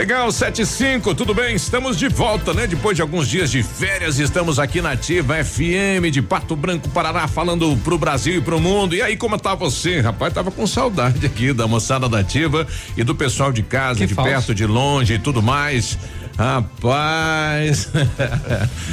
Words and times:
Legal, 0.00 0.32
75, 0.32 1.14
tudo 1.14 1.34
bem? 1.34 1.54
Estamos 1.54 1.98
de 1.98 2.08
volta, 2.08 2.54
né? 2.54 2.66
Depois 2.66 2.96
de 2.96 3.02
alguns 3.02 3.28
dias 3.28 3.50
de 3.50 3.62
férias, 3.62 4.18
estamos 4.18 4.58
aqui 4.58 4.80
na 4.80 4.92
Ativa 4.92 5.44
FM 5.44 6.10
de 6.10 6.22
Pato 6.22 6.56
Branco, 6.56 6.88
Paraná, 6.88 7.28
falando 7.28 7.76
pro 7.84 7.98
Brasil 7.98 8.36
e 8.36 8.40
pro 8.40 8.58
mundo. 8.58 8.94
E 8.94 9.02
aí, 9.02 9.14
como 9.14 9.38
tá 9.38 9.54
você? 9.54 10.00
Rapaz, 10.00 10.32
tava 10.32 10.50
com 10.50 10.66
saudade 10.66 11.26
aqui 11.26 11.52
da 11.52 11.66
moçada 11.66 12.08
da 12.08 12.20
Ativa 12.20 12.66
e 12.96 13.04
do 13.04 13.14
pessoal 13.14 13.52
de 13.52 13.62
casa, 13.62 13.98
Que 14.00 14.06
de 14.06 14.14
falso. 14.14 14.30
perto, 14.30 14.54
de 14.54 14.64
longe 14.64 15.12
e 15.12 15.18
tudo 15.18 15.42
mais. 15.42 15.98
Rapaz. 16.40 17.90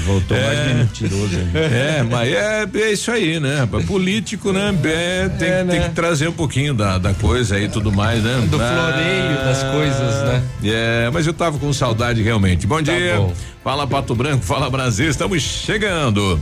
Voltou 0.05 0.37
mais 0.37 0.75
mentiroso. 0.75 1.37
É, 1.55 2.03
mas 2.03 2.33
é, 2.33 2.67
é 2.75 2.91
isso 2.91 3.09
aí, 3.09 3.39
né? 3.39 3.65
Político, 3.87 4.51
né? 4.51 4.77
É, 4.83 5.29
tem, 5.29 5.47
É, 5.47 5.63
tem 5.63 5.79
né? 5.79 5.87
que 5.87 5.95
trazer 5.95 6.27
um 6.27 6.33
pouquinho 6.33 6.73
da, 6.73 6.97
da 6.97 7.13
coisa 7.13 7.55
aí 7.55 7.63
e 7.63 7.69
tudo 7.69 7.89
mais, 7.89 8.21
né? 8.21 8.45
Do 8.51 8.57
floreio 8.57 9.35
das 9.45 9.63
coisas, 9.63 10.23
né? 10.25 10.43
É, 10.65 11.09
mas 11.13 11.25
eu 11.25 11.33
tava 11.33 11.57
com 11.57 11.71
saudade 11.71 12.21
realmente. 12.21 12.67
Bom 12.67 12.83
Tá 12.83 12.91
dia. 12.91 13.15
bom. 13.15 13.33
Fala 13.63 13.87
Pato 13.87 14.13
Branco, 14.15 14.43
fala 14.43 14.69
Brasil, 14.69 15.09
estamos 15.09 15.41
chegando. 15.41 16.39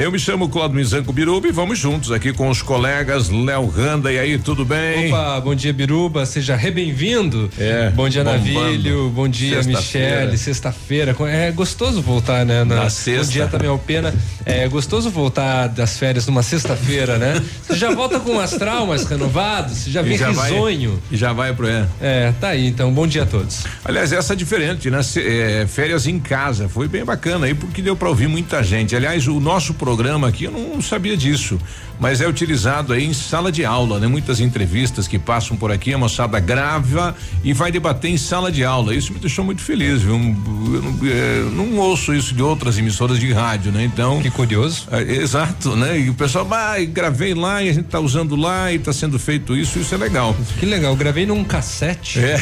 Eu 0.00 0.12
me 0.12 0.18
chamo 0.18 0.48
Claudio 0.48 0.76
Mizanco 0.76 1.12
Biruba 1.12 1.48
e 1.48 1.50
vamos 1.50 1.76
juntos 1.76 2.12
aqui 2.12 2.32
com 2.32 2.48
os 2.48 2.62
colegas 2.62 3.28
Léo 3.30 3.66
Randa. 3.66 4.12
E 4.12 4.16
aí, 4.20 4.38
tudo 4.38 4.64
bem? 4.64 5.08
Opa, 5.08 5.40
bom 5.40 5.56
dia 5.56 5.72
Biruba, 5.72 6.24
seja 6.24 6.54
re-bem-vindo. 6.54 7.50
É, 7.58 7.90
Bom 7.90 8.08
dia 8.08 8.22
bombando. 8.22 8.44
Navilho, 8.54 9.08
bom 9.10 9.26
dia 9.26 9.60
Sexta-feira. 9.60 10.20
Michele, 10.20 10.38
sexta-feira. 10.38 11.16
É 11.26 11.50
gostoso 11.50 12.00
voltar, 12.00 12.46
né? 12.46 12.62
Na 12.62 12.88
sexta. 12.88 13.24
Bom 13.24 13.30
dia 13.32 13.46
também 13.48 13.68
ao 13.68 13.76
Pena. 13.76 14.14
É 14.46 14.68
gostoso 14.68 15.10
voltar 15.10 15.66
das 15.66 15.98
férias 15.98 16.24
numa 16.28 16.44
sexta-feira, 16.44 17.18
né? 17.18 17.42
Você 17.66 17.74
já 17.74 17.92
volta 17.92 18.20
com 18.20 18.38
as 18.38 18.52
traumas 18.52 19.02
renovados, 19.04 19.78
você 19.78 19.90
já 19.90 20.00
vem 20.00 20.16
já 20.16 20.28
risonho. 20.28 21.02
E 21.10 21.16
já 21.16 21.32
vai 21.32 21.52
pro 21.52 21.66
é. 21.66 21.88
É, 22.00 22.32
tá 22.40 22.50
aí 22.50 22.68
então, 22.68 22.92
bom 22.94 23.04
dia 23.06 23.24
a 23.24 23.26
todos. 23.26 23.64
Aliás, 23.84 24.12
essa 24.12 24.32
é 24.34 24.36
diferente, 24.36 24.90
né? 24.92 25.02
Se- 25.02 25.20
é, 25.26 25.66
férias 25.66 26.06
em 26.06 26.20
casa, 26.20 26.68
foi 26.68 26.86
bem 26.86 27.04
bacana 27.04 27.46
aí, 27.46 27.52
porque 27.54 27.82
deu 27.82 27.96
para 27.96 28.08
ouvir 28.08 28.28
muita 28.28 28.62
gente. 28.62 28.94
Aliás, 28.94 29.26
o 29.26 29.40
nosso 29.40 29.74
programa 29.74 29.87
aqui, 30.26 30.44
eu 30.44 30.50
não 30.50 30.80
sabia 30.82 31.16
disso, 31.16 31.58
mas 32.00 32.20
é 32.20 32.28
utilizado 32.28 32.92
aí 32.92 33.04
em 33.04 33.12
sala 33.12 33.50
de 33.50 33.64
aula, 33.64 33.98
né? 33.98 34.06
Muitas 34.06 34.40
entrevistas 34.40 35.08
que 35.08 35.18
passam 35.18 35.56
por 35.56 35.72
aqui, 35.72 35.92
a 35.92 35.98
moçada 35.98 36.38
grava 36.38 37.14
e 37.42 37.52
vai 37.52 37.72
debater 37.72 38.10
em 38.10 38.16
sala 38.16 38.52
de 38.52 38.64
aula. 38.64 38.94
Isso 38.94 39.12
me 39.12 39.18
deixou 39.18 39.44
muito 39.44 39.62
feliz, 39.62 40.02
viu? 40.02 40.14
Eu 40.14 40.82
não, 40.82 40.98
é, 41.04 41.50
não 41.52 41.76
ouço 41.78 42.14
isso 42.14 42.34
de 42.34 42.42
outras 42.42 42.78
emissoras 42.78 43.18
de 43.18 43.32
rádio, 43.32 43.72
né? 43.72 43.84
Então. 43.84 44.20
Que 44.22 44.30
curioso. 44.30 44.86
É, 44.90 45.00
exato, 45.02 45.74
né? 45.74 45.98
E 45.98 46.10
o 46.10 46.14
pessoal, 46.14 46.44
vai, 46.44 46.86
gravei 46.86 47.34
lá 47.34 47.62
e 47.62 47.68
a 47.68 47.72
gente 47.72 47.86
tá 47.86 47.98
usando 47.98 48.36
lá 48.36 48.72
e 48.72 48.78
tá 48.78 48.92
sendo 48.92 49.18
feito 49.18 49.56
isso, 49.56 49.78
isso 49.78 49.94
é 49.94 49.98
legal. 49.98 50.36
Que 50.60 50.66
legal, 50.66 50.94
gravei 50.94 51.26
num 51.26 51.42
cassete. 51.42 52.20
É. 52.20 52.36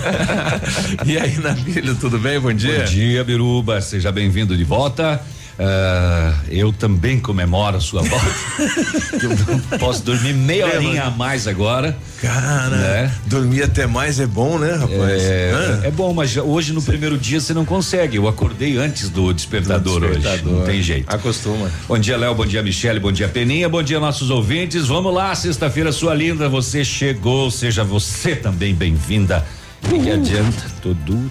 e 1.06 1.18
aí, 1.18 1.38
Nabilho, 1.38 1.94
tudo 1.94 2.18
bem? 2.18 2.38
Bom 2.38 2.52
dia. 2.52 2.80
Bom 2.80 2.84
dia, 2.84 3.24
Biruba. 3.24 3.80
Seja 3.80 4.12
bem-vindo 4.12 4.56
de 4.56 4.64
volta. 4.64 5.20
Ah, 5.62 6.34
eu 6.48 6.72
também 6.72 7.20
comemoro 7.20 7.76
a 7.76 7.80
sua 7.80 8.00
volta. 8.02 8.26
eu 9.72 9.78
posso 9.78 10.02
dormir 10.02 10.32
meia 10.32 10.62
É, 10.64 10.76
horinha 10.76 11.04
mas- 11.04 11.06
a 11.06 11.16
mais 11.16 11.46
agora. 11.46 11.96
Cara, 12.20 12.68
Né? 12.76 13.14
dormir 13.26 13.62
até 13.62 13.86
mais 13.86 14.18
é 14.20 14.26
bom, 14.26 14.58
né, 14.58 14.72
rapaz? 14.72 15.22
É, 15.22 15.80
é 15.84 15.90
bom, 15.90 16.12
mas 16.14 16.36
hoje 16.36 16.72
no 16.72 16.82
primeiro 16.82 17.16
dia 17.18 17.40
você 17.40 17.52
não 17.54 17.64
consegue. 17.64 18.16
Eu 18.16 18.26
acordei 18.28 18.76
antes 18.78 19.08
do 19.10 19.32
despertador, 19.32 20.02
hoje. 20.02 20.42
Não 20.44 20.62
tem 20.64 20.82
jeito. 20.82 21.06
Acostuma. 21.14 21.70
Bom 21.88 21.98
dia, 21.98 22.16
Léo. 22.16 22.34
Bom 22.34 22.46
dia, 22.46 22.62
Michele. 22.62 22.98
Bom 23.00 23.12
dia, 23.12 23.28
Peninha. 23.28 23.68
Bom 23.68 23.82
dia, 23.82 24.00
nossos 24.00 24.30
ouvintes. 24.30 24.86
Vamos 24.86 25.12
lá, 25.14 25.34
sexta-feira, 25.34 25.92
sua 25.92 26.14
linda. 26.14 26.48
Você 26.48 26.84
chegou. 26.84 27.50
Seja 27.50 27.84
você 27.84 28.34
também 28.36 28.74
bem-vinda. 28.74 29.44
O 29.84 30.02
que 30.02 30.10
adianta? 30.10 30.64
Tô 30.82 30.94
duro. 30.94 31.30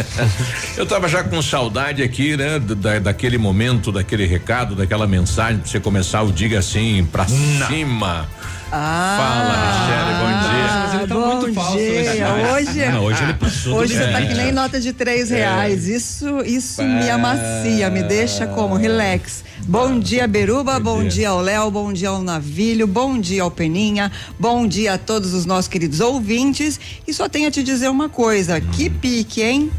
Eu 0.76 0.84
tava 0.86 1.08
já 1.08 1.22
com 1.22 1.40
saudade 1.40 2.02
aqui, 2.02 2.36
né? 2.36 2.58
Da, 2.58 2.98
daquele 2.98 3.38
momento, 3.38 3.92
daquele 3.92 4.26
recado, 4.26 4.74
daquela 4.74 5.06
mensagem 5.06 5.58
pra 5.58 5.68
você 5.70 5.80
começar 5.80 6.22
o 6.22 6.32
diga 6.32 6.58
assim 6.58 7.04
pra 7.04 7.26
cima. 7.26 8.28
Fala, 8.76 9.52
Michele, 9.52 10.14
bom 10.18 10.48
dia. 10.48 10.72
Mas 10.82 10.94
ele 10.94 11.06
tá 11.06 11.14
bom 11.14 11.36
muito 11.36 11.54
falso 11.54 11.76
dia. 11.76 11.92
nesse 11.92 12.22
Hoje, 12.52 12.90
Não, 12.90 13.04
hoje 13.04 13.22
ele 13.22 13.34
passou. 13.34 13.74
hoje 13.74 13.94
você 13.94 14.06
tá 14.12 14.22
que 14.22 14.34
nem 14.34 14.50
nota 14.52 14.80
de 14.80 14.92
três 14.94 15.28
reais. 15.28 15.86
Isso, 15.88 16.40
isso 16.44 16.82
me 16.82 17.10
amacia, 17.10 17.90
me 17.90 18.02
deixa 18.02 18.46
como 18.46 18.74
relax. 18.74 19.44
Bom 19.66 19.98
dia, 20.00 20.26
Beruba. 20.26 20.80
Bom 20.80 21.04
dia 21.04 21.28
ao 21.28 21.40
Léo. 21.42 21.70
Bom 21.70 21.92
dia 21.92 22.08
ao 22.08 22.22
Navilho. 22.22 22.86
Bom 22.86 23.18
dia 23.18 23.42
ao 23.42 23.50
Peninha. 23.50 24.10
Bom 24.38 24.66
dia 24.66 24.94
a 24.94 24.98
todos 24.98 25.34
os 25.34 25.44
nossos 25.44 25.68
queridos 25.68 26.00
ouvintes. 26.00 26.80
E 27.06 27.12
só 27.12 27.28
tenho 27.28 27.48
a 27.48 27.50
te 27.50 27.62
dizer 27.62 27.88
uma 27.90 28.08
coisa: 28.08 28.58
que 28.60 28.88
pique, 28.88 29.42
hein? 29.42 29.70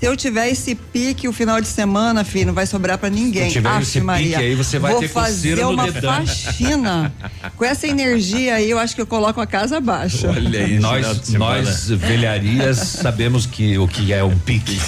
Se 0.00 0.06
eu 0.06 0.16
tiver 0.16 0.48
esse 0.48 0.76
pique 0.76 1.26
o 1.26 1.32
final 1.32 1.60
de 1.60 1.66
semana, 1.66 2.22
filho, 2.22 2.46
não 2.46 2.54
vai 2.54 2.66
sobrar 2.66 2.96
pra 2.98 3.10
ninguém. 3.10 3.46
Se 3.48 3.54
tiver 3.54 3.80
esse 3.82 3.92
pique 3.94 4.06
Maria. 4.06 4.38
aí, 4.38 4.54
você 4.54 4.78
vai 4.78 4.92
Vou 4.92 5.00
ter 5.00 5.08
fazer 5.08 5.64
uma 5.64 5.90
dedão. 5.90 6.14
faxina. 6.24 7.12
Com 7.56 7.64
essa 7.64 7.86
energia 7.86 8.54
aí, 8.54 8.70
eu 8.70 8.78
acho 8.78 8.94
que 8.94 9.00
eu 9.02 9.06
coloco 9.06 9.40
a 9.40 9.46
casa 9.46 9.78
abaixo. 9.78 10.28
Olha 10.28 10.64
aí, 10.64 10.78
Nós, 10.78 11.28
nós 11.30 11.88
velharias 11.90 12.78
sabemos 12.78 13.44
que 13.44 13.76
o 13.76 13.88
que 13.88 14.12
é 14.12 14.22
um 14.22 14.38
pique. 14.38 14.78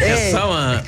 É 0.00 0.30
só 0.30 0.50
uma. 0.50 0.84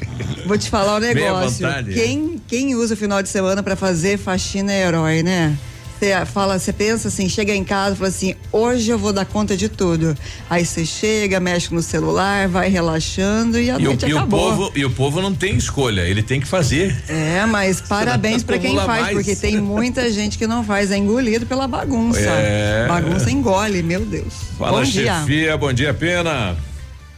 Vou 0.47 0.59
te 0.59 0.69
falar 0.69 0.97
um 0.97 1.01
negócio. 1.01 1.67
Quem, 1.95 2.41
quem 2.47 2.75
usa 2.75 2.93
o 2.95 2.97
final 2.97 3.23
de 3.23 3.31
semana 3.31 3.63
pra 3.63 3.77
fazer 3.77 4.19
faxina 4.19 4.73
é 4.73 4.87
herói, 4.87 5.23
né? 5.23 5.57
Você 6.01 6.25
fala, 6.25 6.59
você 6.59 6.73
pensa 6.73 7.09
assim, 7.09 7.29
chega 7.29 7.55
em 7.55 7.63
casa 7.63 7.95
e 7.95 7.99
fala 7.99 8.09
assim, 8.09 8.35
hoje 8.51 8.91
eu 8.91 8.99
vou 8.99 9.13
dar 9.13 9.27
conta 9.27 9.55
de 9.55 9.69
tudo. 9.69 10.17
Aí 10.49 10.65
você 10.65 10.87
chega, 10.87 11.39
mexe 11.39 11.75
no 11.75 11.83
celular, 11.83 12.49
vai 12.49 12.71
relaxando 12.71 13.61
e 13.61 13.71
a 13.71 13.75
E 13.75 13.83
o, 13.83 13.89
noite 13.89 14.07
e 14.07 14.15
o 14.15 14.27
povo, 14.27 14.73
e 14.75 14.83
o 14.87 14.91
povo 14.91 15.21
não 15.21 15.35
tem 15.35 15.57
escolha, 15.57 16.01
ele 16.01 16.23
tem 16.23 16.41
que 16.41 16.47
fazer. 16.47 16.97
É, 17.07 17.45
mas 17.45 17.83
parabéns 17.83 18.43
pra 18.43 18.59
quem 18.59 18.77
faz, 18.77 19.03
mais. 19.03 19.13
porque 19.15 19.37
tem 19.37 19.61
muita 19.61 20.09
gente 20.11 20.39
que 20.39 20.47
não 20.47 20.65
faz, 20.65 20.91
é 20.91 20.97
engolido 20.97 21.45
pela 21.45 21.69
bagunça. 21.69 22.19
É. 22.19 22.87
Bagunça 22.89 23.31
engole, 23.31 23.83
meu 23.83 24.01
Deus. 24.07 24.33
Fala, 24.57 24.79
Bom 24.79 24.85
dia. 24.85 25.21
chefia, 25.21 25.55
bom 25.59 25.71
dia, 25.71 25.93
pena. 25.93 26.57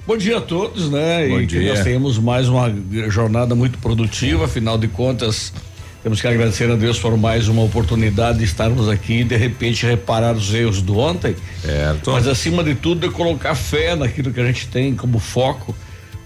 Bom 0.04 0.16
dia 0.16 0.38
a 0.38 0.40
todos, 0.40 0.90
né? 0.90 1.28
Bom 1.28 1.40
e 1.40 1.46
dia. 1.46 1.60
que 1.60 1.68
nós 1.68 1.84
tenhamos 1.84 2.18
mais 2.18 2.48
uma 2.48 2.74
jornada 3.08 3.54
muito 3.54 3.78
produtiva, 3.78 4.46
afinal 4.46 4.76
de 4.76 4.88
contas, 4.88 5.52
temos 6.02 6.20
que 6.20 6.26
agradecer 6.26 6.70
a 6.70 6.74
Deus 6.74 6.98
por 6.98 7.16
mais 7.16 7.48
uma 7.48 7.62
oportunidade 7.62 8.38
de 8.38 8.44
estarmos 8.44 8.88
aqui 8.88 9.20
e 9.20 9.24
de 9.24 9.36
repente 9.36 9.86
reparar 9.86 10.34
os 10.34 10.52
erros 10.52 10.82
do 10.82 10.98
ontem. 10.98 11.36
Certo. 11.60 12.10
Mas 12.10 12.26
acima 12.26 12.64
de 12.64 12.74
tudo 12.74 13.06
é 13.06 13.10
colocar 13.10 13.54
fé 13.54 13.94
naquilo 13.94 14.32
que 14.32 14.40
a 14.40 14.46
gente 14.46 14.66
tem 14.66 14.94
como 14.94 15.18
foco, 15.20 15.74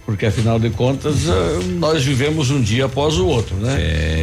porque 0.07 0.25
afinal 0.27 0.59
de 0.59 0.71
contas 0.71 1.29
ah, 1.29 1.61
nós 1.79 2.03
vivemos 2.03 2.51
um 2.51 2.61
dia 2.61 2.87
após 2.87 3.19
o 3.19 3.27
outro, 3.27 3.57
né? 3.57 3.77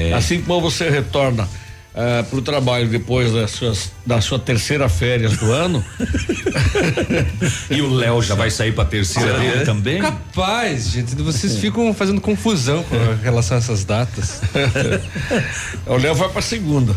É. 0.09 0.13
Assim 0.13 0.41
como 0.41 0.59
você 0.59 0.89
retorna 0.89 1.47
para 1.93 2.37
o 2.37 2.41
trabalho 2.41 2.87
depois 2.87 3.31
das 3.31 3.51
suas, 3.51 3.91
da 4.05 4.19
sua 4.19 4.39
terceira 4.39 4.89
férias 4.89 5.37
do 5.37 5.51
ano, 5.51 5.83
E 7.69 7.81
o 7.81 7.93
Léo 7.93 8.21
já 8.21 8.35
vai 8.35 8.49
sair 8.49 8.73
pra 8.73 8.85
terceira 8.85 9.37
dele 9.37 9.65
também? 9.65 9.99
Capaz, 9.99 10.89
gente, 10.89 11.15
vocês 11.15 11.57
ficam 11.57 11.93
fazendo 11.93 12.19
confusão 12.19 12.83
com 12.83 12.95
relação 13.21 13.57
a 13.57 13.59
essas 13.59 13.85
datas. 13.85 14.41
O 15.85 15.97
Léo 15.97 16.15
vai 16.15 16.29
para 16.29 16.41
segunda. 16.41 16.95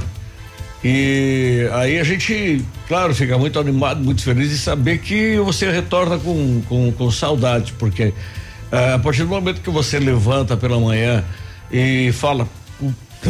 E 0.84 1.68
aí 1.72 1.98
a 1.98 2.04
gente, 2.04 2.64
claro, 2.86 3.14
fica 3.14 3.36
muito 3.36 3.58
animado, 3.58 4.02
muito 4.02 4.22
feliz 4.22 4.50
de 4.50 4.58
saber 4.58 4.98
que 4.98 5.36
você 5.38 5.70
retorna 5.70 6.18
com, 6.18 6.62
com, 6.68 6.92
com 6.92 7.10
saudade, 7.10 7.72
porque 7.78 8.14
ah, 8.70 8.94
a 8.94 8.98
partir 8.98 9.22
do 9.22 9.28
momento 9.28 9.60
que 9.60 9.70
você 9.70 9.98
levanta 9.98 10.56
pela 10.56 10.78
manhã 10.78 11.24
e 11.72 12.12
fala, 12.12 12.48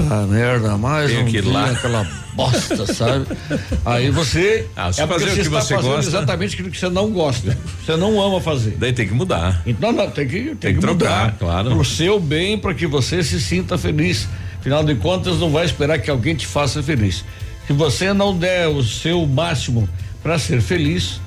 puta 0.02 0.26
merda, 0.26 0.76
mais 0.78 1.10
Tenho 1.10 1.22
um 1.22 1.26
que 1.26 1.36
ir 1.38 1.42
dia, 1.42 1.52
lá." 1.52 1.70
aquela 1.70 2.06
bosta, 2.34 2.92
sabe? 2.92 3.26
Aí 3.84 4.10
você 4.10 4.66
Ah, 4.76 4.88
é 4.88 5.06
fazer 5.06 5.24
o 5.30 5.34
que 5.34 5.40
está 5.40 5.60
você 5.60 5.74
fazendo 5.74 5.90
gosta. 5.92 6.10
exatamente 6.10 6.54
aquilo 6.54 6.70
que 6.70 6.78
você 6.78 6.88
não 6.88 7.10
gosta, 7.10 7.56
você 7.84 7.96
não 7.96 8.20
ama 8.20 8.40
fazer. 8.40 8.76
Daí 8.78 8.92
tem 8.92 9.06
que 9.08 9.14
mudar. 9.14 9.62
Então 9.66 9.92
não, 9.92 10.10
tem 10.10 10.26
que, 10.26 10.38
tem 10.40 10.54
Tem 10.56 10.74
que 10.74 10.74
que 10.74 10.80
trocar, 10.80 11.24
mudar. 11.26 11.36
claro. 11.38 11.70
Pro 11.70 11.84
seu 11.84 12.20
bem, 12.20 12.58
para 12.58 12.74
que 12.74 12.86
você 12.86 13.22
se 13.22 13.40
sinta 13.40 13.76
feliz. 13.78 14.28
Afinal 14.60 14.82
de 14.84 14.94
contas, 14.96 15.38
não 15.38 15.50
vai 15.50 15.64
esperar 15.64 15.98
que 15.98 16.10
alguém 16.10 16.34
te 16.34 16.46
faça 16.46 16.82
feliz. 16.82 17.24
Se 17.66 17.72
você 17.72 18.12
não 18.12 18.36
der 18.36 18.68
o 18.68 18.82
seu 18.82 19.24
máximo 19.26 19.88
para 20.22 20.38
ser 20.38 20.60
feliz, 20.60 21.20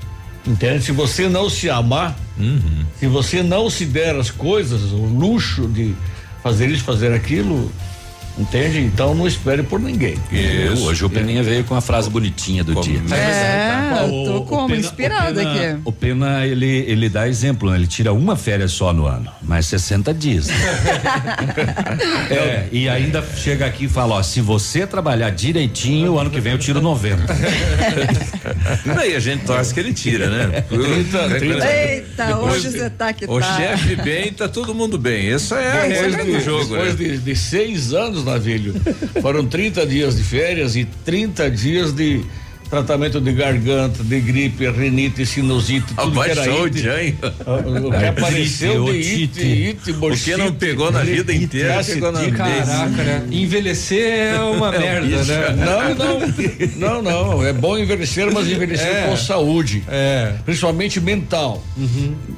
entende? 0.45 0.83
Se 0.83 0.91
você 0.91 1.27
não 1.29 1.49
se 1.49 1.69
amar, 1.69 2.17
Uhum. 2.37 2.85
se 2.99 3.07
você 3.07 3.41
não 3.43 3.69
se 3.69 3.85
der 3.85 4.15
as 4.15 4.29
coisas, 4.31 4.91
o 4.93 4.97
luxo 5.05 5.67
de 5.67 5.93
fazer 6.43 6.69
isso, 6.69 6.83
fazer 6.85 7.13
aquilo, 7.13 7.69
entende? 8.39 8.79
Então 8.79 9.13
não 9.13 9.27
espere 9.27 9.61
por 9.63 9.79
ninguém. 9.79 10.15
Isso. 10.31 10.83
Hoje 10.85 11.03
o 11.05 11.09
Peninha 11.09 11.43
veio 11.43 11.63
com 11.63 11.75
a 11.75 11.81
frase 11.81 12.09
bonitinha 12.09 12.63
do 12.63 12.79
dia. 12.81 12.99
É, 13.13 14.03
eu 14.03 14.07
tô 14.09 14.13
O- 14.13 14.37
o 14.37 14.45
como 14.45 14.69
Pena- 14.69 14.87
o 14.87 14.93
Pena, 14.93 15.19
aqui. 15.29 15.81
O 15.85 15.91
Pena, 15.91 16.45
ele, 16.45 16.65
ele 16.87 17.09
dá 17.09 17.27
exemplo, 17.27 17.69
né? 17.69 17.77
ele 17.77 17.87
tira 17.87 18.13
uma 18.13 18.35
férias 18.35 18.71
só 18.71 18.93
no 18.93 19.05
ano, 19.05 19.29
mas 19.43 19.65
60 19.67 20.13
dias. 20.13 20.47
é, 22.29 22.65
e 22.71 22.87
ainda 22.87 23.23
chega 23.35 23.65
aqui 23.65 23.85
e 23.85 23.89
fala, 23.89 24.15
ó, 24.15 24.23
se 24.23 24.41
você 24.41 24.85
trabalhar 24.87 25.29
direitinho, 25.31 26.13
o 26.13 26.19
ano 26.19 26.29
que 26.29 26.39
vem 26.39 26.53
eu 26.53 26.59
tiro 26.59 26.81
90. 26.81 27.23
Daí 28.95 29.15
a 29.15 29.19
gente 29.19 29.43
torce 29.45 29.73
que 29.73 29.79
ele 29.79 29.93
tira, 29.93 30.29
né? 30.29 30.61
30, 30.61 31.29
30. 31.39 31.67
Eita, 31.71 32.37
hoje 32.37 32.71
você 32.71 32.89
tá 32.89 33.13
que 33.13 33.25
O 33.25 33.39
tá. 33.39 33.57
chefe 33.57 33.95
bem, 33.97 34.31
tá 34.31 34.47
todo 34.47 34.73
mundo 34.73 34.97
bem. 34.97 35.31
Essa 35.33 35.55
é 35.55 35.67
a 35.71 35.81
Depois, 35.87 36.15
regra 36.15 36.25
do 36.25 36.39
jogo, 36.43 36.65
depois 36.75 36.99
né? 36.99 37.05
de, 37.07 37.17
de 37.17 37.35
seis 37.35 37.93
anos, 37.93 38.23
Navilho, 38.29 38.73
foram 39.21 39.45
30 39.45 39.85
dias 39.85 40.15
de 40.17 40.23
férias 40.23 40.75
e 40.75 40.85
30 40.85 41.49
dias 41.51 41.91
de 41.93 42.21
tratamento 42.69 43.19
de 43.19 43.33
garganta, 43.33 44.03
de 44.03 44.19
gripe, 44.19 44.69
rinite, 44.69 45.25
sinusite, 45.25 45.91
tudo 45.95 46.21
que 46.21 46.29
era 46.29 46.53
o 46.53 46.67
ite. 46.67 46.81
Jan. 46.83 46.91
O 47.87 47.89
que 47.89 48.05
apareceu 48.05 48.85
de 48.85 48.99
ite, 48.99 49.41
ite, 49.41 49.91
O 49.91 50.15
que 50.15 50.37
não 50.37 50.53
pegou 50.53 50.91
na 50.91 51.01
vida 51.01 51.33
inteira, 51.33 51.83
pegou 51.83 52.11
na. 52.11 52.29
Caraca, 52.29 53.03
né? 53.03 53.23
Envelhecer 53.31 54.35
é 54.35 54.39
uma 54.53 54.69
merda, 54.71 55.23
né? 55.23 55.55
Não, 55.57 55.95
não, 55.95 57.01
não, 57.01 57.01
não. 57.01 57.45
É 57.45 57.51
bom 57.51 57.75
envelhecer, 57.75 58.31
mas 58.31 58.47
envelhecer 58.47 58.87
É. 58.87 59.07
com 59.07 59.17
saúde, 59.17 59.83
É. 59.89 60.33
principalmente 60.45 60.99
mental, 61.01 61.63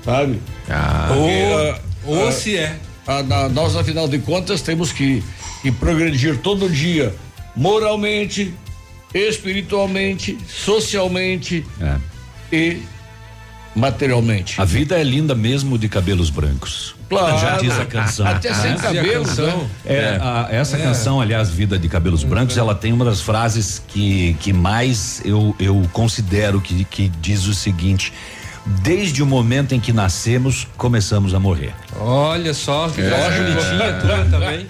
sabe? 0.05 0.39
Ah, 0.69 1.13
Ou, 2.05 2.15
ou 2.15 2.27
ah, 2.29 2.31
se 2.31 2.55
é. 2.57 2.77
Ah, 3.07 3.24
na- 3.24 3.50
nós, 3.50 3.75
afinal 3.75 4.07
de 4.07 4.19
contas, 4.19 4.62
temos 4.62 4.92
que, 4.92 5.24
que 5.62 5.71
progredir 5.71 6.38
todo 6.39 6.69
dia, 6.69 7.13
moralmente, 7.56 8.53
espiritualmente, 9.13 10.38
socialmente 10.48 11.65
É. 11.80 11.95
e 12.56 12.77
materialmente. 13.75 14.59
A 14.59 14.65
vida 14.65 15.00
é 15.00 15.03
linda 15.03 15.33
mesmo 15.33 15.77
de 15.77 15.88
cabelos 15.88 16.30
brancos. 16.30 16.94
Claro. 17.09 17.39
Já 17.39 17.57
diz 17.57 17.77
a 17.77 17.86
canção. 17.86 18.25
Até 18.27 18.53
sem 18.53 18.71
Ah, 18.71 18.75
a 18.75 18.77
cabelo, 18.77 19.25
né? 19.25 19.68
É, 19.86 20.18
a- 20.21 20.48
essa 20.51 20.77
canção, 20.77 21.19
aliás, 21.19 21.50
Vida 21.50 21.77
de 21.77 21.89
Cabelos 21.89 22.24
Brancos, 22.24 22.57
ela 22.57 22.74
tem 22.75 22.94
uma 22.94 23.03
das 23.03 23.19
frases 23.21 23.81
que, 23.88 24.33
que 24.39 24.53
mais 24.53 25.21
eu, 25.25 25.53
eu 25.59 25.81
considero 25.92 26.62
que, 26.62 26.83
que 26.86 27.09
diz 27.21 27.45
o 27.48 27.53
seguinte: 27.53 28.13
desde 28.66 29.22
o 29.24 29.25
momento 29.25 29.74
em 29.74 29.80
que 29.80 29.92
nascemos, 29.92 30.68
começamos 30.78 31.34
a 31.34 31.40
morrer. 31.40 31.74
Olha 32.00 32.54
só, 32.54 32.88
que 32.90 33.02
frase 33.02 33.38
bonitinha 33.40 33.94
tua 34.02 34.25
também. 34.31 34.68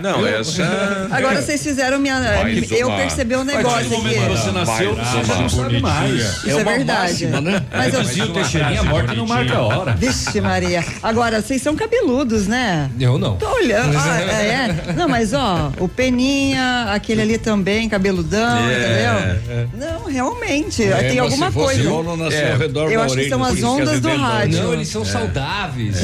não, 0.00 0.26
essa. 0.26 1.08
Agora 1.10 1.42
vocês 1.42 1.62
fizeram 1.62 1.98
minha. 1.98 2.20
Mais 2.20 2.70
eu 2.70 2.88
uma- 2.88 2.96
percebi 2.96 3.36
um 3.36 3.44
negócio 3.44 3.84
no 3.84 3.96
momento 3.98 4.12
que 4.14 4.18
aqui. 4.24 4.36
você 4.36 4.50
nasceu, 4.52 4.94
você 4.94 5.24
já 5.24 5.34
não 5.36 5.48
sabe 5.48 5.80
mais. 5.80 6.20
Isso 6.20 6.50
é, 6.50 6.54
uma 6.54 6.64
verdade. 6.72 7.00
máxima, 7.26 7.40
né? 7.40 7.62
Mas 7.72 7.94
eu. 7.94 8.00
Dizia 8.02 8.24
o 8.24 8.32
Teixeirinha, 8.32 8.80
a 8.80 8.84
morte 8.84 9.16
não 9.16 9.26
marca 9.26 9.54
a 9.56 9.60
hora. 9.62 9.92
Vixe, 9.92 10.40
Maria. 10.40 10.84
Agora, 11.02 11.42
vocês 11.42 11.60
são 11.62 11.74
cabeludos, 11.76 12.46
né? 12.46 12.90
Eu 12.98 13.18
não. 13.18 13.36
Tô 13.36 13.48
olhando. 13.52 13.96
Ah, 13.96 14.20
é. 14.30 14.92
Não, 14.96 15.08
mas 15.08 15.32
ó, 15.32 15.70
o 15.78 15.88
Peninha, 15.88 16.86
aquele 16.92 17.22
ali 17.22 17.38
também, 17.38 17.88
cabeludão, 17.88 18.58
É, 18.68 19.34
entendeu? 19.34 19.68
Não, 19.74 20.04
realmente. 20.06 20.82
É, 20.84 20.96
tem 21.10 21.18
alguma 21.18 21.50
coisa. 21.52 21.88
bom, 21.88 22.02
não 22.02 22.16
nasceu 22.16 22.38
É, 22.40 22.52
ao 22.52 22.58
redor 22.58 22.90
eu 22.90 23.00
da 23.00 23.06
orelha, 23.12 23.29
são 23.30 23.44
as 23.44 23.62
ondas 23.62 24.00
do 24.00 24.14
rádio. 24.14 24.62
Não, 24.62 24.72
eles 24.74 24.88
são 24.88 25.04
saudáveis. 25.04 25.96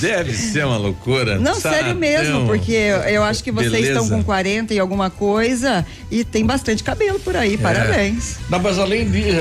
Deve 0.00 0.32
ser 0.34 0.66
uma 0.66 0.76
loucura. 0.76 1.38
Não, 1.38 1.54
sério 1.54 1.94
mesmo, 1.94 2.46
porque 2.46 2.72
eu, 3.08 3.22
acho 3.22 3.42
que 3.42 3.50
vocês 3.50 3.72
Beleza. 3.72 4.00
estão 4.00 4.08
com 4.18 4.22
40 4.22 4.74
e 4.74 4.78
alguma 4.78 5.08
coisa 5.10 5.84
e 6.10 6.24
tem 6.24 6.44
bastante 6.44 6.82
cabelo 6.82 7.18
por 7.20 7.34
É. 7.34 7.38
aí. 7.40 7.56
Parabéns. 7.58 8.36
Não, 8.50 8.58
mas 8.58 8.78
além 8.78 9.10
disso, 9.10 9.36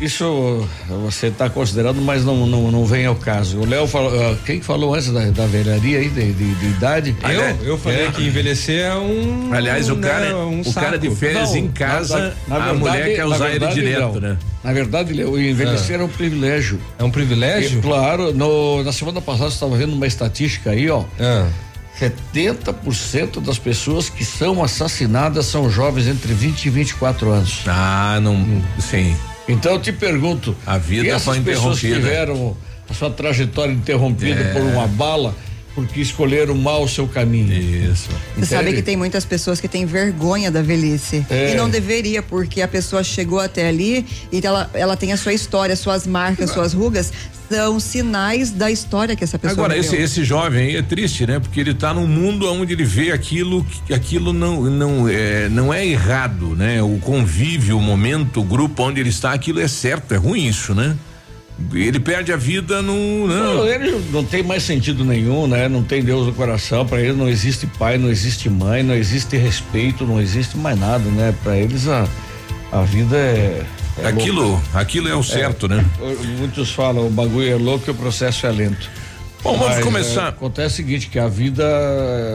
isso 0.00 0.68
você 1.04 1.26
está 1.28 1.48
considerando, 1.50 2.00
mas 2.00 2.24
não, 2.24 2.46
não, 2.46 2.70
não 2.70 2.84
vem 2.84 3.06
ao 3.06 3.14
caso. 3.14 3.58
O 3.58 3.66
Léo 3.66 3.86
falou, 3.86 4.12
ah, 4.18 4.36
quem 4.44 4.60
falou 4.60 4.94
antes 4.94 5.10
da, 5.12 5.24
da 5.30 5.46
velharia 5.46 5.98
aí, 5.98 6.08
de, 6.08 6.32
de, 6.32 6.54
de 6.54 6.66
idade? 6.66 7.16
Eu, 7.22 7.66
eu 7.72 7.78
falei 7.78 8.10
que 8.12 8.22
envelhecer 8.26 8.80
é 8.86 8.94
um. 8.94 9.50
Aliás, 9.52 9.88
o 9.88 9.94
né, 9.96 10.08
cara, 10.08 10.36
um 10.36 10.60
o 10.60 10.72
cara 10.74 10.98
de 10.98 11.10
férias 11.10 11.50
Não, 11.50 11.56
em 11.58 11.68
casa, 11.68 12.34
na- 12.46 12.58
na 12.58 12.64
a 12.64 12.72
verdade- 12.72 12.78
mulher 12.78 13.14
quer 13.16 13.26
na 13.26 13.34
usar 13.34 13.48
verdade, 13.48 13.78
ele 13.80 13.88
direto, 13.90 14.12
Léo, 14.12 14.20
né? 14.20 14.36
Na 14.64 14.72
verdade, 14.72 15.12
Léo, 15.12 15.40
envelhecer 15.40 16.00
é 16.00 16.04
um 16.04 16.08
privilégio. 16.08 16.80
É 16.98 17.04
um 17.04 17.10
privilégio? 17.10 17.78
E, 17.78 17.82
claro, 17.82 18.32
no- 18.34 18.82
na 18.82 18.92
semana 18.92 19.20
passada 19.20 19.50
estava 19.50 19.76
vendo 19.76 19.92
uma 19.94 20.06
estatística 20.06 20.70
aí, 20.70 20.90
ó. 20.90 21.04
Ah. 21.20 21.46
70% 21.98 23.40
das 23.40 23.58
pessoas 23.58 24.08
que 24.08 24.24
são 24.24 24.62
assassinadas 24.62 25.46
são 25.46 25.70
jovens 25.70 26.06
entre 26.08 26.32
20 26.32 26.66
e 26.66 26.70
24 26.70 27.30
anos. 27.30 27.62
Ah, 27.66 28.18
não. 28.22 28.62
Sim. 28.78 29.16
Então 29.48 29.72
eu 29.72 29.80
te 29.80 29.92
pergunto, 29.92 30.54
A 30.66 30.76
vida 30.78 31.06
e 31.06 31.10
essas 31.10 31.24
foi 31.24 31.40
pessoas 31.40 31.78
interrompida. 31.78 31.96
tiveram 32.10 32.56
a 32.88 32.94
sua 32.94 33.10
trajetória 33.10 33.72
interrompida 33.72 34.44
por 34.52 34.62
uma 34.62 34.86
bala 34.86 35.34
porque 35.78 36.00
escolheram 36.00 36.56
mal 36.56 36.82
o 36.82 36.88
seu 36.88 37.06
caminho. 37.06 37.52
Isso. 37.52 38.08
Você 38.36 38.46
sabe 38.46 38.62
Entende? 38.62 38.76
que 38.76 38.82
tem 38.82 38.96
muitas 38.96 39.24
pessoas 39.24 39.60
que 39.60 39.68
têm 39.68 39.86
vergonha 39.86 40.50
da 40.50 40.60
velhice. 40.60 41.24
É. 41.30 41.52
E 41.52 41.56
não 41.56 41.70
deveria, 41.70 42.20
porque 42.20 42.60
a 42.60 42.68
pessoa 42.68 43.04
chegou 43.04 43.38
até 43.38 43.68
ali 43.68 44.04
e 44.32 44.40
ela, 44.44 44.68
ela 44.74 44.96
tem 44.96 45.12
a 45.12 45.16
sua 45.16 45.32
história, 45.32 45.76
suas 45.76 46.04
marcas, 46.04 46.50
suas 46.50 46.72
rugas, 46.72 47.12
são 47.48 47.78
sinais 47.78 48.50
da 48.50 48.70
história 48.70 49.14
que 49.14 49.22
essa 49.22 49.38
pessoa 49.38 49.66
Agora, 49.66 49.80
viveu. 49.80 49.94
esse, 49.94 50.02
esse 50.02 50.24
jovem 50.24 50.66
aí 50.66 50.76
é 50.76 50.82
triste, 50.82 51.26
né? 51.26 51.38
Porque 51.38 51.60
ele 51.60 51.72
tá 51.72 51.94
num 51.94 52.06
mundo 52.06 52.52
onde 52.52 52.72
ele 52.72 52.84
vê 52.84 53.12
aquilo, 53.12 53.64
que 53.86 53.94
aquilo 53.94 54.32
não, 54.32 54.62
não, 54.64 55.08
é, 55.08 55.48
não 55.48 55.72
é 55.72 55.86
errado, 55.86 56.56
né? 56.56 56.82
O 56.82 56.98
convívio, 56.98 57.78
o 57.78 57.80
momento, 57.80 58.40
o 58.40 58.44
grupo 58.44 58.82
onde 58.82 59.00
ele 59.00 59.10
está, 59.10 59.32
aquilo 59.32 59.60
é 59.60 59.68
certo, 59.68 60.12
é 60.12 60.16
ruim 60.16 60.46
isso, 60.46 60.74
né? 60.74 60.96
Ele 61.74 61.98
perde 61.98 62.32
a 62.32 62.36
vida 62.36 62.80
no. 62.80 63.26
Não, 63.26 63.54
Não. 63.56 63.66
ele 63.66 64.00
não 64.12 64.24
tem 64.24 64.42
mais 64.42 64.62
sentido 64.62 65.04
nenhum, 65.04 65.46
né? 65.46 65.68
Não 65.68 65.82
tem 65.82 66.02
Deus 66.02 66.26
no 66.26 66.32
coração. 66.32 66.86
Para 66.86 67.00
eles 67.00 67.16
não 67.16 67.28
existe 67.28 67.66
pai, 67.66 67.98
não 67.98 68.08
existe 68.08 68.48
mãe, 68.48 68.82
não 68.82 68.94
existe 68.94 69.36
respeito, 69.36 70.06
não 70.06 70.20
existe 70.20 70.56
mais 70.56 70.78
nada, 70.78 71.04
né? 71.10 71.34
Para 71.42 71.56
eles 71.56 71.88
a, 71.88 72.06
a 72.70 72.82
vida 72.82 73.16
é. 73.16 73.64
é 73.98 74.06
Aquilo, 74.06 74.62
aquilo 74.72 75.08
é 75.08 75.14
o 75.16 75.22
certo, 75.22 75.66
né? 75.66 75.84
louca. 75.98 76.22
Muitos 76.38 76.70
falam 76.70 77.06
o 77.06 77.10
bagulho 77.10 77.50
é 77.50 77.56
louco 77.56 77.84
e 77.88 77.90
o 77.90 77.94
processo 77.94 78.46
é 78.46 78.50
lento. 78.52 78.88
Bom, 79.42 79.58
vamos 79.58 79.76
Mas, 79.76 79.84
começar. 79.84 80.26
é, 80.26 80.28
acontece 80.28 80.74
o 80.74 80.76
seguinte, 80.76 81.08
que 81.08 81.18
a 81.18 81.28
vida 81.28 81.64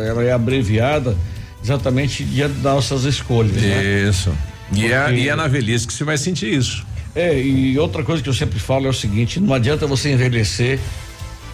ela 0.08 0.24
é 0.24 0.31
abreviada 0.31 1.15
exatamente 1.63 2.24
diante 2.24 2.56
das 2.56 2.74
nossas 2.74 3.03
escolhas, 3.06 3.53
né? 3.53 4.06
Isso. 4.10 4.34
E 4.74 4.86
é, 4.92 5.13
e 5.13 5.30
é 5.30 5.36
na 5.36 5.48
velhice 5.48 5.88
que 5.88 5.94
você 5.94 6.03
vai 6.03 6.18
sentir 6.18 6.53
isso. 6.53 6.86
É, 7.15 7.39
e 7.39 7.77
outra 7.77 8.03
coisa 8.03 8.24
que 8.24 8.29
eu 8.29 8.34
sempre 8.34 8.60
falo 8.60 8.88
é 8.88 8.89
o 8.89 8.93
seguinte, 8.93 9.39
não 9.39 9.53
adianta 9.53 9.86
você 9.86 10.12
envelhecer 10.12 10.79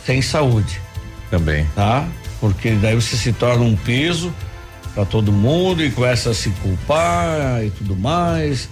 sem 0.06 0.22
saúde, 0.22 0.80
Também. 1.30 1.66
tá? 1.76 2.08
Porque 2.40 2.72
daí 2.72 2.96
você 2.96 3.18
se 3.18 3.34
torna 3.34 3.64
um 3.66 3.76
peso 3.76 4.34
para 4.96 5.06
todo 5.06 5.32
mundo 5.32 5.84
e 5.84 5.92
começa 5.92 6.30
a 6.30 6.34
se 6.34 6.50
culpar 6.62 7.64
e 7.66 7.70
tudo 7.72 7.96
mais. 7.96 8.70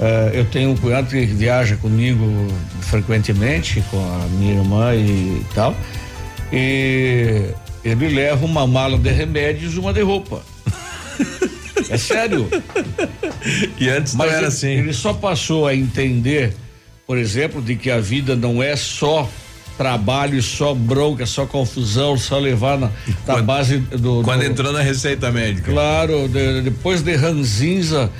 É, 0.00 0.32
eu 0.34 0.44
tenho 0.44 0.70
um 0.70 0.76
cunhado 0.76 1.08
que 1.08 1.24
viaja 1.24 1.76
comigo 1.76 2.48
frequentemente, 2.80 3.82
com 3.90 3.98
a 3.98 4.26
minha 4.30 4.54
irmã 4.54 4.94
e 4.94 5.44
tal. 5.54 5.74
E 6.52 7.50
ele 7.84 8.08
leva 8.08 8.44
uma 8.44 8.66
mala 8.66 8.98
de 8.98 9.10
remédios 9.10 9.74
e 9.74 9.78
uma 9.78 9.92
de 9.92 10.02
roupa. 10.02 10.42
É 11.90 11.96
sério. 11.96 12.48
E 13.78 13.88
antes 13.88 14.14
Mas 14.14 14.26
não 14.26 14.32
era 14.32 14.38
ele, 14.38 14.46
assim. 14.46 14.68
ele 14.68 14.92
só 14.92 15.12
passou 15.12 15.66
a 15.66 15.74
entender, 15.74 16.54
por 17.06 17.18
exemplo, 17.18 17.60
de 17.60 17.76
que 17.76 17.90
a 17.90 18.00
vida 18.00 18.34
não 18.36 18.62
é 18.62 18.74
só 18.76 19.28
trabalho, 19.76 20.40
só 20.42 20.72
bronca, 20.74 21.26
só 21.26 21.46
confusão, 21.46 22.16
só 22.16 22.38
levar 22.38 22.78
na, 22.78 22.86
na 22.86 23.34
Quando- 23.34 23.44
base 23.44 23.78
do. 23.78 24.22
Quando 24.22 24.40
do- 24.40 24.46
entrou 24.46 24.72
na 24.72 24.80
receita 24.80 25.30
médica. 25.30 25.72
Claro, 25.72 26.28
de- 26.28 26.62
depois 26.62 27.02
de 27.02 27.14
ranzinza, 27.16 28.10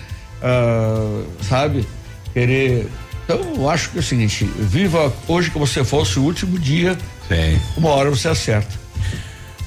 ah, 0.42 1.22
sabe? 1.42 1.84
Querer. 2.32 2.86
Então, 3.24 3.40
eu 3.56 3.70
acho 3.70 3.90
que 3.90 3.98
é 3.98 4.00
o 4.00 4.02
seguinte: 4.02 4.44
viva 4.58 5.12
hoje 5.28 5.50
como 5.50 5.66
se 5.66 5.82
fosse 5.84 6.18
o 6.18 6.22
último 6.24 6.58
dia, 6.58 6.98
Sim. 7.28 7.58
uma 7.76 7.90
hora 7.90 8.10
você 8.10 8.28
acerta. 8.28 8.83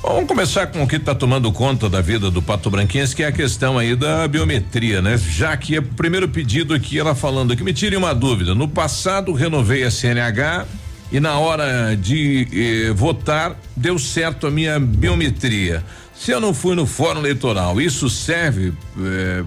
Vamos 0.01 0.27
começar 0.27 0.67
com 0.67 0.83
o 0.83 0.87
que 0.87 0.95
está 0.95 1.13
tomando 1.13 1.51
conta 1.51 1.89
da 1.89 2.01
vida 2.01 2.31
do 2.31 2.41
Pato 2.41 2.69
Branquense, 2.69 3.15
que 3.15 3.23
é 3.23 3.27
a 3.27 3.31
questão 3.31 3.77
aí 3.77 3.95
da 3.95 4.27
biometria, 4.27 5.01
né? 5.01 5.17
Já 5.17 5.57
que 5.57 5.75
é 5.75 5.79
o 5.79 5.83
primeiro 5.83 6.29
pedido 6.29 6.73
aqui, 6.73 6.99
ela 6.99 7.13
falando 7.15 7.51
aqui, 7.51 7.63
me 7.63 7.73
tire 7.73 7.95
uma 7.95 8.13
dúvida. 8.13 8.55
No 8.55 8.67
passado, 8.67 9.33
renovei 9.33 9.83
a 9.83 9.91
CNH 9.91 10.65
e 11.11 11.19
na 11.19 11.37
hora 11.39 11.95
de 11.95 12.47
eh, 12.53 12.93
votar, 12.93 13.59
deu 13.75 13.97
certo 13.97 14.47
a 14.47 14.51
minha 14.51 14.79
biometria. 14.79 15.83
Se 16.13 16.31
eu 16.31 16.39
não 16.39 16.53
fui 16.53 16.75
no 16.75 16.85
fórum 16.85 17.19
eleitoral, 17.19 17.81
isso 17.81 18.09
serve 18.09 18.73
eh, 18.99 19.43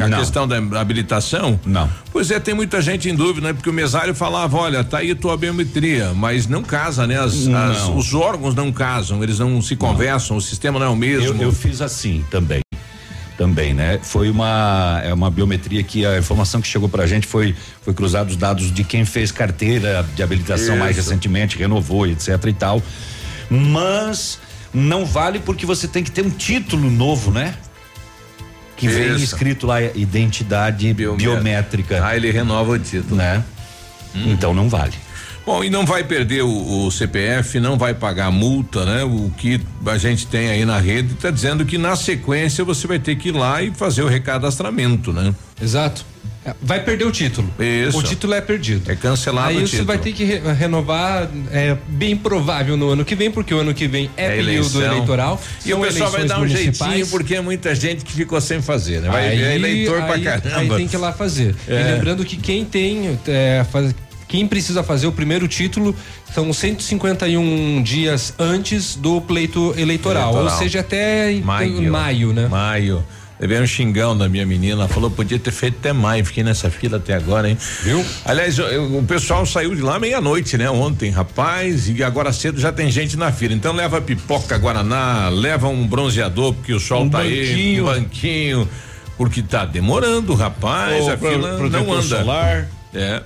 A 0.00 0.08
Não. 0.08 0.18
questão 0.18 0.46
da 0.46 0.56
habilitação? 0.80 1.58
Não. 1.64 1.88
Pois 2.12 2.30
é, 2.30 2.38
tem 2.38 2.54
muita 2.54 2.80
gente 2.82 3.08
em 3.08 3.14
dúvida, 3.14 3.48
né? 3.48 3.52
Porque 3.54 3.70
o 3.70 3.72
mesário 3.72 4.14
falava, 4.14 4.56
olha, 4.56 4.84
tá 4.84 4.98
aí 4.98 5.14
tua 5.14 5.36
biometria, 5.36 6.12
mas 6.14 6.46
não 6.46 6.62
casa, 6.62 7.06
né? 7.06 7.18
As- 7.18 7.34
as- 7.34 7.46
Não. 7.46 7.96
os 7.96 8.12
órgãos 8.14 8.54
não 8.54 8.70
casam, 8.72 9.22
eles 9.22 9.38
não 9.38 9.60
se 9.62 9.74
conversam, 9.76 10.36
o 10.36 10.40
sistema 10.40 10.78
não 10.78 10.86
é 10.86 10.88
o 10.90 10.96
mesmo. 10.96 11.40
Eu, 11.42 11.48
eu 11.48 11.52
fiz 11.52 11.80
assim 11.80 12.24
também. 12.30 12.60
Também, 13.38 13.74
né? 13.74 13.98
Foi 14.02 14.30
uma 14.30 14.98
é 15.04 15.12
uma 15.12 15.30
biometria 15.30 15.82
que 15.82 16.06
a 16.06 16.18
informação 16.18 16.58
que 16.58 16.66
chegou 16.66 16.88
pra 16.88 17.06
gente 17.06 17.26
foi 17.26 17.54
foi 17.82 17.92
cruzado 17.92 18.30
os 18.30 18.36
dados 18.36 18.72
de 18.72 18.82
quem 18.82 19.04
fez 19.04 19.30
carteira 19.30 20.06
de 20.14 20.22
habilitação 20.22 20.74
mais 20.78 20.96
Isso. 20.96 21.10
recentemente, 21.10 21.58
renovou, 21.58 22.06
etc 22.06 22.42
e 22.46 22.52
tal. 22.54 22.82
Mas 23.50 24.38
não 24.72 25.04
vale 25.04 25.38
porque 25.38 25.64
você 25.66 25.86
tem 25.86 26.02
que 26.02 26.10
ter 26.10 26.24
um 26.24 26.30
título 26.30 26.90
novo, 26.90 27.30
né? 27.30 27.54
Que 28.76 28.88
vem 28.88 29.14
Isso. 29.14 29.24
escrito 29.24 29.66
lá 29.66 29.80
identidade 29.82 30.92
Biomé- 30.92 31.16
biométrica, 31.16 32.04
Ah, 32.04 32.14
ele 32.16 32.30
renova 32.30 32.72
o 32.72 32.78
título. 32.78 33.16
né? 33.16 33.42
Então 34.14 34.52
não 34.54 34.68
vale. 34.68 34.92
Bom, 35.44 35.62
e 35.62 35.70
não 35.70 35.86
vai 35.86 36.02
perder 36.02 36.42
o, 36.42 36.86
o 36.86 36.90
CPF, 36.90 37.60
não 37.60 37.78
vai 37.78 37.94
pagar 37.94 38.30
multa, 38.32 38.84
né? 38.84 39.04
O 39.04 39.30
que 39.36 39.60
a 39.86 39.96
gente 39.96 40.26
tem 40.26 40.48
aí 40.48 40.64
na 40.64 40.78
rede 40.78 41.14
está 41.14 41.30
dizendo 41.30 41.64
que 41.64 41.78
na 41.78 41.94
sequência 41.94 42.64
você 42.64 42.86
vai 42.86 42.98
ter 42.98 43.14
que 43.16 43.28
ir 43.28 43.32
lá 43.32 43.62
e 43.62 43.70
fazer 43.72 44.02
o 44.02 44.08
recadastramento, 44.08 45.12
né? 45.12 45.32
Exato. 45.60 46.04
É, 46.44 46.54
Vai 46.62 46.80
perder 46.84 47.04
o 47.06 47.10
título. 47.10 47.52
Isso. 47.58 47.98
O 47.98 48.02
título 48.04 48.32
é 48.34 48.40
perdido. 48.40 48.88
É 48.90 48.94
cancelado 48.94 49.48
Aí 49.48 49.56
o 49.56 49.60
você 49.60 49.78
título. 49.78 49.86
vai 49.88 49.98
ter 49.98 50.12
que 50.12 50.22
re- 50.22 50.38
renovar, 50.52 51.28
é 51.50 51.76
bem 51.88 52.16
provável 52.16 52.76
no 52.76 52.90
ano 52.90 53.04
que 53.04 53.16
vem, 53.16 53.30
porque 53.32 53.52
o 53.52 53.58
ano 53.58 53.74
que 53.74 53.88
vem 53.88 54.08
é, 54.16 54.26
É 54.26 54.28
período 54.36 54.50
eleição. 54.50 54.82
eleitoral. 54.82 55.40
E 55.64 55.74
o 55.74 55.80
pessoal 55.80 56.10
vai 56.10 56.24
dar 56.24 56.38
um 56.40 56.46
jeitinho 56.46 57.06
porque 57.08 57.34
é 57.34 57.40
muita 57.40 57.74
gente 57.74 58.04
que 58.04 58.12
ficou 58.12 58.40
sem 58.40 58.62
fazer, 58.62 59.00
né? 59.00 59.08
Vai 59.08 59.28
aí, 59.30 59.42
é 59.42 59.54
eleitor 59.56 60.02
pra 60.02 60.14
aí- 60.14 60.22
caramba. 60.22 60.56
Aí 60.56 60.68
tem 60.68 60.86
que 60.86 60.94
ir 60.94 60.98
lá 60.98 61.12
fazer. 61.12 61.54
É. 61.66 61.80
E 61.80 61.94
lembrando 61.94 62.24
que 62.24 62.36
quem 62.36 62.64
tem, 62.64 63.18
é, 63.26 63.64
faz- 63.72 63.92
quem 64.28 64.46
precisa 64.46 64.84
fazer 64.84 65.06
o 65.08 65.12
primeiro 65.12 65.48
título 65.48 65.96
são 66.32 66.52
151 66.52 67.82
dias 67.82 68.34
antes 68.38 68.94
do 68.94 69.20
pleito 69.20 69.74
eleitoral, 69.76 70.30
Eleitoral. 70.32 70.52
ou 70.52 70.58
seja, 70.58 70.80
até 70.80 71.32
em- 71.32 71.40
Maio. 71.40 71.90
maio, 71.90 72.32
né? 72.32 72.46
Maio. 72.48 73.04
Levei 73.38 73.60
um 73.60 73.66
xingão 73.66 74.16
da 74.16 74.28
minha 74.28 74.46
menina, 74.46 74.72
ela 74.82 74.88
falou 74.88 75.10
podia 75.10 75.38
ter 75.38 75.50
feito 75.50 75.76
até 75.78 75.92
maio, 75.92 76.24
fiquei 76.24 76.42
nessa 76.42 76.70
fila 76.70 76.96
até 76.96 77.12
agora, 77.14 77.50
hein? 77.50 77.58
Viu? 77.82 78.02
Aliás, 78.24 78.56
eu- 78.58 78.66
eu- 78.66 78.98
o 78.98 79.02
pessoal 79.04 79.44
saiu 79.44 79.74
de 79.74 79.82
lá 79.82 79.98
meia-noite, 79.98 80.56
né? 80.56 80.70
Ontem, 80.70 81.10
rapaz, 81.10 81.86
e 81.88 82.02
agora 82.02 82.32
cedo 82.32 82.58
já 82.58 82.72
tem 82.72 82.90
gente 82.90 83.14
na 83.16 83.30
fila. 83.30 83.52
Então 83.52 83.74
leva 83.74 84.00
pipoca, 84.00 84.56
guaraná, 84.56 85.28
leva 85.28 85.68
um 85.68 85.86
bronzeador, 85.86 86.54
porque 86.54 86.72
o 86.72 86.80
sol 86.80 87.02
Um 87.02 87.10
tá 87.10 87.18
aí, 87.18 87.46
banquinho. 87.46 87.82
um 87.82 87.86
banquinho, 87.86 88.68
porque 89.18 89.42
tá 89.42 89.66
demorando, 89.66 90.34
rapaz, 90.34 91.04
Ô, 91.04 91.10
a 91.10 91.16
pro- 91.18 91.28
fila 91.30 91.58
não 91.68 91.92
anda. 91.92 92.18
solar. 92.20 92.68
É. 92.94 93.22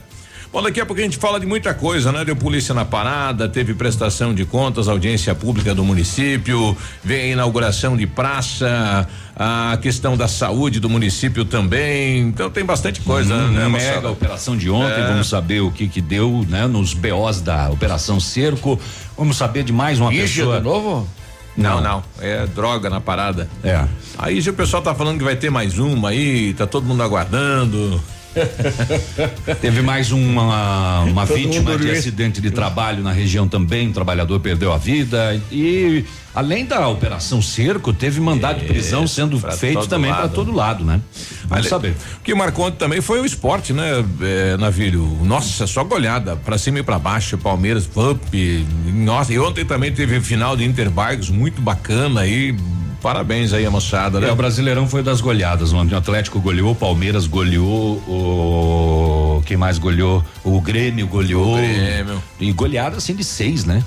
Bom, 0.52 0.60
daqui 0.62 0.80
a 0.80 0.86
pouco 0.86 1.00
a 1.00 1.04
gente 1.04 1.16
fala 1.16 1.38
de 1.38 1.46
muita 1.46 1.72
coisa, 1.72 2.10
né? 2.10 2.24
Deu 2.24 2.34
polícia 2.34 2.74
na 2.74 2.84
parada, 2.84 3.48
teve 3.48 3.72
prestação 3.72 4.34
de 4.34 4.44
contas, 4.44 4.88
audiência 4.88 5.32
pública 5.32 5.72
do 5.76 5.84
município, 5.84 6.76
vem 7.04 7.20
a 7.20 7.26
inauguração 7.34 7.96
de 7.96 8.04
praça, 8.04 9.08
a 9.36 9.78
questão 9.80 10.16
da 10.16 10.26
saúde 10.26 10.80
do 10.80 10.88
município 10.90 11.44
também. 11.44 12.18
Então 12.22 12.50
tem 12.50 12.64
bastante 12.64 13.00
coisa, 13.02 13.32
Hum, 13.32 13.52
né, 13.52 13.68
mega 13.68 13.68
moçada? 13.68 14.10
operação 14.10 14.56
de 14.56 14.68
ontem, 14.68 15.00
É. 15.00 15.06
vamos 15.06 15.28
saber 15.28 15.60
o 15.60 15.70
que 15.70 15.86
que 15.86 16.00
deu, 16.00 16.44
né, 16.48 16.66
nos 16.66 16.94
BOs 16.94 17.40
da 17.40 17.70
operação 17.70 18.18
Cerco. 18.18 18.76
Vamos 19.16 19.36
saber 19.36 19.62
de 19.62 19.72
mais 19.72 20.00
uma 20.00 20.12
Ixi, 20.12 20.38
pessoa. 20.40 20.58
de 20.58 20.64
novo? 20.64 21.08
Não, 21.56 21.80
não, 21.80 22.02
é 22.20 22.44
droga 22.48 22.90
na 22.90 23.00
parada. 23.00 23.48
É. 23.62 23.84
Aí 24.18 24.40
já 24.40 24.50
o 24.50 24.54
pessoal 24.54 24.82
tá 24.82 24.96
falando 24.96 25.18
que 25.18 25.24
vai 25.24 25.36
ter 25.36 25.48
mais 25.50 25.78
uma 25.78 26.08
aí, 26.08 26.54
tá 26.54 26.66
todo 26.66 26.84
mundo 26.86 27.04
aguardando. 27.04 28.02
Teve 29.60 29.82
mais 29.82 30.12
uma, 30.12 31.00
uma 31.00 31.26
Todo 31.26 31.36
vítima 31.36 31.76
de 31.76 31.90
acidente 31.90 32.40
de 32.40 32.50
trabalho 32.50 33.02
na 33.02 33.12
região 33.12 33.48
também, 33.48 33.88
um 33.88 33.92
trabalhador 33.92 34.40
perdeu 34.40 34.72
a 34.72 34.78
vida 34.78 35.40
e 35.50 36.04
além 36.34 36.64
da 36.64 36.86
operação 36.88 37.42
Cerco, 37.42 37.92
teve 37.92 38.20
mandado 38.20 38.60
de 38.60 38.66
prisão 38.66 39.06
sendo 39.06 39.38
pra 39.40 39.52
feito 39.52 39.86
também 39.86 40.12
para 40.12 40.28
todo 40.28 40.52
lado, 40.52 40.84
né? 40.84 41.00
Vamos 41.46 41.68
saber. 41.68 41.94
O 42.18 42.22
que 42.22 42.34
marcou 42.34 42.66
ontem 42.66 42.76
também 42.76 43.00
foi 43.00 43.20
o 43.20 43.26
esporte, 43.26 43.72
né, 43.72 44.04
é, 44.20 44.56
Navírio? 44.56 45.04
Nossa, 45.22 45.66
só 45.66 45.82
goleada, 45.82 46.36
pra 46.36 46.56
cima 46.56 46.78
e 46.78 46.82
pra 46.82 46.98
baixo, 46.98 47.36
Palmeiras, 47.36 47.88
up. 47.96 48.66
Nossa, 48.94 49.32
e 49.32 49.38
ontem 49.38 49.64
também 49.64 49.92
teve 49.92 50.20
final 50.20 50.56
de 50.56 50.64
Interbikes 50.64 51.30
muito 51.30 51.60
bacana 51.60 52.20
aí. 52.20 52.54
Parabéns 53.02 53.52
aí, 53.52 53.64
a 53.64 53.70
moçada, 53.70 54.20
né? 54.20 54.28
É, 54.28 54.32
o 54.32 54.36
Brasileirão 54.36 54.86
foi 54.86 55.02
das 55.02 55.20
goleadas, 55.20 55.72
onde 55.72 55.94
o 55.94 55.96
Atlético 55.96 56.38
goleou, 56.40 56.72
o 56.72 56.74
Palmeiras 56.74 57.26
goleou, 57.26 57.96
o 58.06 59.42
quem 59.46 59.56
mais 59.56 59.78
goleou? 59.78 60.24
O 60.44 60.60
Grêmio 60.60 61.06
goleou. 61.06 61.54
O 61.54 61.56
Grêmio. 61.56 62.22
E 62.38 62.52
goleada 62.52 62.98
assim 62.98 63.14
de 63.14 63.24
seis, 63.24 63.64
né? 63.64 63.82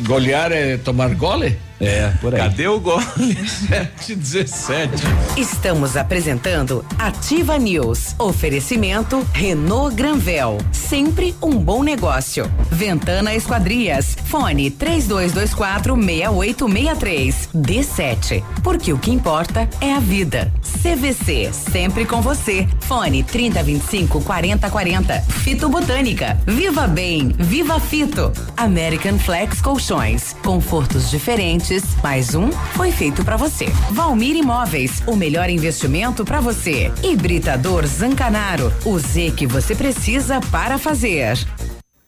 Golear 0.00 0.52
é 0.52 0.76
tomar 0.76 1.14
gole? 1.14 1.58
É, 1.80 2.12
por 2.20 2.34
aí. 2.34 2.40
Cadê 2.42 2.68
o 2.68 2.78
gol? 2.78 3.00
7 3.00 4.14
17. 4.14 5.02
Estamos 5.36 5.96
apresentando 5.96 6.84
Ativa 6.98 7.56
News. 7.58 8.14
Oferecimento 8.18 9.26
Renault 9.32 9.96
Granvel. 9.96 10.58
Sempre 10.72 11.34
um 11.40 11.52
bom 11.52 11.82
negócio. 11.82 12.50
Ventana 12.70 13.34
Esquadrias. 13.34 14.14
Fone 14.26 14.70
3224 14.70 15.94
6863. 15.96 17.48
D7. 17.54 18.44
Porque 18.62 18.92
o 18.92 18.98
que 18.98 19.10
importa 19.10 19.66
é 19.80 19.94
a 19.94 20.00
vida. 20.00 20.52
CVC. 20.82 21.50
Sempre 21.52 22.04
com 22.04 22.20
você. 22.20 22.68
Fone 22.80 23.22
3025 23.22 24.20
4040. 24.20 25.20
Fito 25.22 25.68
Botânica. 25.70 26.38
Viva 26.46 26.86
Bem. 26.86 27.34
Viva 27.38 27.80
Fito. 27.80 28.32
American 28.56 29.18
Flex 29.18 29.62
Colchões. 29.62 30.36
Confortos 30.42 31.08
diferentes. 31.10 31.69
Mais 32.02 32.34
um 32.34 32.50
foi 32.74 32.90
feito 32.90 33.24
pra 33.24 33.36
você. 33.36 33.66
Valmir 33.92 34.34
Imóveis. 34.34 35.02
O 35.06 35.14
melhor 35.14 35.48
investimento 35.48 36.24
pra 36.24 36.40
você. 36.40 36.90
Hibridador 37.00 37.86
Zancanaro. 37.86 38.72
O 38.84 38.98
Z 38.98 39.32
que 39.36 39.46
você 39.46 39.74
precisa 39.74 40.40
para 40.50 40.78
fazer. 40.78 41.38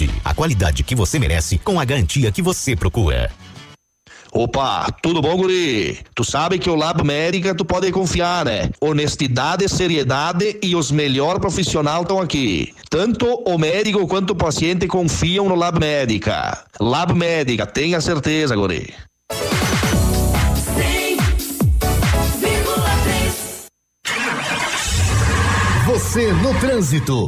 a 0.23 0.33
qualidade 0.33 0.83
que 0.83 0.95
você 0.95 1.19
merece 1.19 1.57
com 1.57 1.79
a 1.79 1.85
garantia 1.85 2.31
que 2.31 2.41
você 2.41 2.75
procura. 2.75 3.31
Opa, 4.33 4.89
tudo 5.01 5.21
bom, 5.21 5.35
guri? 5.35 5.99
Tu 6.15 6.23
sabe 6.23 6.57
que 6.57 6.69
o 6.69 6.75
Lab 6.75 7.03
Médica 7.03 7.53
tu 7.53 7.65
pode 7.65 7.91
confiar, 7.91 8.45
né? 8.45 8.69
Honestidade, 8.79 9.67
seriedade 9.67 10.57
e 10.63 10.73
os 10.73 10.89
melhores 10.89 11.41
profissionais 11.41 12.03
estão 12.03 12.21
aqui. 12.21 12.73
Tanto 12.89 13.25
o 13.45 13.57
médico 13.57 14.07
quanto 14.07 14.31
o 14.31 14.35
paciente 14.35 14.87
confiam 14.87 15.49
no 15.49 15.55
Lab 15.55 15.77
Médica. 15.77 16.63
Lab 16.79 17.13
Médica, 17.13 17.65
tenha 17.65 17.99
certeza, 17.99 18.55
guri. 18.55 18.93
Você 25.85 26.31
no 26.31 26.57
trânsito. 26.59 27.27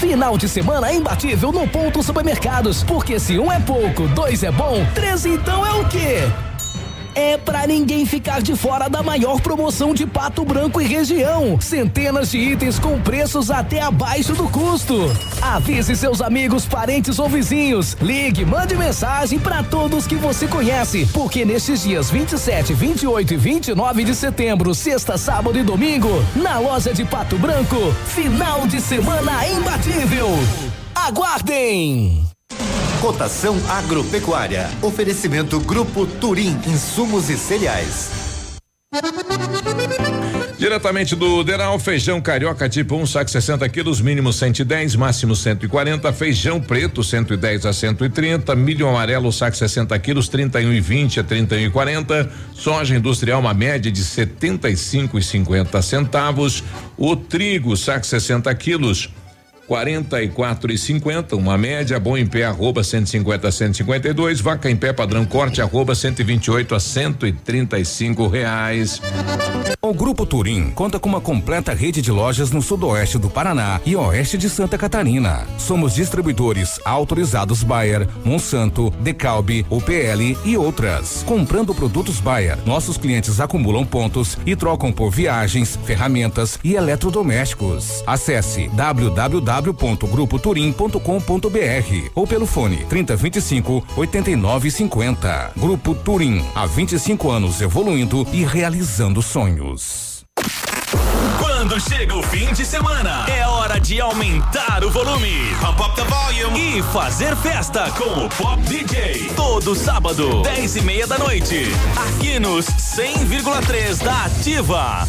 Final 0.00 0.36
de 0.36 0.48
semana 0.48 0.92
imbatível 0.92 1.52
no 1.52 1.66
Ponto 1.66 2.02
Supermercados. 2.02 2.82
Porque 2.84 3.18
se 3.18 3.38
um 3.38 3.50
é 3.50 3.58
pouco, 3.60 4.06
dois 4.08 4.42
é 4.42 4.50
bom, 4.50 4.86
três 4.94 5.24
então 5.24 5.64
é 5.66 5.72
o 5.72 5.88
quê? 5.88 6.18
É 7.16 7.38
para 7.38 7.66
ninguém 7.66 8.04
ficar 8.04 8.42
de 8.42 8.54
fora 8.54 8.88
da 8.90 9.02
maior 9.02 9.40
promoção 9.40 9.94
de 9.94 10.06
Pato 10.06 10.44
Branco 10.44 10.82
e 10.82 10.86
região. 10.86 11.58
Centenas 11.58 12.30
de 12.30 12.38
itens 12.38 12.78
com 12.78 13.00
preços 13.00 13.50
até 13.50 13.80
abaixo 13.80 14.34
do 14.34 14.46
custo. 14.50 14.94
Avise 15.40 15.96
seus 15.96 16.20
amigos, 16.20 16.66
parentes 16.66 17.18
ou 17.18 17.26
vizinhos. 17.26 17.96
Ligue, 18.02 18.44
mande 18.44 18.76
mensagem 18.76 19.38
para 19.38 19.62
todos 19.62 20.06
que 20.06 20.14
você 20.14 20.46
conhece, 20.46 21.08
porque 21.12 21.44
nestes 21.44 21.82
dias 21.82 22.10
27, 22.10 22.74
28 22.74 23.32
e 23.32 23.36
29 23.38 24.04
de 24.04 24.14
setembro, 24.14 24.74
sexta, 24.74 25.16
sábado 25.16 25.58
e 25.58 25.62
domingo, 25.62 26.22
na 26.36 26.58
loja 26.58 26.92
de 26.92 27.04
Pato 27.06 27.38
Branco, 27.38 27.94
final 28.04 28.66
de 28.66 28.78
semana 28.78 29.48
imbatível. 29.48 30.28
Aguardem! 30.94 32.26
Cotação 33.06 33.56
agropecuária. 33.68 34.68
Oferecimento 34.82 35.60
Grupo 35.60 36.08
Turim, 36.08 36.58
insumos 36.66 37.30
e 37.30 37.38
cereais. 37.38 38.10
Diretamente 40.58 41.14
do 41.14 41.44
Deral, 41.44 41.78
feijão 41.78 42.20
carioca 42.20 42.68
tipo 42.68 42.96
1, 42.96 43.00
um, 43.00 43.06
saco 43.06 43.30
60 43.30 43.68
quilos, 43.68 44.00
mínimo 44.00 44.32
110, 44.32 44.96
máximo 44.96 45.36
140. 45.36 46.12
Feijão 46.12 46.60
preto 46.60 47.04
110 47.04 47.66
a 47.66 47.72
130. 47.72 48.56
Milho 48.56 48.88
amarelo, 48.88 49.32
saco 49.32 49.56
60 49.56 49.96
quilos, 50.00 50.26
31 50.28 50.72
e 50.72 50.80
20 50.80 51.20
a 51.20 51.22
31 51.22 51.60
e 51.60 51.70
40. 51.70 52.28
Soja 52.54 52.96
industrial, 52.96 53.38
uma 53.38 53.54
média 53.54 53.92
de 53.92 54.02
75 54.02 55.16
e 55.16 55.22
50 55.22 55.80
centavos. 55.80 56.64
O 56.96 57.14
trigo, 57.14 57.76
saco 57.76 58.04
60 58.04 58.52
quilos, 58.56 59.10
44 59.66 60.72
e 60.72 60.78
50, 60.78 61.36
uma 61.36 61.58
média, 61.58 61.98
bom 61.98 62.16
em 62.16 62.26
pé, 62.26 62.44
arroba 62.44 62.84
150 62.84 63.48
a 63.48 63.52
152, 63.52 64.40
vaca 64.40 64.70
em 64.70 64.76
pé, 64.76 64.92
padrão 64.92 65.24
corte, 65.24 65.60
arroba 65.60 65.94
128 65.94 66.74
a 66.74 66.80
135 66.80 68.28
reais. 68.28 69.00
O 69.82 69.92
Grupo 69.92 70.24
Turim 70.24 70.70
conta 70.70 70.98
com 70.98 71.08
uma 71.08 71.20
completa 71.20 71.72
rede 71.72 72.00
de 72.00 72.10
lojas 72.10 72.50
no 72.50 72.62
sudoeste 72.62 73.18
do 73.18 73.28
Paraná 73.28 73.80
e 73.84 73.94
oeste 73.96 74.38
de 74.38 74.48
Santa 74.48 74.78
Catarina. 74.78 75.46
Somos 75.58 75.94
distribuidores 75.94 76.80
autorizados 76.84 77.62
Bayer, 77.62 78.08
Monsanto, 78.24 78.90
Decalbe, 79.00 79.66
UPL 79.70 80.36
e 80.44 80.56
outras. 80.56 81.22
Comprando 81.24 81.74
produtos 81.74 82.20
Bayer, 82.20 82.58
nossos 82.64 82.96
clientes 82.96 83.40
acumulam 83.40 83.84
pontos 83.84 84.38
e 84.46 84.54
trocam 84.54 84.92
por 84.92 85.10
viagens, 85.10 85.78
ferramentas 85.84 86.58
e 86.62 86.74
eletrodomésticos. 86.74 88.02
Acesse 88.06 88.68
www 88.68 89.55
www.grupoturim.com.br 89.60 92.10
ou 92.14 92.26
pelo 92.26 92.46
fone 92.46 92.84
3025 92.84 93.86
8950. 93.96 95.52
Grupo 95.56 95.94
Turim, 95.94 96.44
há 96.54 96.66
25 96.66 97.30
anos 97.30 97.60
evoluindo 97.60 98.26
e 98.32 98.44
realizando 98.44 99.22
sonhos. 99.22 100.24
Quando 101.38 101.80
chega 101.80 102.14
o 102.14 102.22
fim 102.22 102.52
de 102.52 102.64
semana, 102.64 103.26
é 103.28 103.46
hora 103.46 103.80
de 103.80 104.00
aumentar 104.00 104.84
o 104.84 104.90
volume. 104.90 105.32
Pump 105.60 105.80
up 105.80 105.96
the 105.96 106.04
volume. 106.04 106.78
E 106.78 106.82
fazer 106.82 107.34
festa 107.36 107.90
com 107.92 108.24
o 108.24 108.28
Pop 108.28 108.62
DJ. 108.62 109.30
Todo 109.34 109.74
sábado, 109.74 110.42
10 110.42 110.76
e 110.76 110.82
meia 110.82 111.06
da 111.06 111.18
noite. 111.18 111.64
Aqui 111.96 112.38
nos 112.38 112.66
100,3 112.66 114.02
da 114.02 114.26
Ativa. 114.26 115.08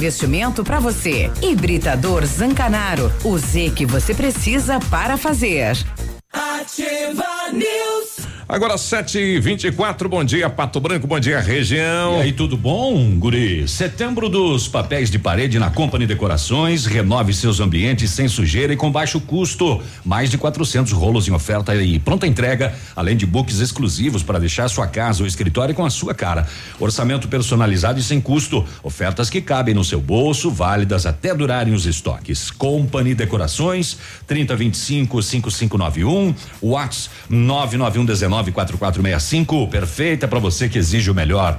investimento 0.00 0.64
para 0.64 0.80
você. 0.80 1.30
Hibridador 1.42 2.24
Zancanaro. 2.24 3.12
O 3.22 3.36
Z 3.36 3.72
que 3.76 3.84
você 3.84 4.14
precisa 4.14 4.80
para 4.90 5.18
fazer. 5.18 5.76
Ativa 6.32 7.26
News. 7.52 8.26
Agora 8.52 8.76
7 8.76 9.16
e 9.16 9.38
24 9.38 10.08
bom 10.08 10.24
dia 10.24 10.50
Pato 10.50 10.80
Branco, 10.80 11.06
bom 11.06 11.20
dia 11.20 11.38
região. 11.38 12.16
E 12.18 12.22
aí, 12.22 12.32
tudo 12.32 12.56
bom, 12.56 13.16
guri? 13.16 13.68
Setembro 13.68 14.28
dos 14.28 14.66
papéis 14.66 15.08
de 15.08 15.20
parede 15.20 15.56
na 15.56 15.70
Company 15.70 16.04
Decorações. 16.04 16.84
Renove 16.84 17.32
seus 17.32 17.60
ambientes 17.60 18.10
sem 18.10 18.26
sujeira 18.26 18.72
e 18.72 18.76
com 18.76 18.90
baixo 18.90 19.20
custo. 19.20 19.80
Mais 20.04 20.28
de 20.30 20.36
400 20.36 20.90
rolos 20.90 21.28
em 21.28 21.30
oferta 21.30 21.76
e 21.76 22.00
pronta 22.00 22.26
entrega, 22.26 22.74
além 22.96 23.16
de 23.16 23.24
books 23.24 23.60
exclusivos 23.60 24.24
para 24.24 24.40
deixar 24.40 24.68
sua 24.68 24.88
casa 24.88 25.22
ou 25.22 25.28
escritório 25.28 25.72
com 25.72 25.84
a 25.84 25.90
sua 25.90 26.12
cara. 26.12 26.44
Orçamento 26.80 27.28
personalizado 27.28 28.00
e 28.00 28.02
sem 28.02 28.20
custo. 28.20 28.66
Ofertas 28.82 29.30
que 29.30 29.40
cabem 29.40 29.76
no 29.76 29.84
seu 29.84 30.00
bolso, 30.00 30.50
válidas 30.50 31.06
até 31.06 31.32
durarem 31.32 31.72
os 31.72 31.86
estoques. 31.86 32.50
Company 32.50 33.14
Decorações, 33.14 33.96
3025 34.26 35.22
5591, 35.22 36.34
Whats 36.60 37.10
991 37.28 38.39
19 38.40 38.52
4465. 38.52 39.68
Perfeita 39.68 40.26
para 40.26 40.38
você 40.38 40.68
que 40.68 40.78
exige 40.78 41.10
o 41.10 41.14
melhor. 41.14 41.58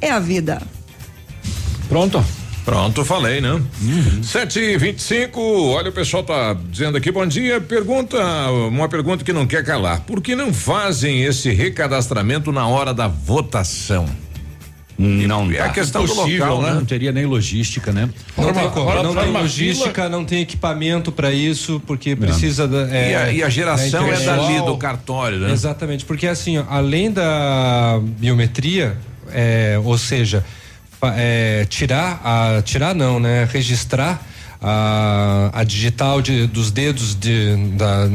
é 0.00 0.10
a 0.10 0.18
vida. 0.18 0.60
Pronto. 1.88 2.24
Pronto, 2.64 3.04
falei, 3.04 3.40
né? 3.40 3.52
Uhum. 3.82 4.22
7 4.22 4.58
e 4.60 4.76
25 4.76 5.40
olha, 5.72 5.88
o 5.88 5.92
pessoal 5.92 6.22
tá 6.22 6.54
dizendo 6.70 6.96
aqui, 6.98 7.10
bom 7.10 7.26
dia. 7.26 7.60
Pergunta, 7.60 8.18
uma 8.70 8.88
pergunta 8.88 9.24
que 9.24 9.32
não 9.32 9.46
quer 9.46 9.64
calar. 9.64 10.00
Por 10.02 10.20
que 10.20 10.36
não 10.36 10.52
fazem 10.52 11.22
esse 11.24 11.50
recadastramento 11.50 12.52
na 12.52 12.66
hora 12.68 12.92
da 12.92 13.08
votação? 13.08 14.06
Não, 14.98 15.50
é 15.50 15.60
a 15.60 15.70
questão 15.70 16.04
do 16.04 16.12
Impossível, 16.12 16.46
local, 16.56 16.62
né? 16.62 16.74
Não 16.74 16.84
teria 16.84 17.10
nem 17.10 17.24
logística, 17.24 17.90
né? 17.90 18.10
Não 18.36 18.52
tem 18.52 18.62
Agora, 18.64 19.02
não 19.02 19.14
tem 19.14 19.32
logística, 19.32 20.08
não 20.10 20.26
tem 20.26 20.42
equipamento 20.42 21.10
para 21.10 21.32
isso, 21.32 21.80
porque 21.86 22.14
precisa 22.14 22.68
da. 22.68 22.82
E 22.86 23.14
a- 23.14 23.32
e 23.32 23.42
a 23.42 23.48
geração 23.48 24.06
é 24.12 24.20
dali 24.20 24.60
do 24.66 24.76
cartório, 24.76 25.38
né? 25.38 25.50
Exatamente, 25.50 26.04
porque 26.04 26.26
assim, 26.26 26.58
ó, 26.58 26.64
além 26.68 27.10
da 27.10 27.98
biometria, 28.18 28.98
é, 29.32 29.80
ou 29.82 29.96
seja, 29.98 30.44
é, 31.16 31.66
tirar 31.68 32.20
a 32.24 32.62
tirar 32.62 32.94
não, 32.94 33.18
né? 33.20 33.48
Registrar 33.50 34.22
a, 34.62 35.50
a 35.54 35.64
digital 35.64 36.20
de, 36.20 36.46
dos 36.46 36.70
dedos 36.70 37.14
de, 37.14 37.56
da- 37.78 38.06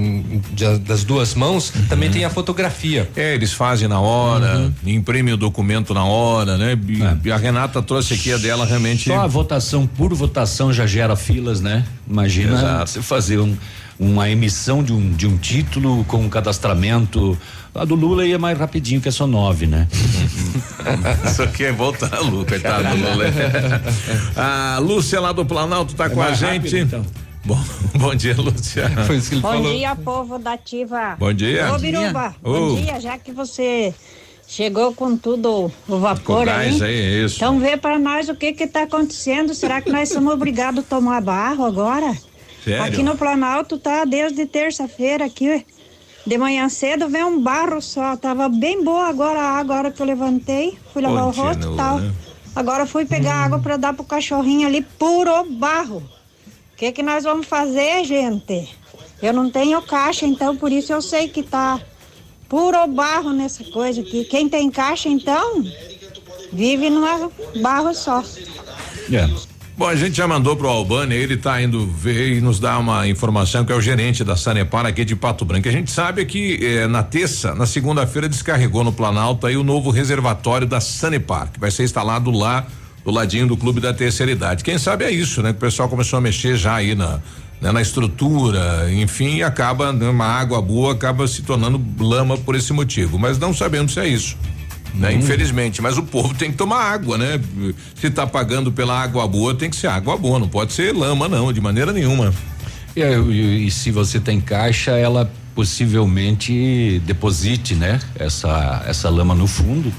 de- 0.54 0.78
das 0.80 1.04
duas 1.04 1.34
mãos, 1.34 1.74
também 1.90 2.12
tem 2.12 2.24
a 2.24 2.30
fotografia. 2.30 3.10
É, 3.16 3.34
eles 3.34 3.52
fazem 3.52 3.88
na 3.88 4.00
hora, 4.00 4.72
imprimem 4.86 5.34
o 5.34 5.38
documento 5.38 5.92
na 5.94 6.04
hora, 6.04 6.56
né? 6.58 6.78
E, 6.88 7.28
e 7.28 7.32
a 7.32 7.38
Renata 7.38 7.82
trouxe 7.82 8.14
aqui 8.14 8.32
a 8.32 8.38
dela 8.38 8.64
realmente. 8.66 9.06
Só 9.10 9.22
a 9.22 9.28
votação 9.28 9.88
por 9.88 10.14
votação 10.14 10.72
já 10.72 10.86
gera 10.86 11.16
filas, 11.16 11.62
né? 11.62 11.84
Imagina 12.08 12.54
Exato. 12.54 12.92
você 12.92 13.02
fazer 13.02 13.40
um, 13.40 13.58
uma 14.00 14.30
emissão 14.30 14.84
de 14.84 14.92
um, 14.94 15.12
de 15.12 15.28
um 15.28 15.38
título 15.38 16.04
com 16.06 16.18
um 16.18 16.30
cadastramento. 16.30 17.38
A 17.74 17.84
do 17.84 17.96
Lula 17.96 18.26
ia 18.26 18.40
mais 18.40 18.58
rapidinho, 18.58 19.02
que 19.02 19.10
é 19.10 19.12
só 19.12 19.28
nove, 19.28 19.68
né? 19.68 19.88
Isso 21.26 21.44
aqui 21.44 21.66
é 21.66 21.72
voltar 21.72 22.14
a 22.14 22.20
Lu, 22.20 22.46
coitado 22.46 22.88
do 22.90 22.96
Lula. 22.96 23.26
a 24.36 24.80
Lúcia 24.80 25.20
lá 25.20 25.32
do 25.32 25.46
Planalto 25.46 25.94
tá 25.96 26.10
com 26.10 26.22
a 26.22 26.32
gente. 26.34 26.58
rápido, 26.58 26.78
então. 26.78 27.06
Bom, 27.44 27.60
bom 27.96 28.16
dia, 28.16 28.36
Lúcia. 28.36 28.90
Foi 29.06 29.18
isso 29.18 29.30
que 29.30 29.36
ele 29.36 29.42
Bom 29.42 29.52
falou. 29.52 29.72
dia, 29.72 29.96
povo 29.96 30.40
da 30.40 30.54
Ativa. 30.54 31.16
Bom 31.20 31.32
dia. 31.34 31.68
Ô, 31.70 31.74
Bom 31.74 31.80
Biruba, 31.80 32.30
dia. 32.30 32.36
bom 32.42 32.76
dia, 32.76 33.00
já 33.00 33.18
que 33.20 33.32
você 33.32 33.94
chegou 34.48 34.94
com 34.94 35.16
tudo 35.16 35.72
o 35.88 36.00
vapor 36.00 36.48
aí. 36.50 36.82
aí, 36.82 37.26
isso. 37.26 37.36
Então 37.36 37.60
vê 37.60 37.78
pra 37.78 38.00
nós 38.00 38.30
o 38.30 38.36
que 38.36 38.54
que 38.54 38.66
tá 38.66 38.84
acontecendo. 38.84 39.54
Será 39.54 39.80
que 39.80 39.92
nós 39.92 40.10
somos 40.10 40.34
obrigados 40.34 40.80
a 40.80 40.84
tomar 40.88 41.22
barro 41.22 41.66
agora? 41.66 42.16
Sério? 42.66 42.84
Aqui 42.84 43.04
no 43.04 43.16
Planalto 43.16 43.78
tá 43.78 44.04
desde 44.06 44.44
terça-feira 44.48 45.24
aqui. 45.26 45.64
De 46.26 46.38
manhã 46.40 46.68
cedo 46.68 47.08
vem 47.08 47.24
um 47.24 47.40
barro 47.40 47.80
só. 47.80 48.18
Tava 48.18 48.50
bem 48.50 48.84
boa 48.84 49.08
agora 49.08 49.40
a 49.40 49.60
água, 49.60 49.76
a 49.76 49.78
hora 49.78 49.92
que 49.92 50.02
eu 50.02 50.06
levantei. 50.06 50.76
Fui 50.92 51.02
lavar 51.04 51.26
o 51.26 51.32
rosto 51.32 51.62
e 51.62 51.66
Continua, 51.66 51.78
tal. 51.78 52.00
né? 52.00 52.14
Agora 52.56 52.88
fui 52.88 53.06
pegar 53.06 53.36
água 53.36 53.60
pra 53.60 53.78
dar 53.78 53.94
pro 53.94 54.04
cachorrinho 54.04 54.68
ali, 54.68 54.82
puro 54.82 55.44
barro. 55.52 55.98
O 56.74 56.78
que 56.78 56.92
que 56.92 57.04
nós 57.04 57.24
vamos 57.24 57.46
fazer, 57.46 58.04
gente? 58.04 58.76
Eu 59.22 59.32
não 59.32 59.50
tenho 59.52 59.80
caixa, 59.84 60.26
então 60.26 60.58
por 60.58 60.72
isso 60.72 60.92
eu 60.92 61.02
sei 61.02 61.28
que 61.28 61.44
tá 61.44 61.80
puro 62.50 62.88
barro 62.88 63.32
nessa 63.32 63.64
coisa 63.66 64.02
aqui. 64.02 64.26
Quem 64.26 64.50
tem 64.50 64.72
caixa, 64.72 65.08
então, 65.08 65.64
vive 66.52 66.90
numa 66.90 67.30
barro 67.62 67.94
só. 67.94 68.24
É. 69.12 69.55
Bom, 69.78 69.90
a 69.90 69.96
gente 69.96 70.16
já 70.16 70.26
mandou 70.26 70.56
pro 70.56 70.70
Albani, 70.70 71.16
ele 71.16 71.36
tá 71.36 71.62
indo 71.62 71.86
ver 71.86 72.38
e 72.38 72.40
nos 72.40 72.62
dar 72.62 72.80
uma 72.80 73.06
informação 73.10 73.66
que 73.66 73.74
é 73.74 73.76
o 73.76 73.82
gerente 73.82 74.24
da 74.24 74.38
Sanepar 74.38 74.86
aqui 74.86 75.04
de 75.04 75.18
Pato 75.18 75.44
Branco. 75.44 75.68
A 75.68 75.72
gente 75.72 75.92
sabe 75.92 76.26
que 76.26 76.66
eh, 76.66 76.88
na 76.88 77.04
terça, 77.04 77.54
na 77.54 77.66
segunda-feira 77.66 78.30
descarregou 78.30 78.86
no 78.86 78.94
Planalto 78.94 79.46
aí 79.46 79.58
o 79.58 79.66
novo 79.66 79.90
reservatório 79.90 80.66
da 80.66 80.80
Sanepar, 80.80 81.52
que 81.52 81.60
vai 81.60 81.72
ser 81.72 81.84
instalado 81.84 82.32
lá 82.32 82.66
do 83.04 83.12
ladinho 83.12 83.48
do 83.48 83.58
Clube 83.58 83.82
da 83.82 83.94
Terceira 83.94 84.32
Idade. 84.32 84.64
Quem 84.64 84.78
sabe 84.78 85.04
é 85.04 85.12
isso, 85.12 85.44
né? 85.44 85.52
Que 85.52 85.58
o 85.58 85.62
pessoal 85.62 85.90
começou 85.90 86.16
a 86.18 86.22
mexer 86.22 86.56
já 86.56 86.76
aí 86.76 86.96
na 86.96 87.20
né, 87.60 87.72
na 87.72 87.82
estrutura, 87.82 88.92
enfim, 88.92 89.42
acaba 89.42 89.92
né, 89.94 90.10
uma 90.10 90.26
água 90.26 90.62
boa 90.62 90.92
acaba 90.92 91.26
se 91.26 91.42
tornando 91.42 91.82
lama 92.00 92.38
por 92.38 92.54
esse 92.54 92.74
motivo, 92.74 93.18
mas 93.18 93.38
não 93.40 93.54
sabemos 93.54 93.94
se 93.94 94.00
é 94.02 94.08
isso 94.08 94.38
né? 94.98 95.14
Infelizmente, 95.14 95.82
mas 95.82 95.98
o 95.98 96.04
povo 96.04 96.34
tem 96.34 96.52
que 96.52 96.58
tomar 96.58 96.82
água, 96.84 97.18
né? 97.18 97.40
Se 97.96 98.10
tá 98.10 98.26
pagando 98.26 98.72
pela 98.72 99.00
água 99.00 99.28
boa, 99.28 99.54
tem 99.54 99.70
que 99.70 99.76
ser 99.76 99.88
água 99.88 100.18
boa, 100.18 100.40
não 100.40 100.48
pode 100.48 100.74
ser 100.74 100.94
lama 100.94 101.28
não, 101.28 101.52
de 101.54 101.62
maneira 101.62 101.92
nenhuma. 101.94 102.34
E, 102.96 103.02
e- 103.02 103.68
e 103.68 103.72
se 103.72 103.92
você 103.92 104.20
tem 104.20 104.40
caixa, 104.40 104.92
ela 104.92 105.32
possivelmente 105.54 107.02
deposite, 107.06 107.76
né? 107.76 108.00
Essa, 108.18 108.84
essa 108.88 109.10
lama 109.10 109.34
no 109.36 109.48
fundo 109.48 109.92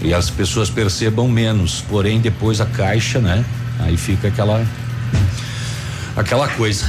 e 0.00 0.12
as 0.12 0.28
pessoas 0.30 0.68
percebam 0.70 1.28
menos. 1.28 1.84
Porém, 1.88 2.20
depois 2.20 2.60
a 2.60 2.66
caixa, 2.66 3.18
né? 3.20 3.44
Aí 3.80 3.96
fica 3.96 4.28
aquela 4.28 4.64
aquela 6.16 6.48
coisa. 6.48 6.86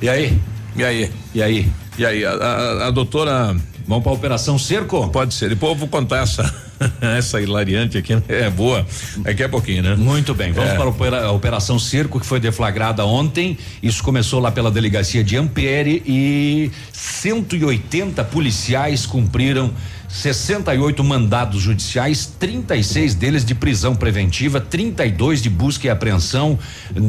E 0.00 0.08
aí? 0.08 0.38
E 0.76 0.84
aí? 0.84 1.10
E 1.34 1.42
aí? 1.42 1.70
E 1.98 2.06
aí, 2.06 2.24
a, 2.24 2.30
a, 2.32 2.86
a 2.86 2.90
doutora. 2.90 3.54
Vamos 3.90 4.04
para 4.04 4.12
a 4.12 4.14
Operação 4.14 4.56
Cerco? 4.56 5.08
Pode 5.08 5.34
ser. 5.34 5.48
Depois 5.48 5.72
eu 5.72 5.78
vou 5.78 5.88
contar 5.88 6.18
essa, 6.22 6.54
essa 7.02 7.40
hilariante 7.40 7.98
aqui. 7.98 8.16
É 8.28 8.48
boa. 8.48 8.86
Daqui 9.16 9.42
a 9.42 9.48
pouquinho, 9.48 9.82
né? 9.82 9.96
Muito 9.96 10.32
bem, 10.32 10.52
vamos 10.52 10.70
É. 10.70 10.76
para 10.76 11.24
a 11.26 11.32
Operação 11.32 11.76
Cerco, 11.76 12.20
que 12.20 12.24
foi 12.24 12.38
deflagrada 12.38 13.04
ontem. 13.04 13.58
Isso 13.82 14.00
começou 14.04 14.38
lá 14.38 14.52
pela 14.52 14.70
delegacia 14.70 15.24
de 15.24 15.36
Ampere 15.36 16.04
e 16.06 16.70
180 16.92 18.22
policiais 18.22 19.04
cumpriram 19.06 19.72
68 20.10 21.04
mandados 21.04 21.62
judiciais, 21.62 22.26
36 22.38 23.14
deles 23.14 23.44
de 23.44 23.54
prisão 23.54 23.94
preventiva, 23.94 24.60
32 24.60 25.40
de 25.40 25.48
busca 25.48 25.86
e 25.86 25.90
apreensão 25.90 26.58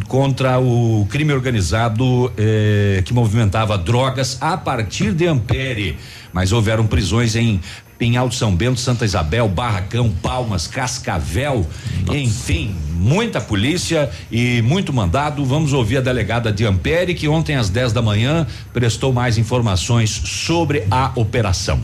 contra 0.08 0.60
o 0.60 1.08
crime 1.10 1.34
organizado 1.34 2.32
eh, 2.38 3.02
que 3.04 3.14
movimentava 3.14 3.78
drogas 3.78 4.38
a 4.40 4.56
partir 4.56 5.14
de 5.14 5.26
Ampere. 5.26 5.98
Mas 6.32 6.52
houveram 6.52 6.86
prisões 6.86 7.36
em 7.36 7.60
em 8.04 8.18
Alto 8.18 8.34
São 8.34 8.56
Bento, 8.56 8.80
Santa 8.80 9.06
Isabel, 9.06 9.48
Barracão, 9.48 10.10
Palmas, 10.10 10.66
Cascavel, 10.66 11.66
enfim, 12.12 12.76
muita 12.94 13.40
polícia 13.40 14.10
e 14.32 14.60
muito 14.64 14.92
mandado. 14.92 15.46
Vamos 15.46 15.72
ouvir 15.72 15.98
a 15.98 16.02
delegada 16.02 16.52
de 16.52 16.66
Ampere, 16.66 17.14
que 17.14 17.28
ontem 17.28 17.56
às 17.56 17.70
10 17.70 17.94
da 17.94 18.02
manhã 18.02 18.48
prestou 18.74 19.14
mais 19.14 19.38
informações 19.38 20.10
sobre 20.10 20.84
a 20.90 21.12
operação. 21.16 21.80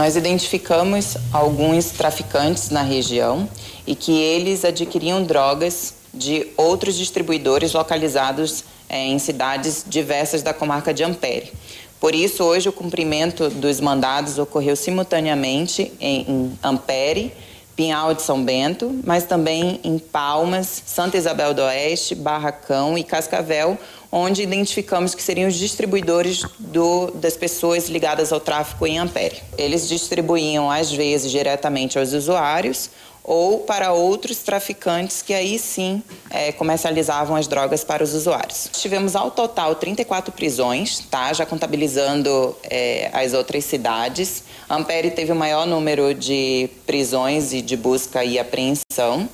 Nós 0.00 0.16
identificamos 0.16 1.14
alguns 1.30 1.90
traficantes 1.90 2.70
na 2.70 2.80
região 2.80 3.46
e 3.86 3.94
que 3.94 4.18
eles 4.18 4.64
adquiriam 4.64 5.22
drogas 5.22 5.92
de 6.14 6.46
outros 6.56 6.96
distribuidores 6.96 7.74
localizados 7.74 8.64
é, 8.88 9.08
em 9.08 9.18
cidades 9.18 9.84
diversas 9.86 10.40
da 10.40 10.54
comarca 10.54 10.94
de 10.94 11.04
Ampere. 11.04 11.52
Por 12.00 12.14
isso, 12.14 12.42
hoje, 12.42 12.66
o 12.66 12.72
cumprimento 12.72 13.50
dos 13.50 13.78
mandados 13.78 14.38
ocorreu 14.38 14.74
simultaneamente 14.74 15.92
em, 16.00 16.22
em 16.22 16.58
Ampere, 16.64 17.30
Pinhal 17.76 18.14
de 18.14 18.22
São 18.22 18.42
Bento, 18.42 19.02
mas 19.04 19.24
também 19.24 19.80
em 19.84 19.98
Palmas, 19.98 20.82
Santa 20.86 21.18
Isabel 21.18 21.52
do 21.52 21.60
Oeste, 21.60 22.14
Barracão 22.14 22.96
e 22.96 23.04
Cascavel, 23.04 23.78
onde 24.12 24.42
identificamos 24.42 25.14
que 25.14 25.22
seriam 25.22 25.48
os 25.48 25.54
distribuidores 25.54 26.42
do, 26.58 27.10
das 27.12 27.36
pessoas 27.36 27.88
ligadas 27.88 28.32
ao 28.32 28.40
tráfico 28.40 28.86
em 28.86 28.98
Ampere. 28.98 29.40
Eles 29.56 29.88
distribuíam, 29.88 30.70
às 30.70 30.90
vezes, 30.90 31.30
diretamente 31.30 31.98
aos 31.98 32.12
usuários 32.12 32.90
ou 33.22 33.60
para 33.60 33.92
outros 33.92 34.38
traficantes 34.38 35.22
que 35.22 35.34
aí 35.34 35.58
sim 35.58 36.02
é, 36.30 36.52
comercializavam 36.52 37.36
as 37.36 37.46
drogas 37.46 37.84
para 37.84 38.02
os 38.02 38.14
usuários. 38.14 38.68
Tivemos 38.72 39.14
ao 39.14 39.30
total 39.30 39.74
34 39.74 40.32
prisões, 40.32 41.00
tá? 41.10 41.32
já 41.32 41.44
contabilizando 41.44 42.56
é, 42.64 43.10
as 43.12 43.34
outras 43.34 43.64
cidades. 43.64 44.42
Ampere 44.68 45.10
teve 45.10 45.32
o 45.32 45.36
maior 45.36 45.66
número 45.66 46.14
de 46.14 46.70
prisões 46.86 47.52
e 47.52 47.60
de 47.62 47.76
busca 47.76 48.24
e 48.24 48.38
apreensão. 48.38 49.28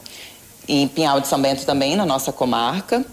E 0.69 0.89
Pinhal 0.89 1.21
de 1.21 1.29
São 1.29 1.41
Bento 1.41 1.65
também, 1.65 1.95
na 1.95 2.05
nossa 2.05 2.33
comarca. 2.33 3.05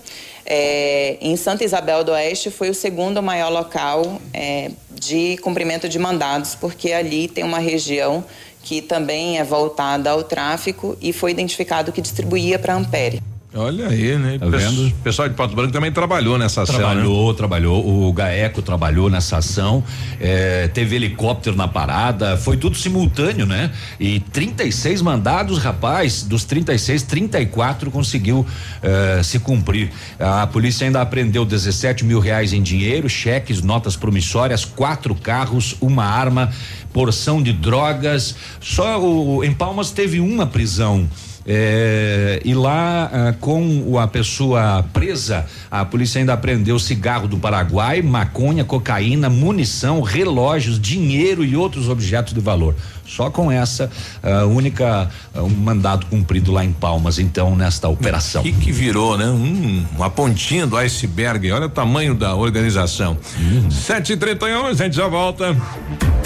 É, 0.46 1.18
em 1.22 1.36
Santa 1.36 1.64
Isabel 1.64 2.04
do 2.04 2.12
Oeste 2.12 2.52
foi 2.52 2.70
o 2.70 2.74
segundo 2.74 3.22
maior 3.24 3.50
local 3.50 4.22
é, 4.34 4.72
de 4.92 5.38
cumprimento 5.38 5.88
de 5.88 5.98
mandados, 5.98 6.56
porque 6.56 6.92
ali 6.92 7.28
tem 7.28 7.44
uma 7.44 7.60
região 7.60 8.24
que 8.62 8.82
também 8.82 9.40
é 9.40 9.44
voltada 9.44 10.10
ao 10.10 10.24
tráfico 10.24 10.98
e 11.02 11.12
foi 11.12 11.32
identificado 11.32 11.92
que 11.92 12.02
distribuía 12.02 12.58
para 12.58 12.74
Ampere. 12.74 13.22
Olha 13.56 13.88
aí, 13.88 14.18
né? 14.18 14.40
Tá 14.40 14.48
vendo? 14.48 14.88
O 14.88 14.92
pessoal 15.04 15.30
de 15.30 15.36
Pato 15.36 15.56
Branco 15.56 15.72
também 15.72 15.92
trabalhou 15.92 16.40
nessa 16.40 16.64
ação. 16.64 16.76
Trabalhou, 16.76 17.32
né? 17.32 17.38
trabalhou. 17.38 18.08
O 18.08 18.12
GAECO 18.12 18.64
trabalhou 18.64 19.12
nessa 19.12 19.38
ação. 19.38 19.84
É, 20.20 20.68
teve 20.70 20.96
helicóptero 20.96 21.56
na 21.56 21.68
parada. 21.68 22.36
Foi 22.36 22.58
tudo 22.58 22.76
simultâneo, 22.76 23.46
né? 23.46 23.72
E 24.00 24.20
36 24.20 25.04
mandados, 25.04 25.60
rapaz. 25.60 26.24
Dos 26.24 26.46
36, 26.46 27.04
34 27.04 27.92
conseguiu 27.92 28.44
é, 28.82 29.22
se 29.22 29.38
cumprir. 29.38 29.92
A 30.20 30.48
polícia 30.48 30.88
ainda 30.88 31.02
apreendeu 31.02 31.46
17 31.46 32.04
mil 32.04 32.20
reais 32.20 32.54
em 32.54 32.64
dinheiro, 32.64 33.08
cheques, 33.08 33.62
notas 33.62 33.96
promissórias, 33.96 34.66
quatro 34.66 35.14
carros, 35.14 35.76
uma 35.80 36.06
arma, 36.06 36.52
porção 36.92 37.42
de 37.42 37.54
drogas. 37.54 38.36
Só 38.60 39.00
o, 39.00 39.44
em 39.44 39.54
Palmas 39.54 39.92
teve 39.92 40.20
uma 40.20 40.48
prisão. 40.48 41.08
É, 41.46 42.42
e 42.46 42.54
lá, 42.54 43.10
ah, 43.12 43.36
com 43.40 44.00
a 44.00 44.08
pessoa 44.08 44.84
presa, 44.94 45.46
a 45.70 45.84
polícia 45.84 46.20
ainda 46.20 46.34
apreendeu 46.34 46.80
cigarro 46.80 47.28
do 47.28 47.38
Paraguai, 47.38 48.02
maconha, 48.02 48.64
cocaína, 48.64 49.30
munição, 49.30 50.02
relógios, 50.02 50.80
dinheiro 50.80 51.44
e 51.44 51.56
outros 51.56 51.90
objetos 51.90 52.34
de 52.34 52.40
valor. 52.40 52.76
Só 53.06 53.30
com 53.30 53.52
essa 53.52 53.90
uh, 54.24 54.48
única 54.48 55.10
uh, 55.36 55.42
um 55.42 55.50
mandado 55.50 56.06
cumprido 56.08 56.52
lá 56.52 56.64
em 56.64 56.72
Palmas, 56.72 57.20
então, 57.20 57.56
nesta 57.56 57.88
operação. 57.88 58.42
O 58.42 58.46
que, 58.46 58.54
que 58.54 58.72
virou, 58.72 59.18
né? 59.18 59.26
Um, 59.26 59.86
uma 59.96 60.10
pontinha 60.10 60.66
do 60.66 60.78
iceberg. 60.78 61.52
Olha 61.52 61.66
o 61.66 61.70
tamanho 61.70 62.16
da 62.16 62.36
organização. 62.36 63.18
Hum. 63.38 63.70
7h31, 63.70 64.66
a 64.66 64.74
gente 64.74 64.96
já 64.96 65.08
volta. 65.08 65.56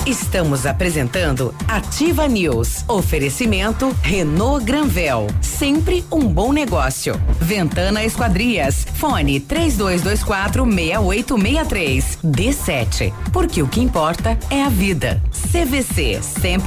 Estamos 0.07 0.65
apresentando 0.65 1.53
Ativa 1.67 2.29
News. 2.29 2.85
Oferecimento 2.87 3.93
Renault 4.01 4.63
Granvel. 4.63 5.27
Sempre 5.41 6.05
um 6.09 6.21
bom 6.21 6.53
negócio. 6.53 7.19
Ventana 7.41 8.05
Esquadrias. 8.05 8.87
Fone 8.93 9.41
3224 9.41 10.63
6863. 10.63 12.19
D7. 12.23 13.13
Porque 13.33 13.61
o 13.61 13.67
que 13.67 13.81
importa 13.81 14.39
é 14.49 14.63
a 14.63 14.69
vida. 14.69 15.21
CVC. 15.51 16.21
Sempre 16.21 16.66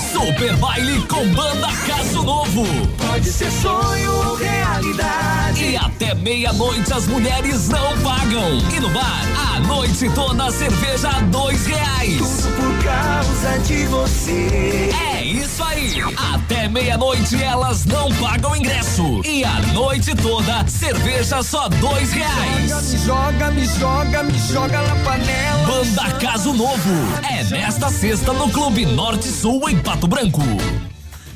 Super 0.21 0.55
Baile 0.57 1.01
com 1.07 1.27
Banda 1.29 1.67
Caso 1.87 2.21
Novo. 2.21 2.63
Pode 2.95 3.27
ser 3.27 3.49
sonho 3.49 4.13
ou 4.13 4.35
realidade. 4.35 5.63
E 5.63 5.75
até 5.75 6.13
meia-noite 6.13 6.93
as 6.93 7.07
mulheres 7.07 7.67
não 7.69 7.97
pagam. 8.03 8.59
E 8.71 8.79
no 8.79 8.89
bar, 8.91 9.23
a 9.55 9.59
noite 9.61 10.07
toda 10.13 10.45
a 10.45 10.51
cerveja 10.51 11.09
a 11.09 11.21
dois 11.21 11.65
reais. 11.65 12.17
Tudo 12.19 12.55
por 12.55 12.83
causa 12.83 13.59
de 13.65 13.85
você. 13.87 14.91
É 15.07 15.10
isso 15.23 15.63
aí. 15.63 15.95
Até 16.33 16.67
meia-noite 16.67 17.41
elas 17.41 17.85
não 17.85 18.11
pagam 18.15 18.55
ingresso. 18.55 19.21
E 19.25 19.43
a 19.43 19.59
noite 19.73 20.15
toda, 20.15 20.67
cerveja 20.67 21.43
só 21.43 21.69
dois 21.69 22.11
reais. 22.11 22.91
Me 22.91 22.97
joga, 22.99 23.51
me 23.51 23.65
joga, 23.65 24.23
me 24.23 24.39
joga 24.39 24.81
na 24.81 24.95
panela. 25.03 25.65
Banda 25.65 26.11
Caso 26.19 26.53
Novo. 26.53 26.91
É 27.29 27.43
nesta 27.45 27.89
sexta 27.89 28.33
no 28.33 28.49
Clube 28.49 28.85
Norte 28.85 29.27
Sul 29.27 29.69
em 29.69 29.77
Pato 29.77 30.07
Branco. 30.07 30.41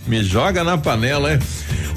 Me 0.08 0.24
joga 0.24 0.64
na 0.64 0.78
panela, 0.78 1.32
é? 1.32 1.40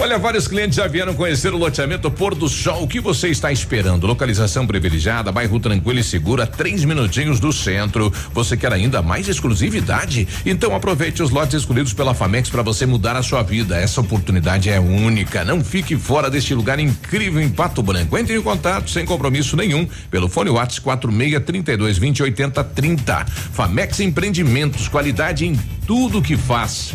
Olha, 0.00 0.16
vários 0.16 0.46
clientes 0.46 0.76
já 0.76 0.86
vieram 0.86 1.12
conhecer 1.12 1.52
o 1.52 1.58
loteamento 1.58 2.08
Pôr 2.08 2.32
do 2.32 2.48
Sol. 2.48 2.84
O 2.84 2.88
que 2.88 3.00
você 3.00 3.30
está 3.30 3.50
esperando? 3.50 4.06
Localização 4.06 4.64
privilegiada, 4.64 5.32
bairro 5.32 5.58
tranquilo 5.58 5.98
e 5.98 6.04
seguro, 6.04 6.40
a 6.40 6.46
três 6.46 6.84
minutinhos 6.84 7.40
do 7.40 7.52
centro. 7.52 8.12
Você 8.32 8.56
quer 8.56 8.72
ainda 8.72 9.02
mais 9.02 9.28
exclusividade? 9.28 10.28
Então 10.46 10.72
aproveite 10.72 11.20
os 11.20 11.30
lotes 11.30 11.56
escolhidos 11.56 11.92
pela 11.92 12.14
Famex 12.14 12.48
para 12.48 12.62
você 12.62 12.86
mudar 12.86 13.16
a 13.16 13.24
sua 13.24 13.42
vida. 13.42 13.76
Essa 13.76 14.00
oportunidade 14.00 14.70
é 14.70 14.78
única. 14.78 15.44
Não 15.44 15.64
fique 15.64 15.96
fora 15.96 16.30
deste 16.30 16.54
lugar 16.54 16.78
incrível 16.78 17.42
em 17.42 17.50
Pato 17.50 17.82
Branco. 17.82 18.16
Entre 18.16 18.36
em 18.36 18.40
contato 18.40 18.88
sem 18.88 19.04
compromisso 19.04 19.56
nenhum 19.56 19.84
pelo 20.12 20.28
fone 20.28 20.48
WhatsApp 20.48 20.82
46 20.82 21.44
32 21.44 21.98
20 21.98 22.22
80 22.22 22.64
30. 22.64 23.24
Famex 23.26 23.98
Empreendimentos, 23.98 24.86
qualidade 24.86 25.44
em 25.44 25.58
tudo 25.84 26.22
que 26.22 26.36
faz. 26.36 26.94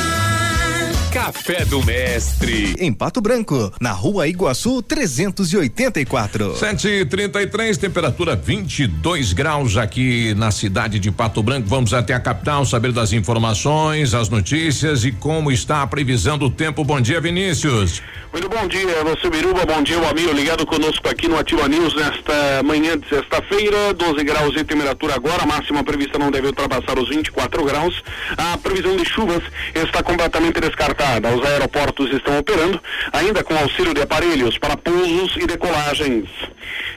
Café 1.11 1.65
do 1.65 1.83
Mestre. 1.83 2.73
Em 2.79 2.93
Pato 2.93 3.19
Branco, 3.19 3.69
na 3.81 3.91
rua 3.91 4.29
Iguaçu 4.29 4.81
384. 4.81 6.55
733, 6.55 7.77
temperatura 7.77 8.33
22 8.33 9.33
graus 9.33 9.75
aqui 9.75 10.33
na 10.35 10.51
cidade 10.51 10.99
de 10.99 11.11
Pato 11.11 11.43
Branco. 11.43 11.67
Vamos 11.67 11.93
até 11.93 12.13
a 12.13 12.19
capital 12.19 12.65
saber 12.65 12.93
das 12.93 13.11
informações, 13.11 14.13
as 14.13 14.29
notícias 14.29 15.03
e 15.03 15.11
como 15.11 15.51
está 15.51 15.81
a 15.81 15.87
previsão 15.87 16.37
do 16.37 16.49
tempo. 16.49 16.81
Bom 16.85 17.01
dia, 17.01 17.19
Vinícius. 17.19 18.01
Muito 18.31 18.47
bom 18.47 18.65
dia, 18.65 19.03
você 19.03 19.29
Biruba, 19.29 19.65
bom 19.65 19.83
dia, 19.83 19.99
o 19.99 20.07
amigo 20.07 20.31
ligado 20.31 20.65
conosco 20.65 21.05
aqui 21.09 21.27
no 21.27 21.37
Ativa 21.37 21.67
News 21.67 21.93
nesta 21.93 22.63
manhã 22.63 22.97
de 22.97 23.09
sexta-feira, 23.09 23.93
12 23.93 24.23
graus 24.23 24.53
de 24.53 24.63
temperatura 24.63 25.15
agora, 25.15 25.43
a 25.43 25.45
máxima 25.45 25.83
prevista 25.83 26.17
não 26.17 26.31
deve 26.31 26.47
ultrapassar 26.47 26.97
os 26.97 27.09
24 27.09 27.61
graus. 27.65 28.01
A 28.37 28.57
previsão 28.57 28.95
de 28.95 29.03
chuvas 29.03 29.43
está 29.75 30.01
completamente 30.01 30.61
descartada. 30.61 31.00
Os 31.01 31.49
aeroportos 31.49 32.13
estão 32.13 32.37
operando, 32.37 32.79
ainda 33.11 33.43
com 33.43 33.57
auxílio 33.57 33.93
de 33.93 34.01
aparelhos 34.01 34.57
para 34.59 34.77
pousos 34.77 35.35
e 35.35 35.47
decolagens. 35.47 36.29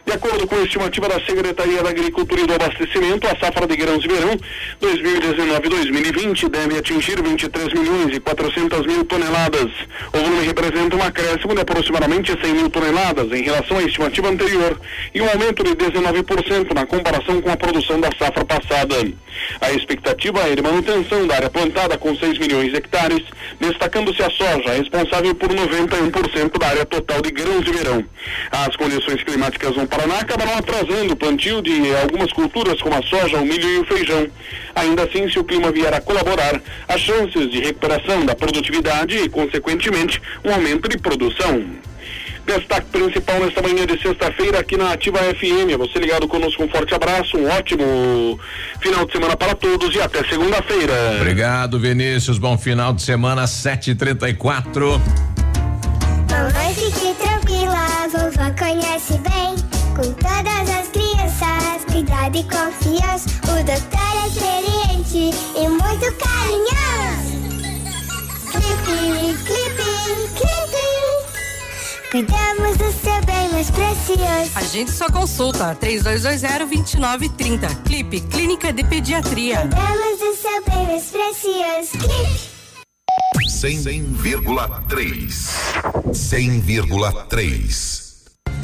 De 0.05 0.13
acordo 0.13 0.47
com 0.47 0.57
a 0.57 0.63
estimativa 0.63 1.09
da 1.09 1.21
Secretaria 1.25 1.83
da 1.83 1.89
Agricultura 1.89 2.43
e 2.43 2.47
do 2.47 2.55
Abastecimento, 2.55 3.27
a 3.27 3.31
safra 3.39 3.67
de 3.67 3.75
grãos 3.75 4.03
de 4.03 4.09
verão 4.09 4.37
2019-2020 4.83 6.51
deve 6.51 6.79
atingir 6.79 7.23
23 7.23 7.73
milhões 7.73 8.15
e 8.15 8.21
400 8.21 8.87
mil 8.87 9.05
toneladas. 9.07 9.71
O 10.13 10.19
volume 10.19 10.47
representa 10.47 10.97
um 10.97 11.03
acréscimo 11.03 11.55
de 11.55 11.63
aproximadamente 11.63 12.39
100 12.39 12.53
mil 12.53 12.69
toneladas 12.69 13.33
em 13.33 13.43
relação 13.43 13.79
à 13.79 13.83
estimativa 13.83 14.29
anterior 14.29 14.79
e 15.15 15.23
um 15.23 15.29
aumento 15.31 15.65
de 15.65 15.75
19% 15.75 16.75
na 16.75 16.85
comparação 16.85 17.41
com 17.41 17.51
a 17.51 17.57
produção 17.57 17.99
da 17.99 18.11
safra 18.19 18.45
passada. 18.45 18.97
A 19.61 19.73
expectativa 19.73 20.41
é 20.41 20.55
de 20.55 20.63
manutenção 20.63 21.27
da 21.27 21.37
área 21.37 21.51
plantada 21.51 21.97
com 21.97 22.15
6 22.15 22.39
milhões 22.39 22.71
de 22.71 22.77
hectares, 22.77 23.23
destacando 23.59 23.94
destacando-se 23.95 24.23
a 24.23 24.31
soja, 24.31 24.73
responsável 24.73 25.35
por 25.35 25.49
91% 25.49 26.59
da 26.59 26.67
área 26.67 26.85
total 26.85 27.23
de 27.23 27.31
grãos 27.31 27.65
de 27.65 27.73
verão. 27.73 28.05
As 28.51 28.75
condições 28.75 29.23
climáticas 29.23 29.77
no 29.77 29.87
Paraná 29.87 30.19
acabaram 30.19 30.59
atrasando 30.59 31.13
o 31.13 31.17
plantio 31.17 31.63
de 31.63 31.95
algumas 31.97 32.33
culturas 32.33 32.81
como 32.83 32.97
a 32.97 33.03
soja, 33.03 33.39
o 33.39 33.47
milho 33.47 33.69
e 33.69 33.79
o 33.79 33.85
feijão. 33.85 34.27
Ainda 34.75 35.05
assim, 35.05 35.31
se 35.31 35.39
o 35.39 35.45
clima 35.45 35.71
vier 35.71 35.95
a 35.95 36.01
colaborar, 36.01 36.61
há 36.89 36.99
chances 36.99 37.49
de 37.51 37.61
recuperação 37.61 38.27
da 38.27 38.35
produtividade 38.35 39.17
e, 39.17 39.29
consequentemente, 39.29 40.21
um 40.45 40.53
aumento 40.53 40.89
de 40.89 40.99
produção. 40.99 41.65
Destaque 42.47 42.87
principal 42.89 43.41
nesta 43.41 43.63
manhã 43.63 43.87
de 43.87 44.01
sexta-feira 44.01 44.61
aqui 44.61 44.77
na 44.77 44.93
Ativa 44.93 45.19
FM. 45.19 45.79
Você 45.79 45.99
ligado 45.99 46.29
conosco, 46.29 46.63
um 46.63 46.69
forte 46.69 46.95
abraço, 46.95 47.39
um 47.39 47.49
ótimo 47.49 48.39
final 48.81 49.07
de 49.07 49.13
semana 49.13 49.37
para 49.37 49.55
todos 49.55 49.95
e 49.95 50.01
até 50.01 50.23
segunda-feira. 50.25 50.93
Obrigado, 51.17 51.81
Vinícius. 51.81 52.37
Bom 52.39 52.59
final 52.59 52.93
de 52.93 53.03
semana, 53.03 53.45
7h34. 53.45 55.01
Mamãe, 56.31 56.75
fique 56.75 57.15
tranquila, 57.15 58.09
vovó 58.13 58.51
conhece 58.59 59.15
bem. 59.19 59.55
Com 59.97 60.13
todas 60.15 60.71
as 60.71 60.89
crianças, 60.89 61.85
cuidado 61.91 62.37
e 62.37 62.43
confiança. 62.43 63.29
O 63.45 63.65
doutor 63.65 64.15
é 64.23 64.27
experiente 64.27 65.37
e 65.57 65.69
muito 65.69 66.13
carinhoso. 66.19 66.84
Cuidamos 72.15 72.77
do 72.77 72.93
seu 72.93 73.25
bem 73.27 73.49
mais 73.51 73.69
precioso. 73.73 74.53
Agende 74.55 74.93
sua 74.93 75.11
consulta 75.11 75.77
3220-2930. 75.81 77.83
Clipe 77.83 78.21
Clínica 78.21 78.73
de 78.73 78.85
Pediatria. 78.85 79.63
Cuidamos 79.63 80.21
do 80.21 80.33
seu 80.37 80.65
bem 80.65 80.87
mais 80.87 81.11
precioso. 81.11 81.99
Clipe. 81.99 82.55
100,3. 83.51 85.57
100,3. 86.13 88.04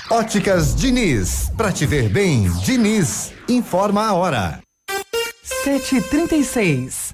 Óticas 0.09 0.75
Diniz, 0.75 1.51
pra 1.57 1.71
te 1.71 1.85
ver 1.85 2.09
bem, 2.09 2.49
Diniz, 2.63 3.31
informa 3.47 4.05
a 4.05 4.13
hora. 4.13 4.59
7h36. 5.65 7.13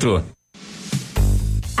encontro. 0.01 0.40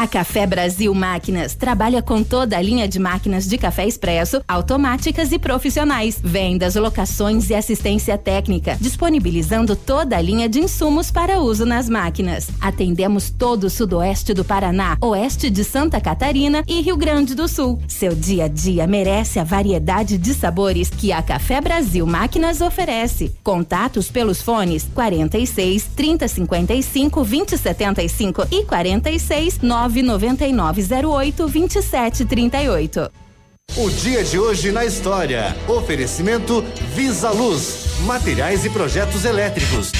A 0.01 0.07
Café 0.07 0.47
Brasil 0.47 0.91
Máquinas 0.95 1.53
trabalha 1.53 2.01
com 2.01 2.23
toda 2.23 2.57
a 2.57 2.61
linha 2.61 2.87
de 2.87 2.97
máquinas 2.97 3.47
de 3.47 3.55
café 3.55 3.85
expresso, 3.85 4.41
automáticas 4.47 5.31
e 5.31 5.37
profissionais, 5.37 6.19
vendas, 6.19 6.73
locações 6.73 7.51
e 7.51 7.53
assistência 7.53 8.17
técnica, 8.17 8.75
disponibilizando 8.81 9.75
toda 9.75 10.17
a 10.17 10.21
linha 10.21 10.49
de 10.49 10.59
insumos 10.59 11.11
para 11.11 11.39
uso 11.39 11.67
nas 11.67 11.87
máquinas. 11.87 12.49
Atendemos 12.59 13.29
todo 13.29 13.65
o 13.65 13.69
sudoeste 13.69 14.33
do 14.33 14.43
Paraná, 14.43 14.97
oeste 15.01 15.51
de 15.51 15.63
Santa 15.63 16.01
Catarina 16.01 16.63
e 16.67 16.81
Rio 16.81 16.97
Grande 16.97 17.35
do 17.35 17.47
Sul. 17.47 17.79
Seu 17.87 18.15
dia 18.15 18.45
a 18.45 18.47
dia 18.47 18.87
merece 18.87 19.37
a 19.37 19.43
variedade 19.43 20.17
de 20.17 20.33
sabores 20.33 20.89
que 20.89 21.11
a 21.11 21.21
Café 21.21 21.61
Brasil 21.61 22.07
Máquinas 22.07 22.59
oferece. 22.59 23.35
Contatos 23.43 24.09
pelos 24.09 24.41
fones 24.41 24.89
46 24.95 25.91
3055 25.95 27.23
2075 27.23 28.47
e 28.49 28.63
46 28.63 29.59
99908 29.91 31.47
2738. 31.47 33.11
O 33.77 33.89
dia 33.89 34.23
de 34.23 34.37
hoje 34.37 34.71
na 34.71 34.85
história. 34.85 35.55
Oferecimento 35.67 36.61
Visa 36.93 37.31
Luz, 37.31 37.85
materiais 38.05 38.65
e 38.65 38.69
projetos 38.69 39.23
elétricos. 39.23 39.91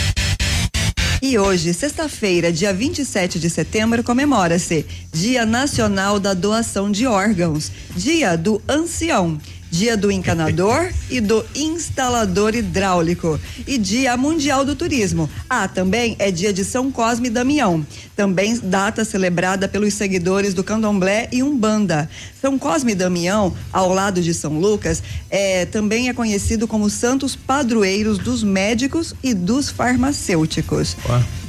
E 1.21 1.37
hoje, 1.37 1.71
sexta-feira, 1.73 2.51
dia 2.51 2.73
27 2.73 3.39
de 3.39 3.47
setembro, 3.49 4.03
comemora-se 4.03 4.85
Dia 5.13 5.45
Nacional 5.45 6.19
da 6.19 6.33
Doação 6.33 6.91
de 6.91 7.05
Órgãos, 7.05 7.71
Dia 7.95 8.35
do 8.35 8.59
Ancião. 8.67 9.37
Dia 9.71 9.95
do 9.95 10.11
Encanador 10.11 10.91
e 11.09 11.21
do 11.21 11.45
Instalador 11.55 12.53
Hidráulico 12.53 13.39
e 13.65 13.77
Dia 13.77 14.17
Mundial 14.17 14.65
do 14.65 14.75
Turismo. 14.75 15.29
Ah, 15.49 15.65
também 15.65 16.17
é 16.19 16.29
dia 16.29 16.51
de 16.51 16.65
São 16.65 16.91
Cosme 16.91 17.27
e 17.27 17.31
Damião. 17.31 17.85
Também 18.13 18.59
data 18.61 19.05
celebrada 19.05 19.69
pelos 19.69 19.93
seguidores 19.93 20.53
do 20.53 20.61
Candomblé 20.61 21.29
e 21.31 21.41
Umbanda. 21.41 22.09
São 22.41 22.59
Cosme 22.59 22.91
e 22.91 22.95
Damião, 22.95 23.55
ao 23.71 23.93
lado 23.93 24.21
de 24.21 24.33
São 24.33 24.59
Lucas, 24.59 25.01
é, 25.29 25.65
também 25.65 26.09
é 26.09 26.13
conhecido 26.13 26.67
como 26.67 26.89
santos 26.89 27.33
padroeiros 27.33 28.17
dos 28.17 28.43
médicos 28.43 29.15
e 29.23 29.33
dos 29.33 29.69
farmacêuticos. 29.69 30.97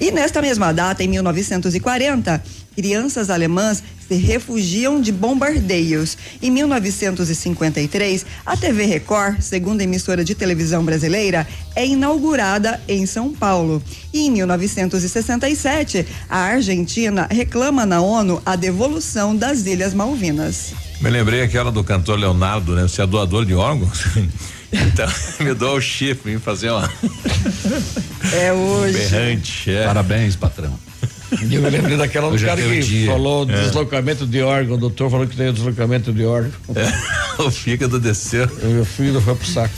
E 0.01 0.13
nesta 0.13 0.41
mesma 0.41 0.73
data, 0.73 1.03
em 1.03 1.09
1940, 1.09 2.41
crianças 2.75 3.31
alemãs 3.31 3.83
se 4.09 4.15
refugiam 4.15 5.01
de 5.01 5.13
bombardeios. 5.13 6.19
Em 6.43 6.51
1953, 6.51 8.27
a 8.45 8.57
TV 8.57 8.85
Record, 8.85 9.41
segunda 9.41 9.83
emissora 9.83 10.25
de 10.25 10.35
televisão 10.35 10.85
brasileira, 10.85 11.47
é 11.75 11.87
inaugurada 11.87 12.81
em 12.89 13.07
São 13.07 13.33
Paulo. 13.33 13.83
E 14.13 14.27
em 14.27 14.31
1967, 14.31 16.07
a 16.29 16.39
Argentina 16.39 17.27
reclama 17.31 17.87
na 17.87 18.01
ONU 18.01 18.43
a 18.45 18.57
devolução 18.57 19.35
das 19.35 19.65
Ilhas 19.67 19.95
Malvinas. 19.95 20.73
Me 21.01 21.11
lembrei 21.11 21.43
aquela 21.43 21.73
do 21.73 21.83
cantor 21.83 22.19
Leonardo, 22.19 22.75
né? 22.75 22.83
Você 22.83 23.03
é 23.03 23.07
doador 23.07 23.45
de 23.45 23.55
órgãos? 23.55 24.05
Então, 24.73 25.07
me 25.45 25.53
dou 25.53 25.77
o 25.77 25.81
chifre 25.81 26.33
em 26.33 26.39
fazer 26.39 26.71
uma. 26.71 26.91
É 28.33 28.53
hoje. 28.53 28.97
Berrante, 29.11 29.71
é. 29.71 29.85
Parabéns, 29.85 30.35
patrão. 30.35 30.79
Eu 31.41 31.63
me 31.63 31.71
lembrei 31.71 31.97
daquela 31.97 32.31
do 32.31 32.37
é 32.37 32.41
cara 32.41 32.61
que 32.61 32.81
dia. 32.81 33.11
falou 33.11 33.49
É. 33.49 33.63
deslocamento 33.63 34.27
de 34.27 34.43
órgão. 34.43 34.75
O 34.77 34.79
doutor 34.79 35.11
falou 35.11 35.27
que 35.27 35.37
tem 35.37 35.53
deslocamento 35.53 36.13
de 36.13 36.25
órgão. 36.25 36.53
o 37.39 37.51
fígado 37.51 37.99
desceu. 37.99 38.49
O 38.63 38.67
meu 38.67 38.85
filho 38.85 39.21
foi 39.21 39.35
pro 39.35 39.47
saco. 39.47 39.75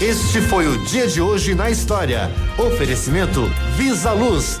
Este 0.00 0.40
foi 0.42 0.68
o 0.68 0.84
dia 0.84 1.08
de 1.08 1.20
hoje 1.20 1.54
na 1.54 1.70
história. 1.70 2.30
Oferecimento 2.56 3.50
Visa 3.76 4.12
Luz. 4.12 4.60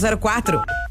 6004. 0.01 0.90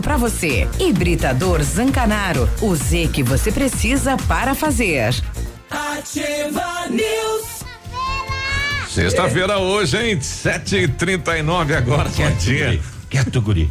para 0.00 0.16
você. 0.16 0.68
Hibridador 0.78 1.62
Zancanaro. 1.62 2.48
O 2.60 2.74
Z 2.74 3.08
que 3.12 3.22
você 3.22 3.50
precisa 3.52 4.16
para 4.28 4.54
fazer. 4.54 5.14
Ativa 5.70 6.88
News. 6.90 7.56
Sexta-feira 8.88 9.58
hoje, 9.58 9.96
hein? 9.98 10.18
7h39 10.18 11.76
agora. 11.76 12.08
Bom 12.08 12.30
dia. 12.38 12.80
Quieto, 13.08 13.40
guri. 13.40 13.70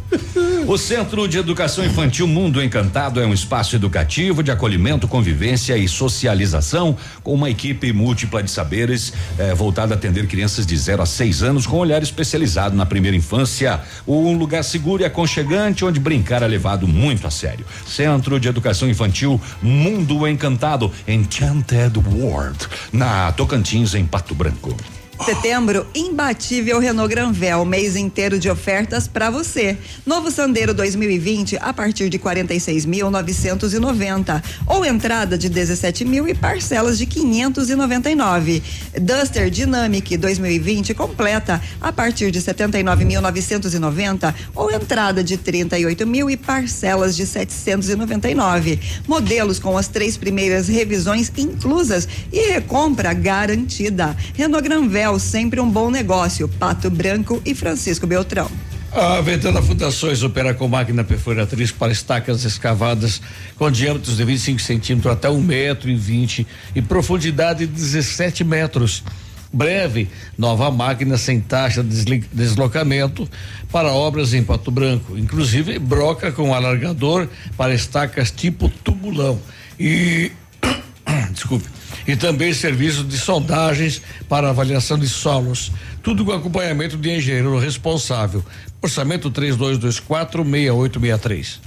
O 0.66 0.76
Centro 0.78 1.28
de 1.28 1.38
Educação 1.38 1.84
Infantil 1.84 2.26
Mundo 2.26 2.62
Encantado 2.62 3.20
é 3.20 3.26
um 3.26 3.34
espaço 3.34 3.76
educativo 3.76 4.42
de 4.42 4.50
acolhimento, 4.50 5.06
convivência 5.06 5.76
e 5.76 5.86
socialização 5.86 6.96
com 7.22 7.34
uma 7.34 7.50
equipe 7.50 7.92
múltipla 7.92 8.42
de 8.42 8.50
saberes 8.50 9.12
eh, 9.38 9.54
voltada 9.54 9.94
a 9.94 9.96
atender 9.96 10.26
crianças 10.26 10.66
de 10.66 10.76
0 10.76 11.02
a 11.02 11.06
6 11.06 11.42
anos 11.42 11.66
com 11.66 11.76
olhar 11.76 12.02
especializado 12.02 12.74
na 12.74 12.86
primeira 12.86 13.16
infância. 13.16 13.80
Um 14.08 14.36
lugar 14.36 14.64
seguro 14.64 15.02
e 15.02 15.06
aconchegante 15.06 15.84
onde 15.84 16.00
brincar 16.00 16.42
é 16.42 16.46
levado 16.46 16.88
muito 16.88 17.26
a 17.26 17.30
sério. 17.30 17.66
Centro 17.86 18.40
de 18.40 18.48
Educação 18.48 18.88
Infantil 18.88 19.40
Mundo 19.62 20.26
Encantado, 20.26 20.90
Enchanted 21.06 21.96
World, 21.98 22.58
na 22.92 23.30
Tocantins, 23.32 23.94
em 23.94 24.04
Pato 24.04 24.34
Branco. 24.34 24.76
Setembro, 25.24 25.86
imbatível 25.94 26.78
Renault 26.78 27.08
Granvel, 27.08 27.64
mês 27.64 27.96
inteiro 27.96 28.38
de 28.38 28.50
ofertas 28.50 29.08
para 29.08 29.30
você. 29.30 29.76
Novo 30.04 30.30
Sandero 30.30 30.74
2020 30.74 31.56
a 31.60 31.72
partir 31.72 32.08
de 32.08 32.16
46.990 32.18 34.42
ou 34.66 34.84
entrada 34.84 35.38
de 35.38 35.48
17 35.48 36.04
mil 36.04 36.28
e 36.28 36.34
parcelas 36.34 36.98
de 36.98 37.06
599. 37.06 38.62
Duster 39.00 39.50
Dynamic 39.50 40.16
2020 40.16 40.94
completa 40.94 41.60
a 41.80 41.92
partir 41.92 42.30
de 42.30 42.40
79.990 42.40 44.32
ou 44.54 44.70
entrada 44.70 45.24
de 45.24 45.36
38 45.36 46.06
mil 46.06 46.30
e 46.30 46.36
parcelas 46.36 47.16
de 47.16 47.26
799. 47.26 48.78
Modelos 49.08 49.58
com 49.58 49.78
as 49.78 49.88
três 49.88 50.16
primeiras 50.16 50.68
revisões 50.68 51.32
inclusas 51.36 52.08
e 52.32 52.52
recompra 52.52 53.12
garantida. 53.12 54.16
Renault 54.34 54.62
Granvel 54.62 55.05
sempre 55.18 55.60
um 55.60 55.70
bom 55.70 55.90
negócio. 55.90 56.48
Pato 56.48 56.90
Branco 56.90 57.40
e 57.44 57.54
Francisco 57.54 58.06
Beltrão. 58.06 58.50
A 58.92 59.20
Ventana 59.20 59.60
Fundações 59.60 60.22
opera 60.22 60.54
com 60.54 60.66
máquina 60.68 61.04
perfuratriz 61.04 61.70
para 61.70 61.92
estacas 61.92 62.44
escavadas 62.44 63.20
com 63.56 63.70
diâmetros 63.70 64.16
de 64.16 64.24
25 64.24 64.60
centímetros 64.60 65.12
até 65.12 65.28
um 65.28 65.40
metro 65.40 65.90
e 65.90 65.94
vinte 65.94 66.46
e 66.74 66.80
profundidade 66.80 67.66
de 67.66 67.72
17 67.72 68.42
metros. 68.42 69.04
Breve, 69.52 70.08
nova 70.36 70.70
máquina 70.70 71.16
sem 71.16 71.40
taxa 71.40 71.82
de 71.82 72.20
deslocamento 72.32 73.28
para 73.70 73.92
obras 73.92 74.34
em 74.34 74.42
Pato 74.42 74.70
Branco, 74.70 75.16
inclusive 75.16 75.78
broca 75.78 76.32
com 76.32 76.54
alargador 76.54 77.28
para 77.56 77.74
estacas 77.74 78.30
tipo 78.30 78.68
tubulão. 78.82 79.38
E 79.78 80.32
desculpe. 81.32 81.75
E 82.06 82.16
também 82.16 82.52
serviço 82.54 83.02
de 83.02 83.18
sondagens 83.18 84.00
para 84.28 84.50
avaliação 84.50 84.98
de 84.98 85.08
solos. 85.08 85.72
Tudo 86.02 86.24
com 86.24 86.32
acompanhamento 86.32 86.96
de 86.96 87.10
engenheiro 87.10 87.58
responsável. 87.58 88.44
Orçamento 88.80 89.30
3224 89.30 90.44
6863. 90.44 91.60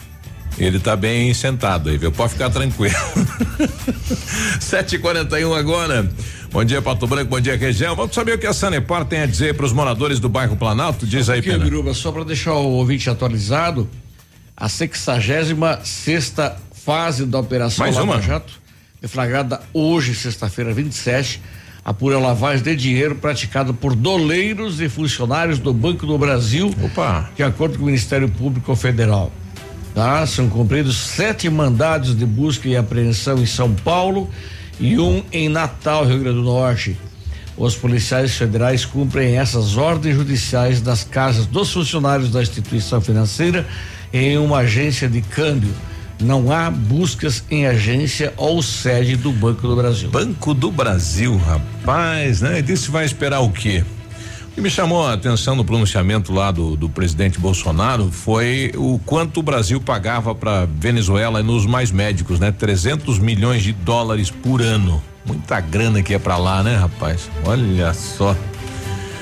Ele 0.57 0.79
tá 0.79 0.95
bem 0.95 1.33
sentado 1.33 1.89
aí, 1.89 1.97
viu? 1.97 2.11
Pode 2.11 2.33
ficar 2.33 2.49
tranquilo. 2.49 2.95
7h41 4.59 5.57
agora. 5.57 6.09
Bom 6.51 6.63
dia, 6.65 6.81
Pato 6.81 7.05
Branco, 7.05 7.29
bom 7.29 7.39
dia, 7.39 7.55
região. 7.55 7.95
Vamos 7.95 8.15
saber 8.15 8.33
o 8.33 8.37
que 8.39 8.47
a 8.47 8.53
Sanepar 8.53 9.05
tem 9.05 9.21
a 9.21 9.25
dizer 9.25 9.55
para 9.55 9.65
os 9.65 9.71
moradores 9.71 10.19
do 10.19 10.27
bairro 10.27 10.55
Planalto? 10.55 11.05
Diz 11.05 11.29
aí, 11.29 11.39
Aqui, 11.39 11.51
Pena. 11.51 11.63
Biruba, 11.63 11.93
só 11.93 12.11
para 12.11 12.23
deixar 12.23 12.53
o 12.55 12.71
ouvinte 12.71 13.09
atualizado, 13.09 13.87
a 14.57 14.67
66 14.67 15.55
sexta 15.83 16.57
fase 16.73 17.25
da 17.25 17.39
Operação 17.39 17.85
Mais 17.85 17.95
Lava 17.95 18.11
uma? 18.13 18.21
Jato, 18.21 18.59
deflagrada 19.01 19.61
hoje, 19.73 20.13
sexta-feira, 20.13 20.73
27, 20.73 21.41
apura 21.83 22.19
lavagem 22.19 22.63
de 22.63 22.75
dinheiro 22.75 23.15
praticada 23.15 23.73
por 23.73 23.95
doleiros 23.95 24.81
e 24.81 24.89
funcionários 24.89 25.59
do 25.59 25.73
Banco 25.73 26.05
do 26.05 26.17
Brasil, 26.17 26.73
Opa. 26.83 27.29
de 27.35 27.43
acordo 27.43 27.77
com 27.77 27.83
o 27.83 27.85
Ministério 27.87 28.29
Público 28.29 28.75
Federal. 28.75 29.31
Tá? 29.95 30.25
São 30.25 30.49
cumpridos 30.49 30.97
sete 30.97 31.49
mandados 31.49 32.15
de 32.15 32.25
busca 32.25 32.67
e 32.67 32.75
apreensão 32.75 33.39
em 33.39 33.45
São 33.45 33.73
Paulo 33.73 34.29
e 34.79 34.99
um 34.99 35.23
em 35.31 35.49
Natal, 35.49 36.05
Rio 36.05 36.19
Grande 36.19 36.37
do 36.37 36.43
Norte. 36.43 36.95
Os 37.57 37.75
policiais 37.75 38.35
federais 38.35 38.85
cumprem 38.85 39.37
essas 39.37 39.75
ordens 39.75 40.15
judiciais 40.15 40.81
das 40.81 41.03
casas 41.03 41.45
dos 41.45 41.73
funcionários 41.73 42.31
da 42.31 42.41
instituição 42.41 43.01
financeira 43.01 43.67
em 44.13 44.37
uma 44.37 44.59
agência 44.59 45.09
de 45.09 45.21
câmbio. 45.21 45.73
Não 46.21 46.51
há 46.51 46.69
buscas 46.69 47.43
em 47.49 47.65
agência 47.65 48.33
ou 48.35 48.61
sede 48.61 49.15
do 49.15 49.31
Banco 49.31 49.67
do 49.67 49.75
Brasil. 49.75 50.09
Banco 50.09 50.53
do 50.53 50.69
Brasil, 50.69 51.37
rapaz, 51.37 52.41
né? 52.41 52.59
E 52.59 52.61
disse 52.61 52.91
vai 52.91 53.05
esperar 53.05 53.39
o 53.39 53.49
quê? 53.49 53.85
O 54.49 54.51
que 54.51 54.59
me 54.59 54.69
chamou 54.69 55.07
a 55.07 55.13
atenção 55.13 55.55
no 55.55 55.63
pronunciamento 55.63 56.33
lá 56.33 56.51
do, 56.51 56.75
do 56.75 56.89
presidente 56.89 57.39
Bolsonaro 57.39 58.11
foi 58.11 58.71
o 58.75 58.99
quanto 59.05 59.39
o 59.39 59.43
Brasil 59.43 59.79
pagava 59.79 60.35
para 60.35 60.65
Venezuela 60.65 61.41
nos 61.41 61.65
mais 61.65 61.89
médicos, 61.89 62.37
né? 62.37 62.51
300 62.51 63.17
milhões 63.19 63.63
de 63.63 63.71
dólares 63.71 64.29
por 64.29 64.61
ano. 64.61 65.01
Muita 65.25 65.61
grana 65.61 66.01
que 66.01 66.13
é 66.13 66.19
para 66.19 66.35
lá, 66.35 66.61
né, 66.63 66.75
rapaz? 66.75 67.29
Olha 67.45 67.93
só. 67.93 68.35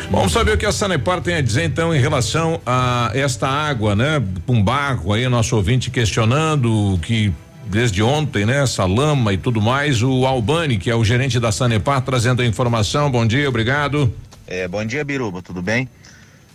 Vamos 0.10 0.32
saber 0.32 0.54
o 0.54 0.58
que 0.58 0.66
a 0.66 0.72
Sanepar 0.72 1.22
tem 1.22 1.36
a 1.36 1.42
dizer 1.42 1.66
então 1.66 1.94
em 1.94 2.00
relação 2.00 2.62
a 2.66 3.12
esta 3.14 3.48
água, 3.48 3.96
né? 3.96 4.22
Um 4.48 4.64
barro 4.64 5.14
aí, 5.14 5.28
nosso 5.28 5.56
ouvinte 5.56 5.92
questionando 5.92 6.98
que 7.02 7.34
desde 7.66 8.02
ontem, 8.02 8.46
né? 8.46 8.64
Essa 8.64 8.86
lama 8.86 9.34
e 9.34 9.38
tudo 9.38 9.62
mais, 9.62 10.02
o 10.02 10.26
Albani, 10.26 10.78
que 10.78 10.90
é 10.90 10.96
o 10.96 11.04
gerente 11.04 11.40
da 11.40 11.52
Sanepar, 11.52 12.02
trazendo 12.02 12.42
a 12.42 12.46
informação. 12.46 13.12
Bom 13.12 13.26
dia, 13.28 13.48
obrigado. 13.50 14.14
É, 14.48 14.66
bom 14.68 14.84
dia, 14.86 15.04
Biruba, 15.04 15.42
tudo 15.42 15.62
bem? 15.62 15.90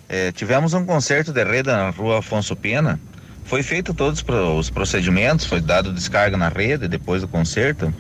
É, 0.08 0.32
tivemos 0.32 0.72
um 0.72 0.84
concerto 0.86 1.30
de 1.32 1.44
rede 1.44 1.68
na 1.70 1.90
rua 1.90 2.18
Afonso 2.20 2.56
Pena. 2.56 2.98
Foi 3.44 3.62
feito 3.62 3.92
todos 3.92 4.24
os 4.58 4.70
procedimentos, 4.70 5.44
foi 5.44 5.60
dado 5.60 5.92
descarga 5.92 6.36
na 6.38 6.48
rede 6.48 6.88
depois 6.88 7.20
do 7.20 7.28
concerto. 7.28 7.92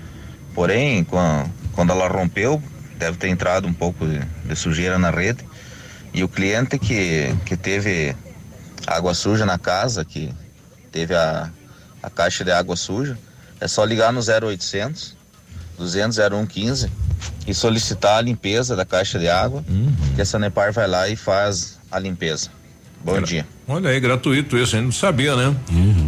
Porém, 0.54 1.04
quan- 1.04 1.46
quando 1.72 1.90
ela 1.90 2.08
rompeu, 2.08 2.62
deve 3.02 3.16
ter 3.16 3.28
entrado 3.28 3.66
um 3.66 3.72
pouco 3.72 4.06
de, 4.06 4.20
de 4.20 4.54
sujeira 4.54 4.96
na 4.96 5.10
rede. 5.10 5.44
E 6.14 6.22
o 6.22 6.28
cliente 6.28 6.78
que, 6.78 7.34
que 7.44 7.56
teve 7.56 8.14
água 8.86 9.12
suja 9.12 9.44
na 9.44 9.58
casa, 9.58 10.04
que 10.04 10.32
teve 10.92 11.14
a, 11.14 11.50
a 12.02 12.08
caixa 12.10 12.44
de 12.44 12.52
água 12.52 12.76
suja, 12.76 13.18
é 13.60 13.66
só 13.66 13.84
ligar 13.84 14.12
no 14.12 14.20
0800 14.20 15.16
200 15.78 16.16
0115 16.16 16.92
e 17.46 17.52
solicitar 17.52 18.18
a 18.18 18.20
limpeza 18.20 18.76
da 18.76 18.84
caixa 18.84 19.18
de 19.18 19.28
água, 19.28 19.64
que 20.14 20.22
a 20.22 20.24
Sanepar 20.24 20.72
vai 20.72 20.86
lá 20.86 21.08
e 21.08 21.16
faz 21.16 21.78
a 21.90 21.98
limpeza. 21.98 22.50
Bom 23.04 23.20
dia. 23.20 23.46
Olha 23.66 23.90
aí, 23.90 23.98
gratuito 23.98 24.56
isso, 24.56 24.76
a 24.76 24.78
gente 24.78 24.86
não 24.86 24.92
sabia, 24.92 25.34
né? 25.34 25.54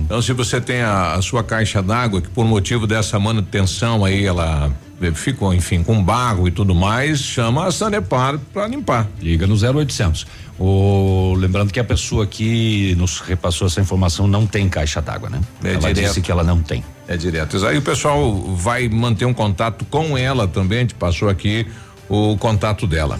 Então, 0.04 0.20
se 0.20 0.32
você 0.32 0.60
tem 0.60 0.80
a, 0.82 1.14
a 1.14 1.22
sua 1.22 1.42
caixa 1.42 1.82
d'água, 1.82 2.20
que 2.20 2.28
por 2.28 2.44
motivo 2.44 2.86
dessa 2.86 3.18
manutenção 3.18 4.04
aí, 4.04 4.24
ela 4.24 4.70
eh, 5.00 5.12
ficou, 5.12 5.52
enfim, 5.52 5.82
com 5.82 6.02
barro 6.02 6.46
e 6.46 6.50
tudo 6.50 6.74
mais, 6.74 7.20
chama 7.20 7.66
a 7.66 7.72
Sanepar 7.72 8.38
para 8.52 8.68
limpar. 8.68 9.08
Liga 9.20 9.46
no 9.46 9.54
0800. 9.54 10.26
O, 10.58 11.34
lembrando 11.36 11.72
que 11.72 11.80
a 11.80 11.84
pessoa 11.84 12.26
que 12.26 12.94
nos 12.96 13.20
repassou 13.20 13.66
essa 13.66 13.80
informação 13.80 14.28
não 14.28 14.46
tem 14.46 14.68
caixa 14.68 15.02
d'água, 15.02 15.28
né? 15.28 15.40
É 15.64 15.70
ela 15.70 15.80
direto. 15.80 16.08
disse 16.08 16.20
que 16.20 16.30
ela 16.30 16.44
não 16.44 16.62
tem. 16.62 16.84
É 17.08 17.16
direto. 17.16 17.64
Aí 17.66 17.76
o 17.76 17.82
pessoal 17.82 18.32
vai 18.54 18.88
manter 18.88 19.24
um 19.24 19.34
contato 19.34 19.84
com 19.86 20.16
ela 20.16 20.46
também, 20.46 20.78
a 20.78 20.80
gente 20.82 20.94
passou 20.94 21.28
aqui 21.28 21.66
o 22.08 22.36
contato 22.36 22.86
dela. 22.86 23.18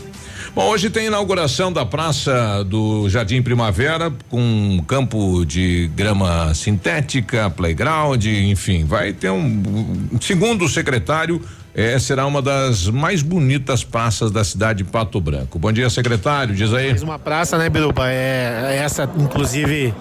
Bom, 0.55 0.69
hoje 0.69 0.89
tem 0.89 1.07
inauguração 1.07 1.73
da 1.73 1.85
Praça 1.85 2.63
do 2.63 3.09
Jardim 3.09 3.43
Primavera, 3.43 4.13
com 4.31 4.41
um 4.41 4.79
campo 4.87 5.45
de 5.45 5.91
grama 5.97 6.55
sintética, 6.55 7.51
playground, 7.51 8.25
enfim, 8.25 8.85
vai 8.85 9.13
ter 9.13 9.31
um. 9.31 10.11
Segundo 10.21 10.65
o 10.67 10.69
secretário, 10.69 11.43
eh, 11.75 11.99
será 11.99 12.25
uma 12.25 12.41
das 12.41 12.87
mais 12.87 13.21
bonitas 13.21 13.83
praças 13.83 14.31
da 14.31 14.45
cidade 14.45 14.85
de 14.85 14.89
Pato 14.89 15.21
Branco. 15.21 15.59
Bom 15.59 15.73
dia, 15.73 15.91
secretário, 15.91 16.55
diz 16.55 16.73
aí. 16.73 16.91
Mais 16.91 17.03
uma 17.03 17.19
praça, 17.19 17.59
né, 17.59 17.69
Biruba? 17.69 18.09
É, 18.09 18.75
é 18.75 18.77
essa, 18.77 19.11
inclusive, 19.19 19.93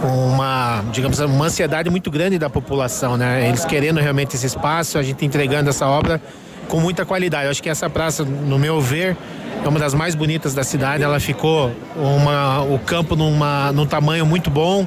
uma, 0.00 0.84
digamos, 0.92 1.18
uma 1.18 1.46
ansiedade 1.46 1.90
muito 1.90 2.08
grande 2.08 2.38
da 2.38 2.48
população, 2.48 3.16
né? 3.16 3.48
Eles 3.48 3.64
querendo 3.64 3.98
realmente 3.98 4.36
esse 4.36 4.46
espaço, 4.46 4.96
a 4.96 5.02
gente 5.02 5.26
entregando 5.26 5.68
essa 5.70 5.88
obra 5.88 6.22
com 6.68 6.78
muita 6.78 7.04
qualidade. 7.04 7.46
Eu 7.46 7.50
acho 7.50 7.62
que 7.62 7.68
essa 7.68 7.88
praça, 7.90 8.24
no 8.24 8.58
meu 8.58 8.80
ver, 8.80 9.16
é 9.64 9.68
uma 9.68 9.80
das 9.80 9.94
mais 9.94 10.14
bonitas 10.14 10.54
da 10.54 10.62
cidade. 10.62 11.02
Ela 11.02 11.18
ficou 11.18 11.72
uma, 11.96 12.62
o 12.62 12.78
campo 12.78 13.16
numa, 13.16 13.72
num 13.72 13.86
tamanho 13.86 14.24
muito 14.24 14.50
bom, 14.50 14.86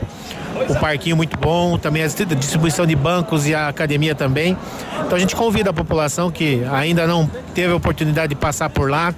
o 0.70 0.76
parquinho 0.76 1.18
muito 1.18 1.38
bom, 1.38 1.78
também 1.78 2.04
a 2.04 2.08
distribuição 2.08 2.86
de 2.86 2.96
bancos 2.96 3.48
e 3.48 3.56
a 3.56 3.68
academia 3.68 4.16
também. 4.16 4.58
Então 5.06 5.16
a 5.16 5.20
gente 5.20 5.36
convida 5.36 5.72
a 5.72 5.74
população 5.74 6.32
que 6.32 6.64
ainda 6.72 7.06
não 7.06 7.30
teve 7.54 7.74
a 7.74 7.76
oportunidade 7.76 8.30
de 8.30 8.40
passar 8.40 8.70
por 8.70 8.90
lá, 8.90 9.14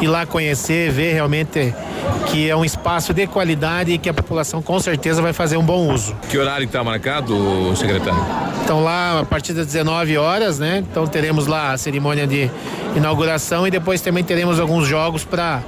ir 0.00 0.06
lá 0.06 0.26
conhecer, 0.26 0.90
ver 0.90 1.12
realmente 1.12 1.74
que 2.26 2.48
é 2.48 2.56
um 2.56 2.64
espaço 2.64 3.12
de 3.12 3.26
qualidade 3.26 3.92
e 3.92 3.98
que 3.98 4.08
a 4.08 4.14
população 4.14 4.60
com 4.60 4.78
certeza 4.80 5.22
vai 5.22 5.32
fazer 5.32 5.56
um 5.56 5.62
bom 5.64 5.92
uso. 5.92 6.14
Que 6.28 6.38
horário 6.38 6.64
está 6.64 6.82
marcado, 6.82 7.74
secretário? 7.76 8.20
Então 8.62 8.82
lá 8.82 9.20
a 9.20 9.24
partir 9.24 9.52
das 9.52 9.66
19 9.66 10.16
horas, 10.16 10.58
né? 10.58 10.84
Então 10.90 11.06
teremos 11.06 11.46
lá 11.46 11.72
a 11.72 11.78
cerimônia 11.78 12.26
de 12.26 12.50
inauguração 12.96 13.66
e 13.66 13.70
depois 13.70 14.00
também 14.00 14.24
teremos 14.24 14.58
alguns 14.58 14.86
jogos 14.86 15.24
para 15.24 15.62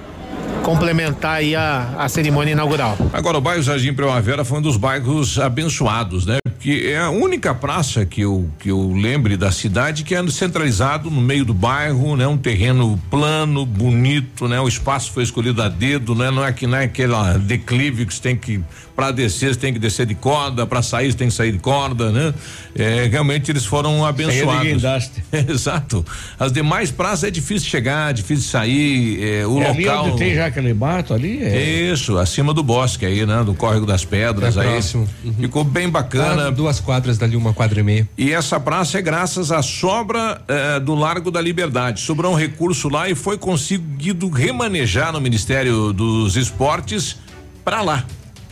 complementar 0.63 1.37
aí 1.37 1.55
a, 1.55 1.95
a 1.97 2.09
cerimônia 2.09 2.53
inaugural. 2.53 2.97
Agora, 3.13 3.39
o 3.39 3.41
bairro 3.41 3.63
Jardim 3.63 3.95
Primavera 3.95 4.45
foi 4.45 4.59
um 4.59 4.63
dos 4.63 4.77
bairros 4.77 5.39
abençoados, 5.39 6.27
né? 6.27 6.39
Porque 6.67 6.89
é 6.89 6.99
a 6.99 7.11
única 7.11 7.55
praça 7.55 8.05
que 8.05 8.23
eu, 8.23 8.51
que 8.59 8.73
eu 8.73 8.93
lembre 8.93 9.37
da 9.37 9.53
cidade 9.53 10.03
que 10.03 10.17
é 10.17 10.27
centralizado 10.29 11.09
no 11.09 11.21
meio 11.21 11.45
do 11.45 11.55
bairro, 11.55 12.17
né? 12.17 12.27
Um 12.27 12.37
terreno 12.37 13.01
plano, 13.09 13.65
bonito, 13.65 14.49
né? 14.49 14.61
O 14.61 14.67
espaço 14.67 15.13
foi 15.13 15.23
escolhido 15.23 15.63
a 15.63 15.69
dedo, 15.69 16.13
né? 16.13 16.29
Não 16.29 16.45
é 16.45 16.53
que 16.53 16.67
não 16.67 16.77
é 16.77 16.83
aquela 16.87 17.39
declive 17.39 18.05
que 18.05 18.13
você 18.13 18.21
tem 18.21 18.37
que 18.37 18.61
para 18.97 19.11
descer 19.11 19.55
você 19.55 19.61
tem 19.61 19.73
que 19.75 19.79
descer 19.79 20.07
de 20.07 20.15
corda, 20.15 20.67
para 20.67 20.81
sair 20.81 21.13
você 21.13 21.19
tem 21.19 21.29
que 21.29 21.35
sair 21.35 21.53
de 21.53 21.59
corda, 21.59 22.11
né? 22.11 22.33
É, 22.75 23.07
realmente 23.11 23.51
eles 23.51 23.67
foram 23.67 24.05
abençoados. 24.05 24.83
Exato. 25.49 26.05
As 26.39 26.51
demais 26.51 26.91
praças 26.91 27.25
é 27.25 27.31
difícil 27.31 27.69
chegar, 27.69 28.15
difícil 28.15 28.51
sair, 28.51 29.23
é, 29.23 29.47
o 29.47 29.61
é 29.61 29.69
local. 29.69 29.75
Ali 29.75 29.89
onde 29.89 30.19
tem 30.19 30.35
já 30.35 30.47
aquele 30.47 30.73
mato 30.73 31.13
ali? 31.13 31.43
É... 31.43 31.93
Isso, 31.93 32.17
acima 32.17 32.55
do 32.55 32.63
bosque 32.63 33.05
aí, 33.05 33.27
né? 33.27 33.45
Do 33.45 33.55
córrego 33.55 33.85
das 33.85 34.05
pedras 34.05 34.57
é 34.57 34.61
aí. 34.61 34.69
Próximo. 34.69 35.07
Uhum. 35.23 35.35
Ficou 35.35 35.63
bem 35.63 35.91
bacana. 35.91 36.51
Duas 36.51 36.81
quadras 36.81 37.19
dali, 37.19 37.37
uma 37.37 37.53
quadra 37.53 37.81
e 37.81 37.83
meia. 37.83 38.09
E 38.17 38.33
essa 38.33 38.59
praça 38.59 38.99
é 38.99 39.03
graças 39.03 39.53
à 39.53 39.61
sobra 39.61 40.41
eh, 40.49 40.81
do 40.81 40.95
Largo 40.95 41.31
da 41.31 41.41
Liberdade. 41.41 42.01
Sobrou 42.01 42.33
um 42.33 42.37
recurso 42.37 42.89
lá 42.89 43.11
e 43.11 43.15
foi 43.15 43.37
conseguido 43.37 44.29
remanejar 44.31 45.13
no 45.13 45.21
Ministério 45.21 45.93
dos 45.93 46.37
Esportes 46.37 47.19
para 47.65 47.83
lá. 47.83 48.05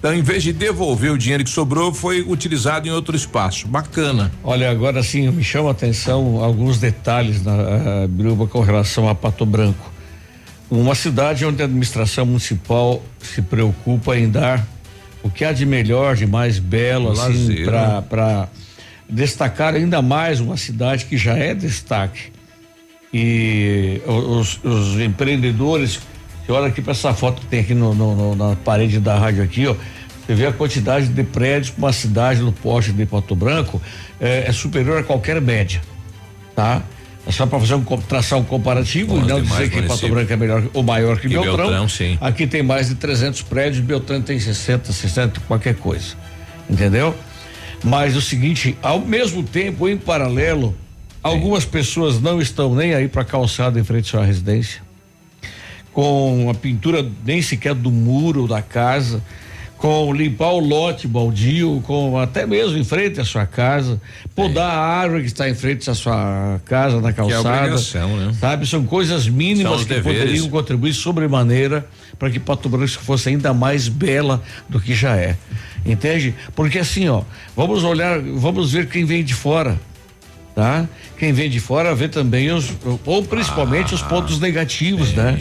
Então, 0.04 0.14
em 0.14 0.20
vez 0.20 0.42
de 0.42 0.52
devolver 0.52 1.10
o 1.12 1.16
dinheiro 1.16 1.42
que 1.42 1.48
sobrou, 1.48 1.90
foi 1.90 2.20
utilizado 2.20 2.86
em 2.86 2.90
outro 2.90 3.16
espaço. 3.16 3.66
Bacana. 3.66 4.30
Olha, 4.42 4.70
agora 4.70 5.02
sim, 5.02 5.30
me 5.30 5.42
chama 5.42 5.70
a 5.70 5.72
atenção 5.72 6.44
alguns 6.44 6.76
detalhes 6.76 7.42
na 7.42 7.54
uh, 7.54 8.08
Biruba 8.08 8.46
com 8.46 8.60
relação 8.60 9.08
a 9.08 9.14
Pato 9.14 9.46
Branco. 9.46 9.90
Uma 10.70 10.94
cidade 10.94 11.46
onde 11.46 11.62
a 11.62 11.64
administração 11.64 12.26
municipal 12.26 13.02
se 13.18 13.40
preocupa 13.40 14.14
em 14.14 14.28
dar 14.28 14.62
o 15.22 15.30
que 15.30 15.42
há 15.42 15.54
de 15.54 15.64
melhor, 15.64 16.16
de 16.16 16.26
mais 16.26 16.58
belo, 16.58 17.10
assim, 17.10 17.64
para 18.10 18.50
destacar 19.08 19.72
ainda 19.72 20.02
mais 20.02 20.38
uma 20.38 20.58
cidade 20.58 21.06
que 21.06 21.16
já 21.16 21.34
é 21.34 21.54
destaque. 21.54 22.30
E 23.10 24.02
os, 24.06 24.62
os 24.62 25.00
empreendedores, 25.00 25.98
você 26.44 26.52
olha 26.52 26.66
aqui 26.66 26.82
para 26.82 26.92
essa 26.92 27.14
foto 27.14 27.40
que 27.40 27.46
tem 27.46 27.60
aqui 27.60 27.74
no, 27.74 27.94
no, 27.94 28.14
no, 28.14 28.34
na 28.36 28.56
parede 28.56 29.00
da 29.00 29.18
rádio 29.18 29.42
aqui, 29.42 29.66
ó. 29.66 29.74
Você 30.26 30.34
vê 30.34 30.46
a 30.46 30.52
quantidade 30.52 31.08
de 31.08 31.22
prédios 31.22 31.70
para 31.70 31.84
uma 31.84 31.92
cidade 31.92 32.40
no 32.40 32.52
poste 32.52 32.92
de 32.92 33.04
Pato 33.04 33.36
Branco 33.36 33.80
é, 34.18 34.44
é 34.48 34.52
superior 34.52 34.98
a 34.98 35.02
qualquer 35.02 35.40
média, 35.40 35.82
tá? 36.54 36.82
É 37.26 37.32
só 37.32 37.46
para 37.46 37.58
fazer 37.58 37.74
um 37.74 37.82
traçar 37.82 38.38
um 38.38 38.44
comparativo 38.44 39.18
e 39.18 39.22
não 39.22 39.40
dizer 39.40 39.70
que 39.70 39.82
Pato 39.82 40.08
Branco 40.08 40.32
é 40.32 40.36
melhor 40.36 40.64
ou 40.74 40.82
maior 40.82 41.16
que, 41.16 41.28
que 41.28 41.34
Beltrão. 41.34 41.56
Beltrão 41.56 41.88
sim. 41.88 42.18
Aqui 42.20 42.46
tem 42.46 42.62
mais 42.62 42.88
de 42.88 42.94
300 42.96 43.42
prédios, 43.42 43.84
Beltrão 43.84 44.20
tem 44.20 44.38
60, 44.38 44.92
60, 44.92 45.40
qualquer 45.46 45.74
coisa. 45.76 46.14
Entendeu? 46.68 47.14
Mas 47.82 48.16
o 48.16 48.20
seguinte, 48.20 48.76
ao 48.82 49.00
mesmo 49.00 49.42
tempo, 49.42 49.88
em 49.88 49.96
paralelo, 49.96 50.74
algumas 51.22 51.64
pessoas 51.64 52.20
não 52.20 52.40
estão 52.40 52.74
nem 52.74 52.94
aí 52.94 53.08
para 53.08 53.24
calçada 53.24 53.78
em 53.78 53.84
frente 53.84 54.08
à 54.08 54.10
sua 54.10 54.24
residência, 54.24 54.82
com 55.94 56.50
a 56.50 56.54
pintura 56.54 57.08
nem 57.24 57.40
sequer 57.40 57.74
do 57.74 57.90
muro 57.90 58.48
da 58.48 58.60
casa, 58.60 59.22
com 59.78 60.12
limpar 60.12 60.50
o 60.50 60.58
lote 60.58 61.06
baldio, 61.06 61.80
com 61.86 62.18
até 62.18 62.46
mesmo 62.46 62.76
em 62.76 62.84
frente 62.84 63.20
à 63.20 63.24
sua 63.24 63.46
casa, 63.46 64.00
podar 64.34 64.72
é. 64.72 64.76
a 64.76 64.80
árvore 64.80 65.20
que 65.20 65.28
está 65.28 65.48
em 65.48 65.54
frente 65.54 65.88
à 65.88 65.94
sua 65.94 66.60
casa 66.64 67.00
na 67.00 67.12
calçada. 67.12 67.76
Que 67.76 67.98
é 67.98 68.06
né? 68.06 68.32
Sabe, 68.40 68.66
são 68.66 68.84
coisas 68.84 69.28
mínimas 69.28 69.72
são 69.72 69.86
que 69.86 69.94
deveres. 69.94 70.20
poderiam 70.20 70.48
contribuir 70.48 70.94
sobremaneira 70.94 71.86
para 72.18 72.28
que 72.28 72.40
Pato 72.40 72.68
Branco 72.68 72.88
fosse 72.88 73.28
ainda 73.28 73.54
mais 73.54 73.86
bela 73.86 74.42
do 74.68 74.80
que 74.80 74.94
já 74.94 75.16
é. 75.16 75.36
Entende? 75.86 76.34
Porque 76.56 76.78
assim, 76.78 77.08
ó, 77.08 77.22
vamos 77.54 77.84
olhar, 77.84 78.20
vamos 78.20 78.72
ver 78.72 78.88
quem 78.88 79.04
vem 79.04 79.22
de 79.22 79.34
fora. 79.34 79.78
Tá? 80.54 80.88
Quem 81.18 81.32
vem 81.32 81.50
de 81.50 81.60
fora 81.60 81.94
vê 81.94 82.08
também 82.08 82.50
os, 82.50 82.72
ou 83.04 83.22
principalmente 83.24 83.92
ah, 83.92 83.96
os 83.96 84.02
pontos 84.02 84.40
negativos, 84.40 85.12
é. 85.12 85.16
né? 85.16 85.38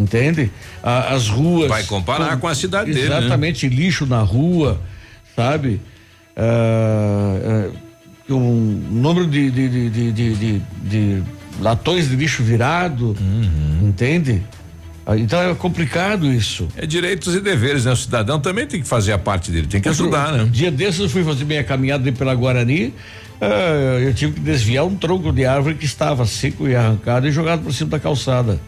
Entende? 0.00 0.50
A, 0.82 1.14
as 1.14 1.28
ruas. 1.28 1.68
Vai 1.68 1.84
comparar 1.84 2.34
com, 2.34 2.40
com 2.40 2.48
a 2.48 2.54
cidade 2.54 2.90
exatamente, 2.90 3.08
dele. 3.08 3.26
Exatamente, 3.26 3.68
né? 3.68 3.76
lixo 3.76 4.06
na 4.06 4.22
rua, 4.22 4.80
sabe? 5.36 5.80
Ah, 6.36 7.68
ah, 7.68 8.32
um 8.32 8.82
número 8.90 9.26
de, 9.26 9.50
de, 9.50 9.90
de, 9.90 10.12
de, 10.12 10.62
de 10.84 11.22
latões 11.60 12.08
de 12.08 12.16
lixo 12.16 12.42
virado, 12.42 13.16
uhum. 13.20 13.88
entende? 13.88 14.42
Ah, 15.04 15.16
então 15.16 15.40
é 15.40 15.54
complicado 15.54 16.32
isso. 16.32 16.68
É 16.76 16.86
direitos 16.86 17.34
e 17.34 17.40
deveres, 17.40 17.84
né? 17.84 17.92
O 17.92 17.96
cidadão 17.96 18.38
também 18.38 18.66
tem 18.66 18.80
que 18.80 18.86
fazer 18.86 19.12
a 19.12 19.18
parte 19.18 19.50
dele, 19.50 19.66
tem 19.66 19.80
que 19.80 19.88
Outro, 19.88 20.04
ajudar, 20.04 20.32
né? 20.32 20.48
Dia 20.50 20.70
desses 20.70 21.00
eu 21.00 21.08
fui 21.08 21.24
fazer 21.24 21.44
minha 21.44 21.64
caminhada 21.64 22.10
pela 22.12 22.34
Guarani, 22.34 22.94
uh, 23.40 23.98
eu 24.00 24.14
tive 24.14 24.34
que 24.34 24.40
desviar 24.40 24.84
um 24.86 24.94
tronco 24.94 25.32
de 25.32 25.44
árvore 25.44 25.74
que 25.74 25.84
estava 25.84 26.24
seco 26.24 26.68
e 26.68 26.76
arrancado 26.76 27.26
e 27.26 27.32
jogado 27.32 27.62
por 27.62 27.74
cima 27.74 27.90
da 27.90 27.98
calçada. 27.98 28.60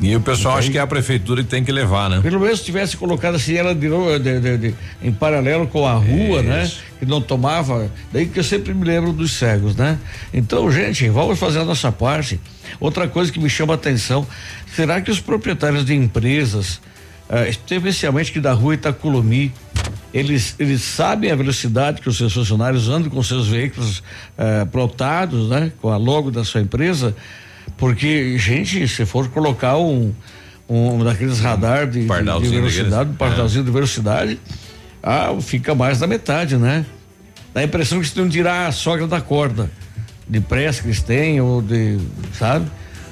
E 0.00 0.14
o 0.14 0.20
pessoal 0.20 0.58
acha 0.58 0.70
que 0.70 0.78
é 0.78 0.80
a 0.80 0.86
prefeitura 0.86 1.42
que 1.42 1.48
tem 1.48 1.64
que 1.64 1.70
levar, 1.70 2.10
né? 2.10 2.20
Pelo 2.20 2.40
menos 2.40 2.62
tivesse 2.62 2.96
colocado 2.96 3.36
assim 3.36 3.54
ela 3.54 3.74
de, 3.74 3.88
de, 4.18 4.40
de, 4.40 4.58
de 4.58 4.74
em 5.02 5.12
paralelo 5.12 5.66
com 5.66 5.86
a 5.86 5.94
rua, 5.94 6.42
né? 6.42 6.70
Que 6.98 7.06
não 7.06 7.20
tomava. 7.20 7.90
Daí 8.12 8.26
que 8.26 8.38
eu 8.38 8.44
sempre 8.44 8.74
me 8.74 8.84
lembro 8.84 9.12
dos 9.12 9.32
cegos, 9.32 9.76
né? 9.76 9.98
Então, 10.32 10.70
gente, 10.70 11.08
vamos 11.08 11.38
fazer 11.38 11.60
a 11.60 11.64
nossa 11.64 11.92
parte. 11.92 12.40
Outra 12.80 13.06
coisa 13.06 13.30
que 13.30 13.38
me 13.38 13.48
chama 13.48 13.74
a 13.74 13.76
atenção: 13.76 14.26
será 14.74 15.00
que 15.00 15.10
os 15.10 15.20
proprietários 15.20 15.84
de 15.84 15.94
empresas, 15.94 16.80
eh, 17.28 17.48
especialmente 17.48 18.32
que 18.32 18.40
da 18.40 18.52
rua 18.52 18.74
Itaculumi, 18.74 19.52
eles, 20.12 20.54
eles 20.58 20.82
sabem 20.82 21.30
a 21.30 21.36
velocidade 21.36 22.00
que 22.00 22.08
os 22.08 22.16
seus 22.16 22.32
funcionários 22.32 22.88
andam 22.88 23.10
com 23.10 23.22
seus 23.22 23.46
veículos 23.46 24.02
eh, 24.36 24.64
plotados, 24.66 25.48
né? 25.48 25.72
Com 25.80 25.90
a 25.90 25.96
logo 25.96 26.30
da 26.30 26.44
sua 26.44 26.60
empresa? 26.60 27.14
Porque, 27.76 28.38
gente, 28.38 28.86
se 28.88 29.04
for 29.04 29.28
colocar 29.28 29.76
um, 29.76 30.12
um 30.68 31.02
daqueles 31.02 31.40
radar 31.40 31.86
de, 31.86 32.06
de, 32.06 32.40
de 32.40 32.48
velocidade, 32.48 33.10
um 33.10 33.14
pardalzinho 33.14 33.62
é. 33.62 33.64
de 33.64 33.70
velocidade, 33.70 34.40
ah, 35.02 35.34
fica 35.40 35.74
mais 35.74 35.98
da 35.98 36.06
metade, 36.06 36.56
né? 36.56 36.84
Dá 37.52 37.60
a 37.60 37.64
impressão 37.64 38.00
que 38.00 38.06
estão 38.06 38.28
tirar 38.28 38.66
a 38.66 38.72
sogra 38.72 39.06
da 39.06 39.20
corda, 39.20 39.70
de 40.28 40.40
pressa 40.40 40.82
que 40.82 40.88
eles 40.88 41.02
têm, 41.02 41.40
ou 41.40 41.60
de, 41.60 41.98
sabe? 42.32 42.66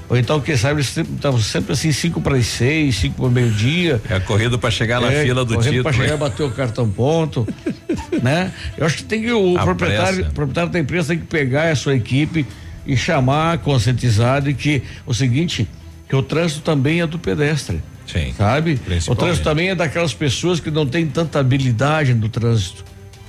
Ou 0.09 0.17
então, 0.17 0.41
quem 0.41 0.57
sabe, 0.57 0.75
eles 0.75 0.95
estavam 0.95 1.41
sempre 1.41 1.73
assim, 1.73 1.91
5 1.91 2.21
para 2.21 2.37
as 2.37 2.47
6, 2.47 2.95
5 2.95 3.17
para 3.17 3.31
meio-dia. 3.31 4.01
É 4.11 4.17
a 4.17 4.21
corrida 4.21 4.59
para 4.59 4.71
chegar 4.71 5.01
na 5.01 5.13
é, 5.13 5.25
fila 5.25 5.45
do 5.45 5.57
título. 5.57 5.83
para 5.83 5.93
chegar 5.93 6.17
bater 6.17 6.43
o 6.43 6.51
cartão 6.51 6.89
ponto, 6.89 7.47
né? 8.23 8.53
Eu 8.77 8.85
acho 8.85 8.99
que 8.99 9.05
tem 9.05 9.23
que 9.23 9.33
o 9.33 9.55
proprietário, 9.55 10.27
proprietário 10.33 10.71
da 10.71 10.79
empresa 10.79 11.09
tem 11.09 11.19
que 11.19 11.27
pegar 11.27 11.71
a 11.71 11.75
sua 11.75 11.95
equipe 11.95 12.47
e 12.87 12.97
chamar, 12.97 13.59
conscientizar 13.59 14.43
de 14.43 14.55
que 14.55 14.83
o 15.07 15.15
seguinte, 15.15 15.69
que 16.09 16.17
o 16.17 16.23
trânsito 16.23 16.61
também 16.63 17.01
é 17.01 17.07
do 17.07 17.19
pedestre. 17.19 17.83
Sim. 18.07 18.35
Sabe? 18.37 18.79
O 19.09 19.15
trânsito 19.15 19.45
também 19.45 19.71
é 19.71 19.75
daquelas 19.75 20.13
pessoas 20.13 20.61
que 20.61 20.71
não 20.71 20.87
têm 20.87 21.07
tanta 21.07 21.39
habilidade 21.39 22.13
no 22.15 22.29
trânsito, 22.29 22.85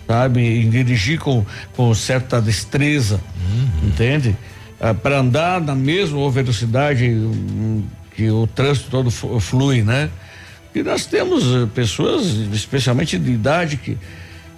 sabe? 0.07 0.41
Em 0.41 0.69
dirigir 0.69 1.19
com, 1.19 1.45
com 1.75 1.93
certa 1.93 2.41
destreza, 2.41 3.21
uhum. 3.37 3.87
entende? 3.87 4.35
Ah, 4.79 4.93
para 4.93 5.19
andar 5.19 5.61
na 5.61 5.75
mesma 5.75 6.29
velocidade 6.29 7.09
hum, 7.09 7.83
que 8.15 8.29
o 8.29 8.45
trânsito 8.47 8.89
todo 8.89 9.09
flui, 9.11 9.81
né? 9.81 10.09
E 10.75 10.81
nós 10.81 11.05
temos 11.05 11.43
eh, 11.43 11.67
pessoas, 11.73 12.25
especialmente 12.51 13.17
de 13.17 13.31
idade, 13.31 13.77
que 13.77 13.97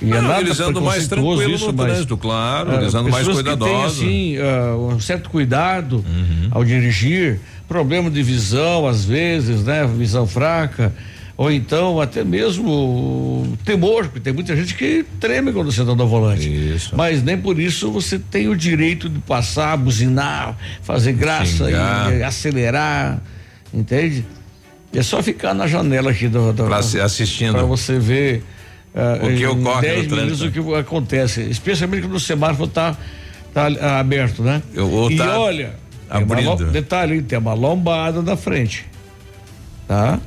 e 0.02 0.06
não, 0.06 0.18
é 0.18 0.22
nada 0.22 0.42
eles 0.42 0.60
andam 0.60 0.84
mais 0.84 1.08
tranquilo 1.08 1.50
isso, 1.52 1.72
no 1.72 1.74
trânsito, 1.74 2.18
claro, 2.18 2.72
uh, 2.72 2.76
eles 2.76 2.94
andam 2.94 3.12
mais 3.12 3.28
cuidadosos. 3.28 4.00
Tem, 4.00 4.38
assim, 4.38 4.38
uh, 4.38 4.94
um 4.94 5.00
certo 5.00 5.30
cuidado 5.30 6.04
uhum. 6.06 6.50
ao 6.52 6.64
dirigir, 6.66 7.40
problema 7.68 8.10
de 8.10 8.22
visão 8.22 8.88
às 8.88 9.06
vezes, 9.06 9.64
né? 9.64 9.86
Visão 9.88 10.28
fraca, 10.28 10.94
ou 11.38 11.52
então 11.52 12.00
até 12.02 12.24
mesmo 12.24 13.58
temor, 13.64 14.04
porque 14.06 14.20
tem 14.20 14.34
muita 14.34 14.56
gente 14.56 14.76
que 14.76 15.06
treme 15.20 15.52
quando 15.52 15.72
você 15.72 15.82
está 15.82 15.96
no 15.96 16.08
volante. 16.08 16.48
Isso. 16.48 16.96
Mas 16.96 17.24
nem 17.24 17.38
por 17.38 17.60
isso 17.60 17.92
você 17.92 18.20
tem 18.20 18.48
o 18.48 18.56
direito 18.56 19.10
de 19.10 19.20
passar, 19.20 19.78
buzinar, 19.78 20.58
fazer 20.82 21.14
graça 21.14 21.66
Xingar. 21.66 22.14
e, 22.14 22.24
acelerar, 22.24 23.22
entende? 23.74 24.26
É 24.94 25.04
só 25.04 25.22
ficar 25.22 25.54
na 25.54 25.68
janela 25.68 26.12
aqui 26.12 26.28
do, 26.30 26.54
do 26.54 26.64
Pra 26.64 26.78
assistindo. 26.78 27.52
para 27.52 27.64
você 27.64 28.00
ver 28.00 28.44
ah, 28.96 29.20
O 29.22 29.28
que 29.36 29.46
ocorre 29.46 29.82
10 29.82 30.08
no 30.08 30.16
minutos 30.16 30.42
o 30.42 30.52
que 30.52 30.76
acontece, 30.76 31.42
especialmente 31.42 32.04
quando 32.04 32.16
o 32.16 32.20
semáforo 32.20 32.70
está 32.70 32.96
tá, 33.54 33.68
ah, 33.82 34.00
aberto, 34.00 34.42
né? 34.42 34.62
ou 34.78 35.12
e 35.12 35.18
tá 35.18 35.40
olha, 35.40 35.76
tem 36.10 36.24
uma 36.24 36.36
abrindo. 36.36 36.72
detalhe, 36.72 37.22
tem 37.22 37.38
uma 37.38 37.54
lombada 37.54 38.22
na 38.22 38.38
frente, 38.38 38.86
tá? 39.88 40.20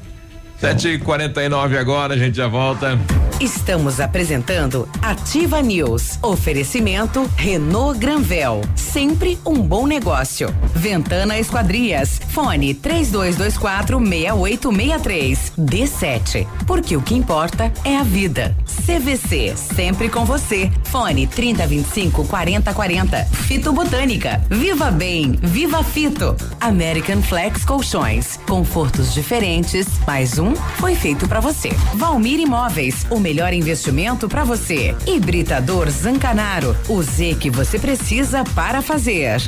7h49 0.60 1.78
agora, 1.78 2.14
a 2.14 2.18
gente 2.18 2.36
já 2.36 2.48
volta. 2.48 2.98
Estamos 3.40 4.00
apresentando 4.00 4.88
Ativa 5.00 5.62
News. 5.62 6.18
Oferecimento 6.20 7.30
Renault 7.36 7.96
Granvel. 7.96 8.62
Sempre 8.74 9.38
um 9.46 9.62
bom 9.62 9.86
negócio. 9.86 10.52
Ventana 10.74 11.38
Esquadrias. 11.38 12.20
Fone 12.30 12.74
3224 12.74 14.00
6863. 14.00 15.52
D7. 15.56 16.48
Porque 16.66 16.96
o 16.96 17.02
que 17.02 17.14
importa 17.14 17.72
é 17.84 17.96
a 17.96 18.02
vida. 18.02 18.56
CVC. 18.84 19.54
Sempre 19.56 20.08
com 20.08 20.24
você. 20.24 20.72
Fone 20.84 21.28
3025 21.28 22.24
4040. 22.26 23.24
Fito 23.26 23.72
Botânica. 23.72 24.42
Viva 24.50 24.90
Bem. 24.90 25.38
Viva 25.40 25.84
Fito. 25.84 26.36
American 26.60 27.22
Flex 27.22 27.64
Colchões. 27.64 28.36
Confortos 28.48 29.14
diferentes. 29.14 29.86
Mais 30.04 30.40
um 30.40 30.47
foi 30.54 30.94
feito 30.94 31.28
pra 31.28 31.40
você. 31.40 31.70
Valmir 31.94 32.40
Imóveis. 32.40 33.06
O 33.10 33.18
melhor 33.18 33.52
investimento 33.52 34.28
pra 34.28 34.44
você. 34.44 34.96
Hibridador 35.06 35.88
Zancanaro. 35.90 36.76
O 36.88 37.02
Z 37.02 37.36
que 37.40 37.50
você 37.50 37.78
precisa 37.78 38.44
para 38.54 38.82
fazer. 38.82 39.40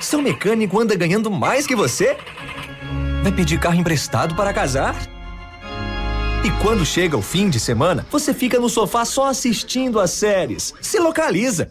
Seu 0.00 0.22
mecânico 0.22 0.80
anda 0.80 0.94
ganhando 0.94 1.30
mais 1.30 1.66
que 1.66 1.74
você? 1.74 2.16
Vai 3.22 3.32
pedir 3.32 3.58
carro 3.58 3.74
emprestado 3.74 4.34
para 4.34 4.52
casar? 4.52 4.94
E 6.44 6.50
quando 6.62 6.86
chega 6.86 7.16
o 7.16 7.22
fim 7.22 7.50
de 7.50 7.58
semana, 7.58 8.06
você 8.10 8.32
fica 8.32 8.60
no 8.60 8.68
sofá 8.68 9.04
só 9.04 9.26
assistindo 9.26 9.98
as 9.98 10.12
séries. 10.12 10.72
Se 10.80 10.98
localiza. 10.98 11.70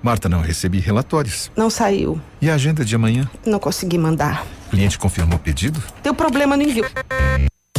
Marta, 0.00 0.28
não 0.28 0.40
recebi 0.40 0.78
relatórios. 0.78 1.50
Não 1.56 1.68
saiu. 1.68 2.20
E 2.40 2.48
a 2.48 2.54
agenda 2.54 2.84
de 2.84 2.94
amanhã? 2.94 3.28
Não 3.44 3.58
consegui 3.58 3.98
mandar. 3.98 4.46
O 4.68 4.70
cliente 4.70 4.96
confirmou 4.96 5.36
o 5.36 5.40
pedido? 5.40 5.82
Deu 6.00 6.14
problema 6.14 6.56
no 6.56 6.62
envio. 6.62 6.84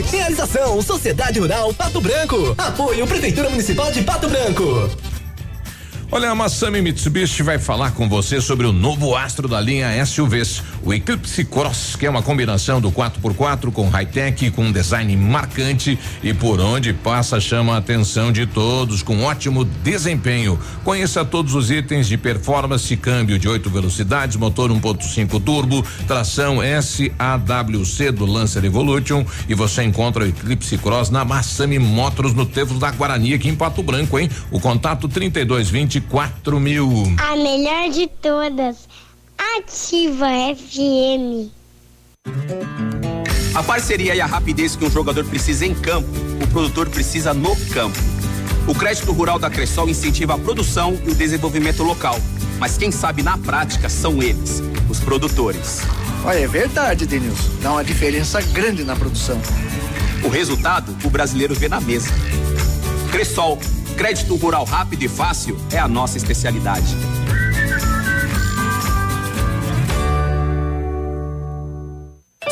Realização 0.00 0.80
Sociedade 0.80 1.38
Rural 1.38 1.74
Pato 1.74 2.00
Branco. 2.00 2.54
Apoio 2.56 3.06
Prefeitura 3.06 3.50
Municipal 3.50 3.92
de 3.92 4.00
Pato 4.02 4.28
Branco. 4.28 4.88
Olha, 6.08 6.30
a 6.30 6.34
Massami 6.36 6.80
Mitsubishi 6.80 7.42
vai 7.42 7.58
falar 7.58 7.90
com 7.90 8.08
você 8.08 8.40
sobre 8.40 8.64
o 8.64 8.72
novo 8.72 9.16
astro 9.16 9.48
da 9.48 9.60
linha 9.60 10.06
SUVs, 10.06 10.62
o 10.84 10.94
Eclipse 10.94 11.44
Cross, 11.44 11.96
que 11.96 12.06
é 12.06 12.10
uma 12.10 12.22
combinação 12.22 12.80
do 12.80 12.92
4x4 12.92 13.72
com 13.72 13.88
high-tech, 13.88 14.52
com 14.52 14.66
um 14.66 14.72
design 14.72 15.16
marcante 15.16 15.98
e 16.22 16.32
por 16.32 16.60
onde 16.60 16.92
passa 16.92 17.40
chama 17.40 17.74
a 17.74 17.78
atenção 17.78 18.30
de 18.30 18.46
todos, 18.46 19.02
com 19.02 19.24
ótimo 19.24 19.64
desempenho. 19.64 20.56
Conheça 20.84 21.24
todos 21.24 21.56
os 21.56 21.72
itens 21.72 22.06
de 22.06 22.16
performance, 22.16 22.96
câmbio 22.96 23.36
de 23.36 23.48
8 23.48 23.68
velocidades, 23.68 24.36
motor 24.36 24.70
1.5 24.70 25.42
turbo, 25.42 25.84
tração 26.06 26.58
SAWC 26.60 28.12
do 28.12 28.26
Lancer 28.26 28.64
Evolution 28.64 29.24
e 29.48 29.54
você 29.54 29.82
encontra 29.82 30.22
o 30.22 30.28
Eclipse 30.28 30.78
Cross 30.78 31.10
na 31.10 31.24
Massami 31.24 31.80
Motors 31.80 32.32
no 32.32 32.46
Tevos 32.46 32.78
da 32.78 32.92
Guarani 32.92 33.34
aqui 33.34 33.48
em 33.48 33.56
Pato 33.56 33.82
Branco, 33.82 34.20
hein? 34.20 34.30
O 34.52 34.60
contato 34.60 35.08
3220 35.08 35.95
quatro 36.00 36.58
mil. 36.60 36.90
A 37.18 37.36
melhor 37.36 37.90
de 37.90 38.06
todas. 38.06 38.88
Ativa 39.56 40.26
FM. 40.56 41.50
A 43.54 43.62
parceria 43.62 44.14
e 44.14 44.20
a 44.20 44.26
rapidez 44.26 44.76
que 44.76 44.84
um 44.84 44.90
jogador 44.90 45.24
precisa 45.24 45.64
em 45.64 45.74
campo, 45.74 46.08
o 46.42 46.46
produtor 46.48 46.88
precisa 46.88 47.32
no 47.32 47.56
campo. 47.72 47.98
O 48.66 48.74
crédito 48.74 49.12
rural 49.12 49.38
da 49.38 49.48
Cressol 49.48 49.88
incentiva 49.88 50.34
a 50.34 50.38
produção 50.38 50.98
e 51.06 51.10
o 51.10 51.14
desenvolvimento 51.14 51.82
local. 51.82 52.18
Mas 52.58 52.76
quem 52.76 52.90
sabe 52.90 53.22
na 53.22 53.38
prática 53.38 53.88
são 53.88 54.22
eles, 54.22 54.62
os 54.90 54.98
produtores. 54.98 55.80
Olha, 56.24 56.38
é 56.38 56.48
verdade, 56.48 57.06
Denilson. 57.06 57.48
Dá 57.62 57.72
uma 57.72 57.84
diferença 57.84 58.40
grande 58.40 58.82
na 58.82 58.96
produção. 58.96 59.40
O 60.24 60.28
resultado, 60.28 60.96
o 61.04 61.10
brasileiro 61.10 61.54
vê 61.54 61.68
na 61.68 61.80
mesa. 61.80 62.10
Cressol, 63.12 63.58
crédito 63.96 64.36
rural 64.36 64.64
rápido 64.64 65.02
e 65.02 65.08
fácil 65.08 65.58
é 65.72 65.78
a 65.78 65.88
nossa 65.88 66.16
especialidade. 66.16 66.94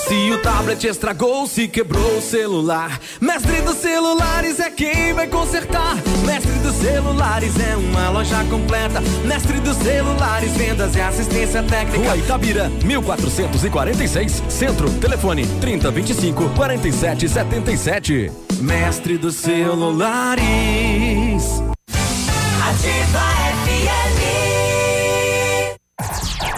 Se 0.09 0.31
o 0.31 0.39
tablet 0.39 0.87
estragou, 0.87 1.47
se 1.47 1.67
quebrou 1.67 2.19
o 2.19 2.21
celular, 2.21 3.01
Mestre 3.21 3.63
dos 3.63 3.77
Celulares 3.79 4.61
é 4.61 4.71
quem 4.71 5.15
vai 5.15 5.27
consertar. 5.27 5.97
Mestre 6.27 6.53
dos 6.59 6.75
Celulares 6.75 7.55
é 7.59 7.75
uma 7.75 8.11
loja 8.11 8.45
completa. 8.45 9.01
Mestre 9.25 9.61
dos 9.61 9.77
Celulares, 9.79 10.53
vendas 10.53 10.95
e 10.95 11.01
assistência 11.01 11.63
técnica. 11.63 12.05
Rua 12.05 12.17
Itabira, 12.17 12.69
1446, 12.85 14.43
Centro, 14.49 14.91
telefone 15.01 15.47
3025 15.61 16.51
4777. 16.51 18.31
Mestre 18.61 19.17
dos 19.17 19.37
Celulares. 19.37 20.45
Florianópolis. 21.35 21.63
Ativa 22.63 23.25
FM. 23.65 24.19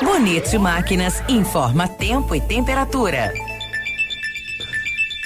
Bonito 0.04 0.60
Máquinas 0.60 1.22
informa 1.28 1.88
tempo 1.88 2.34
e 2.34 2.40
temperatura. 2.40 3.32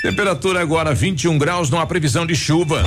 Temperatura 0.03 0.61
agora 0.61 0.95
21 0.95 1.39
graus, 1.39 1.71
não 1.71 1.79
há 1.81 1.87
previsão 1.87 2.27
de 2.27 2.35
chuva. 2.35 2.85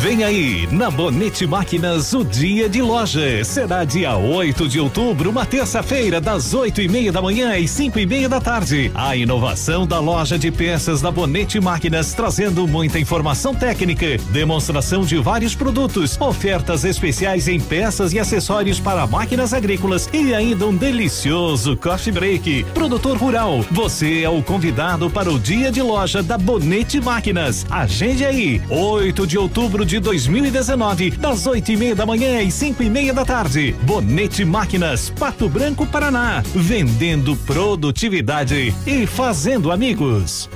Vem 0.00 0.24
aí, 0.24 0.66
na 0.72 0.90
Bonete 0.90 1.46
Máquinas, 1.46 2.14
o 2.14 2.24
dia 2.24 2.70
de 2.70 2.80
loja. 2.80 3.44
Será 3.44 3.84
dia 3.84 4.16
8 4.16 4.66
de 4.66 4.80
outubro, 4.80 5.28
uma 5.28 5.44
terça-feira, 5.44 6.18
das 6.18 6.54
8 6.54 6.80
e 6.80 6.88
meia 6.88 7.12
da 7.12 7.20
manhã 7.20 7.54
e 7.58 7.68
5 7.68 7.98
e 7.98 8.06
meia 8.06 8.26
da 8.26 8.40
tarde. 8.40 8.90
A 8.94 9.14
inovação 9.14 9.86
da 9.86 10.00
loja 10.00 10.38
de 10.38 10.50
peças 10.50 11.02
da 11.02 11.10
Bonete 11.10 11.60
Máquinas, 11.60 12.14
trazendo 12.14 12.66
muita 12.66 12.98
informação 12.98 13.54
técnica, 13.54 14.16
demonstração 14.30 15.02
de 15.02 15.18
vários 15.18 15.54
produtos, 15.54 16.18
ofertas 16.18 16.82
especiais 16.82 17.46
em 17.46 17.60
peças 17.60 18.14
e 18.14 18.18
acessórios 18.18 18.80
para 18.80 19.06
máquinas 19.06 19.52
agrícolas 19.52 20.08
e 20.14 20.32
ainda 20.32 20.66
um 20.66 20.74
delicioso 20.74 21.76
coffee 21.76 22.10
break. 22.10 22.64
Produtor 22.72 23.18
rural, 23.18 23.62
você 23.70 24.22
é 24.22 24.30
o 24.30 24.42
convidado 24.42 25.10
para 25.10 25.30
o 25.30 25.38
dia 25.38 25.70
de 25.70 25.82
loja 25.82 26.22
da 26.22 26.38
Bonete 26.38 27.02
Máquinas. 27.02 27.66
Agende 27.68 28.24
aí, 28.24 28.62
8 28.70 29.26
de 29.26 29.36
outubro 29.36 29.89
de 29.90 29.98
2019, 29.98 31.10
das 31.10 31.48
oito 31.48 31.72
e 31.72 31.76
meia 31.76 31.96
da 31.96 32.06
manhã 32.06 32.40
e 32.40 32.48
cinco 32.48 32.80
e 32.80 32.88
meia 32.88 33.12
da 33.12 33.24
tarde. 33.24 33.74
Bonete 33.82 34.44
Máquinas, 34.44 35.10
Pato 35.10 35.48
Branco, 35.48 35.84
Paraná. 35.84 36.44
Vendendo 36.54 37.34
produtividade 37.38 38.72
e 38.86 39.04
fazendo 39.04 39.72
amigos. 39.72 40.48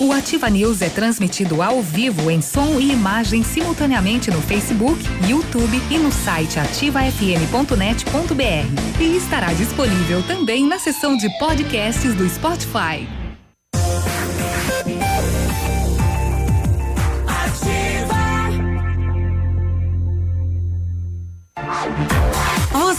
O 0.00 0.10
Ativa 0.10 0.48
News 0.48 0.80
é 0.80 0.88
transmitido 0.88 1.60
ao 1.60 1.82
vivo 1.82 2.30
em 2.30 2.40
som 2.40 2.80
e 2.80 2.92
imagem 2.92 3.42
simultaneamente 3.42 4.30
no 4.30 4.40
Facebook, 4.40 4.98
YouTube 5.28 5.78
e 5.90 5.98
no 5.98 6.10
site 6.10 6.58
ativafm.net.br. 6.58 9.02
E 9.02 9.16
estará 9.18 9.52
disponível 9.52 10.22
também 10.22 10.66
na 10.66 10.78
seção 10.78 11.14
de 11.14 11.28
podcasts 11.38 12.14
do 12.14 12.26
Spotify. 12.26 13.17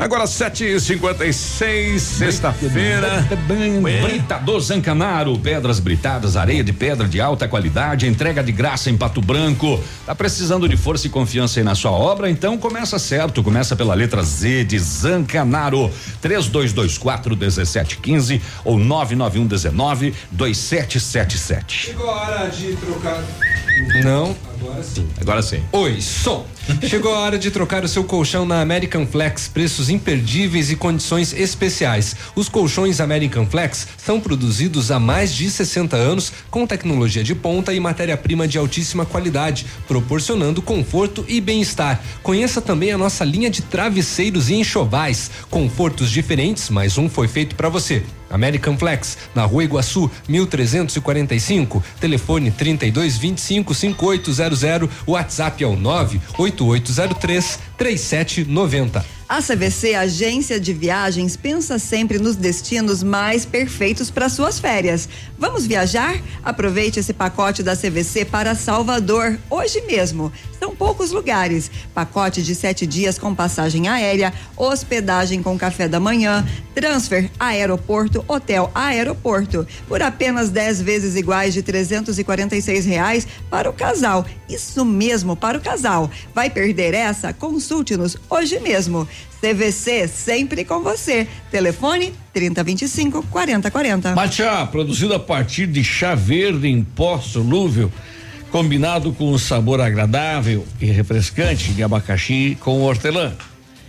Agora 0.00 0.24
7h56, 0.24 1.98
sexta-feira. 1.98 3.28
Britador 4.02 4.58
Zancanaro, 4.60 5.38
pedras 5.38 5.78
britadas, 5.78 6.38
areia 6.38 6.64
de 6.64 6.72
pedra 6.72 7.06
de 7.06 7.20
alta 7.20 7.46
qualidade, 7.46 8.06
entrega 8.06 8.42
de 8.42 8.50
graça 8.50 8.88
em 8.88 8.96
Pato 8.96 9.20
Branco. 9.20 9.78
Tá 10.06 10.14
precisando 10.14 10.66
de 10.66 10.76
força 10.78 11.06
e 11.06 11.10
confiança 11.10 11.60
aí 11.60 11.64
na 11.64 11.74
sua 11.74 11.90
obra? 11.90 12.30
Então 12.30 12.56
começa 12.56 12.98
certo, 12.98 13.42
começa 13.42 13.76
pela 13.76 13.92
letra 13.92 14.22
Z 14.22 14.64
de 14.64 14.78
Zancanaro. 14.78 15.90
3224 16.22 17.36
1715 17.36 18.40
ou 18.64 18.78
991 18.78 19.46
19 19.46 20.14
2777. 20.30 21.88
Chegou 21.88 22.08
a 22.08 22.14
hora 22.14 22.48
de 22.48 22.74
trocar. 22.76 23.22
Não, 24.02 24.34
agora 24.60 24.82
sim. 24.82 25.08
Agora 25.20 25.42
sim. 25.42 25.62
Oi, 25.72 26.00
som. 26.00 26.46
Chegou 26.86 27.14
a 27.14 27.18
hora 27.18 27.38
de 27.38 27.50
trocar 27.50 27.84
o 27.84 27.88
seu 27.88 28.04
colchão 28.04 28.44
na 28.44 28.60
American 28.60 29.06
Flex, 29.06 29.48
preços 29.48 29.88
imperdíveis 29.88 30.70
e 30.70 30.76
condições 30.76 31.32
especiais. 31.32 32.14
Os 32.36 32.48
colchões 32.48 33.00
American 33.00 33.46
Flex 33.46 33.88
são 33.96 34.20
produzidos 34.20 34.90
há 34.90 35.00
mais 35.00 35.34
de 35.34 35.50
60 35.50 35.96
anos 35.96 36.32
com 36.50 36.66
tecnologia 36.66 37.24
de 37.24 37.34
ponta 37.34 37.72
e 37.72 37.80
matéria-prima 37.80 38.46
de 38.46 38.58
altíssima 38.58 39.06
qualidade, 39.06 39.66
proporcionando 39.88 40.62
conforto 40.62 41.24
e 41.26 41.40
bem-estar. 41.40 42.00
Conheça 42.22 42.60
também 42.60 42.92
a 42.92 42.98
nossa 42.98 43.24
linha 43.24 43.50
de 43.50 43.62
travesseiros 43.62 44.50
e 44.50 44.54
enxovais, 44.54 45.30
confortos 45.48 46.10
diferentes, 46.10 46.70
mas 46.70 46.98
um 46.98 47.08
foi 47.08 47.26
feito 47.26 47.56
para 47.56 47.68
você. 47.68 48.04
American 48.30 48.76
Flex, 48.78 49.18
na 49.34 49.44
Rua 49.44 49.64
Iguaçu, 49.64 50.10
1345, 50.28 51.82
telefone 52.00 52.50
3225 52.50 53.74
5800, 53.74 54.88
WhatsApp 55.06 55.64
é 55.64 55.66
o 55.66 55.76
98803 55.76 57.58
3790. 57.76 59.19
A 59.30 59.40
CVC, 59.40 59.94
agência 59.94 60.58
de 60.58 60.72
viagens, 60.72 61.36
pensa 61.36 61.78
sempre 61.78 62.18
nos 62.18 62.34
destinos 62.34 63.00
mais 63.00 63.46
perfeitos 63.46 64.10
para 64.10 64.28
suas 64.28 64.58
férias. 64.58 65.08
Vamos 65.38 65.68
viajar? 65.68 66.20
Aproveite 66.42 66.98
esse 66.98 67.12
pacote 67.12 67.62
da 67.62 67.76
CVC 67.76 68.24
para 68.24 68.56
Salvador, 68.56 69.38
hoje 69.48 69.82
mesmo. 69.82 70.32
São 70.58 70.74
poucos 70.74 71.12
lugares. 71.12 71.70
Pacote 71.94 72.42
de 72.42 72.56
sete 72.56 72.84
dias 72.88 73.20
com 73.20 73.32
passagem 73.32 73.86
aérea, 73.86 74.34
hospedagem 74.56 75.44
com 75.44 75.56
café 75.56 75.86
da 75.86 76.00
manhã, 76.00 76.44
transfer, 76.74 77.30
aeroporto, 77.38 78.24
hotel, 78.26 78.68
aeroporto. 78.74 79.64
Por 79.86 80.02
apenas 80.02 80.50
10 80.50 80.82
vezes 80.82 81.14
iguais 81.14 81.54
de 81.54 81.62
346 81.62 82.84
reais 82.84 83.28
para 83.48 83.70
o 83.70 83.72
casal. 83.72 84.26
Isso 84.48 84.84
mesmo, 84.84 85.36
para 85.36 85.56
o 85.56 85.60
casal. 85.60 86.10
Vai 86.34 86.50
perder 86.50 86.94
essa? 86.94 87.32
Consulte-nos 87.32 88.16
hoje 88.28 88.58
mesmo. 88.58 89.08
CVC, 89.40 90.06
sempre 90.06 90.64
com 90.66 90.82
você. 90.82 91.26
Telefone 91.50 92.12
3025 92.34 93.22
4040. 93.30 94.14
Matcha, 94.14 94.66
produzido 94.66 95.14
a 95.14 95.18
partir 95.18 95.66
de 95.66 95.82
chá 95.82 96.14
verde 96.14 96.68
em 96.68 96.84
pó 96.84 97.18
solúvel, 97.18 97.90
combinado 98.50 99.12
com 99.12 99.32
um 99.32 99.38
sabor 99.38 99.80
agradável 99.80 100.66
e 100.78 100.86
refrescante 100.86 101.72
de 101.72 101.82
abacaxi 101.82 102.56
com 102.60 102.82
hortelã. 102.82 103.32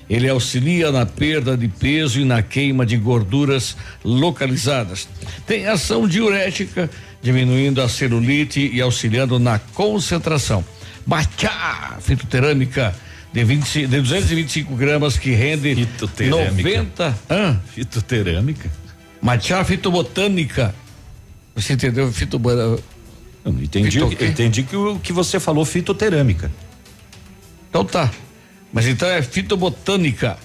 Ele 0.09 0.27
auxilia 0.27 0.91
na 0.91 1.05
perda 1.05 1.57
de 1.57 1.67
peso 1.67 2.19
e 2.19 2.25
na 2.25 2.41
queima 2.41 2.85
de 2.85 2.97
gorduras 2.97 3.75
localizadas. 4.03 5.07
Tem 5.45 5.67
ação 5.67 6.07
diurética, 6.07 6.89
diminuindo 7.21 7.81
a 7.81 7.89
celulite 7.89 8.69
e 8.73 8.81
auxiliando 8.81 9.37
na 9.39 9.59
concentração. 9.59 10.63
Matcha, 11.05 11.97
fitoterâmica 12.01 12.93
de, 13.33 13.43
20, 13.43 13.87
de 13.87 14.01
225 14.01 14.75
gramas 14.75 15.17
que 15.17 15.31
rende 15.31 15.75
Fitoterâmica. 15.75 16.69
90. 16.69 17.19
Hã? 17.29 17.59
Fitoterâmica? 17.73 18.71
Matcha 19.21 19.63
fitobotânica. 19.63 20.75
Você 21.55 21.73
entendeu? 21.73 22.11
Fitobotânica. 22.11 22.83
Eu 23.43 23.51
não 23.53 23.61
entendi, 23.61 23.99
Fito 23.99 24.23
eu 24.23 24.27
entendi 24.27 24.63
que 24.63 24.75
o 24.75 24.99
que 24.99 25.11
você 25.13 25.39
falou 25.39 25.65
fitoterâmica. 25.65 26.51
Então 27.69 27.85
tá. 27.85 28.11
Mas 28.71 28.87
então 28.87 29.07
é 29.07 29.21
fitobotânica. 29.21 30.37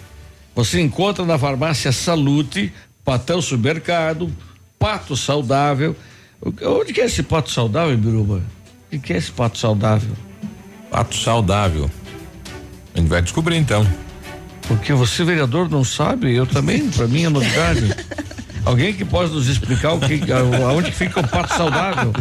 Você 0.55 0.81
encontra 0.81 1.25
na 1.25 1.39
farmácia 1.39 1.93
Salute, 1.93 2.73
Patel 3.05 3.43
Supermercado, 3.43 4.33
Pato 4.79 5.17
Saudável. 5.17 5.95
Onde 6.63 6.93
que 6.93 7.01
é 7.01 7.07
esse 7.07 7.23
pato 7.23 7.51
saudável, 7.51 7.97
Biruba? 7.97 8.43
O 8.93 8.99
que 8.99 9.13
é 9.13 9.17
esse 9.17 9.33
pato 9.33 9.59
saudável? 9.59 10.15
Pato 10.91 11.17
saudável. 11.17 11.91
A 12.97 13.01
gente 13.01 13.09
vai 13.09 13.23
descobrir 13.23 13.57
então. 13.57 13.87
Porque 14.67 14.93
você, 14.93 15.23
vereador, 15.23 15.69
não 15.71 15.85
sabe, 15.85 16.35
eu 16.35 16.47
também, 16.47 16.89
para 16.89 17.07
mim 17.07 17.25
é 17.25 17.29
novidade. 17.29 17.95
Alguém 18.65 18.93
que 18.93 19.05
pode 19.05 19.33
nos 19.33 19.47
explicar 19.47 19.93
o 19.93 20.01
que, 20.01 20.21
aonde 20.33 20.91
fica 20.91 21.21
o 21.21 21.29
pato 21.29 21.55
saudável? 21.57 22.13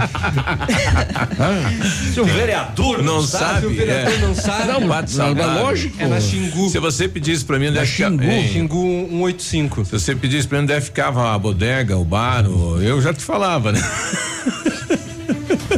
Se 2.13 2.19
o 2.19 2.25
vereador 2.25 3.01
não, 3.01 3.19
sabe, 3.23 3.45
sabe, 3.45 3.59
se 3.61 3.65
o 3.65 3.69
vereador 3.75 4.13
é. 4.13 4.17
não 4.19 4.35
sabe. 4.35 4.67
Não, 4.67 4.87
pato 4.87 5.11
Não, 5.17 5.25
saudável. 5.25 5.57
é 5.57 5.61
lógico. 5.63 5.95
É 5.99 6.05
na 6.07 6.21
Xingu. 6.21 6.69
Se 6.69 6.77
você 6.77 7.07
pedisse 7.07 7.43
pra 7.43 7.57
mim 7.57 7.65
onde 7.69 7.77
Na 7.77 7.81
é 7.81 7.85
Xingu, 7.87 8.23
hein? 8.23 8.47
Xingu 8.53 9.07
185. 9.09 9.85
Se 9.85 9.91
você 9.93 10.15
pedisse 10.15 10.47
pra 10.47 10.59
mim 10.59 10.65
onde 10.65 10.73
é 10.73 10.79
que 10.79 10.85
ficava 10.85 11.33
a 11.33 11.39
bodega, 11.39 11.97
o 11.97 12.05
bar, 12.05 12.45
o- 12.47 12.79
eu 12.79 13.01
já 13.01 13.11
te 13.11 13.23
falava, 13.23 13.71
né? 13.71 13.81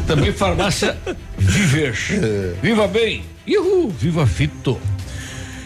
Também 0.06 0.34
farmácia 0.34 0.98
Viver. 1.38 1.94
Viva 2.62 2.88
bem! 2.88 3.24
Ihu, 3.46 3.90
viva 3.90 4.26
Fito! 4.26 4.80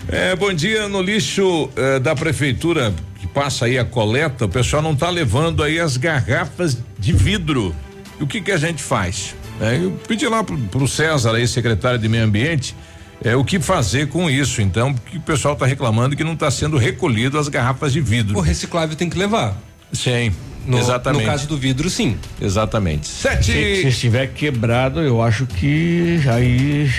É, 0.07 0.35
bom 0.35 0.51
dia 0.53 0.89
no 0.89 1.01
lixo 1.01 1.69
eh, 1.75 1.99
da 1.99 2.15
prefeitura 2.15 2.93
que 3.19 3.27
passa 3.27 3.65
aí 3.65 3.77
a 3.77 3.85
coleta, 3.85 4.45
o 4.45 4.49
pessoal 4.49 4.81
não 4.81 4.95
tá 4.95 5.09
levando 5.09 5.63
aí 5.63 5.79
as 5.79 5.95
garrafas 5.95 6.77
de 6.97 7.13
vidro. 7.13 7.73
E 8.19 8.23
o 8.23 8.27
que 8.27 8.41
que 8.41 8.51
a 8.51 8.57
gente 8.57 8.81
faz? 8.81 9.35
É, 9.59 9.77
eu 9.77 9.91
pedi 10.07 10.27
lá 10.27 10.43
pro, 10.43 10.57
pro 10.57 10.87
César, 10.87 11.35
aí, 11.35 11.47
secretário 11.47 11.99
de 11.99 12.09
Meio 12.09 12.25
Ambiente, 12.25 12.75
é, 13.23 13.35
o 13.35 13.45
que 13.45 13.59
fazer 13.59 14.09
com 14.09 14.29
isso, 14.29 14.61
então, 14.61 14.93
porque 14.93 15.17
o 15.17 15.21
pessoal 15.21 15.53
está 15.53 15.65
reclamando 15.65 16.15
que 16.15 16.23
não 16.23 16.33
está 16.33 16.49
sendo 16.49 16.77
recolhido 16.77 17.37
as 17.37 17.47
garrafas 17.47 17.93
de 17.93 18.01
vidro. 18.01 18.37
O 18.37 18.41
reciclável 18.41 18.95
tem 18.95 19.09
que 19.09 19.17
levar. 19.17 19.55
Sim. 19.93 20.33
No, 20.65 20.77
exatamente. 20.77 21.23
No 21.25 21.27
caso 21.31 21.47
do 21.47 21.57
vidro, 21.57 21.89
sim. 21.89 22.15
Exatamente. 22.41 23.07
Sete. 23.07 23.45
Se, 23.51 23.81
se 23.81 23.87
estiver 23.87 24.27
quebrado, 24.27 24.99
eu 25.01 25.21
acho 25.21 25.45
que 25.45 26.19
aí 26.27 26.89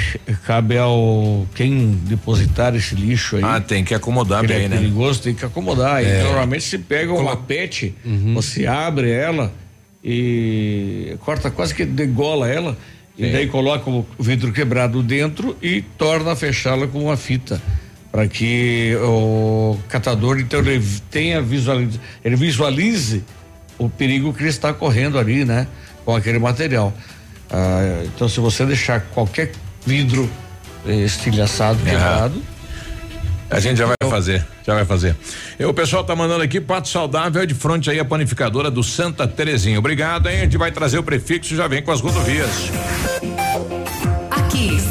cabe 0.47 0.77
ao 0.79 1.47
quem 1.55 1.93
depositar 2.05 2.75
esse 2.75 2.95
lixo 2.95 3.37
aí. 3.37 3.43
Ah, 3.45 3.61
tem 3.61 3.85
que 3.85 3.95
acomodar 3.95 4.43
Ele 4.45 4.53
bem, 4.53 4.65
é 4.65 4.69
né? 4.69 4.77
perigoso, 4.77 5.23
tem 5.23 5.35
que 5.35 5.45
acomodar. 5.45 6.03
É. 6.05 6.21
E 6.21 6.23
normalmente 6.25 6.65
se 6.65 6.79
pega 6.79 7.13
uma 7.13 7.37
pet, 7.37 7.95
Uhum. 8.05 8.35
você 8.35 8.67
abre 8.67 9.11
ela 9.11 9.53
e 10.05 11.17
corta 11.21 11.51
quase 11.51 11.75
que 11.75 11.85
degola 11.85 12.49
ela 12.49 12.77
e 13.17 13.25
Sim. 13.27 13.33
daí 13.33 13.47
coloca 13.47 13.89
o 13.89 14.05
vidro 14.19 14.53
quebrado 14.53 15.03
dentro 15.03 15.57
e 15.63 15.83
torna 15.97 16.33
a 16.33 16.37
fechá-la 16.37 16.87
com 16.89 17.05
uma 17.05 17.17
fita 17.17 17.63
para 18.11 18.27
que 18.27 18.95
o 19.03 19.79
catador 19.89 20.39
então 20.41 20.61
ele 20.61 20.83
tenha 21.11 21.41
visualize, 21.41 22.01
ele 22.25 22.37
visualize 22.37 23.23
o 23.85 23.91
perigo 23.91 24.33
que 24.33 24.43
ele 24.43 24.51
está 24.51 24.73
correndo 24.73 25.19
ali, 25.19 25.45
né, 25.45 25.67
com 26.05 26.15
aquele 26.15 26.39
material. 26.39 26.93
Ah, 27.51 28.03
então 28.05 28.29
se 28.29 28.41
você 28.41 28.65
deixar 28.65 29.01
qualquer 29.13 29.53
vidro 29.87 30.29
eh, 30.87 31.05
estilhaçado 31.05 31.79
quebrado, 31.85 32.43
A 33.51 33.61
gente 33.61 33.77
já 33.77 33.85
vai 33.85 33.97
fazer, 34.09 34.47
já 34.67 34.75
vai 34.75 34.87
fazer. 34.87 35.15
E 35.61 35.65
o 35.67 35.75
pessoal 35.75 36.03
tá 36.03 36.17
mandando 36.17 36.43
aqui, 36.43 36.59
pato 36.59 36.89
saudável 36.89 37.43
é 37.43 37.47
de 37.47 37.53
frente 37.53 37.91
aí 37.91 38.01
a 38.01 38.05
panificadora 38.05 38.71
do 38.71 38.83
Santa 38.83 39.29
Terezinha. 39.29 39.79
Obrigado, 39.79 40.27
hein? 40.31 40.39
A 40.39 40.45
gente 40.45 40.57
vai 40.57 40.73
trazer 40.73 40.99
o 40.99 41.03
prefixo 41.03 41.53
e 41.53 41.57
já 41.59 41.69
vem 41.69 41.83
com 41.83 41.93
as 41.93 42.01
rodovias. 42.01 42.71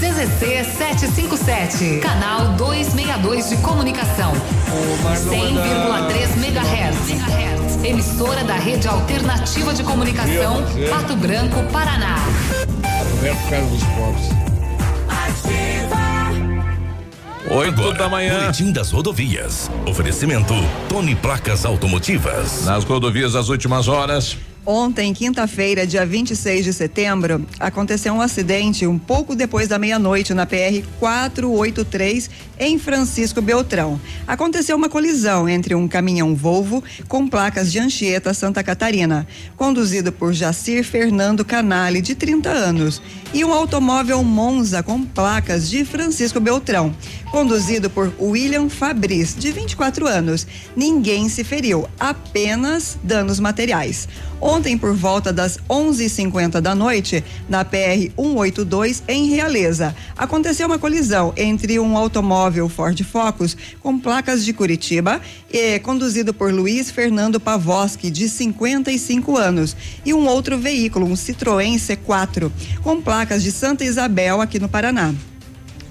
CZC 0.02 0.64
757, 0.64 2.00
canal 2.00 2.54
262 2.58 3.50
de 3.50 3.58
comunicação. 3.58 4.34
100,3 5.14 6.38
MHz. 6.44 7.86
Emissora 7.86 8.44
da 8.44 8.56
Rede 8.56 8.88
Alternativa 8.88 9.72
de 9.72 9.84
Comunicação. 9.84 10.64
Pato 10.90 11.16
Branco, 11.16 11.62
Paraná. 11.72 12.16
Roberto 13.12 13.48
Carlos 13.48 13.70
dos 13.70 13.84
Pobres. 13.90 14.26
Oito 17.52 17.94
da 17.94 18.10
manhã. 18.10 18.40
Boletim 18.40 18.72
das 18.72 18.90
rodovias. 18.90 19.70
Oferecimento 19.86 20.56
Tony 20.90 21.14
Placas 21.14 21.64
Automotivas. 21.64 22.66
Nas 22.66 22.84
rodovias 22.86 23.34
das 23.34 23.50
últimas 23.50 23.88
horas. 23.88 24.36
Ontem, 24.64 25.12
quinta-feira, 25.12 25.88
dia 25.88 26.06
26 26.06 26.66
de 26.66 26.72
setembro, 26.72 27.44
aconteceu 27.60 28.14
um 28.14 28.22
acidente 28.22 28.86
um 28.86 28.98
pouco 29.00 29.36
depois 29.36 29.68
da 29.68 29.80
meia-noite 29.80 30.36
na 30.36 30.46
PR 30.46 30.86
483 31.00 32.30
em 32.60 32.78
Francisco 32.78 33.42
Beltrão. 33.42 34.00
Aconteceu 34.28 34.78
uma 34.78 34.88
colisão 34.88 35.50
entre 35.50 35.74
um 35.74 35.88
caminhão 35.88 36.36
Volvo 36.36 36.84
com 37.08 37.28
placas 37.28 37.72
de 37.72 37.80
Anchieta, 37.80 38.36
Santa 38.36 38.64
Catarina, 38.64 39.28
conduzido 39.58 40.12
por 40.12 40.32
Jacir 40.32 40.84
Fernando 40.84 41.44
Canali, 41.44 42.00
de 42.00 42.14
30 42.14 42.50
anos, 42.50 43.02
e 43.34 43.44
um 43.44 43.52
automóvel 43.52 44.24
Monza 44.24 44.84
com 44.84 45.04
placas 45.04 45.72
de 45.72 45.84
Francisco 45.84 46.40
Beltrão, 46.40 46.96
conduzido 47.32 47.90
por 47.90 48.14
William 48.20 48.70
Fabris, 48.70 49.36
de 49.36 49.52
24 49.52 50.06
anos. 50.06 50.46
Ninguém 50.76 51.30
se 51.30 51.44
feriu, 51.44 51.88
apenas 52.00 53.00
danos 53.04 53.40
materiais. 53.40 54.08
Ontem, 54.42 54.76
por 54.76 54.96
volta 54.96 55.32
das 55.32 55.60
11h50 55.70 56.60
da 56.60 56.74
noite, 56.74 57.24
na 57.48 57.64
PR 57.64 58.10
182, 58.18 59.04
em 59.08 59.30
Realeza, 59.30 59.96
aconteceu 60.18 60.66
uma 60.66 60.80
colisão 60.80 61.32
entre 61.38 61.80
um 61.80 61.96
automóvel 61.96 62.68
Ford 62.68 63.00
Focus 63.04 63.56
com 63.80 64.00
placas 64.00 64.44
de 64.44 64.52
Curitiba, 64.52 65.22
eh, 65.54 65.78
conduzido 65.78 66.34
por 66.34 66.52
Luiz 66.52 66.90
Fernando 66.90 67.40
Pavoski, 67.40 68.10
de 68.10 68.28
55 68.28 69.38
anos, 69.38 69.78
e 70.04 70.12
um 70.12 70.28
outro 70.28 70.58
veículo, 70.58 71.06
um 71.06 71.14
Citroën 71.14 71.76
C4, 71.76 72.52
com 72.82 73.00
placas 73.00 73.44
de 73.44 73.52
Santa 73.52 73.84
Isabel, 73.84 74.42
aqui 74.42 74.60
no 74.60 74.68
Paraná. 74.68 75.14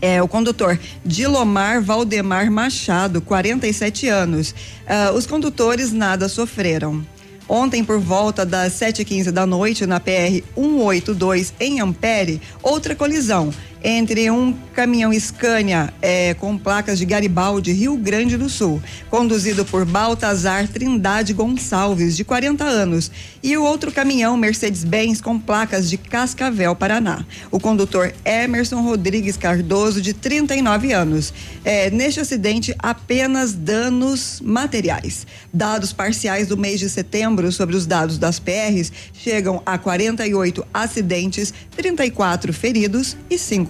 É, 0.02 0.20
o 0.20 0.26
condutor 0.26 0.76
Dilomar 1.04 1.82
Valdemar 1.82 2.50
Machado, 2.50 3.20
47 3.20 4.08
anos. 4.08 4.54
Ah, 4.88 5.12
os 5.14 5.26
condutores 5.26 5.92
nada 5.92 6.28
sofreram. 6.28 7.04
Ontem, 7.52 7.82
por 7.84 7.98
volta 7.98 8.46
das 8.46 8.74
7h15 8.74 9.32
da 9.32 9.44
noite, 9.44 9.84
na 9.84 9.98
PR 9.98 10.40
182, 10.54 11.52
em 11.58 11.80
Ampere, 11.80 12.40
outra 12.62 12.94
colisão 12.94 13.52
entre 13.82 14.30
um 14.30 14.54
caminhão 14.74 15.12
Scania 15.18 15.92
eh, 16.02 16.34
com 16.34 16.56
placas 16.58 16.98
de 16.98 17.04
Garibaldi, 17.04 17.72
Rio 17.72 17.96
Grande 17.96 18.36
do 18.36 18.48
Sul, 18.48 18.82
conduzido 19.08 19.64
por 19.64 19.84
Baltazar 19.84 20.68
Trindade 20.68 21.32
Gonçalves, 21.32 22.16
de 22.16 22.24
40 22.24 22.64
anos, 22.64 23.10
e 23.42 23.56
o 23.56 23.62
outro 23.62 23.90
caminhão 23.90 24.36
Mercedes-Benz 24.36 25.20
com 25.20 25.38
placas 25.38 25.88
de 25.88 25.96
Cascavel, 25.96 26.74
Paraná. 26.76 27.24
O 27.50 27.58
condutor 27.58 28.12
Emerson 28.24 28.82
Rodrigues 28.82 29.36
Cardoso, 29.36 30.00
de 30.00 30.12
39 30.12 30.92
anos. 30.92 31.32
Eh, 31.64 31.90
neste 31.90 32.20
acidente, 32.20 32.74
apenas 32.78 33.52
danos 33.52 34.40
materiais. 34.42 35.26
Dados 35.52 35.92
parciais 35.92 36.48
do 36.48 36.56
mês 36.56 36.80
de 36.80 36.88
setembro 36.88 37.50
sobre 37.50 37.76
os 37.76 37.86
dados 37.86 38.18
das 38.18 38.38
PRs 38.38 38.92
chegam 39.12 39.62
a 39.64 39.78
48 39.78 40.66
acidentes, 40.72 41.52
34 41.76 42.52
feridos 42.52 43.16
e 43.28 43.38
5 43.38 43.69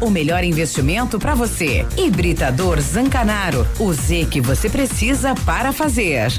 O 0.00 0.08
melhor 0.08 0.42
investimento 0.44 1.18
para 1.18 1.34
você. 1.34 1.86
Hibridador 1.96 2.80
Zancanaro. 2.80 3.66
O 3.78 3.92
Z 3.92 4.26
que 4.30 4.40
você 4.40 4.70
precisa 4.70 5.34
para 5.44 5.72
fazer. 5.72 6.32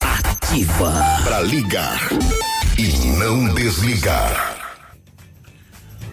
Ativa. 0.00 0.94
Pra 1.24 1.40
ligar 1.40 2.00
e 2.78 2.88
não 3.18 3.52
desligar. 3.54 4.53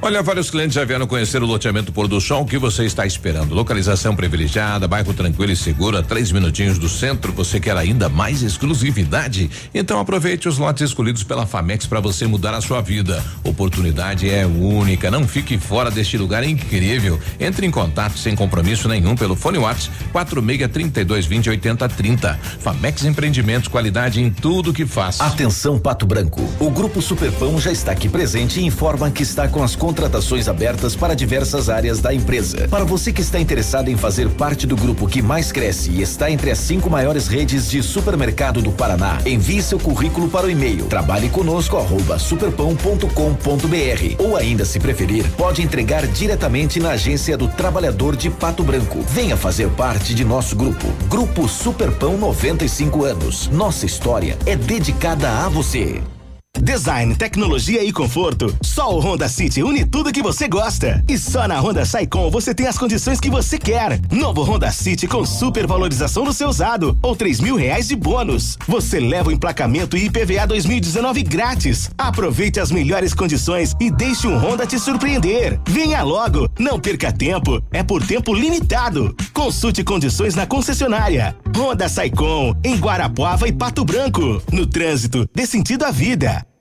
Olha, 0.03 0.23
vários 0.23 0.49
clientes 0.49 0.73
já 0.73 0.83
vieram 0.83 1.05
conhecer 1.05 1.43
o 1.43 1.45
loteamento 1.45 1.91
Pôr 1.91 2.07
do 2.07 2.19
Sol. 2.19 2.41
O 2.41 2.45
que 2.45 2.57
você 2.57 2.85
está 2.85 3.05
esperando? 3.05 3.53
Localização 3.53 4.15
privilegiada, 4.15 4.87
bairro 4.87 5.13
tranquilo 5.13 5.51
e 5.51 5.55
seguro, 5.55 5.95
a 5.95 6.01
três 6.01 6.31
minutinhos 6.31 6.79
do 6.79 6.89
centro. 6.89 7.31
Você 7.33 7.59
quer 7.59 7.77
ainda 7.77 8.09
mais 8.09 8.41
exclusividade? 8.41 9.47
Então 9.71 9.99
aproveite 9.99 10.49
os 10.49 10.57
lotes 10.57 10.81
escolhidos 10.81 11.23
pela 11.23 11.45
Famex 11.45 11.85
para 11.85 11.99
você 11.99 12.25
mudar 12.25 12.55
a 12.55 12.61
sua 12.61 12.81
vida. 12.81 13.23
Oportunidade 13.43 14.27
é 14.27 14.43
única. 14.43 15.11
Não 15.11 15.27
fique 15.27 15.59
fora 15.59 15.91
deste 15.91 16.17
lugar 16.17 16.43
incrível. 16.43 17.19
Entre 17.39 17.67
em 17.67 17.71
contato 17.71 18.17
sem 18.17 18.35
compromisso 18.35 18.89
nenhum 18.89 19.15
pelo 19.15 19.35
fone 19.35 19.59
WhatsApp 19.59 19.95
46 20.11 20.71
32 20.71 21.25
20 21.27 21.49
80 21.51 21.89
30. 21.89 22.39
Famex 22.59 23.05
Empreendimentos, 23.05 23.67
qualidade 23.67 24.19
em 24.19 24.31
tudo 24.31 24.73
que 24.73 24.87
faz. 24.87 25.21
Atenção 25.21 25.77
Pato 25.77 26.07
Branco. 26.07 26.41
O 26.59 26.71
Grupo 26.71 27.03
Superpão 27.03 27.61
já 27.61 27.71
está 27.71 27.91
aqui 27.91 28.09
presente 28.09 28.59
e 28.59 28.65
informa 28.65 29.11
que 29.11 29.21
está 29.21 29.47
com 29.47 29.63
as 29.63 29.75
contas 29.75 29.90
contratações 29.91 30.47
abertas 30.47 30.95
para 30.95 31.13
diversas 31.13 31.69
áreas 31.69 31.99
da 31.99 32.13
empresa. 32.13 32.65
Para 32.69 32.85
você 32.85 33.11
que 33.11 33.19
está 33.19 33.37
interessado 33.41 33.89
em 33.89 33.97
fazer 33.97 34.29
parte 34.29 34.65
do 34.65 34.77
grupo 34.77 35.05
que 35.05 35.21
mais 35.21 35.51
cresce 35.51 35.91
e 35.91 36.01
está 36.01 36.31
entre 36.31 36.49
as 36.49 36.59
cinco 36.59 36.89
maiores 36.89 37.27
redes 37.27 37.69
de 37.69 37.83
supermercado 37.83 38.61
do 38.61 38.71
Paraná, 38.71 39.17
envie 39.25 39.61
seu 39.61 39.77
currículo 39.77 40.29
para 40.29 40.47
o 40.47 40.49
e-mail 40.49 40.85
trabalhe 40.85 41.27
conosco 41.27 41.75
arroba 41.75 42.17
superpão.com.br 42.17 44.15
ou 44.17 44.37
ainda 44.37 44.63
se 44.63 44.79
preferir, 44.79 45.29
pode 45.31 45.61
entregar 45.61 46.07
diretamente 46.07 46.79
na 46.79 46.91
agência 46.91 47.35
do 47.35 47.49
Trabalhador 47.49 48.15
de 48.15 48.29
Pato 48.29 48.63
Branco. 48.63 49.01
Venha 49.09 49.35
fazer 49.35 49.69
parte 49.71 50.15
de 50.15 50.23
nosso 50.23 50.55
grupo. 50.55 50.87
Grupo 51.09 51.49
Superpão 51.49 52.17
95 52.17 53.03
anos. 53.03 53.49
Nossa 53.49 53.85
história 53.85 54.37
é 54.45 54.55
dedicada 54.55 55.29
a 55.29 55.49
você. 55.49 56.01
Design, 56.71 57.15
tecnologia 57.15 57.83
e 57.83 57.91
conforto. 57.91 58.55
Só 58.61 58.95
o 58.95 58.99
Honda 58.99 59.27
City 59.27 59.63
une 59.63 59.83
tudo 59.83 60.11
que 60.11 60.21
você 60.21 60.47
gosta. 60.47 61.03
E 61.09 61.17
só 61.17 61.47
na 61.47 61.59
Honda 61.59 61.83
Saicom 61.85 62.29
você 62.29 62.53
tem 62.53 62.67
as 62.67 62.77
condições 62.77 63.19
que 63.19 63.31
você 63.31 63.57
quer. 63.57 63.99
Novo 64.11 64.43
Honda 64.43 64.71
City 64.71 65.07
com 65.07 65.25
super 65.25 65.65
valorização 65.65 66.23
do 66.23 66.31
seu 66.31 66.47
usado 66.47 66.95
ou 67.01 67.15
três 67.15 67.39
mil 67.39 67.55
reais 67.55 67.87
de 67.87 67.95
bônus. 67.95 68.59
Você 68.67 68.99
leva 68.99 69.29
o 69.29 69.31
emplacamento 69.31 69.97
e 69.97 70.05
IPVA 70.05 70.45
2019 70.45 71.23
grátis. 71.23 71.89
Aproveite 71.97 72.59
as 72.59 72.71
melhores 72.71 73.13
condições 73.13 73.73
e 73.79 73.89
deixe 73.89 74.27
um 74.27 74.37
Honda 74.37 74.67
te 74.67 74.77
surpreender. 74.77 75.59
Venha 75.67 76.03
logo, 76.03 76.47
não 76.59 76.79
perca 76.79 77.11
tempo. 77.11 77.61
É 77.71 77.81
por 77.81 78.05
tempo 78.05 78.35
limitado. 78.35 79.15
Consulte 79.33 79.83
condições 79.83 80.35
na 80.35 80.45
concessionária. 80.45 81.35
Honda 81.57 81.89
Saicom 81.89 82.53
em 82.63 82.77
Guarapuava 82.77 83.47
e 83.47 83.51
Pato 83.51 83.83
Branco. 83.83 84.41
No 84.51 84.67
trânsito, 84.67 85.27
dê 85.33 85.47
sentido 85.47 85.85
à 85.85 85.91
vida. 85.91 86.40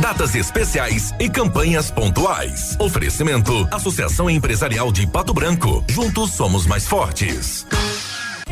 Datas 0.00 0.34
especiais 0.34 1.14
e 1.18 1.28
campanhas 1.28 1.90
pontuais. 1.90 2.76
Oferecimento: 2.78 3.66
Associação 3.70 4.28
Empresarial 4.28 4.92
de 4.92 5.06
Pato 5.06 5.32
Branco. 5.32 5.82
Juntos 5.88 6.32
somos 6.32 6.66
mais 6.66 6.86
fortes. 6.86 7.66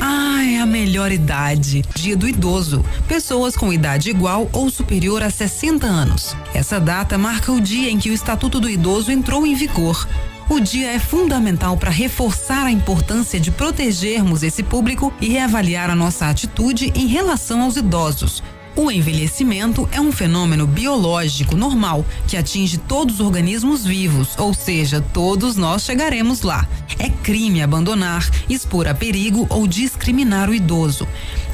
Ai, 0.01 0.57
a 0.57 0.65
melhor 0.65 1.13
idade. 1.13 1.83
Dia 1.95 2.17
do 2.17 2.27
idoso. 2.27 2.83
Pessoas 3.07 3.55
com 3.55 3.71
idade 3.71 4.09
igual 4.09 4.49
ou 4.55 4.71
superior 4.71 5.23
a 5.23 5.29
60 5.29 5.87
anos. 5.87 6.35
Essa 6.55 6.81
data 6.81 7.19
marca 7.19 7.53
o 7.53 7.61
dia 7.61 7.91
em 7.91 7.99
que 7.99 8.09
o 8.09 8.15
Estatuto 8.15 8.59
do 8.59 8.69
Idoso 8.69 9.13
entrou 9.13 9.47
em 9.47 9.55
vigor. 9.55 10.09
O 10.49 10.61
dia 10.61 10.93
é 10.93 10.99
fundamental 10.99 11.77
para 11.77 11.91
reforçar 11.91 12.65
a 12.65 12.71
importância 12.71 13.39
de 13.39 13.51
protegermos 13.51 14.43
esse 14.43 14.63
público 14.63 15.13
e 15.21 15.29
reavaliar 15.29 15.91
a 15.91 15.95
nossa 15.95 16.27
atitude 16.27 16.91
em 16.95 17.07
relação 17.07 17.63
aos 17.63 17.77
idosos. 17.77 18.43
O 18.77 18.91
envelhecimento 18.91 19.89
é 19.93 20.01
um 20.01 20.11
fenômeno 20.11 20.67
biológico 20.67 21.57
normal 21.57 22.05
que 22.27 22.37
atinge 22.37 22.77
todos 22.77 23.17
os 23.17 23.21
organismos 23.21 23.85
vivos, 23.85 24.35
ou 24.37 24.53
seja, 24.53 25.01
todos 25.01 25.55
nós 25.55 25.85
chegaremos 25.85 26.43
lá. 26.43 26.67
É 26.99 27.09
crime 27.09 27.63
abandonar, 27.63 28.29
expor 28.49 28.89
a 28.89 28.95
perigo 28.95 29.47
ou 29.49 29.69
discriminar 29.69 30.51
o 30.51 30.55
idoso. 30.55 31.07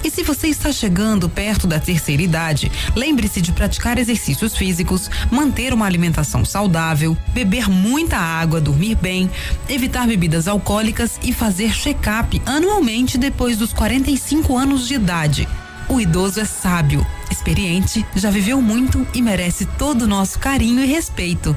E 0.03 0.11
se 0.11 0.23
você 0.23 0.49
está 0.49 0.73
chegando 0.73 1.29
perto 1.29 1.67
da 1.67 1.79
terceira 1.79 2.23
idade, 2.23 2.73
lembre-se 2.97 3.43
de 3.43 3.53
praticar 3.53 3.99
exercícios 3.99 4.57
físicos, 4.57 5.11
manter 5.31 5.75
uma 5.75 5.85
alimentação 5.85 6.43
saudável, 6.43 7.15
beber 7.35 7.69
muita 7.69 8.17
água, 8.17 8.63
dormir 8.63 8.95
bem, 8.95 9.31
evitar 9.69 10.07
bebidas 10.07 10.49
alcoólicas 10.49 11.21
e 11.23 11.35
fazer 11.35 11.75
check-up 11.75 12.41
anualmente 12.47 13.19
depois 13.19 13.59
dos 13.59 13.75
45 13.75 14.57
anos 14.57 14.89
de 14.89 14.95
idade. 14.95 15.47
O 15.91 16.01
idoso 16.01 16.39
é 16.39 16.45
sábio, 16.45 17.05
experiente, 17.33 18.07
já 18.15 18.31
viveu 18.31 18.63
muito 18.63 19.05
e 19.13 19.21
merece 19.21 19.67
todo 19.67 20.03
o 20.03 20.07
nosso 20.07 20.39
carinho 20.39 20.85
e 20.85 20.87
respeito. 20.87 21.57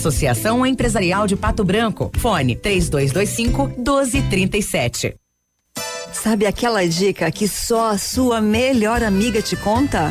Associação 0.00 0.64
Empresarial 0.64 1.26
de 1.26 1.36
Pato 1.36 1.62
Branco. 1.62 2.10
Fone 2.16 2.56
3225 2.56 3.66
1237. 3.76 5.14
Sabe 6.10 6.46
aquela 6.46 6.88
dica 6.88 7.30
que 7.30 7.46
só 7.46 7.90
a 7.90 7.98
sua 7.98 8.40
melhor 8.40 9.02
amiga 9.02 9.42
te 9.42 9.56
conta? 9.56 10.10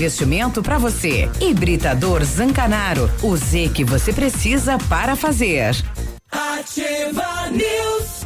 para 0.63 0.77
você. 0.77 1.29
Hibridador 1.39 2.23
Zancanaro. 2.23 3.09
O 3.21 3.35
Z 3.35 3.69
que 3.73 3.83
você 3.83 4.11
precisa 4.11 4.77
para 4.89 5.15
fazer. 5.15 5.75
Ativa 6.31 7.49
News. 7.51 8.20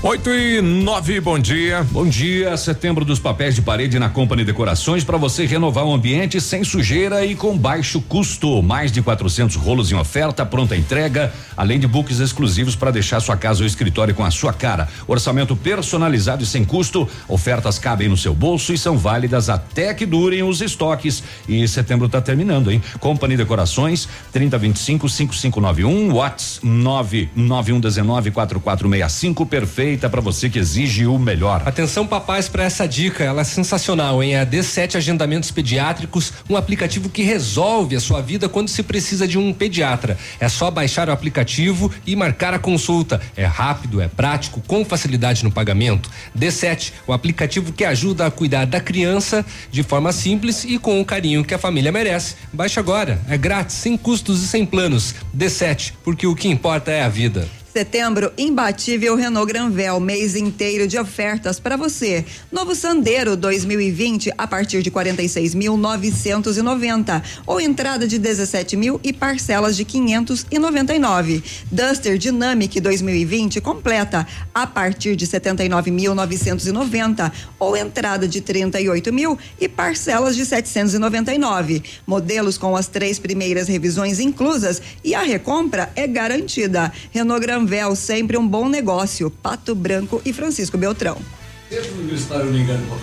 8 0.00 0.30
e 0.30 0.62
9, 0.62 1.20
bom 1.20 1.36
dia. 1.40 1.84
Bom 1.90 2.06
dia. 2.06 2.56
Setembro 2.56 3.04
dos 3.04 3.18
papéis 3.18 3.56
de 3.56 3.62
parede 3.62 3.98
na 3.98 4.08
Company 4.08 4.44
Decorações 4.44 5.02
para 5.02 5.16
você 5.16 5.44
renovar 5.44 5.84
o 5.84 5.92
ambiente 5.92 6.40
sem 6.40 6.62
sujeira 6.62 7.24
e 7.24 7.34
com 7.34 7.58
baixo 7.58 8.00
custo. 8.02 8.62
Mais 8.62 8.92
de 8.92 9.02
400 9.02 9.56
rolos 9.56 9.90
em 9.90 9.96
oferta, 9.96 10.46
pronta 10.46 10.76
entrega, 10.76 11.34
além 11.56 11.80
de 11.80 11.88
books 11.88 12.20
exclusivos 12.20 12.76
para 12.76 12.92
deixar 12.92 13.18
sua 13.18 13.36
casa 13.36 13.62
ou 13.62 13.66
escritório 13.66 14.14
com 14.14 14.24
a 14.24 14.30
sua 14.30 14.52
cara. 14.52 14.88
Orçamento 15.08 15.56
personalizado 15.56 16.44
e 16.44 16.46
sem 16.46 16.64
custo. 16.64 17.08
Ofertas 17.26 17.76
cabem 17.76 18.08
no 18.08 18.16
seu 18.16 18.32
bolso 18.32 18.72
e 18.72 18.78
são 18.78 18.96
válidas 18.96 19.50
até 19.50 19.92
que 19.92 20.06
durem 20.06 20.44
os 20.44 20.60
estoques. 20.60 21.24
E 21.48 21.66
setembro 21.66 22.06
está 22.06 22.20
terminando, 22.20 22.70
hein? 22.70 22.80
Company 23.00 23.36
Decorações 23.36 24.08
3025 24.30 25.08
5591 25.08 26.14
Watts 26.14 26.60
99119 26.62 28.30
4465 28.30 29.44
perfeita 29.88 30.10
para 30.10 30.20
você 30.20 30.50
que 30.50 30.58
exige 30.58 31.06
o 31.06 31.18
melhor. 31.18 31.62
Atenção 31.64 32.06
papais 32.06 32.46
para 32.46 32.64
essa 32.64 32.86
dica, 32.86 33.24
ela 33.24 33.40
é 33.40 33.44
sensacional, 33.44 34.22
hein? 34.22 34.34
É 34.34 34.40
a 34.40 34.46
D7 34.46 34.96
Agendamentos 34.96 35.50
Pediátricos, 35.50 36.32
um 36.48 36.56
aplicativo 36.56 37.08
que 37.08 37.22
resolve 37.22 37.96
a 37.96 38.00
sua 38.00 38.20
vida 38.20 38.48
quando 38.48 38.68
se 38.68 38.82
precisa 38.82 39.26
de 39.26 39.38
um 39.38 39.52
pediatra. 39.52 40.18
É 40.38 40.48
só 40.48 40.70
baixar 40.70 41.08
o 41.08 41.12
aplicativo 41.12 41.90
e 42.06 42.14
marcar 42.14 42.52
a 42.52 42.58
consulta. 42.58 43.20
É 43.34 43.46
rápido, 43.46 44.00
é 44.02 44.08
prático, 44.08 44.60
com 44.66 44.84
facilidade 44.84 45.42
no 45.42 45.50
pagamento. 45.50 46.10
D7, 46.38 46.92
o 47.06 47.12
aplicativo 47.14 47.72
que 47.72 47.84
ajuda 47.84 48.26
a 48.26 48.30
cuidar 48.30 48.66
da 48.66 48.80
criança 48.80 49.44
de 49.70 49.82
forma 49.82 50.12
simples 50.12 50.64
e 50.64 50.78
com 50.78 51.00
o 51.00 51.04
carinho 51.04 51.44
que 51.44 51.54
a 51.54 51.58
família 51.58 51.90
merece. 51.90 52.34
Baixe 52.52 52.78
agora, 52.78 53.20
é 53.26 53.38
grátis, 53.38 53.76
sem 53.76 53.96
custos 53.96 54.42
e 54.42 54.48
sem 54.48 54.66
planos. 54.66 55.14
D7, 55.34 55.94
porque 56.04 56.26
o 56.26 56.34
que 56.34 56.48
importa 56.48 56.90
é 56.90 57.02
a 57.02 57.08
vida. 57.08 57.48
Setembro, 57.72 58.30
imbatível 58.38 59.14
Renault 59.14 59.46
Granvel, 59.46 60.00
mês 60.00 60.34
inteiro 60.34 60.88
de 60.88 60.98
ofertas 60.98 61.60
para 61.60 61.76
você. 61.76 62.24
Novo 62.50 62.74
Sandero 62.74 63.36
2020 63.36 64.32
a 64.38 64.46
partir 64.46 64.82
de 64.82 64.90
46.990 64.90 67.22
ou 67.46 67.60
entrada 67.60 68.08
de 68.08 68.18
17 68.18 68.74
mil 68.74 68.98
e 69.04 69.12
parcelas 69.12 69.76
de 69.76 69.84
599. 69.84 71.44
Duster 71.70 72.16
Dynamic 72.16 72.80
2020 72.80 73.60
completa 73.60 74.26
a 74.54 74.66
partir 74.66 75.14
de 75.14 75.26
79.990 75.26 77.30
ou 77.58 77.76
entrada 77.76 78.26
de 78.26 78.40
38 78.40 79.12
mil 79.12 79.38
e 79.60 79.68
parcelas 79.68 80.34
de 80.34 80.46
799. 80.46 81.82
Modelos 82.06 82.56
com 82.56 82.74
as 82.74 82.86
três 82.86 83.18
primeiras 83.18 83.68
revisões 83.68 84.20
inclusas 84.20 84.80
e 85.04 85.14
a 85.14 85.20
recompra 85.20 85.92
é 85.94 86.06
garantida. 86.06 86.90
Renault 87.12 87.42
Granvel 87.42 87.58
Granvel, 87.68 87.94
sempre 87.94 88.38
um 88.38 88.48
bom 88.48 88.66
negócio. 88.66 89.30
Pato 89.30 89.74
Branco 89.74 90.22
e 90.24 90.32
Francisco 90.32 90.78
Beltrão. 90.78 91.18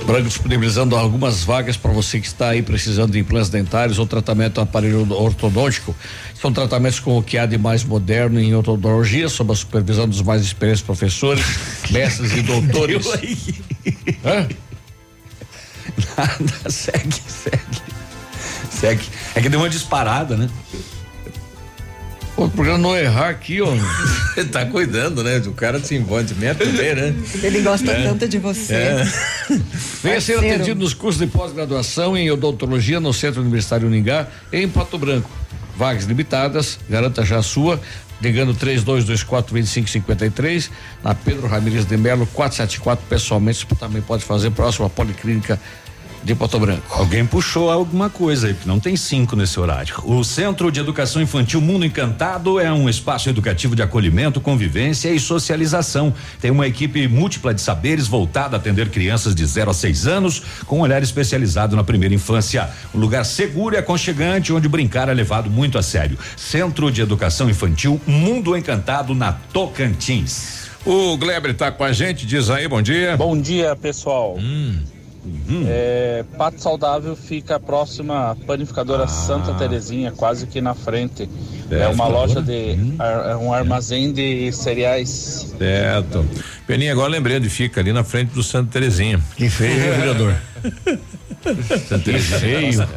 Branco 0.07 0.27
disponibilizando 0.27 0.95
algumas 0.95 1.43
vagas 1.43 1.77
para 1.77 1.91
você 1.91 2.19
que 2.19 2.25
está 2.25 2.49
aí 2.49 2.63
precisando 2.63 3.11
de 3.11 3.19
implantes 3.19 3.49
dentários 3.49 3.99
ou 3.99 4.07
tratamento 4.07 4.59
aparelho 4.59 5.07
ortodôntico. 5.13 5.95
São 6.33 6.51
tratamentos 6.51 6.99
com 6.99 7.15
o 7.15 7.21
que 7.21 7.37
há 7.37 7.45
de 7.45 7.59
mais 7.59 7.83
moderno 7.83 8.39
em 8.39 8.55
odontologia, 8.55 9.29
sob 9.29 9.53
a 9.53 9.55
supervisão 9.55 10.09
dos 10.09 10.23
mais 10.23 10.41
experientes 10.41 10.81
professores, 10.81 11.45
mestres 11.91 12.31
e 12.33 12.41
doutores. 12.41 13.05
Hã? 14.25 14.47
Nada, 16.17 16.69
segue, 16.71 17.21
segue. 17.27 17.81
Segue. 18.71 19.05
É 19.35 19.41
que 19.41 19.47
deu 19.47 19.59
uma 19.59 19.69
disparada, 19.69 20.35
né? 20.35 20.49
Pô, 22.35 22.49
pra 22.49 22.77
não 22.77 22.97
errar 22.97 23.29
aqui, 23.29 23.61
ó. 23.61 23.69
tá 24.51 24.65
cuidando, 24.65 25.23
né? 25.23 25.37
O 25.45 25.53
cara 25.53 25.79
se 25.79 25.95
envolve 25.95 26.33
também, 26.33 26.93
né? 26.93 27.15
Ele 27.41 27.61
gosta 27.61 27.91
é. 27.91 28.03
tanto 28.03 28.27
de 28.27 28.37
você. 28.37 28.73
É. 28.73 29.07
Venha 30.03 30.19
ser 30.19 30.37
atendido 30.37 30.81
nos 30.81 30.93
cursos 30.93 31.21
de 31.21 31.27
pós-graduação 31.27 32.17
em 32.17 32.29
odontologia 32.29 32.99
no 32.99 33.13
Centro 33.13 33.41
Universitário 33.41 33.87
Uningá, 33.87 34.27
em 34.51 34.67
Pato 34.67 34.97
Branco. 34.97 35.29
Vagas 35.77 36.05
limitadas, 36.05 36.77
garanta 36.89 37.23
já 37.23 37.37
a 37.37 37.43
sua, 37.43 37.79
ligando 38.21 38.53
3224 38.53 39.53
2553, 39.53 40.71
na 41.03 41.15
Pedro 41.15 41.47
Ramires 41.47 41.85
de 41.85 41.97
Melo 41.97 42.25
474, 42.27 43.05
pessoalmente, 43.07 43.65
você 43.67 43.75
também 43.75 44.01
pode 44.01 44.23
fazer 44.23 44.51
próximo 44.51 44.85
à 44.85 44.89
Policlínica 44.89 45.59
de 46.25 46.33
Pato 46.33 46.59
Branco. 46.59 46.83
Alguém 46.89 47.23
puxou 47.23 47.69
alguma 47.69 48.09
coisa 48.09 48.47
aí, 48.47 48.53
porque 48.53 48.67
não 48.67 48.79
tem 48.79 48.97
cinco 48.97 49.35
nesse 49.35 49.59
horário. 49.59 49.95
O 50.03 50.23
Centro 50.23 50.71
de 50.71 50.79
Educação 50.79 51.21
Infantil 51.21 51.61
Mundo 51.61 51.85
Encantado 51.85 52.59
é 52.59 52.73
um 52.73 52.89
espaço 52.89 53.29
educativo 53.29 53.75
de 53.75 53.83
acolhimento, 53.83 54.41
convivência 54.41 55.09
e 55.11 55.19
socialização. 55.19 56.11
Tem 56.41 56.49
uma 56.49 56.65
equipe 56.65 57.07
múltipla 57.07 57.53
de 57.53 57.61
saberes 57.61 58.07
voltada 58.07 58.55
a 58.55 58.59
atender 58.59 58.89
crianças 58.89 59.35
de 59.35 59.45
0 59.45 59.69
a 59.69 59.73
6 59.73 60.07
anos, 60.07 60.41
com 60.65 60.79
um 60.79 60.81
olhar 60.81 61.03
especializado 61.03 61.75
na 61.75 61.83
primeira 61.83 62.15
infância. 62.15 62.69
Um 62.93 62.99
lugar 62.99 63.23
seguro 63.23 63.75
e 63.75 63.77
aconchegante, 63.77 64.51
onde 64.51 64.67
brincar 64.67 65.07
é 65.07 65.13
levado 65.13 65.49
muito 65.49 65.77
a 65.77 65.83
sério. 65.83 66.17
Centro 66.35 66.91
de 66.91 67.01
Educação 67.01 67.49
Infantil 67.49 68.01
Mundo 68.07 68.57
Encantado, 68.57 69.13
na 69.13 69.31
Tocantins. 69.31 70.65
O 70.83 71.17
Gleber 71.17 71.51
está 71.51 71.71
com 71.71 71.83
a 71.83 71.91
gente, 71.91 72.25
diz 72.25 72.49
aí, 72.49 72.67
bom 72.67 72.81
dia. 72.81 73.15
Bom 73.15 73.39
dia, 73.39 73.75
pessoal. 73.75 74.37
Hum. 74.39 74.94
Uhum. 75.25 75.65
É, 75.67 76.23
Pato 76.37 76.61
Saudável 76.61 77.15
fica 77.15 77.59
próxima 77.59 78.31
à 78.31 78.35
panificadora 78.35 79.05
ah. 79.05 79.07
Santa 79.07 79.53
Terezinha, 79.55 80.11
quase 80.11 80.45
que 80.45 80.61
na 80.61 80.73
frente. 80.73 81.27
Certo. 81.67 81.81
É 81.81 81.87
uma 81.87 82.07
loja 82.07 82.41
de. 82.41 82.51
Uhum. 82.73 82.95
É 82.99 83.35
um 83.35 83.51
armazém 83.51 84.13
de 84.13 84.51
cereais. 84.51 85.53
Certo. 85.57 86.25
Peninha, 86.67 86.91
agora 86.91 87.09
lembrei 87.09 87.37
onde 87.37 87.49
fica, 87.49 87.81
ali 87.81 87.91
na 87.91 88.03
frente 88.03 88.29
do 88.29 88.43
Santa 88.43 88.71
Terezinha. 88.71 89.19
Que 89.35 89.49
feio, 89.49 89.75
vereador? 89.97 90.35
Santa 91.87 92.03
Terezinha. 92.03 92.39
feio. 92.39 92.87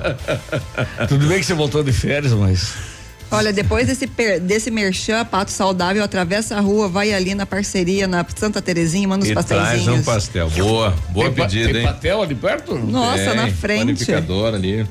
Tudo 1.09 1.27
bem 1.27 1.39
que 1.39 1.47
você 1.47 1.55
voltou 1.55 1.83
de 1.83 1.93
férias, 1.93 2.33
mas. 2.33 2.98
Olha, 3.31 3.53
depois 3.53 3.87
desse, 3.87 4.07
desse 4.41 4.71
merchan, 4.71 5.25
Pato 5.25 5.51
Saudável, 5.51 6.03
atravessa 6.03 6.57
a 6.57 6.61
rua, 6.61 6.89
vai 6.89 7.13
ali 7.13 7.35
na 7.35 7.45
parceria, 7.45 8.07
na 8.07 8.25
Santa 8.35 8.63
Terezinha, 8.63 9.07
manda 9.07 9.25
os 9.25 9.33
pastéis. 9.33 9.61
Traz 9.61 9.89
um 9.89 10.03
pastel. 10.03 10.51
Boa, 10.51 10.95
boa 11.11 11.31
tem 11.31 11.35
pedida, 11.35 11.73
tem 11.73 11.83
hein? 11.83 11.87
pastel 11.87 12.23
ali 12.23 12.35
perto? 12.35 12.75
Nossa, 12.75 13.25
tem, 13.25 13.35
na 13.35 13.49
frente. 13.49 13.81
Panificador 13.81 14.55
ali. 14.55 14.87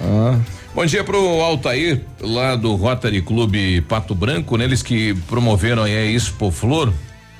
Ah. 0.00 0.38
Bom 0.74 0.86
dia 0.86 1.02
pro 1.02 1.18
Altair, 1.40 2.00
lá 2.20 2.54
do 2.54 2.74
Rotary 2.76 3.20
Clube 3.20 3.80
Pato 3.82 4.14
Branco, 4.14 4.56
neles 4.56 4.82
que 4.82 5.14
promoveram 5.26 5.82
aí 5.82 5.96
a 5.96 6.04
Expo 6.06 6.50
Flor. 6.50 6.92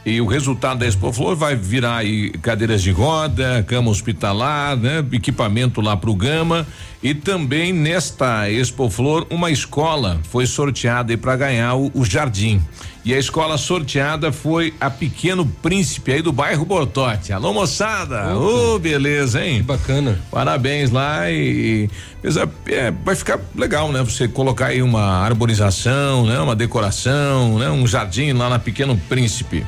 E 0.04 0.18
o 0.20 0.26
resultado 0.26 0.78
da 0.78 0.86
Expo 0.86 1.12
Flor 1.12 1.36
vai 1.36 1.54
virar 1.54 1.98
aí 1.98 2.30
cadeiras 2.30 2.82
de 2.82 2.90
roda, 2.90 3.62
cama 3.68 3.90
hospitalar, 3.90 4.74
né? 4.76 5.04
Equipamento 5.12 5.82
lá 5.82 5.94
pro 5.94 6.14
Gama 6.14 6.66
e 7.02 7.14
também 7.14 7.72
nesta 7.72 8.50
Expo 8.50 8.88
Flor 8.88 9.26
uma 9.30 9.50
escola 9.50 10.18
foi 10.30 10.46
sorteada 10.46 11.12
aí 11.12 11.16
para 11.18 11.36
ganhar 11.36 11.74
o, 11.74 11.90
o, 11.94 12.04
jardim. 12.04 12.62
E 13.04 13.14
a 13.14 13.18
escola 13.18 13.56
sorteada 13.58 14.30
foi 14.32 14.74
a 14.80 14.90
Pequeno 14.90 15.46
Príncipe 15.46 16.12
aí 16.12 16.22
do 16.22 16.32
bairro 16.32 16.64
Bortote. 16.64 17.32
Alô 17.32 17.52
moçada, 17.52 18.36
ô 18.36 18.74
oh, 18.74 18.78
beleza, 18.78 19.44
hein? 19.44 19.58
Que 19.58 19.62
bacana. 19.62 20.18
Parabéns 20.30 20.90
lá 20.90 21.30
e, 21.30 21.88
e 22.22 22.72
é, 22.72 22.90
vai 22.90 23.14
ficar 23.14 23.38
legal, 23.54 23.92
né? 23.92 24.02
Você 24.02 24.28
colocar 24.28 24.66
aí 24.66 24.82
uma 24.82 25.24
arborização, 25.24 26.26
né? 26.26 26.38
Uma 26.40 26.56
decoração, 26.56 27.58
né? 27.58 27.70
Um 27.70 27.86
jardim 27.86 28.32
lá 28.32 28.48
na 28.48 28.58
Pequeno 28.58 28.96
Príncipe. 29.08 29.64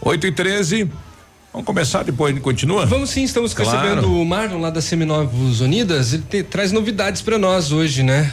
8 0.00 0.26
e 0.26 0.32
13 0.32 0.90
Vamos 1.52 1.66
começar 1.68 2.02
depois, 2.02 2.32
a 2.32 2.34
gente 2.34 2.42
continua? 2.42 2.84
Vamos 2.84 3.10
sim, 3.10 3.22
estamos 3.22 3.54
Claro. 3.54 3.70
recebendo 3.78 4.12
o 4.20 4.24
Marlon 4.26 4.58
lá 4.60 4.70
da 4.70 4.80
Seminovos 4.80 5.60
Unidas. 5.60 6.12
Ele 6.12 6.24
te- 6.28 6.42
traz 6.42 6.72
novidades 6.72 7.22
para 7.22 7.38
nós 7.38 7.70
hoje, 7.70 8.02
né? 8.02 8.28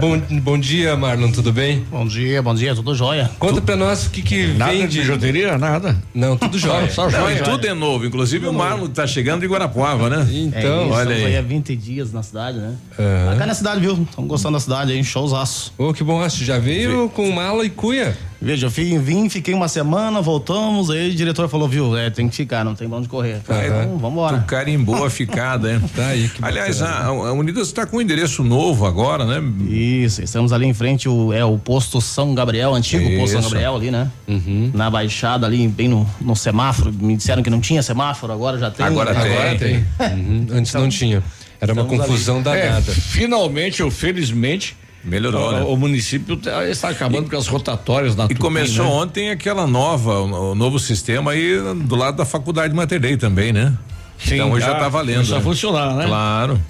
Bom, 0.00 0.18
bom 0.40 0.58
dia, 0.58 0.96
Marlon, 0.96 1.30
tudo 1.30 1.52
bem? 1.52 1.84
Bom 1.90 2.06
dia, 2.06 2.40
bom 2.40 2.54
dia, 2.54 2.74
tudo 2.74 2.94
jóia. 2.94 3.30
Conta 3.38 3.60
pra 3.60 3.76
nós 3.76 4.06
o 4.06 4.10
que 4.10 4.22
que 4.22 4.46
Nada 4.54 4.72
vem 4.72 4.80
de 4.86 4.94
de 4.94 5.00
bijuteria, 5.00 5.58
nada. 5.58 6.02
Não, 6.14 6.38
tudo 6.38 6.58
jóia. 6.58 6.90
Só 6.90 7.02
Não, 7.02 7.10
joia. 7.10 7.38
e 7.38 7.42
tudo 7.42 7.66
é 7.66 7.74
novo, 7.74 8.06
inclusive 8.06 8.46
o 8.48 8.52
Marlon 8.54 8.86
tá 8.88 9.06
chegando 9.06 9.42
de 9.42 9.46
Guarapuava, 9.46 10.08
né? 10.08 10.26
Então, 10.32 10.84
é 10.84 10.86
isso, 10.86 10.94
olha 10.94 11.14
aí. 11.16 11.36
há 11.36 11.42
20 11.42 11.76
dias 11.76 12.14
na 12.14 12.22
cidade, 12.22 12.56
né? 12.56 12.76
Aham. 12.98 13.32
Bacana 13.32 13.52
a 13.52 13.54
cidade, 13.54 13.80
viu? 13.82 14.06
Estamos 14.08 14.26
gostando 14.30 14.54
da 14.54 14.60
cidade 14.60 14.90
aí, 14.90 15.04
showzaço. 15.04 15.70
Ô, 15.76 15.92
que 15.92 16.02
bom, 16.02 16.22
acho. 16.22 16.42
Já 16.42 16.58
veio 16.58 17.10
com 17.10 17.30
mala 17.30 17.62
e 17.62 17.68
cuia. 17.68 18.16
Veja, 18.40 18.66
eu 18.66 18.70
fui, 18.70 18.98
vim, 18.98 19.28
fiquei 19.28 19.54
uma 19.54 19.68
semana, 19.68 20.20
voltamos, 20.20 20.90
aí 20.90 21.10
o 21.10 21.14
diretor 21.14 21.48
falou, 21.48 21.66
viu, 21.68 21.96
é, 21.96 22.10
tem 22.10 22.28
que 22.28 22.36
ficar, 22.36 22.64
não 22.64 22.74
tem 22.74 22.88
pra 22.88 22.98
onde 22.98 23.08
correr. 23.08 23.40
Falei, 23.44 23.68
Aham. 23.70 23.82
então, 23.84 23.98
vambora. 23.98 24.38
Tu 24.38 24.44
carimbou 24.46 25.04
a 25.04 25.10
ficada, 25.10 25.72
hein? 25.72 25.80
Tá 25.94 26.08
aí, 26.08 26.28
que 26.28 26.44
Aliás, 26.44 26.82
a, 26.82 27.06
a 27.06 27.32
Unidas 27.32 27.68
está 27.68 27.86
com 27.86 27.96
um 27.96 28.00
endereço 28.00 28.42
novo 28.44 28.86
agora, 28.86 29.24
né? 29.24 29.42
Isso, 29.68 30.22
estamos 30.22 30.52
ali 30.52 30.66
em 30.66 30.74
frente, 30.74 31.08
o, 31.08 31.32
é 31.32 31.44
o 31.44 31.56
posto 31.56 32.00
São 32.00 32.34
Gabriel, 32.34 32.74
antigo 32.74 33.04
posto 33.18 33.32
São 33.32 33.40
Isso. 33.40 33.50
Gabriel 33.50 33.76
ali, 33.76 33.90
né? 33.90 34.10
Uhum. 34.28 34.70
Na 34.74 34.90
baixada 34.90 35.46
ali, 35.46 35.66
bem 35.66 35.88
no, 35.88 36.06
no 36.20 36.36
semáforo, 36.36 36.92
me 36.92 37.16
disseram 37.16 37.42
que 37.42 37.50
não 37.50 37.60
tinha 37.60 37.82
semáforo, 37.82 38.32
agora 38.32 38.58
já 38.58 38.70
tem. 38.70 38.84
Agora 38.84 39.14
tem. 39.14 39.32
Agora 39.32 39.58
tem. 39.58 39.76
Uhum, 40.00 40.46
Antes 40.52 40.72
não 40.74 40.88
tinha. 40.88 41.22
Era 41.60 41.72
uma 41.72 41.84
confusão 41.84 42.36
ali. 42.36 42.44
danada. 42.44 42.90
É, 42.90 42.94
finalmente 42.94 43.82
ou 43.82 43.90
felizmente 43.90 44.76
Melhorou, 45.04 45.48
o, 45.48 45.52
né? 45.52 45.60
o 45.62 45.76
município 45.76 46.36
tá- 46.36 46.66
está 46.68 46.88
acabando 46.88 47.28
com 47.28 47.36
as 47.36 47.46
rotatórias 47.46 48.16
na 48.16 48.24
E 48.24 48.28
Tupi, 48.28 48.40
começou 48.40 48.86
né? 48.86 48.90
ontem 48.90 49.30
aquela 49.30 49.66
nova, 49.66 50.20
o, 50.20 50.54
novo 50.54 50.78
sistema 50.78 51.32
aí 51.32 51.58
do 51.84 51.94
lado 51.94 52.16
da 52.16 52.24
faculdade 52.24 52.70
de 52.70 52.76
Mater 52.76 53.18
também, 53.18 53.52
né? 53.52 53.74
Sim, 54.18 54.36
então 54.36 54.52
hoje 54.52 54.64
já 54.64 54.72
ah, 54.72 54.80
tá 54.80 54.88
valendo. 54.88 55.16
começou 55.16 55.36
a 55.36 55.38
né? 55.38 55.44
funcionar, 55.44 55.94
né? 55.94 56.06
Claro. 56.06 56.60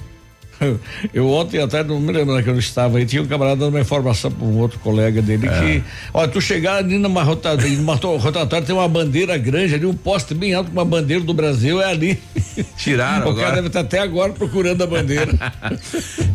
Eu 1.12 1.28
ontem 1.30 1.60
até 1.60 1.82
não 1.84 1.98
me 2.00 2.12
lembro 2.12 2.42
que 2.42 2.48
eu 2.48 2.52
não 2.54 2.60
estava 2.60 2.98
aí, 2.98 3.06
tinha 3.06 3.22
um 3.22 3.26
camarada 3.26 3.56
dando 3.56 3.70
uma 3.74 3.80
informação 3.80 4.30
para 4.30 4.44
um 4.46 4.58
outro 4.58 4.78
colega 4.78 5.20
dele 5.22 5.46
É. 5.48 5.60
que, 5.60 5.82
olha, 6.12 6.28
tu 6.28 6.40
chegar 6.40 6.76
ali 6.76 6.98
numa 6.98 7.22
rotatória, 7.22 7.70
numa 7.76 7.94
rotatória 7.94 8.64
tem 8.66 8.74
uma 8.74 8.88
bandeira 8.88 9.36
grande 9.36 9.74
ali, 9.74 9.86
um 9.86 9.94
poste 9.94 10.34
bem 10.34 10.54
alto 10.54 10.70
com 10.70 10.76
uma 10.76 10.84
bandeira 10.84 11.22
do 11.22 11.34
Brasil, 11.34 11.80
é 11.80 11.86
ali. 11.90 12.18
Tiraram 12.76 13.26
o 13.26 13.30
agora. 13.30 13.44
cara 13.44 13.54
deve 13.56 13.66
estar 13.68 13.80
até 13.80 13.98
agora 14.00 14.32
procurando 14.32 14.82
a 14.82 14.86
bandeira. 14.86 15.32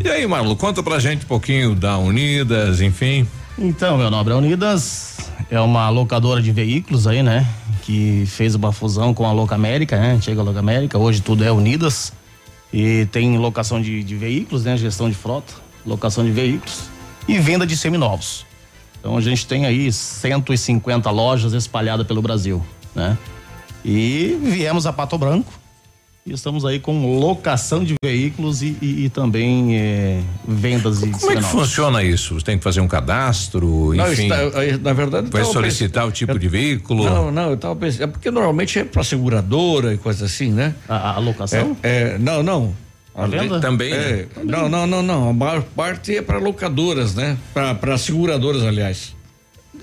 E 0.03 0.09
aí, 0.09 0.25
Marlon, 0.27 0.55
conta 0.55 0.81
pra 0.83 0.99
gente 0.99 1.25
um 1.25 1.27
pouquinho 1.27 1.75
da 1.75 1.97
Unidas, 1.97 2.81
enfim. 2.81 3.27
Então, 3.57 3.97
meu 3.97 4.09
nobre, 4.09 4.33
a 4.33 4.37
Unidas 4.37 5.17
é 5.51 5.59
uma 5.59 5.89
locadora 5.89 6.41
de 6.41 6.51
veículos 6.51 7.07
aí, 7.07 7.21
né? 7.23 7.45
Que 7.83 8.23
fez 8.27 8.55
uma 8.55 8.71
fusão 8.71 9.13
com 9.13 9.25
a 9.25 9.31
Loca 9.31 9.55
América, 9.55 9.97
né? 9.99 10.17
Chega 10.21 10.41
a 10.41 10.43
Loca 10.43 10.59
América, 10.59 10.97
hoje 10.97 11.21
tudo 11.21 11.43
é 11.43 11.51
Unidas. 11.51 12.13
E 12.71 13.07
tem 13.11 13.37
locação 13.37 13.81
de, 13.81 14.03
de 14.03 14.15
veículos, 14.15 14.63
né? 14.63 14.77
Gestão 14.77 15.09
de 15.09 15.15
frota, 15.15 15.53
locação 15.85 16.23
de 16.23 16.31
veículos 16.31 16.83
e 17.27 17.37
venda 17.39 17.65
de 17.65 17.75
seminovos. 17.75 18.45
Então 18.99 19.17
a 19.17 19.21
gente 19.21 19.47
tem 19.47 19.65
aí 19.65 19.91
150 19.91 21.09
lojas 21.09 21.53
espalhadas 21.53 22.05
pelo 22.05 22.21
Brasil, 22.21 22.63
né? 22.93 23.17
E 23.83 24.37
viemos 24.43 24.85
a 24.85 24.93
Pato 24.93 25.17
Branco 25.17 25.58
e 26.25 26.33
estamos 26.33 26.65
aí 26.65 26.79
com 26.79 27.19
locação 27.19 27.83
de 27.83 27.95
veículos 28.03 28.61
e, 28.61 28.75
e- 28.81 29.05
e 29.05 29.09
também 29.09 29.75
eh, 29.75 30.21
vendas 30.47 30.99
de 31.01 31.09
Como 31.11 31.31
é 31.31 31.35
que 31.37 31.41
funciona 31.43 32.03
isso? 32.03 32.35
Você 32.35 32.45
tem 32.45 32.57
que 32.57 32.63
fazer 32.63 32.81
um 32.81 32.87
cadastro, 32.87 33.93
Não, 33.95 34.11
enfim. 34.11 34.23
está- 34.31 34.77
na 34.81 34.93
verdade, 34.93 35.29
vai 35.31 35.43
solicitar 35.45 36.03
pensando- 36.03 36.09
o 36.09 36.11
tipo 36.11 36.37
de 36.37 36.47
veículo? 36.47 37.03
Não, 37.05 37.31
não, 37.31 37.49
eu 37.51 37.57
tava 37.57 37.75
pensando. 37.75 38.03
É 38.03 38.07
porque 38.07 38.29
normalmente 38.29 38.77
é 38.79 38.83
para 38.83 39.03
seguradora 39.03 39.93
e 39.93 39.97
coisa 39.97 40.25
assim, 40.25 40.51
né? 40.51 40.75
A, 40.87 41.13
a 41.15 41.19
locação? 41.19 41.75
É, 41.81 42.13
é, 42.13 42.17
não, 42.19 42.43
não. 42.43 42.73
A 43.15 43.25
venda? 43.25 43.59
Também, 43.59 43.91
É, 43.91 44.27
não, 44.45 44.69
não, 44.69 44.85
não, 44.87 45.01
não. 45.01 45.29
A 45.29 45.33
maior 45.33 45.61
parte 45.61 46.15
é 46.15 46.21
para 46.21 46.37
locadoras, 46.37 47.15
né? 47.15 47.37
Para 47.53 47.97
seguradoras, 47.97 48.61
aliás. 48.63 49.13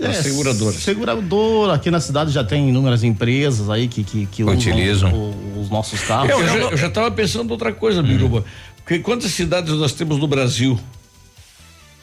É, 0.00 0.12
seguradoras. 0.12 0.76
Seguradora, 0.82 1.74
aqui 1.74 1.90
na 1.90 2.00
cidade 2.00 2.30
já 2.30 2.44
tem 2.44 2.68
inúmeras 2.68 3.02
empresas 3.04 3.68
aí 3.70 3.88
que, 3.88 4.04
que, 4.04 4.26
que 4.26 4.44
Utilizam. 4.44 5.08
usam 5.10 5.18
o- 5.20 5.60
os 5.62 5.70
nossos 5.70 6.00
carros. 6.02 6.30
Eu, 6.30 6.46
já, 6.46 6.54
eu 6.56 6.76
já 6.76 6.90
tava 6.90 7.10
pensando 7.10 7.50
outra 7.50 7.72
coisa, 7.72 8.02
Biruba. 8.02 8.44
Porque 8.76 8.98
quantas 9.00 9.30
cidades 9.32 9.72
nós 9.74 9.92
temos 9.92 10.18
no 10.18 10.28
Brasil? 10.28 10.78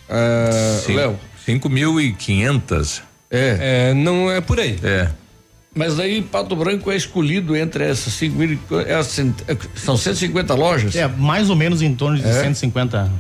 Ah. 0.10 0.82
Léo? 0.90 1.20
5.500. 1.48 3.02
É. 3.32 3.90
É, 3.90 3.94
não 3.94 4.30
é 4.32 4.42
por 4.42 4.60
aí. 4.60 4.78
É. 4.84 5.10
Mas 5.76 6.00
aí 6.00 6.22
Pato 6.22 6.56
Branco 6.56 6.92
é 6.92 6.96
escolhido 6.96 7.56
entre 7.56 7.84
essas 7.86 8.14
5 8.14 8.38
mil. 8.38 8.60
é 8.88 8.94
é, 8.94 9.58
são 9.76 9.98
150 9.98 10.54
lojas? 10.54 10.96
É, 10.96 11.08
mais 11.08 11.50
ou 11.50 11.56
menos 11.56 11.82
em 11.82 11.96
torno 11.96 12.18
de 12.20 12.28
É? 12.28 12.44
150. 12.44 13.12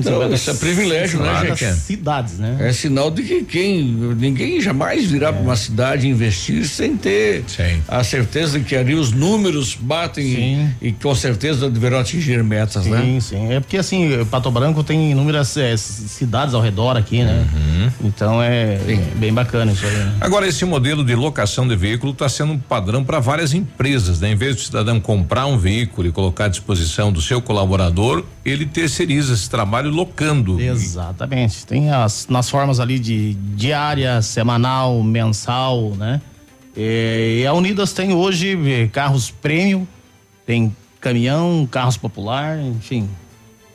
150 0.00 0.24
Então, 0.24 0.34
isso 0.34 0.50
é 0.50 0.54
privilégio, 0.54 1.20
né, 1.20 1.46
gente? 1.56 1.64
Cidades, 1.80 2.38
né? 2.38 2.56
É 2.60 2.72
sinal 2.72 3.10
de 3.10 3.22
que 3.22 3.42
quem 3.44 3.82
ninguém 3.84 4.60
jamais 4.60 5.04
virá 5.10 5.32
para 5.32 5.42
uma 5.42 5.56
cidade 5.56 6.08
investir 6.08 6.66
sem 6.66 6.96
ter 6.96 7.44
a 7.88 8.02
certeza 8.04 8.58
de 8.58 8.64
que 8.64 8.74
ali 8.76 8.94
os 8.94 9.12
números 9.12 9.76
batem 9.78 10.24
e, 10.80 10.88
e 10.88 10.92
com 10.92 11.14
certeza 11.14 11.68
deverão 11.70 11.98
atingir 11.98 12.42
metas, 12.42 12.84
Sim, 12.84 12.90
né? 12.90 13.20
sim. 13.20 13.52
É 13.52 13.60
porque 13.60 13.76
assim, 13.76 14.24
Pato 14.30 14.50
Branco 14.50 14.82
tem 14.82 15.10
inúmeras 15.12 15.48
c- 15.48 15.76
cidades 15.76 16.54
ao 16.54 16.60
redor 16.60 16.96
aqui, 16.96 17.22
né? 17.22 17.46
Uhum. 17.54 17.90
Então 18.04 18.42
é, 18.42 18.74
é 18.74 18.96
bem 19.16 19.32
bacana 19.32 19.72
isso 19.72 19.84
aí. 19.86 19.92
Né? 19.92 20.12
Agora, 20.20 20.46
esse 20.46 20.64
modelo 20.64 21.04
de 21.04 21.14
locação 21.14 21.66
de 21.66 21.76
veículo 21.76 22.12
está 22.12 22.28
sendo 22.28 22.52
um 22.52 22.58
padrão 22.58 23.04
para 23.04 23.18
várias 23.20 23.52
empresas, 23.54 24.20
né? 24.20 24.30
Em 24.32 24.36
vez 24.36 24.56
do 24.56 24.62
cidadão 24.62 25.00
comprar 25.00 25.46
um 25.46 25.58
veículo 25.58 26.08
e 26.08 26.12
colocar 26.12 26.46
à 26.46 26.48
disposição 26.48 27.12
do 27.12 27.20
seu 27.20 27.40
colaborador, 27.42 28.24
ele 28.44 28.66
terceiriza 28.66 29.34
esse 29.34 29.48
trabalho 29.48 29.81
locando. 29.88 30.60
Exatamente. 30.60 31.66
Tem 31.66 31.90
as 31.90 32.26
nas 32.28 32.48
formas 32.48 32.80
ali 32.80 32.98
de 32.98 33.34
diária, 33.34 34.22
semanal, 34.22 35.02
mensal, 35.02 35.90
né? 35.96 36.20
E, 36.76 37.40
e 37.42 37.46
a 37.46 37.52
Unidas 37.52 37.92
tem 37.92 38.12
hoje 38.12 38.58
eh, 38.70 38.88
carros 38.88 39.30
premium, 39.30 39.86
tem 40.46 40.74
caminhão, 41.00 41.68
carros 41.70 41.96
popular, 41.96 42.58
enfim. 42.58 43.08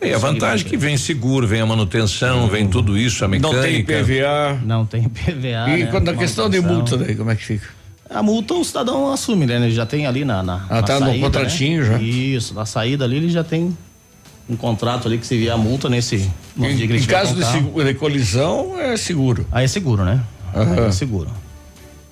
E 0.02 0.14
a 0.14 0.18
vantagem 0.18 0.66
é 0.66 0.70
que 0.70 0.78
vem 0.78 0.96
seguro, 0.96 1.48
vem 1.48 1.60
a 1.60 1.66
manutenção, 1.66 2.48
vem 2.48 2.68
tudo 2.68 2.98
isso, 2.98 3.26
a 3.26 3.28
mecânica. 3.28 3.58
Não 3.58 3.64
tem 3.64 3.84
PVA. 3.84 4.60
Não 4.64 4.86
tem 4.86 5.04
PVA. 5.10 5.70
E 5.70 5.84
né? 5.84 5.88
quando 5.90 6.10
a 6.10 6.14
questão 6.16 6.50
de 6.50 6.62
multa 6.62 6.98
daí, 6.98 7.16
como 7.16 7.32
é 7.32 7.36
que 7.36 7.44
fica? 7.44 7.68
A 8.10 8.24
multa 8.24 8.54
o 8.54 8.64
cidadão 8.64 9.12
assume, 9.12 9.46
né? 9.46 9.56
Ele 9.56 9.72
já 9.72 9.86
tem 9.86 10.06
ali 10.06 10.24
na. 10.24 10.42
na 10.42 10.66
Ah, 10.70 10.76
na 10.76 10.84
tá 10.84 11.00
no 11.00 11.08
saída, 11.08 11.20
contratinho 11.26 11.84
né? 11.84 11.90
já. 11.90 12.02
Isso, 12.02 12.54
na 12.54 12.66
saída 12.66 13.04
ali 13.04 13.18
ele 13.18 13.30
já 13.30 13.44
tem 13.44 13.76
um 14.50 14.56
contrato 14.56 15.08
ali 15.08 15.18
que 15.18 15.28
se 15.28 15.38
vier 15.38 15.54
a 15.54 15.58
multa 15.58 15.90
nesse. 15.90 16.30
Em, 16.58 16.84
em 16.84 17.04
caso 17.04 17.36
de, 17.36 17.84
de 17.84 17.94
colisão, 17.96 18.80
é 18.80 18.96
seguro. 18.98 19.46
Aí 19.52 19.66
é 19.66 19.68
seguro, 19.68 20.04
né? 20.06 20.24
Aham. 20.56 20.74
Aí 20.74 20.80
é 20.88 20.92
seguro. 20.92 21.30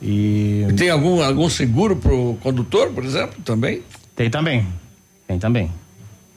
E. 0.01 0.65
E 0.69 0.73
tem 0.73 0.89
algum, 0.89 1.21
algum 1.23 1.49
seguro 1.49 1.95
pro 1.95 2.37
condutor, 2.41 2.89
por 2.91 3.03
exemplo, 3.05 3.35
também? 3.43 3.81
Tem 4.15 4.29
também. 4.29 4.67
Tem 5.27 5.39
também. 5.39 5.71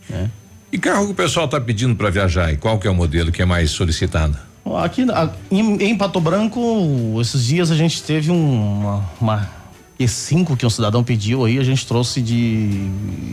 né? 0.08 0.30
E 0.72 0.78
carro 0.78 1.06
que 1.06 1.12
o 1.12 1.14
pessoal 1.14 1.46
está 1.46 1.60
pedindo 1.60 1.94
para 1.96 2.10
viajar? 2.10 2.52
E 2.52 2.56
qual 2.56 2.78
que 2.78 2.86
é 2.86 2.90
o 2.90 2.94
modelo 2.94 3.32
que 3.32 3.42
é 3.42 3.44
mais 3.44 3.70
solicitado? 3.70 4.38
Aqui 4.82 5.02
a- 5.10 5.30
em, 5.50 5.76
em 5.82 5.96
Pato 5.96 6.20
Branco, 6.20 7.16
esses 7.20 7.44
dias 7.44 7.70
a 7.70 7.76
gente 7.76 8.02
teve 8.02 8.30
um- 8.30 8.78
uma, 8.80 9.10
uma 9.20 9.50
E5 9.98 10.56
que 10.56 10.66
um 10.66 10.70
cidadão 10.70 11.02
pediu 11.02 11.44
aí, 11.44 11.58
a 11.58 11.64
gente 11.64 11.86
trouxe 11.86 12.20
de 12.20 12.86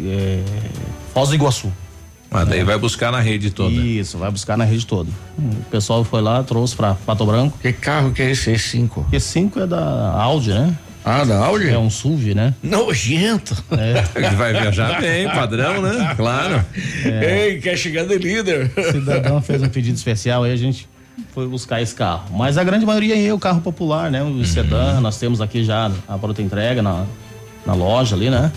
é, 0.06 0.44
Foz 1.14 1.30
do 1.30 1.36
Iguaçu. 1.36 1.72
Ah, 2.36 2.44
daí 2.44 2.64
vai 2.64 2.78
buscar 2.78 3.12
na 3.12 3.22
rede 3.22 3.50
toda. 3.50 3.74
Isso, 3.74 4.18
vai 4.18 4.30
buscar 4.30 4.58
na 4.58 4.66
rede 4.66 4.86
toda. 4.86 5.10
O 5.38 5.64
pessoal 5.72 6.04
foi 6.04 6.22
lá, 6.22 6.44
trouxe 6.44 6.76
pra 6.76 6.94
Pato 6.94 7.26
Branco. 7.26 7.58
Que 7.62 7.72
carro 7.72 8.12
que 8.12 8.22
é 8.22 8.32
esse 8.32 8.52
E5? 8.52 9.06
E5 9.12 9.64
é 9.64 9.68
da 9.68 10.12
Audi, 10.12 10.50
né? 10.50 10.76
Ah, 11.06 11.24
da 11.24 11.38
Audi? 11.38 11.70
É 11.70 11.78
um 11.78 11.90
SUV, 11.90 12.34
né? 12.34 12.54
Nojento. 12.62 13.56
É. 13.72 14.04
Ele 14.20 14.36
vai 14.36 14.52
viajar 14.52 15.00
bem, 15.00 15.30
padrão, 15.30 15.82
né? 15.82 16.14
Claro. 16.16 16.66
Ei, 17.06 17.60
quer 17.60 17.78
chegar 17.78 18.06
de 18.06 18.18
líder. 18.18 18.72
O 18.76 18.92
cidadão 18.92 19.42
fez 19.42 19.62
um 19.62 19.70
pedido 19.70 19.96
especial 19.96 20.44
aí 20.44 20.52
a 20.52 20.58
gente 20.58 20.90
foi 21.34 21.48
buscar 21.48 21.82
esse 21.82 21.96
carro. 21.96 22.26
Mas 22.32 22.58
a 22.58 22.64
grande 22.64 22.86
maioria 22.86 23.16
é 23.18 23.34
o 23.34 23.40
carro 23.40 23.62
popular, 23.62 24.12
né? 24.12 24.24
O 24.24 24.44
sedã, 24.44 25.00
nós 25.00 25.18
temos 25.18 25.40
aqui 25.40 25.64
já 25.64 25.92
a 26.08 26.18
pronta 26.18 26.42
entrega 26.42 26.82
na, 26.82 27.06
na 27.66 27.74
loja 27.74 28.16
ali, 28.16 28.30
né? 28.30 28.52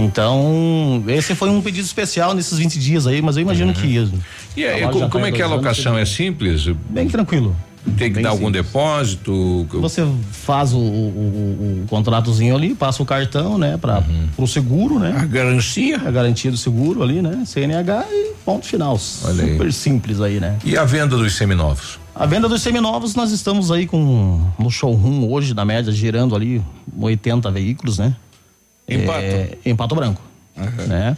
Então, 0.00 1.02
esse 1.08 1.34
foi 1.34 1.48
um 1.50 1.60
pedido 1.60 1.84
especial 1.84 2.34
nesses 2.34 2.58
20 2.58 2.78
dias 2.78 3.06
aí, 3.06 3.20
mas 3.22 3.36
eu 3.36 3.42
imagino 3.42 3.72
que 3.72 3.86
isso. 3.86 4.12
E 4.56 4.64
aí, 4.64 4.82
co- 4.88 5.08
como 5.08 5.26
é 5.26 5.32
que 5.32 5.40
é 5.40 5.44
a 5.44 5.48
locação? 5.48 5.96
É 5.98 6.04
simples? 6.04 6.66
Bem 6.90 7.08
tranquilo. 7.08 7.54
Tem 7.96 8.08
que 8.08 8.14
Bem 8.14 8.22
dar 8.24 8.30
algum 8.30 8.46
simples. 8.46 8.66
depósito? 8.66 9.66
Você 9.80 10.04
faz 10.32 10.72
o, 10.72 10.78
o, 10.78 10.80
o- 10.80 11.82
o 11.84 11.86
contratozinho 11.88 12.56
ali, 12.56 12.74
passa 12.74 13.00
o 13.02 13.06
cartão, 13.06 13.56
né, 13.58 13.76
para 13.76 14.02
pro 14.34 14.46
seguro, 14.46 14.98
né? 14.98 15.14
A 15.16 15.24
garantia? 15.24 15.96
A 16.04 16.10
garantia 16.10 16.50
do 16.50 16.56
seguro 16.56 17.02
ali, 17.02 17.22
né? 17.22 17.44
CNH 17.46 18.04
e 18.10 18.32
ponto 18.44 18.66
final. 18.66 18.98
Olha 19.24 19.44
aí. 19.44 19.52
Super 19.52 19.72
simples 19.72 20.20
aí, 20.20 20.40
né? 20.40 20.56
E 20.64 20.76
a 20.76 20.84
venda 20.84 21.16
dos 21.16 21.34
seminovos? 21.36 22.00
A 22.12 22.26
venda 22.26 22.48
dos 22.48 22.62
seminovos, 22.62 23.14
nós 23.14 23.30
estamos 23.30 23.70
aí 23.70 23.86
com 23.86 24.40
no 24.58 24.70
showroom 24.70 25.30
hoje, 25.30 25.54
na 25.54 25.64
média, 25.64 25.92
girando 25.92 26.34
ali 26.34 26.60
80 26.98 27.50
veículos, 27.52 27.98
né? 27.98 28.16
Em 28.88 28.98
É, 29.08 29.58
em 29.64 29.74
Pato 29.74 29.94
Branco. 29.94 30.20
Né? 30.86 31.16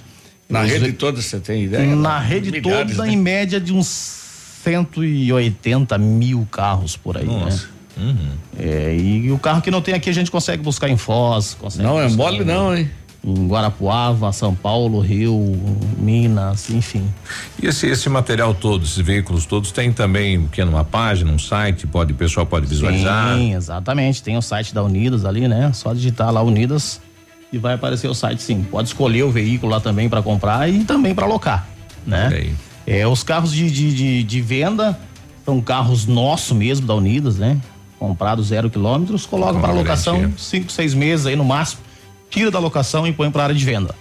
Na 0.48 0.62
Os 0.62 0.70
rede 0.70 0.92
toda 0.94 1.20
você 1.20 1.38
tem 1.38 1.64
ideia? 1.64 1.94
Na 1.94 2.18
rede 2.18 2.50
Milhares, 2.50 2.96
toda, 2.96 3.06
né? 3.06 3.12
em 3.12 3.16
média, 3.16 3.60
de 3.60 3.72
uns 3.72 3.86
180 4.64 5.98
mil 5.98 6.46
carros 6.50 6.96
por 6.96 7.16
aí, 7.16 7.26
Nossa. 7.26 7.68
né? 7.96 8.14
É, 8.58 8.96
e 8.96 9.30
o 9.32 9.38
carro 9.38 9.60
que 9.60 9.70
não 9.70 9.82
tem 9.82 9.92
aqui 9.94 10.08
a 10.08 10.12
gente 10.12 10.30
consegue 10.30 10.62
buscar 10.62 10.88
em 10.88 10.96
Foz. 10.96 11.54
Consegue 11.60 11.82
Não 11.84 12.00
é 12.00 12.08
mole 12.08 12.38
em- 12.42 12.44
não, 12.44 12.76
hein? 12.76 12.88
Em 13.24 13.48
Guarapuava, 13.48 14.30
São 14.32 14.54
Paulo, 14.54 15.00
Rio, 15.00 15.36
Minas, 15.98 16.70
enfim. 16.70 17.04
E 17.60 17.66
esse, 17.66 17.88
esse 17.88 18.08
material 18.08 18.54
todo, 18.54 18.84
esses 18.84 18.98
veículos 18.98 19.44
todos, 19.44 19.72
tem 19.72 19.92
também 19.92 20.46
que 20.52 20.64
numa 20.64 20.84
página, 20.84 21.30
um 21.32 21.38
site, 21.38 21.84
pode, 21.88 22.12
o 22.12 22.16
pessoal 22.16 22.46
pode 22.46 22.66
visualizar. 22.66 23.36
Sim, 23.36 23.54
exatamente. 23.54 24.22
Tem 24.22 24.36
o 24.36 24.40
site 24.42 24.72
da 24.72 24.82
Unidas 24.84 25.24
ali, 25.24 25.48
né? 25.48 25.72
Só 25.74 25.92
digitar 25.92 26.32
lá 26.32 26.40
Unidas 26.42 27.00
e 27.52 27.58
vai 27.58 27.74
aparecer 27.74 28.08
o 28.08 28.14
site 28.14 28.42
sim. 28.42 28.62
Pode 28.62 28.88
escolher 28.88 29.22
o 29.22 29.30
veículo 29.30 29.72
lá 29.72 29.80
também 29.80 30.08
para 30.08 30.22
comprar 30.22 30.68
e 30.68 30.84
também 30.84 31.14
para 31.14 31.24
alocar, 31.26 31.66
né? 32.06 32.28
É, 32.86 33.06
os 33.06 33.22
carros 33.22 33.52
de, 33.52 33.70
de, 33.70 33.94
de, 33.94 34.22
de 34.22 34.40
venda 34.40 34.98
são 35.44 35.60
carros 35.60 36.06
nossos 36.06 36.56
mesmo 36.56 36.86
da 36.86 36.94
Unidas, 36.94 37.36
né? 37.36 37.58
Comprados 37.98 38.48
zero 38.48 38.70
quilômetros, 38.70 39.26
coloca 39.26 39.58
para 39.58 39.72
locação 39.72 40.16
garantia. 40.16 40.38
cinco, 40.38 40.70
seis 40.70 40.94
meses 40.94 41.26
aí 41.26 41.36
no 41.36 41.44
máximo, 41.44 41.82
tira 42.30 42.50
da 42.50 42.58
locação 42.58 43.06
e 43.06 43.12
põe 43.12 43.30
para 43.30 43.44
área 43.44 43.54
de 43.54 43.64
venda. 43.64 43.94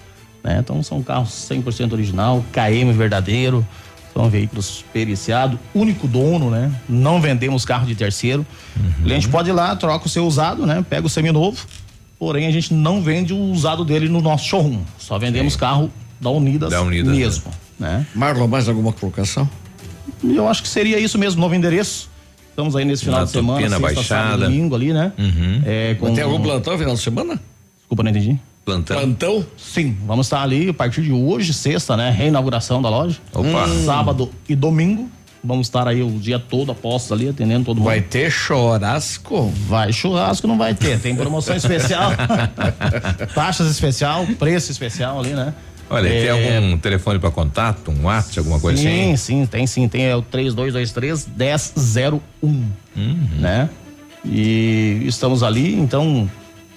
Né? 0.44 0.60
Então 0.60 0.82
são 0.84 1.02
carros 1.02 1.30
100% 1.50 1.94
original, 1.94 2.46
KM 2.52 2.92
verdadeiro, 2.94 3.66
são 4.14 4.30
veículos 4.30 4.84
periciados, 4.94 5.60
único 5.76 6.08
dono, 6.08 6.50
né? 6.50 6.72
Não 6.88 7.22
vendemos 7.22 7.66
carro 7.66 7.86
de 7.86 7.94
terceiro. 7.96 8.46
O 9.00 9.04
cliente 9.04 9.28
pode 9.28 9.50
ir 9.50 9.54
lá, 9.54 9.76
troca 9.76 10.08
o 10.08 10.10
seu 10.10 10.26
usado, 10.26 10.66
né? 10.66 10.84
Pega 10.90 11.06
o 11.06 11.10
seminovo, 11.10 11.66
porém 12.20 12.48
a 12.48 12.52
gente 12.52 12.74
não 12.74 13.02
vende 13.02 13.34
o 13.34 13.40
usado 13.52 13.84
dele 13.86 14.10
no 14.10 14.22
nosso 14.22 14.46
showroom. 14.46 14.82
Só 14.98 15.18
vendemos 15.18 15.56
carro 15.56 15.92
da 16.20 16.30
Unidas, 16.30 16.72
Da 16.72 16.82
Unidas, 16.82 17.16
mesmo, 17.16 17.52
né? 17.80 18.06
Marlon, 18.16 18.48
mais 18.48 18.68
alguma 18.68 18.92
colocação? 18.92 19.50
Eu 20.24 20.48
acho 20.48 20.64
que 20.64 20.70
seria 20.70 21.00
isso 21.00 21.18
mesmo, 21.18 21.40
novo 21.42 21.54
endereço. 21.54 22.10
Estamos 22.50 22.76
aí 22.76 22.86
nesse 22.86 23.06
final 23.06 23.20
Na 23.20 23.26
de 23.26 23.32
semana, 23.32 23.60
sexta, 23.60 23.80
sábado, 23.80 23.96
Baixada. 23.96 24.46
domingo 24.46 24.76
ali, 24.76 24.92
né? 24.92 25.12
Uhum. 25.18 25.62
É, 25.64 25.96
com... 26.00 26.08
Mas 26.08 26.16
tem 26.16 26.24
algum 26.24 26.42
plantão 26.42 26.74
no 26.74 26.80
final 26.80 26.96
de 26.96 27.02
semana? 27.02 27.40
Desculpa, 27.78 28.02
não 28.02 28.10
entendi. 28.10 28.40
Plantão. 28.66 28.98
Plantão? 28.98 29.46
Sim, 29.56 29.96
vamos 30.06 30.26
estar 30.26 30.42
ali 30.42 30.70
a 30.70 30.74
partir 30.74 31.04
de 31.04 31.12
hoje, 31.12 31.54
sexta, 31.54 31.96
né? 31.96 32.10
Reinauguração 32.10 32.82
da 32.82 32.90
loja. 32.90 33.20
Opa. 33.32 33.48
Hum. 33.68 33.86
Sábado 33.86 34.32
e 34.50 34.56
domingo. 34.56 35.10
Vamos 35.48 35.68
estar 35.68 35.88
aí 35.88 36.04
o 36.04 36.10
dia 36.20 36.38
todo 36.38 36.72
apostos 36.72 37.12
ali, 37.14 37.30
atendendo 37.30 37.64
todo 37.66 37.78
mundo. 37.78 37.86
Vai 37.86 38.02
ter 38.02 38.30
churrasco? 38.30 39.50
Vai 39.68 39.94
churrasco, 39.94 40.46
não 40.46 40.58
vai 40.58 40.74
ter. 40.76 41.00
Tem 41.00 41.16
promoção 41.16 41.56
especial. 41.58 42.12
Taxas 43.34 43.72
especial, 43.72 44.26
preço 44.38 44.72
especial 44.72 45.20
ali, 45.20 45.30
né? 45.30 45.54
Olha, 45.90 46.10
É, 46.10 46.36
tem 46.36 46.58
algum 46.58 46.78
telefone 46.78 47.18
para 47.18 47.32
contato, 47.32 47.92
um 47.92 48.04
WhatsApp, 48.08 48.40
alguma 48.40 48.60
coisa 48.60 48.82
sim, 48.82 49.14
assim? 49.14 49.16
sim, 49.16 49.46
tem 49.46 49.66
sim. 49.66 49.88
Tem 49.88 50.04
é 50.06 50.16
o 50.16 50.22
3223 50.22 51.28
1001, 51.38 52.22
Uhum. 52.96 53.28
né? 53.40 53.70
E 54.26 55.02
estamos 55.06 55.44
ali, 55.44 55.74
então, 55.80 56.30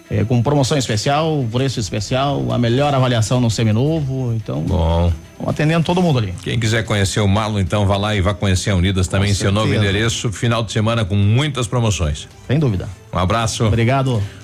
é, 0.08 0.22
com 0.24 0.40
promoção 0.42 0.78
especial, 0.78 1.44
preço 1.50 1.80
especial, 1.80 2.52
a 2.52 2.58
melhor 2.58 2.94
avaliação 2.94 3.40
no 3.40 3.50
seminovo. 3.50 4.32
Então, 4.36 4.60
Bom. 4.62 5.12
Estamos 5.40 5.48
atendendo 5.48 5.84
todo 5.84 6.02
mundo 6.02 6.18
ali. 6.18 6.34
Quem 6.42 6.58
quiser 6.58 6.84
conhecer 6.84 7.20
o 7.20 7.28
Malo, 7.28 7.58
então 7.58 7.86
vá 7.86 7.96
lá 7.96 8.14
e 8.14 8.20
vá 8.20 8.34
conhecer 8.34 8.70
a 8.70 8.76
Unidas 8.76 9.08
também, 9.08 9.34
seu 9.34 9.50
novo 9.50 9.68
certeza. 9.68 9.90
endereço, 9.90 10.32
final 10.32 10.62
de 10.62 10.72
semana 10.72 11.04
com 11.04 11.16
muitas 11.16 11.66
promoções. 11.66 12.28
Sem 12.46 12.58
dúvida. 12.58 12.88
Um 13.12 13.18
abraço. 13.18 13.64
Obrigado. 13.64 14.22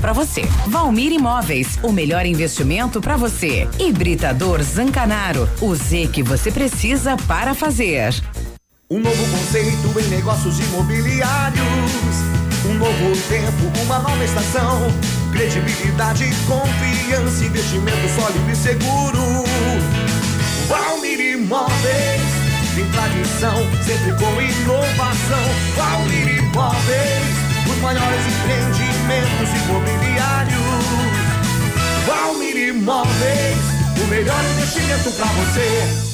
pra 0.00 0.12
você. 0.12 0.42
Valmir 0.66 1.12
Imóveis. 1.12 1.78
O 1.82 1.92
melhor 1.92 2.26
investimento 2.26 3.00
pra 3.00 3.16
você. 3.16 3.68
Hibridador 3.78 4.62
Zancanaro. 4.62 5.48
O 5.60 5.74
Z 5.74 6.08
que 6.12 6.22
você 6.22 6.50
precisa 6.50 7.16
para 7.26 7.54
fazer. 7.54 8.14
Um 8.90 9.00
novo 9.00 9.24
conceito 9.30 10.00
em 10.00 10.08
negócios 10.08 10.58
imobiliários. 10.60 11.64
Um 12.66 12.74
novo 12.74 13.16
tempo, 13.28 13.82
uma 13.84 13.98
nova 13.98 14.24
estação. 14.24 14.80
Credibilidade, 15.32 16.30
confiança, 16.46 17.44
investimento 17.44 18.08
sólido 18.14 18.50
e 18.50 18.56
seguro. 18.56 19.44
Valmir 20.68 21.20
Imóveis, 21.20 22.22
tem 22.74 22.88
tradição, 22.90 23.56
sempre 23.84 24.12
com 24.12 24.40
inovação. 24.40 25.44
Valmir 25.76 26.38
Imóveis, 26.38 27.43
os 27.70 27.78
maiores 27.78 28.26
empreendimentos 28.26 29.48
imobiliários. 29.64 30.64
Valmir 32.06 32.56
Imóveis, 32.68 33.58
o 34.02 34.06
melhor 34.08 34.44
investimento 34.44 35.10
para 35.12 35.26
você. 35.26 36.13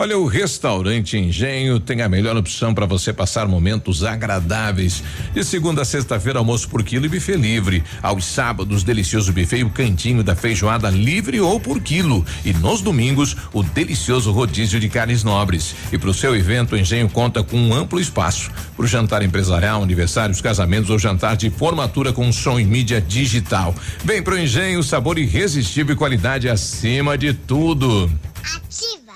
Olha, 0.00 0.16
o 0.16 0.24
restaurante 0.24 1.18
Engenho 1.18 1.78
tem 1.78 2.00
a 2.00 2.08
melhor 2.08 2.34
opção 2.34 2.72
para 2.72 2.86
você 2.86 3.12
passar 3.12 3.46
momentos 3.46 4.02
agradáveis. 4.02 5.04
De 5.34 5.44
segunda 5.44 5.82
a 5.82 5.84
sexta-feira, 5.84 6.38
almoço 6.38 6.70
por 6.70 6.82
quilo 6.82 7.04
e 7.04 7.08
buffet 7.10 7.36
livre. 7.36 7.84
Aos 8.02 8.24
sábados, 8.24 8.82
delicioso 8.82 9.30
buffet 9.30 9.58
e 9.58 9.64
o 9.64 9.68
cantinho 9.68 10.24
da 10.24 10.34
feijoada 10.34 10.88
livre 10.88 11.38
ou 11.38 11.60
por 11.60 11.82
quilo. 11.82 12.24
E 12.46 12.54
nos 12.54 12.80
domingos, 12.80 13.36
o 13.52 13.62
delicioso 13.62 14.32
rodízio 14.32 14.80
de 14.80 14.88
carnes 14.88 15.22
nobres. 15.22 15.76
E 15.92 15.98
para 15.98 16.08
o 16.08 16.14
seu 16.14 16.34
evento, 16.34 16.74
o 16.74 16.78
Engenho 16.78 17.10
conta 17.10 17.42
com 17.42 17.58
um 17.58 17.74
amplo 17.74 18.00
espaço. 18.00 18.50
Para 18.74 18.86
o 18.86 18.88
jantar 18.88 19.22
empresarial, 19.22 19.82
aniversários, 19.82 20.40
casamentos 20.40 20.88
ou 20.88 20.98
jantar 20.98 21.36
de 21.36 21.50
formatura 21.50 22.10
com 22.10 22.32
som 22.32 22.58
e 22.58 22.64
mídia 22.64 23.02
digital. 23.02 23.74
Vem 24.02 24.22
pro 24.22 24.38
Engenho, 24.38 24.82
sabor 24.82 25.18
irresistível 25.18 25.94
e 25.94 25.98
qualidade 25.98 26.48
acima 26.48 27.18
de 27.18 27.34
tudo. 27.34 28.10
Ativa. 28.42 29.09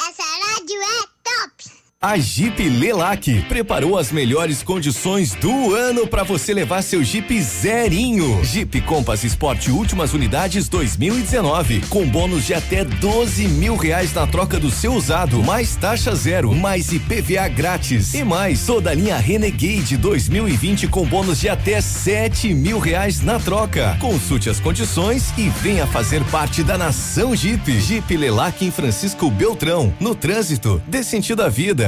Essa 0.00 0.22
rádio 0.22 0.80
é 0.80 1.08
top. 1.24 1.77
A 2.00 2.16
Jeep 2.16 2.62
Lelac 2.62 3.42
preparou 3.48 3.98
as 3.98 4.12
melhores 4.12 4.62
condições 4.62 5.34
do 5.34 5.74
ano 5.74 6.06
para 6.06 6.22
você 6.22 6.54
levar 6.54 6.80
seu 6.80 7.02
Jeep 7.02 7.42
zerinho. 7.42 8.40
Jeep 8.44 8.80
Compass 8.82 9.24
Sport 9.24 9.66
últimas 9.66 10.14
unidades 10.14 10.68
2019 10.68 11.80
com 11.88 12.06
bônus 12.06 12.46
de 12.46 12.54
até 12.54 12.84
12 12.84 13.48
mil 13.48 13.74
reais 13.74 14.14
na 14.14 14.28
troca 14.28 14.60
do 14.60 14.70
seu 14.70 14.92
usado, 14.92 15.42
mais 15.42 15.74
taxa 15.74 16.14
zero, 16.14 16.54
mais 16.54 16.92
IPVA 16.92 17.48
grátis 17.48 18.14
e 18.14 18.22
mais 18.22 18.64
toda 18.64 18.90
a 18.90 18.94
linha 18.94 19.16
Renegade 19.16 19.96
2020 19.96 20.86
com 20.86 21.04
bônus 21.04 21.40
de 21.40 21.48
até 21.48 21.80
7 21.80 22.54
mil 22.54 22.78
reais 22.78 23.22
na 23.22 23.40
troca. 23.40 23.96
Consulte 23.98 24.48
as 24.48 24.60
condições 24.60 25.32
e 25.36 25.48
venha 25.48 25.84
fazer 25.84 26.22
parte 26.26 26.62
da 26.62 26.78
nação 26.78 27.34
Jeep. 27.34 27.80
Jeep 27.80 28.16
Lelac 28.16 28.64
em 28.64 28.70
Francisco 28.70 29.28
Beltrão, 29.28 29.92
no 29.98 30.14
trânsito, 30.14 30.80
dê 30.86 31.02
sentido 31.02 31.42
à 31.42 31.48
vida. 31.48 31.87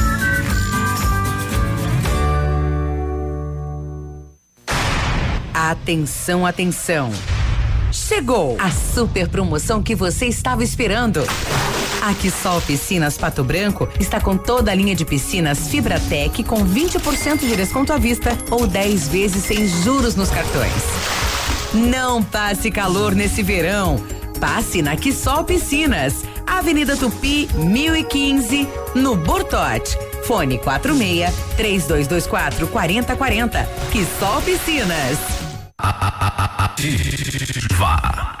Atenção, 5.69 6.43
atenção. 6.43 7.11
Chegou 7.91 8.57
a 8.59 8.71
super 8.71 9.27
promoção 9.27 9.83
que 9.83 9.93
você 9.93 10.25
estava 10.25 10.63
esperando. 10.63 11.21
A 12.01 12.15
Quissol 12.15 12.59
Piscinas 12.61 13.15
Pato 13.15 13.43
Branco 13.43 13.87
está 13.99 14.19
com 14.19 14.35
toda 14.35 14.71
a 14.71 14.73
linha 14.73 14.95
de 14.95 15.05
piscinas 15.05 15.67
Fibratec 15.67 16.43
com 16.45 16.65
20% 16.65 17.41
de 17.41 17.55
desconto 17.55 17.93
à 17.93 17.99
vista 17.99 18.35
ou 18.49 18.65
10 18.65 19.09
vezes 19.09 19.43
sem 19.43 19.67
juros 19.83 20.15
nos 20.15 20.31
cartões. 20.31 20.73
Não 21.75 22.23
passe 22.23 22.71
calor 22.71 23.13
nesse 23.13 23.43
verão. 23.43 24.03
Passe 24.39 24.81
na 24.81 24.95
Quissol 24.95 25.43
Piscinas, 25.43 26.23
Avenida 26.47 26.97
Tupi, 26.97 27.47
1015, 27.53 28.67
no 28.95 29.15
Bortote. 29.15 29.95
Fone 30.23 30.57
46 30.57 31.31
3224 31.55 32.65
4040. 32.67 33.63
Quissol 33.91 34.41
Piscinas. 34.41 35.40
Ativa. 36.57 38.40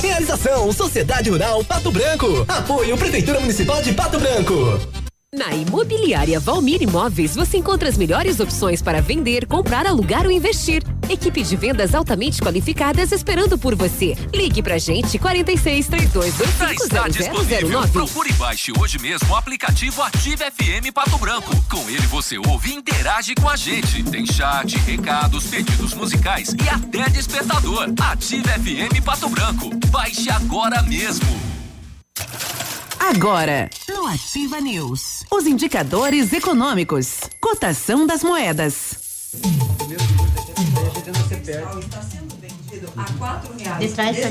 Realização 0.00 0.72
Sociedade 0.72 1.30
Rural 1.30 1.64
Pato 1.64 1.90
Branco. 1.90 2.44
Apoio 2.48 2.96
Prefeitura 2.96 3.40
Municipal 3.40 3.82
de 3.82 3.92
Pato 3.92 4.18
Branco. 4.18 5.03
Na 5.36 5.52
Imobiliária 5.52 6.38
Valmir 6.38 6.80
Imóveis, 6.80 7.34
você 7.34 7.56
encontra 7.56 7.88
as 7.88 7.96
melhores 7.98 8.38
opções 8.38 8.80
para 8.80 9.02
vender, 9.02 9.46
comprar, 9.46 9.84
alugar 9.84 10.24
ou 10.26 10.30
investir. 10.30 10.80
Equipe 11.10 11.42
de 11.42 11.56
vendas 11.56 11.92
altamente 11.92 12.40
qualificadas 12.40 13.10
esperando 13.10 13.58
por 13.58 13.74
você. 13.74 14.14
Ligue 14.32 14.62
pra 14.62 14.78
gente 14.78 15.18
46 15.18 15.88
3225 15.88 16.88
Já 16.88 17.08
está 17.08 17.08
disponível. 17.08 17.88
Procure 17.88 18.30
e 18.30 18.32
baixe 18.34 18.72
hoje 18.78 18.96
mesmo 19.00 19.28
o 19.32 19.36
aplicativo 19.36 20.02
Ative 20.02 20.44
FM 20.52 20.92
Pato 20.94 21.18
Branco. 21.18 21.50
Com 21.68 21.90
ele 21.90 22.06
você 22.06 22.38
ouve 22.38 22.70
e 22.70 22.74
interage 22.74 23.34
com 23.34 23.48
a 23.48 23.56
gente. 23.56 24.04
Tem 24.04 24.24
chat, 24.24 24.78
recados, 24.78 25.46
pedidos 25.46 25.94
musicais 25.94 26.54
e 26.64 26.68
até 26.68 27.10
despertador. 27.10 27.92
Ative 28.00 28.44
FM 28.44 29.04
Pato 29.04 29.28
Branco. 29.28 29.68
Baixe 29.88 30.30
agora 30.30 30.80
mesmo. 30.82 31.26
Agora, 33.06 33.68
no 33.86 34.06
Ativa 34.06 34.62
News, 34.62 35.24
os 35.30 35.46
indicadores 35.46 36.32
econômicos, 36.32 37.20
cotação 37.38 38.06
das 38.06 38.24
moedas. 38.24 38.96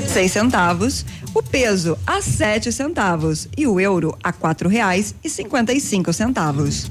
Seis 0.08 0.32
centavos, 0.32 1.06
o 1.32 1.40
peso 1.40 1.96
a 2.04 2.20
sete 2.20 2.72
centavos 2.72 3.46
e 3.56 3.64
o 3.64 3.78
euro 3.78 4.18
a 4.24 4.32
quatro 4.32 4.68
reais 4.68 5.14
e 5.22 5.30
cinquenta 5.30 5.72
e 5.72 5.80
cinco 5.80 6.12
centavos. 6.12 6.90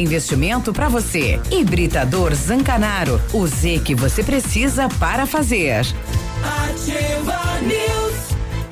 investimento 0.01 0.73
para 0.73 0.89
você. 0.89 1.39
Hibridador 1.51 2.33
Zancanaro. 2.35 3.21
O 3.33 3.47
Z 3.47 3.81
que 3.85 3.95
você 3.95 4.23
precisa 4.23 4.89
para 4.99 5.25
fazer. 5.25 5.85
Ativa 6.43 7.61
News. 7.61 8.01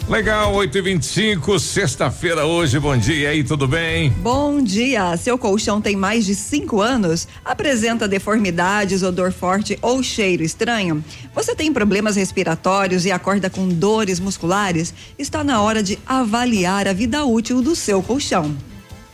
Legal, 0.10 0.56
8 0.56 0.76
e 0.76 0.81
25 0.81 1.60
sexta-feira 1.60 2.43
hoje, 2.43 2.80
bom 2.80 2.97
dia, 2.97 3.15
e 3.15 3.27
aí, 3.27 3.43
tudo 3.43 3.68
bem? 3.68 4.10
Bom 4.10 4.60
dia! 4.60 5.15
Seu 5.18 5.38
colchão 5.38 5.80
tem 5.80 5.95
mais 5.95 6.26
de 6.26 6.34
cinco 6.34 6.81
anos? 6.81 7.27
Apresenta 7.45 8.07
deformidades, 8.07 9.03
odor 9.03 9.31
forte 9.31 9.77
ou 9.84 10.01
cheiro 10.01 10.41
estranho? 10.41 11.06
Você 11.35 11.53
tem 11.53 11.72
problemas 11.72 12.15
respiratórios 12.15 13.06
e 13.06 13.11
acorda 13.11 13.51
com 13.51 13.68
dores 13.68 14.19
musculares? 14.19 14.95
Está 15.15 15.43
na 15.43 15.61
hora 15.61 15.84
de 15.84 15.99
avaliar 16.07 16.88
a 16.88 16.93
vida 16.93 17.23
útil 17.23 17.61
do 17.61 17.76
seu 17.76 18.01
colchão. 18.01 18.56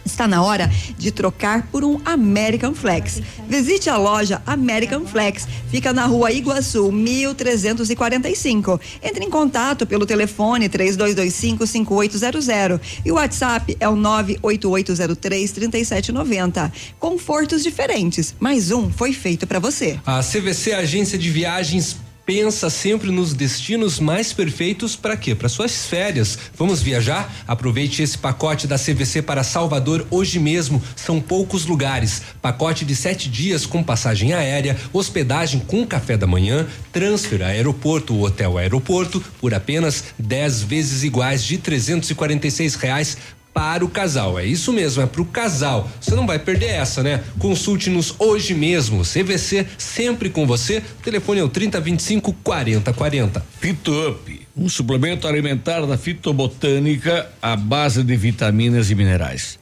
Está 0.05 0.27
na 0.27 0.43
hora 0.43 0.69
de 0.97 1.11
trocar 1.11 1.67
por 1.71 1.83
um 1.83 1.99
American 2.05 2.75
Flex. 2.75 3.19
Visite 3.49 3.89
a 3.89 3.97
loja 3.97 4.41
American 4.45 5.03
Flex. 5.05 5.47
Fica 5.71 5.91
na 5.91 6.05
rua 6.05 6.31
Iguaçu, 6.31 6.91
1345. 6.91 8.79
Entre 9.01 9.25
em 9.25 9.29
contato 9.29 9.87
pelo 9.87 10.05
telefone 10.05 10.69
3225-5800. 10.69 12.79
E 13.03 13.11
o 13.11 13.15
WhatsApp 13.15 13.75
é 13.79 13.89
o 13.89 13.95
98803-3790. 13.95 16.71
Confortos 16.99 17.63
diferentes. 17.63 18.35
Mais 18.39 18.69
um 18.71 18.91
foi 18.91 19.11
feito 19.11 19.47
para 19.47 19.57
você. 19.59 19.99
A 20.05 20.21
CVC 20.21 20.73
Agência 20.73 21.17
de 21.17 21.31
Viagens 21.31 21.97
pensa 22.25 22.69
sempre 22.69 23.11
nos 23.11 23.33
destinos 23.33 23.99
mais 23.99 24.33
perfeitos 24.33 24.95
para 24.95 25.15
quê? 25.15 25.35
Para 25.35 25.47
suas 25.47 25.85
férias. 25.85 26.37
Vamos 26.57 26.81
viajar? 26.81 27.31
Aproveite 27.47 28.01
esse 28.01 28.17
pacote 28.17 28.65
da 28.65 28.77
CVC 28.77 29.21
para 29.21 29.43
Salvador 29.43 30.07
hoje 30.09 30.39
mesmo. 30.39 30.81
São 30.95 31.21
poucos 31.21 31.65
lugares. 31.65 32.23
Pacote 32.41 32.83
de 32.83 32.95
sete 32.95 33.29
dias 33.29 33.65
com 33.65 33.83
passagem 33.83 34.33
aérea, 34.33 34.75
hospedagem 34.91 35.59
com 35.59 35.85
café 35.85 36.17
da 36.17 36.25
manhã, 36.25 36.65
transfer 36.91 37.43
aeroporto, 37.43 38.19
hotel 38.19 38.57
aeroporto 38.57 39.23
por 39.39 39.53
apenas 39.53 40.05
10 40.17 40.63
vezes 40.63 41.03
iguais 41.03 41.43
de 41.43 41.57
346 41.57 42.75
reais 42.75 43.17
para 43.55 43.85
o 43.85 43.89
casal. 43.89 44.37
É 44.37 44.45
isso 44.45 44.73
mesmo, 44.73 45.01
é 45.01 45.05
para 45.05 45.21
o 45.21 45.25
casal. 45.25 45.89
Você 46.01 46.13
não 46.13 46.27
vai 46.27 46.37
perder 46.37 46.71
essa, 46.71 47.01
né? 47.01 47.23
Consulte-nos 47.39 48.13
hoje 48.19 48.53
mesmo. 48.53 49.01
CVC 49.01 49.65
sempre 49.77 50.29
com 50.29 50.45
você. 50.45 50.79
O 50.99 51.01
telefone 51.01 51.39
é 51.39 51.43
o 51.43 51.47
3025 51.47 52.33
4040. 52.43 53.45
Fitop, 53.57 54.41
um 54.57 54.67
suplemento 54.67 55.25
alimentar 55.25 55.85
da 55.85 55.97
fitobotânica 55.97 57.29
à 57.41 57.55
base 57.55 58.03
de 58.03 58.17
vitaminas 58.17 58.91
e 58.91 58.95
minerais. 58.95 59.57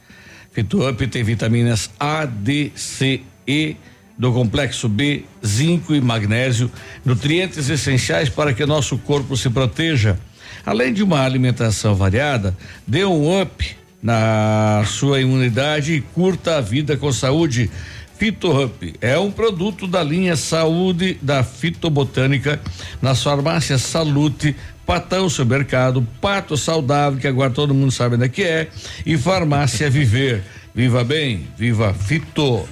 Fitop 0.50 1.06
tem 1.06 1.22
vitaminas 1.22 1.88
A, 1.98 2.26
D, 2.26 2.72
C, 2.74 3.20
E 3.46 3.76
do 4.18 4.32
complexo 4.32 4.88
B, 4.88 5.24
zinco 5.44 5.94
e 5.94 6.00
magnésio, 6.00 6.68
nutrientes 7.04 7.68
essenciais 7.68 8.28
para 8.28 8.52
que 8.52 8.66
nosso 8.66 8.98
corpo 8.98 9.36
se 9.36 9.48
proteja. 9.50 10.18
Além 10.66 10.92
de 10.92 11.02
uma 11.02 11.20
alimentação 11.20 11.94
variada, 11.94 12.56
dê 12.86 13.04
um 13.04 13.40
up 13.40 13.83
na 14.04 14.84
sua 14.86 15.18
imunidade 15.22 15.94
e 15.94 16.00
curta 16.02 16.58
a 16.58 16.60
vida 16.60 16.94
com 16.94 17.10
saúde. 17.10 17.70
FitoHup 18.18 18.94
é 19.00 19.18
um 19.18 19.30
produto 19.30 19.86
da 19.86 20.02
linha 20.02 20.36
Saúde 20.36 21.18
da 21.22 21.42
Fitobotânica 21.42 22.60
nas 23.00 23.22
farmácias 23.22 23.80
Salute, 23.80 24.54
Patão 24.86 25.28
Supermercado, 25.30 26.06
Pato 26.20 26.54
Saudável, 26.54 27.18
que 27.18 27.26
agora 27.26 27.50
todo 27.50 27.74
mundo 27.74 27.90
sabe 27.90 28.16
onde 28.16 28.26
é 28.26 28.28
que 28.28 28.42
é, 28.42 28.68
e 29.06 29.16
Farmácia 29.16 29.88
Viver. 29.88 30.42
Viva 30.74 31.02
bem, 31.02 31.48
viva 31.56 31.94
Fito. 31.94 32.68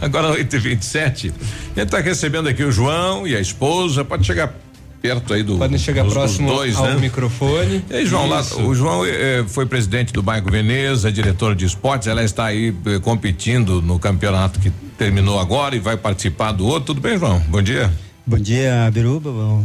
Agora 0.00 0.28
8 0.28 0.54
e 0.54 0.58
27 0.60 1.28
A 1.28 1.80
gente 1.80 1.86
está 1.86 1.98
recebendo 1.98 2.48
aqui 2.48 2.62
o 2.62 2.70
João 2.70 3.26
e 3.26 3.34
a 3.34 3.40
esposa. 3.40 4.04
Pode 4.04 4.26
chegar 4.26 4.54
perto 5.00 5.32
aí 5.34 5.42
do. 5.42 5.56
Podem 5.58 5.78
chegar 5.78 6.04
dos, 6.04 6.12
próximo 6.12 6.48
dos 6.48 6.56
dois, 6.56 6.76
ao 6.76 6.86
né? 6.86 6.96
microfone. 6.96 7.84
E 7.90 7.94
aí, 7.96 8.06
João, 8.06 8.26
lá, 8.28 8.40
o 8.40 8.74
João 8.74 9.04
eh, 9.06 9.44
foi 9.46 9.66
presidente 9.66 10.12
do 10.12 10.22
Banco 10.22 10.50
Veneza, 10.50 11.10
diretor 11.10 11.54
de 11.54 11.64
esportes. 11.64 12.08
Ela 12.08 12.22
está 12.24 12.46
aí 12.46 12.74
eh, 12.86 12.98
competindo 13.00 13.80
no 13.80 13.98
campeonato 13.98 14.58
que 14.60 14.70
terminou 14.98 15.38
agora 15.38 15.76
e 15.76 15.78
vai 15.78 15.96
participar 15.96 16.52
do 16.52 16.66
outro. 16.66 16.86
Tudo 16.94 17.00
bem, 17.00 17.18
João? 17.18 17.40
Bom 17.48 17.62
dia. 17.62 17.90
Bom 18.26 18.38
dia, 18.38 18.90
Biruba. 18.92 19.30
Bom, 19.30 19.64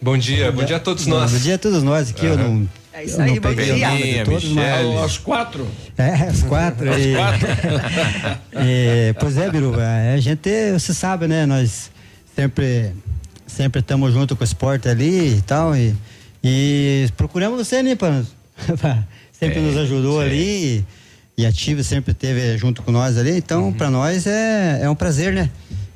bom 0.00 0.18
dia, 0.18 0.52
bom 0.52 0.64
dia 0.64 0.76
a 0.76 0.80
todos 0.80 1.06
nós. 1.06 1.32
Bom 1.32 1.38
dia 1.38 1.54
a 1.54 1.58
todos 1.58 1.82
nós 1.82 2.10
aqui. 2.10 2.26
Eu 2.26 2.36
não. 2.36 2.68
É 2.94 3.04
isso 3.04 3.16
eu 3.16 3.22
aí, 3.24 3.40
bom 3.40 3.48
peguei 3.48 3.74
dia. 3.76 4.24
todos, 4.24 4.44
mas- 4.50 4.86
Aos 4.98 5.16
quatro. 5.18 5.66
É, 5.96 6.10
as 6.12 6.42
quatro. 6.42 6.90
As 6.92 7.00
e- 7.00 7.14
quatro. 7.14 7.48
e, 8.60 9.14
pois 9.18 9.36
é, 9.38 9.50
Biruba, 9.50 9.82
a 10.14 10.18
gente, 10.18 10.50
você 10.72 10.92
sabe, 10.92 11.26
né? 11.26 11.46
Nós 11.46 11.90
sempre 12.36 12.92
sempre 13.52 13.80
estamos 13.80 14.12
junto 14.12 14.34
com 14.36 14.42
o 14.42 14.44
esporte 14.44 14.88
ali 14.88 15.36
e 15.38 15.42
tal. 15.42 15.76
E, 15.76 15.94
e 16.42 17.08
procuramos 17.16 17.58
você, 17.58 17.82
né? 17.82 17.94
Pra, 17.94 18.22
pra- 18.78 19.04
sempre 19.32 19.58
É, 19.58 19.62
nos 19.62 19.76
ajudou 19.76 20.20
sim. 20.20 20.26
ali. 20.26 20.84
e 21.36 21.46
ativa 21.46 21.82
sempre 21.82 22.12
teve 22.14 22.56
junto 22.58 22.82
com 22.82 22.92
nós 22.92 23.16
ali. 23.16 23.36
Então, 23.36 23.64
Uhum. 23.64 23.72
para 23.72 23.90
nós 23.90 24.26
é, 24.26 24.80
é 24.82 24.90
um 24.90 24.94
prazer, 24.94 25.32
né? 25.32 25.50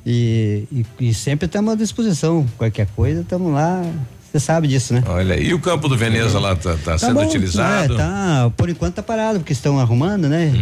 E, 0.04 0.64
e, 1.00 1.08
e 1.08 1.14
sempre 1.14 1.46
estamos 1.46 1.72
à 1.72 1.76
disposição. 1.76 2.46
Qualquer 2.56 2.86
coisa, 2.94 3.20
estamos 3.22 3.52
lá. 3.52 3.82
Você 4.30 4.38
sabe 4.40 4.68
disso, 4.68 4.92
né? 4.92 5.02
Olha, 5.06 5.40
e 5.40 5.54
o 5.54 5.58
campo 5.58 5.88
do 5.88 5.96
Veneza 5.96 6.38
lá 6.38 6.54
tá, 6.54 6.76
tá 6.84 6.98
sendo 6.98 7.14
bom, 7.14 7.26
utilizado? 7.26 7.94
É, 7.94 7.96
tá, 7.96 8.52
por 8.56 8.68
enquanto 8.68 8.94
tá 8.96 9.02
parado, 9.02 9.38
porque 9.40 9.52
estão 9.52 9.78
arrumando, 9.80 10.28
né? 10.28 10.52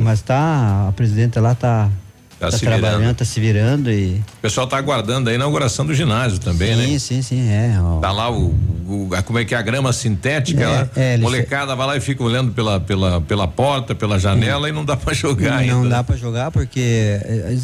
Mas 0.00 0.20
tá, 0.20 0.88
a 0.88 0.92
presidenta 0.92 1.40
lá 1.40 1.54
tá, 1.54 1.88
Tá 2.40 2.50
tá 2.50 2.56
se 2.56 2.64
trabalhando, 2.64 2.98
virando. 3.00 3.16
tá 3.16 3.24
se 3.26 3.38
virando 3.38 3.90
e. 3.92 4.14
O 4.38 4.40
pessoal 4.40 4.66
tá 4.66 4.78
aguardando 4.78 5.28
a 5.28 5.34
inauguração 5.34 5.84
do 5.84 5.92
ginásio 5.94 6.38
também, 6.38 6.74
né? 6.74 6.86
Sim, 6.86 6.98
sim, 6.98 7.22
sim, 7.22 7.48
é. 7.50 7.76
ó. 7.78 7.98
Tá 8.00 8.10
lá 8.10 8.30
o, 8.32 8.54
o- 8.88 9.10
a- 9.14 9.22
como 9.22 9.38
é 9.38 9.44
que 9.44 9.54
é 9.54 9.58
a 9.58 9.62
grama 9.62 9.92
sintética, 9.92 10.62
É, 10.62 10.64
ela- 10.64 10.90
é, 10.96 11.16
molecada 11.18 11.76
vai 11.76 11.86
lá 11.86 11.96
e 11.98 12.00
fica 12.00 12.24
olhando 12.24 12.52
pela, 12.52 12.80
pela, 12.80 13.20
pela 13.20 13.46
porta, 13.46 13.94
pela 13.94 14.18
janela 14.18 14.70
e 14.70 14.72
não 14.72 14.86
dá 14.86 14.96
pra 14.96 15.12
jogar 15.12 15.62
Não 15.66 15.76
ainda. 15.82 15.88
dá 15.90 16.02
pra 16.02 16.16
jogar 16.16 16.50
porque 16.50 16.80
é, 16.80 17.54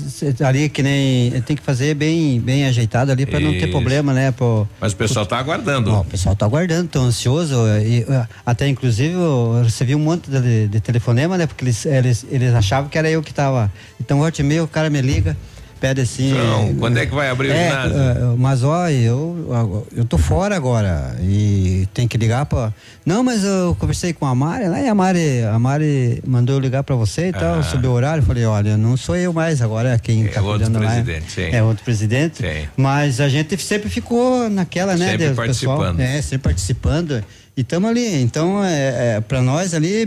é, 0.41 0.45
ali 0.47 0.69
que 0.69 0.83
nem 0.83 1.31
tem 1.41 1.57
que 1.57 1.63
fazer 1.63 1.95
bem 1.95 2.39
bem 2.39 2.67
ajeitado 2.67 3.11
ali 3.11 3.25
pra 3.25 3.41
não 3.41 3.53
ter 3.53 3.69
problema, 3.71 4.13
né? 4.13 4.31
Pro, 4.31 4.69
Mas 4.79 4.93
o 4.93 4.97
pessoal 4.97 5.25
tá 5.25 5.39
aguardando. 5.39 5.91
Ó, 5.91 6.01
o 6.01 6.05
pessoal 6.05 6.37
tá 6.37 6.45
aguardando, 6.45 6.89
tão 6.89 7.05
ansioso. 7.05 7.55
E, 7.83 8.05
ó, 8.09 8.27
até 8.45 8.69
inclusive 8.69 9.15
eu 9.15 9.63
recebi 9.65 9.95
um 9.95 10.01
monte 10.01 10.31
de, 10.31 10.69
de 10.69 10.81
telefonema, 10.81 11.39
né? 11.39 11.47
Porque 11.47 11.65
eles, 11.65 11.87
eles, 11.87 12.27
eles 12.31 12.53
achavam 12.55 12.91
que 12.91 12.99
era 12.99 13.09
eu 13.11 13.23
que 13.23 13.33
tava. 13.33 13.73
Então, 13.99 14.19
volta 14.19 14.41
e 14.43 14.45
meia, 14.45 14.66
o 14.67 14.69
cara 14.69 14.91
me 14.91 15.01
liga, 15.01 15.37
pede 15.81 16.01
assim. 16.01 16.31
Então, 16.33 16.75
quando 16.79 16.97
é 16.99 17.07
que 17.07 17.15
vai 17.15 17.29
abrir 17.31 17.49
o 17.49 17.53
é, 17.53 17.69
ginásio? 17.69 17.97
é, 17.99 18.37
mas 18.37 18.63
ó, 18.65 18.89
eu, 18.89 19.87
eu 19.95 20.05
tô 20.05 20.17
fora 20.19 20.55
agora 20.57 21.17
e 21.21 21.87
tem 21.95 22.07
que 22.09 22.17
ligar 22.19 22.47
pra. 22.47 22.73
Não, 23.05 23.23
mas 23.23 23.45
eu 23.45 23.77
conversei 23.79 24.13
com 24.13 24.27
a 24.27 24.35
Mari 24.35 24.69
lá 24.69 24.81
e 24.81 24.89
a 24.89 24.95
Mari, 24.95 25.43
a 25.45 25.59
Mari 25.59 26.23
mandou 26.27 26.57
eu 26.57 26.61
ligar 26.61 26.83
pra 26.83 26.97
você 26.97 27.29
e 27.29 27.33
tal, 27.33 27.61
Ah. 27.61 27.63
sobre 27.63 27.87
o 27.87 27.93
horário. 27.93 28.23
Falei, 28.23 28.45
olha, 28.45 28.77
não 28.77 28.97
sou 28.97 29.17
eu 29.17 29.33
mais 29.33 29.61
agora, 29.63 29.91
é 29.95 29.99
quem 29.99 30.25
É 30.25 30.29
tá 30.29 30.41
outro 30.43 30.65
cuidando 30.67 30.83
lá. 30.85 30.91
presidente, 30.91 31.31
sim. 31.33 31.49
É 31.53 31.63
outro 31.63 31.85
presidente. 31.85 32.39
Sim. 32.39 32.69
Mas 32.77 33.21
a 33.21 33.29
gente 33.29 33.57
sempre 33.63 33.89
ficou 33.89 34.49
naquela, 34.51 34.97
né? 34.97 35.11
Sempre 35.11 35.29
pessoal, 35.29 35.47
participando. 35.47 36.01
é, 36.01 36.23
sempre 36.23 36.39
participando. 36.39 37.25
E 37.57 37.63
estamos 37.63 37.89
ali. 37.89 38.21
Então, 38.21 38.63
é, 38.63 39.17
é, 39.17 39.21
para 39.21 39.41
nós 39.41 39.73
ali, 39.73 40.07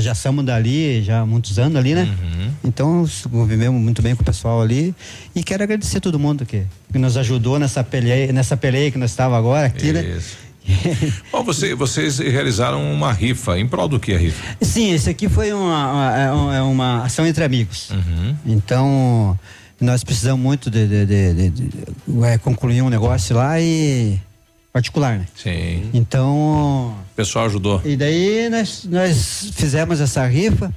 já 0.00 0.14
somos 0.14 0.44
dali 0.44 1.02
já 1.02 1.20
há 1.20 1.26
muitos 1.26 1.58
anos 1.58 1.76
ali, 1.76 1.92
né? 1.94 2.02
Uhum. 2.22 2.50
Então, 2.64 3.04
convivemos 3.30 3.80
muito 3.82 4.00
bem 4.00 4.14
com 4.14 4.22
o 4.22 4.24
pessoal 4.24 4.62
ali. 4.62 4.94
E 5.34 5.42
quero 5.42 5.64
agradecer 5.64 5.98
todo 6.00 6.18
mundo 6.20 6.46
que, 6.46 6.62
que 6.92 6.98
nos 6.98 7.16
ajudou 7.16 7.58
nessa 7.58 7.82
peleia, 7.82 8.32
nessa 8.32 8.56
peleia 8.56 8.92
que 8.92 8.98
nós 8.98 9.10
estávamos 9.10 9.40
agora 9.40 9.66
aqui, 9.66 9.92
né? 9.92 10.04
Isso. 10.16 10.36
Bom, 11.32 11.42
você- 11.42 11.74
vocês 11.74 12.18
realizaram 12.20 12.80
uma 12.92 13.12
rifa. 13.12 13.58
Em 13.58 13.66
prol 13.66 13.88
do 13.88 13.98
que 13.98 14.14
a 14.14 14.18
rifa? 14.18 14.56
Sim, 14.62 14.92
esse 14.92 15.10
aqui 15.10 15.28
foi 15.28 15.52
uma, 15.52 15.92
uma, 15.92 16.16
é 16.16 16.30
uma- 16.32 16.56
é 16.56 16.62
uma 16.62 17.04
ação 17.04 17.26
entre 17.26 17.42
amigos. 17.42 17.90
Então, 18.46 19.36
nós 19.80 20.04
precisamos 20.04 20.40
muito 20.40 20.70
de, 20.70 20.86
de- 20.86 21.06
de- 21.06 21.34
de- 21.34 21.50
de- 21.50 22.24
é, 22.24 22.38
concluir 22.38 22.82
um 22.82 22.88
negócio 22.88 23.34
lá 23.36 23.60
e 23.60 24.16
particular, 24.78 25.18
né? 25.20 25.26
Sim. 25.36 25.88
Então, 25.94 26.88
O 27.12 27.14
pessoal 27.14 27.46
ajudou. 27.46 27.80
e 27.84 27.96
daí 27.96 28.48
nós, 28.50 28.84
nós 28.84 29.50
fizemos 29.54 30.00
essa 30.00 30.26
rifa. 30.26 30.72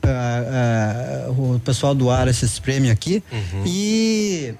pra, 0.00 0.10
ah, 0.10 1.30
o 1.30 1.60
pessoal 1.64 1.94
doaram 1.94 2.28
esses 2.30 2.58
prêmios 2.58 2.90
aqui. 2.90 3.22
E, 3.64 4.52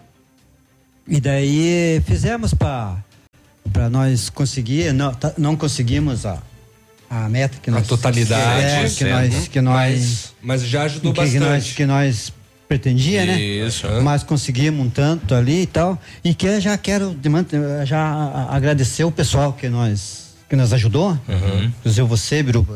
e 1.09 1.21
daí 1.21 2.01
fizemos 2.07 2.55
para 2.55 2.97
para 3.73 3.89
nós 3.91 4.29
conseguir. 4.31 4.93
Não, 4.93 5.13
tá- 5.15 5.33
não 5.39 5.57
conseguimos 5.57 6.25
a, 6.27 6.39
a 7.09 7.29
meta 7.29 7.59
que 7.61 7.71
A 7.71 7.73
nós. 7.73 7.87
totalidade, 7.89 8.63
é, 8.65 8.89
que 8.89 9.05
nós. 9.05 9.49
Que 9.49 9.61
nós 9.61 9.75
Mas- 10.01 10.35
mas 10.43 10.63
já 10.63 10.83
ajudou 10.85 11.13
que, 11.13 11.21
que 11.21 11.27
bastante. 11.27 11.45
nós, 11.51 11.73
que 11.73 11.87
nós 11.87 12.33
pretendia, 12.71 13.27
né? 13.27 13.41
Isso. 13.41 13.85
Mas 14.01 14.23
conseguimos 14.23 14.87
um 14.87 14.89
tanto 14.89 15.35
ali 15.35 15.63
e 15.63 15.67
tal. 15.67 16.01
E 16.23 16.33
que 16.33 16.47
eu 16.47 16.61
já 16.61 16.79
quero 16.79 17.17
já 17.85 18.47
agradecer 18.49 19.03
o 19.03 19.11
pessoal 19.11 19.53
que 19.53 19.69
nós 19.69 20.31
que 20.49 20.55
nos 20.55 20.73
ajudou. 20.73 21.11
Uhum. 21.29 21.65
Inclusive 21.81 22.07
você, 22.07 22.43
Biru, 22.45 22.67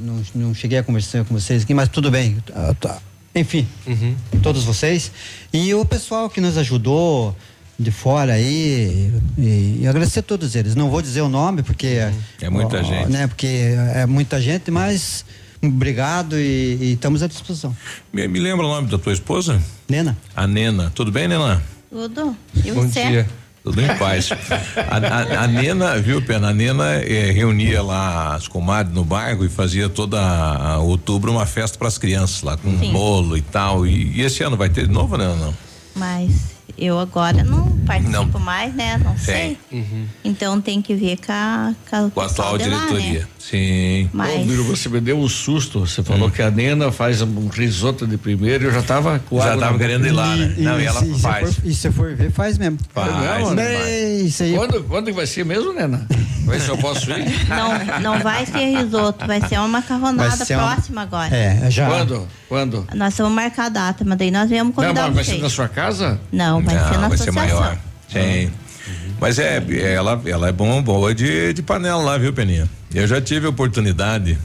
não, 0.00 0.22
não 0.34 0.54
cheguei 0.54 0.78
a 0.78 0.82
conversar 0.82 1.24
com 1.24 1.34
vocês 1.34 1.62
aqui, 1.62 1.72
mas 1.72 1.88
tudo 1.88 2.10
bem. 2.10 2.36
Ah, 2.52 2.74
tá. 2.78 2.98
Enfim, 3.32 3.66
Uhum. 3.86 4.16
todos 4.42 4.64
vocês. 4.64 5.12
E 5.52 5.72
o 5.72 5.84
pessoal 5.84 6.28
que 6.28 6.40
nos 6.40 6.58
ajudou 6.58 7.34
de 7.78 7.90
fora 7.90 8.34
aí, 8.34 9.12
e, 9.38 9.80
e 9.82 9.86
agradecer 9.86 10.20
a 10.20 10.22
todos 10.22 10.54
eles. 10.56 10.74
Não 10.74 10.90
vou 10.90 11.02
dizer 11.02 11.22
o 11.22 11.28
nome, 11.28 11.62
porque. 11.62 11.98
É 12.40 12.50
muita 12.50 12.80
ó, 12.80 12.82
gente. 12.82 13.10
Né, 13.10 13.26
porque 13.28 13.46
é 13.94 14.06
muita 14.06 14.40
gente, 14.40 14.70
mas 14.70 15.24
obrigado 15.68 16.38
e, 16.38 16.78
e 16.80 16.92
estamos 16.94 17.22
à 17.22 17.26
disposição. 17.26 17.76
Me, 18.12 18.26
me 18.28 18.38
lembra 18.40 18.64
o 18.66 18.68
nome 18.68 18.88
da 18.88 18.98
tua 18.98 19.12
esposa? 19.12 19.60
Nena. 19.88 20.16
A 20.34 20.46
Nena. 20.46 20.90
Tudo 20.94 21.10
bem, 21.12 21.28
Nena? 21.28 21.62
Tudo. 21.90 22.36
E 22.64 22.72
Bom 22.72 22.82
você? 22.88 23.04
dia. 23.06 23.28
Tudo 23.62 23.80
em 23.80 23.86
paz. 23.96 24.28
A, 24.90 24.96
a- 24.96 25.44
a 25.44 25.46
Nena, 25.46 25.98
viu, 25.98 26.20
Pena? 26.20 26.50
A 26.50 26.52
Nena 26.52 26.96
eh, 26.96 27.30
reunia 27.32 27.82
lá 27.82 28.34
as 28.34 28.46
comadres 28.46 28.94
no 28.94 29.04
bairro 29.04 29.42
e 29.44 29.48
fazia 29.48 29.88
toda 29.88 30.20
a- 30.20 30.78
outubro 30.80 31.32
uma 31.32 31.46
festa 31.46 31.78
para 31.78 31.88
as 31.88 31.96
crianças 31.96 32.42
lá, 32.42 32.56
com 32.58 32.78
Sim. 32.78 32.92
bolo 32.92 33.36
e 33.38 33.42
tal. 33.42 33.86
E, 33.86 34.16
e 34.16 34.20
esse 34.20 34.42
ano 34.42 34.54
vai 34.56 34.68
ter 34.68 34.86
de 34.86 34.92
novo, 34.92 35.16
né? 35.16 35.26
Não. 35.40 35.54
Mas 35.96 36.30
eu 36.76 36.98
agora 36.98 37.42
não 37.42 37.70
participo 37.86 38.38
Não. 38.38 38.40
mais, 38.40 38.74
né? 38.74 38.98
Não 39.02 39.16
sei. 39.16 39.56
Então 40.22 40.60
tem 40.60 40.82
que 40.82 40.94
ver 40.94 41.16
com 41.24 41.32
a, 41.32 41.74
com 41.88 41.96
a 42.06 42.10
Com 42.10 42.20
a 42.20 42.26
atual 42.26 42.52
lá, 42.52 42.58
diretoria. 42.58 43.20
né? 43.20 43.26
Sim. 43.50 44.08
Mas- 44.12 44.40
Ô, 44.40 44.44
Biro, 44.44 44.64
você 44.64 44.88
me 44.88 45.00
deu 45.00 45.18
um 45.18 45.28
susto. 45.28 45.80
Você 45.80 46.02
falou 46.02 46.30
que 46.30 46.40
a 46.40 46.50
Nena 46.50 46.90
faz 46.90 47.20
um 47.20 47.48
risoto 47.48 48.06
de 48.06 48.16
primeiro. 48.16 48.64
Eu 48.64 48.72
já 48.72 48.80
tava 48.82 49.18
com 49.18 49.38
Já 49.38 49.54
tava 49.56 49.76
querendo 49.76 50.06
ir 50.06 50.12
lá, 50.12 50.34
né? 50.34 50.54
Não, 50.56 50.80
e 50.80 50.84
ela 50.86 51.00
se- 51.00 51.18
faz. 51.20 51.56
E 51.62 51.74
se 51.74 51.90
for 51.92 52.14
ver, 52.14 52.30
faz 52.30 52.56
mesmo. 52.56 52.78
Faz, 52.94 53.50
Bem, 53.52 53.78
faz. 53.78 54.20
Isso 54.22 54.42
aí. 54.44 54.54
Quando, 54.54 54.82
quando 54.84 55.12
vai 55.12 55.26
ser 55.26 55.44
mesmo, 55.44 55.74
Nena? 55.74 56.06
Vai 56.46 56.58
se 56.58 56.68
eu 56.70 56.78
posso 56.78 57.10
ir? 57.10 57.24
Não, 57.48 58.00
não 58.00 58.20
vai 58.22 58.44
ser 58.46 58.76
risoto, 58.78 59.26
vai 59.26 59.40
ser 59.46 59.58
uma 59.58 59.68
macarronada 59.68 60.36
Vai 60.36 60.46
ser 60.46 60.56
uma- 60.56 60.72
próxima 60.74 61.02
agora. 61.02 61.34
É, 61.34 61.70
já. 61.70 61.86
Quando? 61.86 62.28
Quando? 62.48 62.86
Nós 62.94 63.16
vamos 63.16 63.32
marcar 63.34 63.66
a 63.66 63.68
data, 63.70 64.04
mas 64.06 64.18
daí 64.18 64.30
nós 64.30 64.48
viemos 64.48 64.74
Não, 64.76 64.82
convidar 64.82 65.06
mas 65.06 65.14
vai 65.14 65.24
ser 65.24 65.42
na 65.42 65.48
sua 65.50 65.68
casa? 65.68 66.18
Não, 66.32 66.62
vai 66.62 66.74
ser 66.74 66.98
na 66.98 67.08
vai 67.08 67.16
ser 67.18 67.28
associação. 67.30 67.60
maior. 67.60 67.78
Sim. 68.08 68.50
Mas 69.20 69.38
é, 69.38 69.62
ela, 69.94 70.20
ela 70.26 70.48
é 70.48 70.52
bom, 70.52 70.82
boa 70.82 71.14
de, 71.14 71.52
de 71.52 71.62
panela 71.62 72.02
lá, 72.02 72.18
viu, 72.18 72.32
Peninha? 72.32 72.68
Eu 72.94 73.06
já 73.06 73.20
tive 73.20 73.46
a 73.46 73.50
oportunidade. 73.50 74.38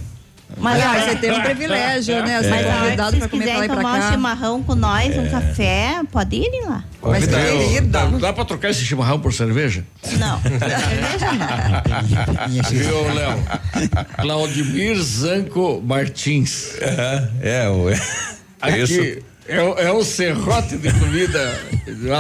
Mas 0.58 0.82
Ah, 0.84 1.00
você 1.06 1.16
tem 1.16 1.32
um 1.32 1.42
privilégio, 1.42 2.26
né? 2.26 2.36
É. 2.38 2.42
Você 2.42 2.50
é 2.50 2.64
convidado 2.64 3.18
para 3.18 3.30
comer 3.30 3.46
pra 3.46 3.58
lá 3.60 3.66
e 3.66 3.68
pra 3.68 3.78
tomar 3.78 3.96
um 3.96 4.00
cá. 4.02 4.12
chimarrão 4.12 4.64
com 4.64 4.76
nós, 4.76 5.16
um 5.18 5.30
café, 5.30 6.02
pode 6.12 6.36
ir 6.38 6.66
lá. 6.68 6.84
Mas 7.04 7.26
Viu? 7.28 7.38
querida. 7.38 8.06
Não 8.06 8.20
dá 8.20 8.34
pra 8.34 8.44
trocar 8.44 8.70
esse 8.72 8.84
chimarrão 8.84 9.20
por 9.20 9.32
cerveja? 9.32 9.86
Não, 10.18 10.42
cerveja 10.42 11.32
não. 12.48 12.64
Viu, 12.64 13.14
Léo? 13.14 13.44
Claudimir 14.20 14.96
Zanco 15.02 15.82
Martins. 15.86 16.74
É, 17.42 17.70
o. 17.70 17.90
Aqui 18.60 19.24
é, 19.50 19.62
o- 19.64 19.78
é 19.80 19.92
um 19.94 20.04
serrote 20.04 20.78
de 20.78 20.92
comida, 20.94 21.60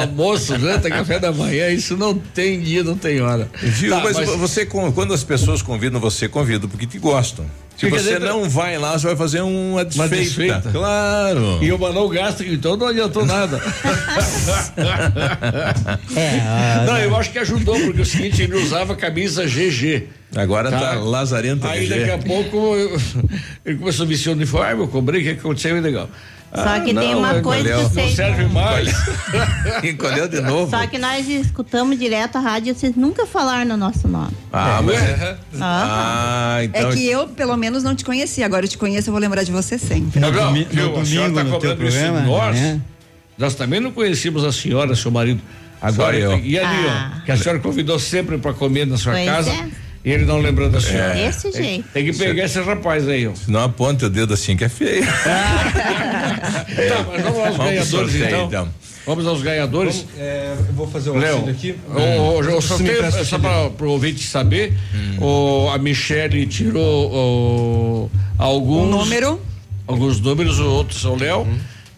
almoço, 0.02 0.58
janta, 0.60 0.90
café 0.90 1.20
da 1.20 1.32
manhã. 1.32 1.70
Isso 1.70 1.96
não 1.96 2.14
tem 2.14 2.60
dia, 2.60 2.84
não 2.84 2.96
tem 2.98 3.22
hora. 3.22 3.48
Viu? 3.62 3.92
Tá, 3.96 4.02
mas, 4.04 4.18
você, 4.18 4.66
con- 4.66 4.92
quando 4.92 5.14
as 5.14 5.24
pessoas 5.24 5.62
convidam, 5.62 6.00
você 6.00 6.28
convida 6.28 6.68
porque 6.68 6.86
te 6.88 6.98
gostam. 7.00 7.46
Se 7.78 7.86
Fica 7.86 7.98
você 7.98 8.10
dentro- 8.20 8.28
não 8.28 8.50
vai 8.50 8.78
lá, 8.78 9.00
você 9.00 9.08
vai 9.08 9.16
fazer 9.16 9.40
uma 9.40 9.86
desfeita. 9.86 10.16
desfeita. 10.18 10.70
Claro. 10.70 11.60
E 11.62 11.72
o 11.72 11.80
Manão 11.80 12.10
gasta, 12.10 12.44
então 12.44 12.76
não 12.76 12.88
adiantou 12.88 13.26
nada. 13.26 13.62
É, 16.16 16.40
ah, 16.42 16.84
não, 16.86 16.98
eu 16.98 17.16
acho 17.16 17.32
que 17.32 17.40
ajudou, 17.40 17.80
porque 17.80 18.00
é 18.00 18.02
o 18.02 18.06
seguinte, 18.06 18.42
ele 18.42 18.56
usava 18.56 18.96
camisa 18.96 19.46
GG. 19.46 20.08
Agora 20.36 20.70
tá 20.70 20.94
lazarento 20.96 21.66
Aí 21.68 21.88
GG. 21.88 22.00
daqui 22.00 22.12
a 22.12 22.18
pouco 22.18 22.76
eu- 22.76 22.98
ele 23.66 23.78
começou 23.78 24.06
a 24.06 24.08
vestir 24.10 24.30
o 24.30 24.34
uniforme, 24.34 24.82
eu 24.84 24.88
cobrei, 24.88 25.22
o 25.22 25.24
que 25.24 25.30
aconteceu? 25.32 25.78
E 25.78 25.82
legal. 25.82 26.10
Só 26.54 26.80
que 26.80 26.94
tem 26.94 27.14
uma 27.14 27.42
coisa 27.42 27.64
que 27.64 27.70
não 27.76 27.90
vocês 27.90 28.16
serve 28.16 28.46
mais. 28.46 28.90
Encolheu 29.84 30.28
de 30.28 30.42
novo. 30.42 30.70
Só 30.70 30.86
que 30.88 30.98
nós 30.98 31.28
escutamos 31.28 31.98
direto 32.00 32.38
a 32.38 32.40
rádio, 32.40 32.74
vocês 32.74 32.96
nunca 32.96 33.26
falaram 33.26 33.66
no 33.70 33.78
nosso 33.78 34.08
nome. 34.08 34.32
Ah, 34.52 34.82
mas. 34.84 34.98
Ah. 35.62 36.56
Ah, 36.58 36.64
então. 36.64 36.90
É 36.90 36.94
que 36.94 37.06
eu, 37.08 37.28
pelo 37.28 37.56
menos, 37.56 37.84
não 37.84 37.96
te 37.96 38.04
conhecia. 38.04 38.46
Agora 38.46 38.66
eu 38.66 38.70
te 38.70 38.78
conheço, 38.78 39.10
eu 39.10 39.12
vou 39.12 39.22
lembrar 39.22 39.44
de 39.44 39.52
você 39.52 39.78
sempre. 39.78 40.20
Não, 40.20 40.32
domi- 40.32 40.68
no 40.72 41.00
a 41.00 41.06
senhora 41.06 41.30
domingo, 41.30 41.36
tá 41.36 41.44
no 41.44 41.60
teu 41.60 41.70
cobrando 41.72 41.84
isso 41.88 41.98
de 41.98 42.04
programa, 42.04 42.22
nós. 42.28 42.56
né? 42.56 42.82
Nós 43.38 43.56
também 43.56 43.80
não 43.80 43.92
conhecíamos 43.92 44.44
a 44.44 44.52
senhora, 44.52 44.96
seu 44.96 45.12
marido. 45.12 45.42
Agora, 45.82 46.14
Só 46.14 46.20
eu. 46.34 46.40
e 46.40 46.60
ali, 46.60 46.88
Ah. 46.88 47.14
ó, 47.16 47.26
que 47.26 47.32
a 47.32 47.38
senhora 47.38 47.60
convidou 47.60 47.98
sempre 48.00 48.38
para 48.38 48.54
comer 48.54 48.86
na 48.86 48.98
sua 48.98 49.14
Pois 49.14 49.26
casa. 49.26 49.50
é. 49.52 49.68
E 50.04 50.12
ele 50.12 50.24
não 50.26 50.40
lembrou 50.40 50.70
da 50.70 50.80
senhora. 50.80 51.14
Desse 51.14 51.52
Tem- 51.52 51.64
jeito. 51.64 51.90
Tem 51.94 52.06
que 52.06 52.14
pegar 52.14 52.46
esse 52.46 52.60
rapaz 52.62 53.08
aí, 53.08 53.28
ó. 53.28 53.36
Se 53.36 53.52
não 53.52 53.62
aponta 53.64 54.06
o 54.06 54.10
dedo 54.10 54.34
assim 54.34 54.56
que 54.56 54.64
é 54.64 54.70
feio. 54.70 55.04
Tá, 55.70 57.06
mas 57.12 57.22
vamos 57.24 57.40
aos 57.40 57.58
Vamos 57.58 57.58
ganhadores 57.58 57.90
sorteio, 57.90 58.26
então. 58.26 58.46
então. 58.48 58.70
Vamos 59.06 59.28
aos 59.28 59.42
ganhadores. 59.42 59.96
Vamos, 59.98 60.20
é, 60.20 60.56
eu 60.68 60.74
vou 60.74 60.88
fazer 60.88 61.10
o 61.10 61.18
Léo, 61.18 61.50
aqui. 61.50 61.76
o, 61.88 62.00
o, 62.00 62.58
o 62.58 62.62
sorteio, 62.62 63.26
só 63.26 63.40
para 63.40 63.86
o 63.86 63.90
ouvinte 63.90 64.26
saber, 64.26 64.74
o, 65.20 65.70
a 65.74 65.78
Michele 65.78 66.46
tirou 66.46 67.12
o, 67.12 68.12
alguns. 68.38 68.88
Um 68.88 68.90
número. 69.00 69.42
alguns 69.88 70.20
números, 70.20 70.60
outros 70.60 71.02
são 71.02 71.14
o 71.14 71.18
Léo. 71.20 71.48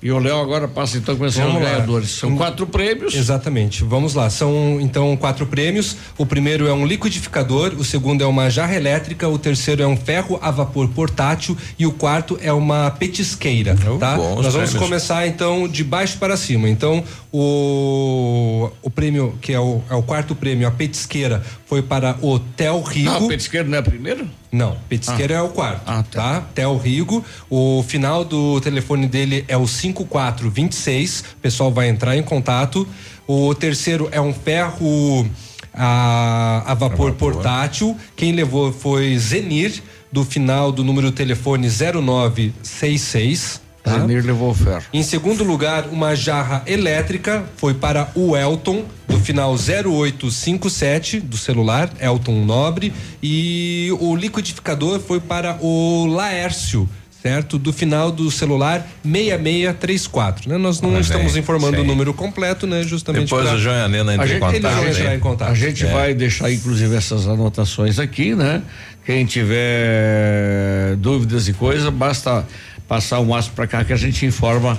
E 0.03 0.11
o 0.11 0.17
Léo 0.17 0.37
agora 0.41 0.67
passa 0.67 0.97
então 0.97 1.15
com 1.15 1.25
esses 1.27 1.39
ganhadores. 1.39 2.09
São 2.09 2.35
quatro 2.35 2.65
prêmios. 2.65 3.13
Exatamente. 3.13 3.83
Vamos 3.83 4.15
lá. 4.15 4.31
São 4.31 4.79
então 4.81 5.15
quatro 5.15 5.45
prêmios. 5.45 5.95
O 6.17 6.25
primeiro 6.25 6.67
é 6.67 6.73
um 6.73 6.85
liquidificador, 6.87 7.73
o 7.77 7.83
segundo 7.83 8.23
é 8.23 8.25
uma 8.25 8.49
jarra 8.49 8.75
elétrica, 8.75 9.29
o 9.29 9.37
terceiro 9.37 9.83
é 9.83 9.87
um 9.87 9.95
ferro 9.95 10.39
a 10.41 10.49
vapor 10.49 10.87
portátil 10.89 11.55
e 11.77 11.85
o 11.85 11.91
quarto 11.91 12.37
é 12.41 12.51
uma 12.51 12.89
petisqueira, 12.89 13.75
tá? 13.99 14.15
bom, 14.15 14.41
Nós 14.41 14.53
vamos 14.53 14.69
prêmios. 14.71 14.73
começar 14.75 15.27
então 15.27 15.67
de 15.67 15.83
baixo 15.83 16.17
para 16.17 16.35
cima. 16.35 16.67
Então, 16.67 17.03
o 17.31 18.71
o 18.81 18.89
prêmio 18.89 19.37
que 19.39 19.53
é 19.53 19.59
o, 19.59 19.81
é 19.89 19.95
o 19.95 20.01
quarto 20.01 20.35
prêmio, 20.35 20.67
a 20.67 20.71
petisqueira, 20.71 21.43
foi 21.65 21.81
para 21.81 22.17
o 22.21 22.39
Tel 22.39 22.81
Rigo. 22.81 23.11
Não, 23.11 23.25
a 23.25 23.27
petisqueira 23.29 23.67
não 23.67 23.75
é 23.75 23.79
a 23.79 23.83
primeira? 23.83 24.25
Não, 24.51 24.75
petisqueira 24.89 25.35
Ah. 25.35 25.37
é 25.37 25.41
o 25.41 25.49
quarto, 25.49 26.09
tá? 26.11 26.41
Tel 26.53 26.75
Rigo. 26.77 27.23
O 27.49 27.83
final 27.87 28.25
do 28.25 28.59
telefone 28.59 29.07
dele 29.07 29.45
é 29.47 29.55
o 29.55 29.65
5426. 29.65 31.21
O 31.37 31.37
pessoal 31.41 31.71
vai 31.71 31.87
entrar 31.87 32.17
em 32.17 32.23
contato. 32.23 32.85
O 33.25 33.55
terceiro 33.55 34.09
é 34.11 34.19
um 34.19 34.33
ferro 34.33 35.25
a, 35.73 36.63
a 36.67 36.73
vapor 36.73 37.13
portátil. 37.13 37.95
Quem 38.15 38.33
levou 38.33 38.73
foi 38.73 39.17
Zenir, 39.17 39.81
do 40.11 40.25
final 40.25 40.69
do 40.71 40.83
número 40.83 41.11
do 41.11 41.15
telefone 41.15 41.69
0966. 41.69 43.60
Tá? 43.83 43.95
Levou 44.05 44.51
o 44.51 44.53
ferro. 44.53 44.83
Em 44.93 45.01
segundo 45.01 45.43
lugar, 45.43 45.87
uma 45.91 46.15
jarra 46.15 46.61
elétrica 46.67 47.43
foi 47.57 47.73
para 47.73 48.11
o 48.15 48.37
Elton, 48.37 48.85
do 49.07 49.19
final 49.19 49.55
0857 49.57 51.19
do 51.19 51.35
celular, 51.37 51.89
Elton 51.99 52.45
Nobre. 52.45 52.93
E 53.23 53.89
o 53.99 54.15
liquidificador 54.15 54.99
foi 54.99 55.19
para 55.19 55.57
o 55.61 56.05
Laércio, 56.05 56.87
certo? 57.23 57.57
Do 57.57 57.73
final 57.73 58.11
do 58.11 58.29
celular 58.29 58.87
6634. 59.03 60.47
Né? 60.49 60.57
Nós 60.57 60.79
não 60.79 60.99
estamos 60.99 61.33
bem, 61.33 61.41
informando 61.41 61.77
sim. 61.77 61.81
o 61.81 61.85
número 61.85 62.13
completo, 62.13 62.67
né? 62.67 62.83
Justamente 62.83 63.23
Depois 63.25 63.45
pra- 63.47 63.55
o 63.55 63.59
João 63.59 63.75
e 63.75 63.81
a 63.81 63.87
Nena 63.87 64.13
entram 64.13 64.23
A 64.23 64.25
em 64.25 64.29
gente- 64.29 64.39
contato, 64.61 64.81
né? 64.83 64.89
entrar 64.91 65.15
em 65.15 65.19
contato. 65.19 65.51
A 65.51 65.55
gente 65.55 65.85
É. 65.85 65.91
vai 65.91 66.13
deixar, 66.13 66.51
inclusive, 66.51 66.95
essas 66.95 67.27
anotações 67.27 67.97
aqui, 67.99 68.35
né? 68.35 68.61
Quem 69.03 69.25
tiver 69.25 70.95
dúvidas 70.97 71.47
e 71.47 71.53
coisa, 71.53 71.89
basta 71.89 72.45
passar 72.91 73.19
o 73.19 73.26
máximo 73.26 73.55
para 73.55 73.68
cá 73.68 73.85
que 73.85 73.93
a 73.93 73.95
gente 73.95 74.26
informa 74.26 74.77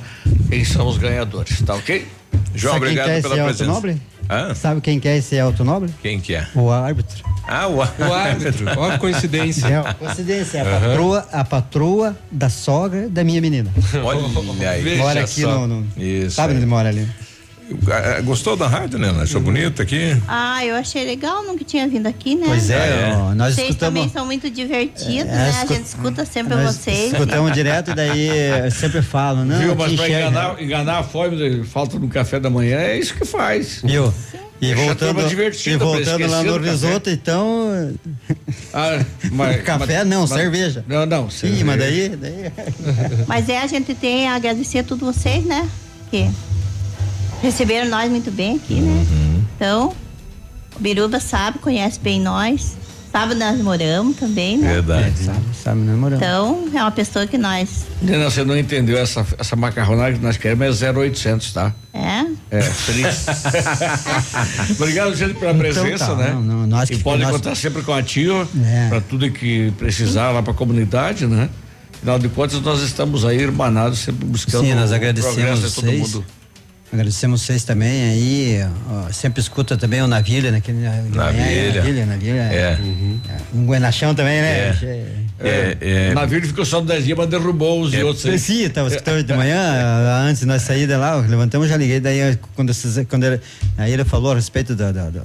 quem 0.51 0.63
são 0.67 0.87
os 0.87 0.99
ganhadores, 0.99 1.63
tá 1.63 1.75
ok? 1.75 2.07
João, 2.55 2.75
Sabe 2.75 2.85
quem 2.85 2.93
obrigado 2.99 3.07
quer 3.07 3.23
pela 3.23 3.35
esse 3.37 3.45
presença. 3.45 3.65
autonobre? 3.65 4.03
Hã? 4.31 4.55
Sabe 4.55 4.81
quem 4.83 5.01
quer 5.01 5.17
esse 5.17 5.39
Alto 5.41 5.65
Nobre? 5.65 5.91
Quem 6.03 6.21
que 6.21 6.35
é? 6.35 6.47
O 6.55 6.71
árbitro. 6.71 7.25
Ah, 7.49 7.67
o, 7.69 7.77
O 7.79 8.13
árbitro. 8.13 8.67
Ó, 8.77 8.91
que 8.91 8.99
coincidência. 8.99 9.67
É, 9.67 9.95
coincidência, 9.95 10.59
é 10.59 10.61
a 10.61 10.65
Aham. 10.65 10.81
patroa, 10.89 11.29
a 11.33 11.45
patroa 11.45 12.17
da 12.31 12.51
sogra 12.51 13.09
da 13.09 13.25
minha 13.25 13.41
menina. 13.41 13.71
Olha 14.05 14.71
aí. 14.71 14.99
mora 14.99 15.21
aqui 15.23 15.41
só. 15.41 15.67
no, 15.67 15.81
no- 15.81 15.87
Isso. 16.03 16.37
Sabe 16.37 16.51
aí. 16.51 16.57
onde 16.57 16.65
ele 16.65 16.71
mora 16.71 16.91
ali? 16.91 17.09
Ah, 17.91 18.21
Gostou 18.23 18.57
da 18.57 18.67
rádio, 18.69 18.99
Nena? 18.99 19.23
Achou 19.23 19.41
bonito 19.41 19.81
aqui? 19.83 20.17
Ah, 20.29 20.65
eu 20.65 20.75
achei 20.77 21.05
legal, 21.05 21.43
nunca 21.45 21.65
tinha 21.65 21.87
vindo 21.89 22.07
aqui, 22.07 22.35
né? 22.35 22.45
Pois 22.47 22.71
é, 22.71 23.13
ó, 23.17 23.35
nós 23.35 23.55
vocês 23.55 23.69
escutamos- 23.71 24.01
também 24.01 24.13
são 24.13 24.27
muito 24.27 24.49
divertidos, 24.51 25.31
É, 25.33 25.35
né? 25.35 25.51
escu- 25.51 25.73
A 25.73 25.77
gente 25.77 25.87
escuta 25.87 26.25
sempre 26.25 26.55
Nós 26.57 26.77
vocês. 26.77 27.13
Escutamos 27.13 27.53
direto, 27.53 27.95
daí 27.95 28.29
eu 28.65 28.71
sempre 28.71 29.03
falo, 29.03 29.45
não, 29.45 29.59
Viu? 29.59 29.75
Mas 29.75 29.95
para 29.95 30.09
enxerga. 30.09 30.29
enganar, 30.29 30.63
enganar 30.63 30.99
a 30.99 31.03
fome, 31.03 31.37
de 31.37 31.65
falta 31.65 31.99
no 31.99 32.09
café 32.09 32.39
da 32.41 32.49
manhã, 32.51 32.79
é 32.79 32.99
isso 32.99 33.15
que 33.15 33.25
faz. 33.25 33.81
Viu? 33.85 34.13
E 34.61 34.73
voltando, 34.75 35.21
e 35.21 35.77
pra 35.77 35.77
voltando 35.85 36.27
lá 36.31 36.43
no 36.45 36.57
risoto, 36.59 37.11
então. 37.11 37.93
Ah, 38.73 39.05
mas- 39.33 39.61
café 39.67 39.99
mas- 39.99 40.07
não, 40.07 40.21
mas- 40.21 40.31
cerveja. 40.31 40.85
Não, 40.87 41.05
não, 41.05 41.29
Sim, 41.29 41.65
mas 41.65 41.79
daí. 41.81 42.09
daí... 42.11 42.53
Mas 43.27 43.49
é, 43.49 43.61
a 43.61 43.67
gente 43.67 43.93
tem 43.93 44.29
a 44.29 44.37
agradecer 44.37 44.79
a 44.79 44.85
todos 44.85 45.17
vocês, 45.17 45.45
né? 45.45 45.69
Que 46.13 46.31
receberam 47.43 47.89
nós 47.91 48.11
muito 48.11 48.31
bem 48.31 48.57
aqui, 48.57 48.75
né? 48.75 49.05
Então, 49.57 49.93
o 50.77 50.81
Biruba 50.81 51.21
sabe, 51.21 51.59
conhece 51.59 51.99
bem 52.01 52.21
nós. 52.21 52.77
Sabe 53.11 53.35
nós 53.35 53.61
moramos 53.61 54.17
também, 54.17 54.57
né? 54.57 54.73
Verdade. 54.73 55.13
sabe, 55.23 55.41
sabe, 55.63 55.81
nós 55.81 55.99
moramos. 55.99 56.25
Então, 56.25 56.65
é 56.73 56.81
uma 56.81 56.91
pessoa 56.91 57.27
que 57.27 57.37
nós. 57.37 57.85
Nena, 58.01 58.31
você 58.31 58.43
não 58.43 58.57
entendeu 58.57 58.97
essa, 58.97 59.27
essa 59.39 59.55
macarronada 59.55 60.15
que 60.15 60.19
nós 60.25 60.39
queremos 60.39 60.83
é 60.83 60.91
0800, 60.91 61.53
tá? 61.53 61.75
É? 61.93 62.25
É, 62.51 62.63
feliz. 62.63 63.27
Obrigado, 64.81 65.15
gente, 65.15 65.35
pela 65.35 65.53
presença, 65.55 66.07
tá, 66.07 66.15
né? 66.17 66.31
não, 66.33 66.41
não, 66.41 66.67
nós 66.67 66.89
e 66.89 66.97
que- 66.97 67.03
pode 67.03 67.23
nós- 67.23 67.33
contar 67.33 67.55
sempre 67.55 67.83
com 67.83 67.93
a 67.93 68.03
tio 68.03 68.49
É. 68.65 68.89
para 68.89 69.01
tudo 69.03 69.31
que 69.31 69.71
precisar 69.73 70.31
lá 70.31 70.43
para 70.43 70.53
a 70.53 70.57
comunidade, 70.57 71.27
né? 71.27 71.51
Afinal 71.97 72.19
de 72.19 72.31
contas, 72.31 72.63
nós 72.63 72.81
estamos 72.83 73.27
aí 73.27 73.39
irmanados, 73.43 73.99
sempre 73.99 74.25
buscando 74.27 74.65
Sim, 74.65 74.75
nós 74.75 74.91
o 74.91 74.95
agradecemos 74.95 75.37
progresso 75.37 75.69
de 75.69 75.75
todo 75.75 75.85
vocês. 75.85 76.01
mundo. 76.15 76.25
Agradecemos 76.93 77.41
vocês 77.43 77.65
também 77.65 78.05
aí. 78.11 78.61
ó, 78.91 79.11
sempre 79.11 79.41
escuta 79.41 79.77
também 79.79 80.03
o 80.03 80.07
Navilha, 80.07 80.51
naquele. 80.51 80.81
Navilha. 80.81 81.73
Navilha, 81.75 82.07
Navilha. 82.07 82.41
É. 82.53 82.79
Um 83.55 83.67
Guenachão 83.67 84.15
também, 84.15 84.43
né? 84.43 84.69
É. 84.69 85.23
É, 85.41 85.77
é. 85.81 86.11
O 86.11 86.15
navio 86.15 86.41
ficou 86.47 86.65
só 86.65 86.81
10 86.81 87.05
dias, 87.07 87.19
mas 87.19 87.29
derrubou 87.29 87.81
os 87.81 87.93
É, 87.95 88.05
outros 88.05 88.27
aí. 88.27 88.39
Sim, 88.39 88.69
tava 88.69 88.89
escutando 88.89 89.25
de 89.25 89.35
manhã, 89.35 89.59
antes 90.29 90.41
de 90.41 90.47
nós 90.47 90.63
sair 90.63 90.87
de 90.87 90.95
lá, 90.95 91.17
levantamos, 91.17 91.69
já 91.69 91.77
liguei, 91.77 91.99
daí 91.99 92.39
quando, 92.55 92.73
quando 93.09 93.25
ele, 93.25 93.41
aí 93.79 93.93
ele 93.93 94.05
falou 94.05 94.33
a 94.33 94.35
respeito 94.37 94.77
da, 94.77 94.93
da, 94.93 95.11
da- 95.11 95.23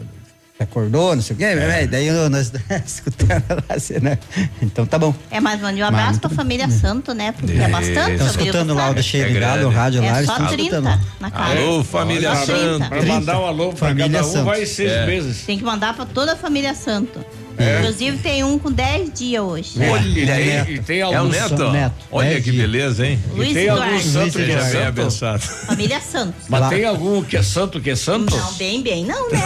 acordou, 0.63 1.15
não 1.15 1.21
sei 1.21 1.35
o 1.35 1.38
quê, 1.39 1.45
É. 1.45 1.85
daí 1.88 2.07
eu- 2.07 2.29
nós 2.29 2.51
escutando 2.85 3.43
lá, 3.49 3.75
assim, 3.75 3.99
né? 4.01 4.17
Então 4.61 4.85
tá 4.85 4.97
bom. 4.97 5.13
É, 5.29 5.39
mas 5.39 5.61
mande 5.61 5.81
um 5.81 5.85
abraço 5.85 6.07
Mas 6.13 6.17
pra 6.19 6.29
família 6.29 6.69
Santo, 6.69 7.13
né? 7.13 7.31
Porque 7.31 7.53
é, 7.53 7.63
É. 7.63 7.67
bastante. 7.67 8.11
Estão 8.13 8.27
o 8.27 8.29
escutando 8.29 8.73
lá, 8.73 8.81
eu 8.81 8.85
sabe. 8.88 8.93
deixei 8.95 9.21
É 9.21 9.27
ligado 9.27 9.65
o 9.65 9.69
rádio 9.69 10.01
lá, 10.01 10.07
É 10.07 10.15
eles 10.17 10.25
só 10.25 10.34
estão 10.34 10.47
30 10.47 10.63
escutando. 10.77 11.01
na 11.19 11.31
casa. 11.31 11.59
Alô, 11.59 11.84
família 11.84 12.35
Só 12.35 12.45
30. 12.45 12.59
Santa. 12.61 12.89
Para 12.89 13.01
mandar 13.03 13.39
um 13.39 13.45
alô 13.45 13.69
para 13.69 13.89
Família 13.89 14.09
cada 14.11 14.25
um 14.27 14.31
Santos. 14.31 14.45
vai 14.45 14.65
seis 14.65 14.91
É. 14.91 15.05
meses. 15.05 15.43
Tem 15.45 15.57
que 15.57 15.63
mandar 15.63 15.93
pra 15.93 16.05
toda 16.05 16.34
a 16.34 16.35
família 16.35 16.73
Santo. 16.73 17.19
É. 17.57 17.79
Inclusive 17.79 18.17
tem 18.19 18.43
um 18.43 18.59
com 18.59 18.71
10 18.71 19.11
dias 19.13 19.41
hoje. 19.43 19.71
Olha 19.79 20.34
aí. 20.35 20.45
Neto. 20.45 20.71
E 20.71 20.79
tem 20.79 20.99
É 20.99 21.07
o 21.07 21.17
alguns 21.17 21.35
Neto? 21.71 21.91
Olha 22.11 22.39
que 22.41 22.51
beleza, 22.51 23.05
hein? 23.07 23.19
Luiz 23.34 23.53
tem 23.53 23.63
Eduardo. 23.65 23.93
algum 23.95 24.03
santo 24.03 24.31
que 24.34 24.41
é 24.43 24.45
bem 24.45 24.59
santo? 24.71 24.88
abençoado. 24.88 25.39
Família 25.41 25.99
Santos. 25.99 26.43
Mas 26.47 26.69
tem 26.69 26.85
algum 26.85 27.23
que 27.23 27.35
é 27.35 27.41
santo 27.41 27.81
que 27.81 27.89
é 27.89 27.95
santo? 27.95 28.35
Não, 28.35 28.53
bem, 28.53 28.84
bem, 28.84 29.05
não, 29.05 29.29
né? 29.31 29.39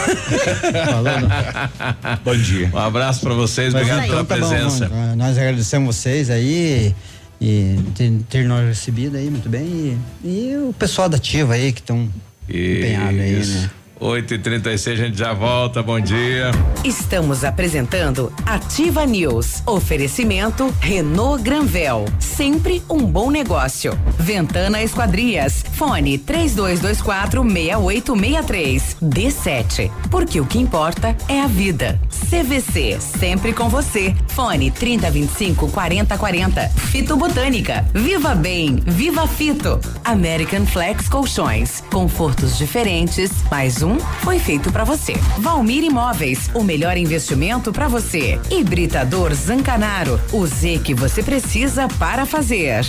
Falando. 0.86 1.28
Bom 2.24 2.36
dia. 2.36 2.70
Um 2.72 2.78
abraço 2.78 3.20
pra 3.20 3.32
vocês, 3.34 3.72
Mas 3.72 3.82
obrigado 3.82 4.06
pela 4.08 4.24
tá 4.24 4.36
presença. 4.36 4.88
bom, 4.88 5.16
nós 5.16 5.38
agradecemos 5.38 5.96
vocês 5.96 6.28
aí 6.30 6.94
e 7.40 7.76
ter, 7.94 8.12
ter 8.28 8.44
nós 8.44 8.66
recebido 8.68 9.16
aí 9.16 9.28
muito 9.30 9.48
bem 9.48 9.98
e, 10.22 10.28
e 10.28 10.56
o 10.58 10.72
pessoal 10.78 11.08
da 11.08 11.16
Ativa 11.16 11.54
aí 11.54 11.72
que 11.72 11.80
estão 11.80 12.08
empenhados 12.48 13.20
aí, 13.20 13.32
né? 13.46 13.70
8 14.02 14.34
e 14.34 14.38
36 14.38 15.00
a 15.00 15.04
gente 15.04 15.16
já 15.18 15.32
volta. 15.32 15.80
Bom 15.80 16.00
dia. 16.00 16.50
Estamos 16.84 17.44
apresentando 17.44 18.32
Ativa 18.44 19.06
News. 19.06 19.62
Oferecimento 19.64 20.74
Renault 20.80 21.42
Granvel. 21.42 22.06
Sempre 22.18 22.82
um 22.90 23.06
bom 23.06 23.30
negócio. 23.30 23.96
Ventana 24.18 24.82
Esquadrias. 24.82 25.64
Fone 25.74 26.18
3224 26.18 27.42
6863. 27.44 28.96
D7. 29.00 29.90
Porque 30.10 30.40
o 30.40 30.46
que 30.46 30.58
importa 30.58 31.16
é 31.28 31.40
a 31.40 31.46
vida. 31.46 32.00
CVC. 32.28 32.98
Sempre 33.00 33.52
com 33.52 33.68
você. 33.68 34.14
Fone 34.28 34.72
3025 34.72 35.68
4040. 35.70 36.68
Fito 36.90 37.16
Botânica. 37.16 37.86
Viva 37.94 38.34
Bem. 38.34 38.82
Viva 38.84 39.28
Fito. 39.28 39.80
American 40.04 40.66
Flex 40.66 41.08
Colchões. 41.08 41.84
Confortos 41.90 42.58
diferentes. 42.58 43.30
Mais 43.48 43.82
um 43.82 43.91
foi 44.22 44.38
feito 44.38 44.70
pra 44.72 44.84
você. 44.84 45.14
Valmir 45.38 45.84
Imóveis. 45.84 46.50
O 46.54 46.62
melhor 46.62 46.96
investimento 46.96 47.72
pra 47.72 47.88
você. 47.88 48.40
Hibridador 48.50 49.32
Zancanaro. 49.34 50.20
O 50.32 50.46
Z 50.46 50.80
que 50.84 50.94
você 50.94 51.22
precisa 51.22 51.88
para 51.98 52.24
fazer. 52.26 52.84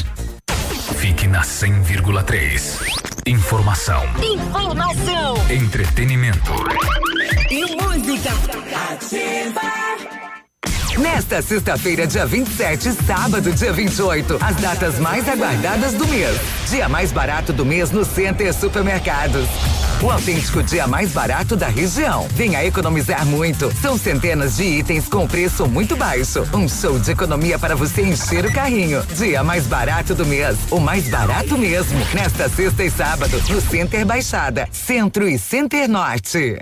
Fique 0.96 1.28
na 1.28 1.42
100,3. 1.42 2.78
Informação, 3.26 4.04
Informação 4.22 5.36
entretenimento. 5.50 6.52
e 7.50 7.62
música. 7.82 8.32
Nesta 10.98 11.41
sexta-feira, 11.41 12.06
dia 12.06 12.26
27, 12.26 12.91
sábado, 13.06 13.52
dia 13.52 13.74
28, 13.74 14.38
as 14.40 14.56
datas 14.57 14.99
mais 14.99 15.28
aguardadas 15.28 15.94
do 15.94 16.07
mês. 16.07 16.40
Dia 16.70 16.88
mais 16.88 17.11
barato 17.11 17.52
do 17.52 17.65
mês 17.65 17.90
no 17.90 18.06
Center 18.06 18.53
Supermercados. 18.53 19.48
O 20.03 20.11
autêntico 20.11 20.61
dia 20.61 20.86
mais 20.86 21.11
barato 21.11 21.56
da 21.56 21.68
região. 21.68 22.28
Venha 22.34 22.64
economizar 22.64 23.26
muito. 23.26 23.74
São 23.82 23.98
centenas 23.98 24.57
de 24.57 24.64
itens 24.64 25.07
com 25.07 25.26
preço 25.28 25.68
muito 25.68 25.95
baixo. 25.95 26.48
Um 26.53 26.70
show 26.70 26.99
de 26.99 27.11
economia 27.11 27.57
para 27.57 27.76
você 27.76 28.03
encher 28.03 28.45
o 28.45 28.53
carrinho. 28.53 29.02
Dia 29.15 29.44
mais 29.44 29.65
barato 29.65 30.14
do 30.14 30.26
mês. 30.26 30.57
O 30.70 30.80
mais 30.80 31.07
barato 31.07 31.57
mesmo. 31.57 31.99
Nesta 32.14 32.48
sexta 32.49 32.84
e 32.84 32.91
sábado, 32.91 33.41
no 33.49 33.61
Center 33.61 34.06
Baixada, 34.06 34.68
Centro 34.72 35.28
e 35.28 35.40
Center 35.40 35.90
Norte. 35.90 36.60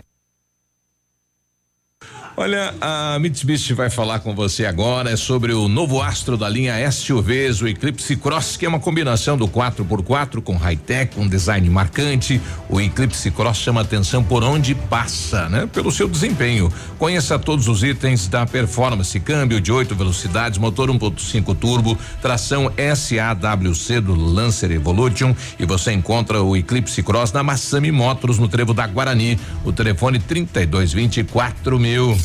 Olha, 2.41 2.73
a 2.81 3.19
Mitsubishi 3.19 3.75
vai 3.75 3.91
falar 3.91 4.17
com 4.17 4.33
você 4.33 4.65
agora 4.65 5.11
é 5.11 5.15
sobre 5.15 5.53
o 5.53 5.67
novo 5.67 6.01
astro 6.01 6.35
da 6.35 6.49
linha 6.49 6.91
SUVs, 6.91 7.61
o 7.61 7.67
Eclipse 7.67 8.15
Cross, 8.15 8.57
que 8.57 8.65
é 8.65 8.67
uma 8.67 8.79
combinação 8.79 9.37
do 9.37 9.47
4x4 9.47 10.41
com 10.41 10.57
high-tech, 10.57 11.19
um 11.19 11.27
design 11.27 11.69
marcante. 11.69 12.41
O 12.67 12.81
Eclipse 12.81 13.29
Cross 13.29 13.57
chama 13.57 13.81
atenção 13.81 14.23
por 14.23 14.43
onde 14.43 14.73
passa, 14.73 15.47
né? 15.49 15.69
Pelo 15.71 15.91
seu 15.91 16.09
desempenho. 16.09 16.73
Conheça 16.97 17.37
todos 17.37 17.67
os 17.67 17.83
itens 17.83 18.27
da 18.27 18.43
performance, 18.43 19.19
câmbio 19.19 19.61
de 19.61 19.71
oito 19.71 19.93
velocidades, 19.93 20.57
motor 20.57 20.89
1.5 20.89 21.55
turbo, 21.55 21.95
tração 22.23 22.71
SAWC 22.75 23.99
do 24.01 24.15
Lancer 24.15 24.71
Evolution 24.71 25.35
e 25.59 25.65
você 25.67 25.91
encontra 25.91 26.41
o 26.41 26.57
Eclipse 26.57 27.03
Cross 27.03 27.33
na 27.33 27.43
Massami 27.43 27.91
Motors 27.91 28.39
no 28.39 28.47
Trevo 28.47 28.73
da 28.73 28.87
Guarani. 28.87 29.39
O 29.63 29.71
telefone 29.71 30.17
3224 30.17 31.77
mil. 31.77 32.17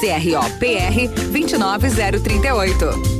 CROPR 0.00 1.08
29038. 1.30 3.19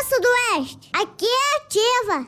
Sudoeste, 0.11 0.89
aqui 0.91 1.25
é 1.25 1.55
ativa. 1.55 2.27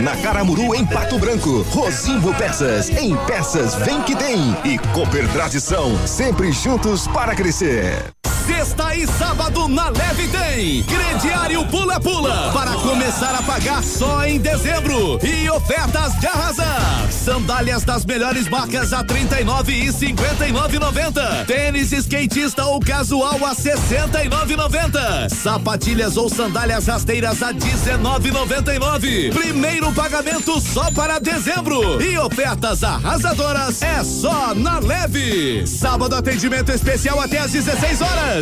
na 0.00 0.16
Caramuru, 0.16 0.74
em 0.74 0.84
Pato 0.84 1.18
Branco. 1.18 1.62
Rosimbo 1.70 2.34
Peças, 2.34 2.88
em 2.90 3.16
Peças 3.26 3.74
Vem 3.74 4.02
Que 4.02 4.16
Tem. 4.16 4.56
E 4.64 4.78
Cooper 4.92 5.28
Tradição, 5.32 5.98
sempre 6.06 6.52
juntos 6.52 7.06
para 7.08 7.34
crescer. 7.34 8.19
Sexta 8.50 8.96
e 8.96 9.06
sábado 9.06 9.68
na 9.68 9.90
Leve 9.90 10.26
tem. 10.26 10.82
Crediário 10.82 11.64
Pula 11.66 12.00
Pula. 12.00 12.50
Para 12.52 12.72
começar 12.72 13.32
a 13.32 13.42
pagar 13.42 13.80
só 13.80 14.24
em 14.24 14.40
dezembro. 14.40 15.20
E 15.24 15.48
ofertas 15.48 16.18
de 16.18 16.26
arrasar. 16.26 17.08
Sandálias 17.12 17.84
das 17.84 18.04
melhores 18.04 18.48
marcas 18.48 18.92
a 18.92 19.04
39 19.04 19.72
e 19.72 19.86
59,90. 19.92 21.46
Tênis 21.46 21.92
skatista 21.92 22.64
ou 22.64 22.80
casual 22.80 23.38
a 23.46 23.54
69,90. 23.54 25.28
Sapatilhas 25.28 26.16
ou 26.16 26.28
sandálias 26.28 26.88
rasteiras 26.88 27.40
a 27.44 27.54
19,99. 27.54 29.32
Primeiro 29.32 29.92
pagamento 29.92 30.60
só 30.60 30.90
para 30.90 31.20
dezembro. 31.20 32.02
E 32.02 32.18
ofertas 32.18 32.82
arrasadoras 32.82 33.80
é 33.80 34.02
só 34.02 34.54
na 34.56 34.80
Leve. 34.80 35.64
Sábado 35.68 36.16
atendimento 36.16 36.72
especial 36.72 37.20
até 37.20 37.38
às 37.38 37.52
16 37.52 38.00
horas. 38.00 38.39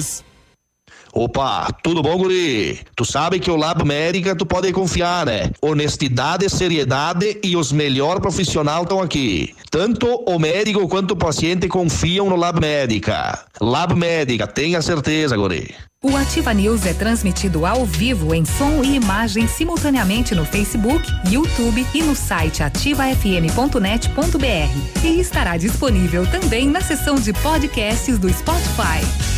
Opa, 1.12 1.68
tudo 1.82 2.02
bom, 2.02 2.18
guri? 2.18 2.80
Tu 2.94 3.04
sabe 3.04 3.40
que 3.40 3.50
o 3.50 3.56
Lab 3.56 3.84
Médica 3.84 4.36
tu 4.36 4.44
pode 4.44 4.70
confiar, 4.72 5.26
né? 5.26 5.50
Honestidade, 5.60 6.48
seriedade 6.48 7.38
e 7.42 7.56
os 7.56 7.72
melhores 7.72 8.20
profissionais 8.20 8.82
estão 8.82 9.00
aqui. 9.00 9.54
Tanto 9.70 10.06
o 10.26 10.38
médico 10.38 10.86
quanto 10.86 11.12
o 11.12 11.16
paciente 11.16 11.66
confiam 11.66 12.28
no 12.28 12.36
Lab 12.36 12.60
Médica. 12.60 13.46
Lab 13.60 13.94
Médica, 13.94 14.46
tenha 14.46 14.82
certeza, 14.82 15.36
guri. 15.36 15.74
O 16.00 16.16
Ativa 16.16 16.54
News 16.54 16.86
é 16.86 16.94
transmitido 16.94 17.66
ao 17.66 17.84
vivo 17.84 18.32
em 18.32 18.44
som 18.44 18.84
e 18.84 18.94
imagem 18.94 19.48
simultaneamente 19.48 20.32
no 20.32 20.44
Facebook, 20.44 21.04
YouTube 21.28 21.84
e 21.92 22.02
no 22.04 22.14
site 22.14 22.62
ativafm.net.br. 22.62 25.04
E 25.04 25.20
estará 25.20 25.56
disponível 25.56 26.24
também 26.30 26.68
na 26.68 26.80
seção 26.80 27.16
de 27.16 27.32
podcasts 27.32 28.16
do 28.16 28.32
Spotify. 28.32 29.37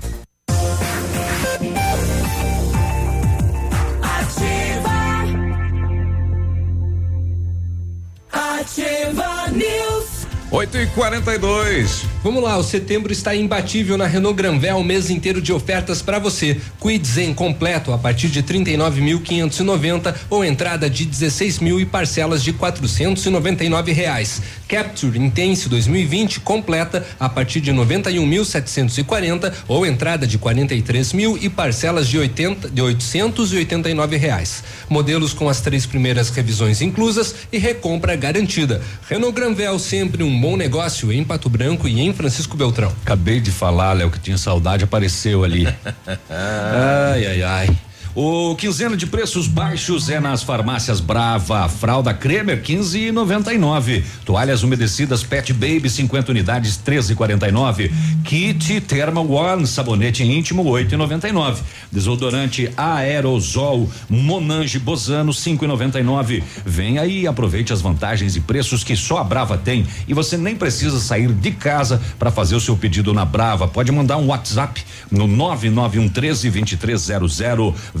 8 10.51 10.77
e 10.79 10.87
42 10.87 12.11
Vamos 12.23 12.43
lá, 12.43 12.55
o 12.55 12.63
setembro 12.63 13.11
está 13.11 13.35
imbatível 13.35 13.97
na 13.97 14.05
Renault 14.05 14.37
Granvel, 14.37 14.77
o 14.77 14.83
mês 14.83 15.09
inteiro 15.09 15.41
de 15.41 15.51
ofertas 15.51 16.03
para 16.03 16.19
você. 16.19 16.61
Quid 16.79 17.07
Zen 17.07 17.33
completo 17.33 17.91
a 17.91 17.97
partir 17.97 18.27
de 18.27 18.43
39.590 18.43 20.15
ou 20.29 20.45
entrada 20.45 20.87
de 20.87 21.03
16 21.03 21.57
mil 21.57 21.79
e 21.79 21.85
parcelas 21.85 22.43
de 22.43 22.53
499 22.53 23.91
reais. 23.91 24.39
Capture 24.67 25.17
Intense 25.17 25.67
2020 25.67 26.41
completa 26.41 27.03
a 27.19 27.27
partir 27.27 27.59
de 27.59 27.71
91.740 27.73 29.51
ou 29.67 29.83
entrada 29.83 30.27
de 30.27 30.37
43 30.37 31.13
mil 31.13 31.39
e 31.41 31.49
parcelas 31.49 32.07
de 32.07 32.19
80 32.19 32.69
de 32.69 32.81
889 32.83 34.17
reais. 34.17 34.63
Modelos 34.87 35.33
com 35.33 35.49
as 35.49 35.59
três 35.59 35.87
primeiras 35.87 36.29
revisões 36.29 36.81
inclusas 36.81 37.33
e 37.51 37.57
recompra 37.57 38.15
garantida. 38.15 38.79
Renault 39.09 39.33
Granvel 39.33 39.79
sempre 39.79 40.21
um 40.21 40.29
bom 40.41 40.57
negócio 40.57 41.13
em 41.13 41.23
Pato 41.23 41.47
Branco 41.47 41.87
e 41.87 42.01
em 42.01 42.11
Francisco 42.11 42.57
Beltrão. 42.57 42.91
Acabei 43.03 43.39
de 43.39 43.51
falar, 43.51 43.93
Léo, 43.93 44.09
que 44.09 44.19
tinha 44.19 44.39
saudade, 44.39 44.83
apareceu 44.83 45.43
ali. 45.43 45.67
ai, 46.27 47.27
ai, 47.27 47.43
ai. 47.43 47.77
O 48.13 48.57
quinzena 48.57 48.97
de 48.97 49.07
preços 49.07 49.47
baixos 49.47 50.09
é 50.09 50.19
nas 50.19 50.43
farmácias 50.43 50.99
Brava. 50.99 51.69
Fralda 51.69 52.13
Kremer 52.13 52.61
15,99. 52.61 54.03
Toalhas 54.25 54.63
umedecidas 54.63 55.23
Pet 55.23 55.53
Baby 55.53 55.89
50 55.89 56.29
unidades 56.29 56.77
13,49. 56.85 57.89
Kit 58.25 58.81
Thermal 58.81 59.31
One 59.31 59.65
sabonete 59.65 60.25
íntimo 60.25 60.65
8,99. 60.65 61.59
Desodorante 61.89 62.69
Aerosol 62.75 63.89
Monange 64.09 64.77
Bozano 64.77 65.31
5,99. 65.31 66.43
Vem 66.65 66.99
aí 66.99 67.25
aproveite 67.25 67.71
as 67.71 67.81
vantagens 67.81 68.35
e 68.35 68.41
preços 68.41 68.83
que 68.83 68.97
só 68.97 69.19
a 69.19 69.23
Brava 69.23 69.57
tem 69.57 69.87
e 70.05 70.13
você 70.13 70.35
nem 70.35 70.53
precisa 70.53 70.99
sair 70.99 71.31
de 71.31 71.51
casa 71.51 72.01
para 72.19 72.29
fazer 72.29 72.55
o 72.55 72.61
seu 72.61 72.75
pedido 72.75 73.13
na 73.13 73.23
Brava. 73.23 73.69
Pode 73.69 73.89
mandar 73.89 74.17
um 74.17 74.27
WhatsApp 74.27 74.83
no 75.09 75.27
991 75.27 76.09
13 76.09 76.49
2300. 76.49 78.00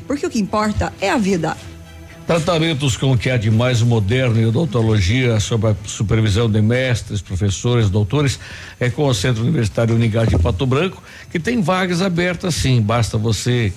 porque 0.00 0.26
o 0.26 0.30
que 0.30 0.38
importa 0.38 0.92
é 1.00 1.10
a 1.10 1.16
vida. 1.16 1.56
Tratamentos 2.26 2.96
com 2.96 3.12
o 3.12 3.18
que 3.18 3.30
há 3.30 3.36
de 3.36 3.52
mais 3.52 3.82
moderno 3.82 4.40
em 4.40 4.46
odontologia, 4.46 5.38
sob 5.38 5.68
a 5.68 5.76
supervisão 5.84 6.50
de 6.50 6.60
mestres, 6.60 7.22
professores, 7.22 7.88
doutores, 7.88 8.40
é 8.80 8.90
com 8.90 9.06
o 9.06 9.14
Centro 9.14 9.44
Universitário 9.44 9.94
Unigade 9.94 10.30
de 10.30 10.38
Pato 10.38 10.66
Branco, 10.66 11.00
que 11.30 11.38
tem 11.38 11.62
vagas 11.62 12.02
abertas 12.02 12.56
sim. 12.56 12.80
Basta 12.80 13.16
você 13.16 13.72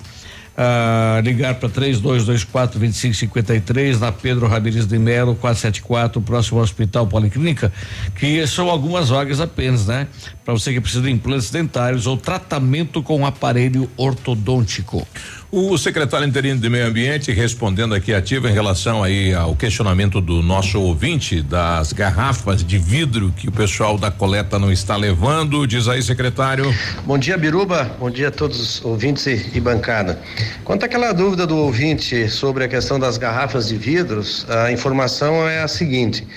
ah, 0.61 1.21
ligar 1.23 1.55
para 1.55 1.69
3224 1.69 2.79
2553 2.79 3.99
na 3.99 4.11
Pedro 4.11 4.45
Ramirez 4.45 4.85
de 4.85 4.99
Melo 4.99 5.33
474, 5.35 6.19
próximo 6.19 6.57
ao 6.57 6.63
Hospital 6.65 7.07
Policlínica, 7.07 7.71
que 8.15 8.45
são 8.45 8.69
algumas 8.69 9.07
vagas 9.07 9.39
apenas, 9.39 9.85
né? 9.85 10.07
Para 10.43 10.53
você 10.53 10.73
que 10.73 10.81
precisa 10.81 11.03
de 11.03 11.11
implantes 11.11 11.49
dentários 11.49 12.05
ou 12.07 12.17
tratamento 12.17 13.01
com 13.01 13.25
aparelho 13.25 13.89
ortodôntico. 13.95 15.07
O 15.51 15.75
secretário 15.79 16.27
interino 16.27 16.61
de 16.61 16.69
Meio 16.69 16.85
Ambiente 16.85 17.31
respondendo 17.31 17.95
aqui 17.95 18.13
ativa 18.13 18.47
em 18.47 18.53
relação 18.53 19.03
aí 19.03 19.33
ao 19.33 19.55
questionamento 19.55 20.21
do 20.21 20.43
nosso 20.43 20.79
ouvinte 20.79 21.41
das 21.41 21.91
garrafas 21.91 22.63
de 22.63 22.77
vidro 22.77 23.33
que 23.35 23.49
o 23.49 23.51
pessoal 23.51 23.97
da 23.97 24.11
coleta 24.11 24.59
não 24.59 24.71
está 24.71 24.95
levando. 24.95 25.65
Diz 25.65 25.87
aí, 25.87 26.03
secretário. 26.03 26.71
Bom 27.03 27.17
dia, 27.17 27.35
Biruba. 27.35 27.89
Bom 27.99 28.11
dia 28.11 28.27
a 28.27 28.31
todos 28.31 28.59
os 28.59 28.85
ouvintes 28.85 29.25
e, 29.25 29.49
e 29.55 29.59
bancada. 29.59 30.21
Quanto 30.63 30.85
àquela 30.85 31.11
dúvida 31.13 31.47
do 31.47 31.57
ouvinte 31.57 32.29
sobre 32.29 32.65
a 32.65 32.67
questão 32.67 32.99
das 32.99 33.17
garrafas 33.17 33.69
de 33.69 33.75
vidros, 33.75 34.45
a 34.47 34.71
informação 34.71 35.49
é 35.49 35.63
a 35.63 35.67
seguinte. 35.67 36.27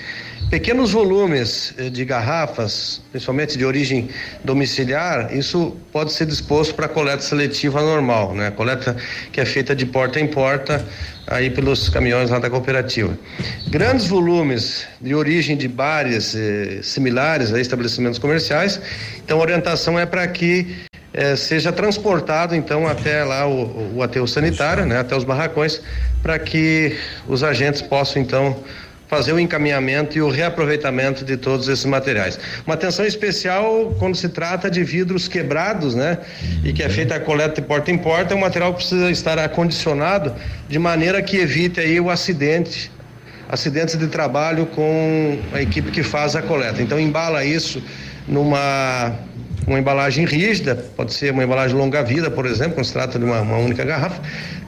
Pequenos 0.53 0.91
volumes 0.91 1.73
eh, 1.79 1.89
de 1.89 2.05
garrafas, 2.05 3.01
principalmente 3.09 3.57
de 3.57 3.65
origem 3.65 4.07
domiciliar, 4.43 5.35
isso 5.35 5.75
pode 5.91 6.13
ser 6.13 6.27
disposto 6.27 6.75
para 6.75 6.87
coleta 6.87 7.23
seletiva 7.23 7.81
normal, 7.81 8.35
né? 8.35 8.51
Coleta 8.51 8.95
que 9.31 9.41
é 9.41 9.45
feita 9.45 9.75
de 9.75 9.83
porta 9.83 10.19
em 10.19 10.27
porta 10.27 10.85
aí 11.25 11.49
pelos 11.49 11.89
caminhões 11.89 12.29
lá 12.29 12.37
da 12.37 12.51
cooperativa. 12.51 13.17
Grandes 13.69 14.05
volumes 14.05 14.85
de 15.01 15.15
origem 15.15 15.57
de 15.57 15.67
bares 15.67 16.35
eh, 16.35 16.81
similares 16.83 17.51
a 17.51 17.59
estabelecimentos 17.59 18.19
comerciais, 18.19 18.79
então 19.25 19.39
a 19.39 19.41
orientação 19.41 19.97
é 19.97 20.05
para 20.05 20.27
que 20.27 20.67
eh, 21.15 21.35
seja 21.35 21.71
transportado 21.71 22.55
então 22.55 22.87
até 22.87 23.23
lá 23.23 23.47
o, 23.47 23.97
o 23.97 24.27
sanitário, 24.27 24.85
né? 24.85 24.99
Até 24.99 25.15
os 25.15 25.23
barracões, 25.23 25.81
para 26.21 26.37
que 26.37 26.95
os 27.27 27.43
agentes 27.43 27.81
possam 27.81 28.21
então 28.21 28.63
fazer 29.13 29.31
o 29.31 29.39
encaminhamento 29.39 30.17
e 30.17 30.21
o 30.23 30.29
reaproveitamento 30.29 31.23
de 31.23 31.37
todos 31.37 31.67
esses 31.67 31.85
materiais. 31.85 32.39
Uma 32.65 32.73
atenção 32.73 33.05
especial 33.05 33.95
quando 33.99 34.15
se 34.15 34.27
trata 34.27 34.71
de 34.71 34.83
vidros 34.83 35.27
quebrados, 35.27 35.93
né? 35.93 36.17
E 36.63 36.73
que 36.73 36.81
é 36.81 36.89
feita 36.89 37.13
a 37.13 37.19
coleta 37.19 37.61
de 37.61 37.67
porta 37.67 37.91
em 37.91 37.97
porta, 37.97 38.33
o 38.33 38.39
material 38.39 38.73
precisa 38.73 39.11
estar 39.11 39.37
acondicionado 39.37 40.33
de 40.67 40.79
maneira 40.79 41.21
que 41.21 41.37
evite 41.37 41.79
aí 41.79 41.99
o 41.99 42.09
acidente, 42.09 42.91
acidentes 43.47 43.95
de 43.99 44.07
trabalho 44.07 44.65
com 44.65 45.37
a 45.53 45.61
equipe 45.61 45.91
que 45.91 46.01
faz 46.01 46.35
a 46.35 46.41
coleta. 46.41 46.81
Então 46.81 46.99
embala 46.99 47.45
isso 47.45 47.83
numa 48.27 49.13
uma 49.67 49.79
embalagem 49.79 50.25
rígida, 50.25 50.75
pode 50.97 51.13
ser 51.13 51.31
uma 51.31 51.43
embalagem 51.43 51.77
longa 51.77 52.03
vida, 52.03 52.29
por 52.29 52.45
exemplo, 52.45 52.73
quando 52.73 52.85
se 52.85 52.91
trata 52.91 53.17
de 53.17 53.23
uma, 53.23 53.39
uma 53.39 53.57
única 53.57 53.85
garrafa, 53.85 54.21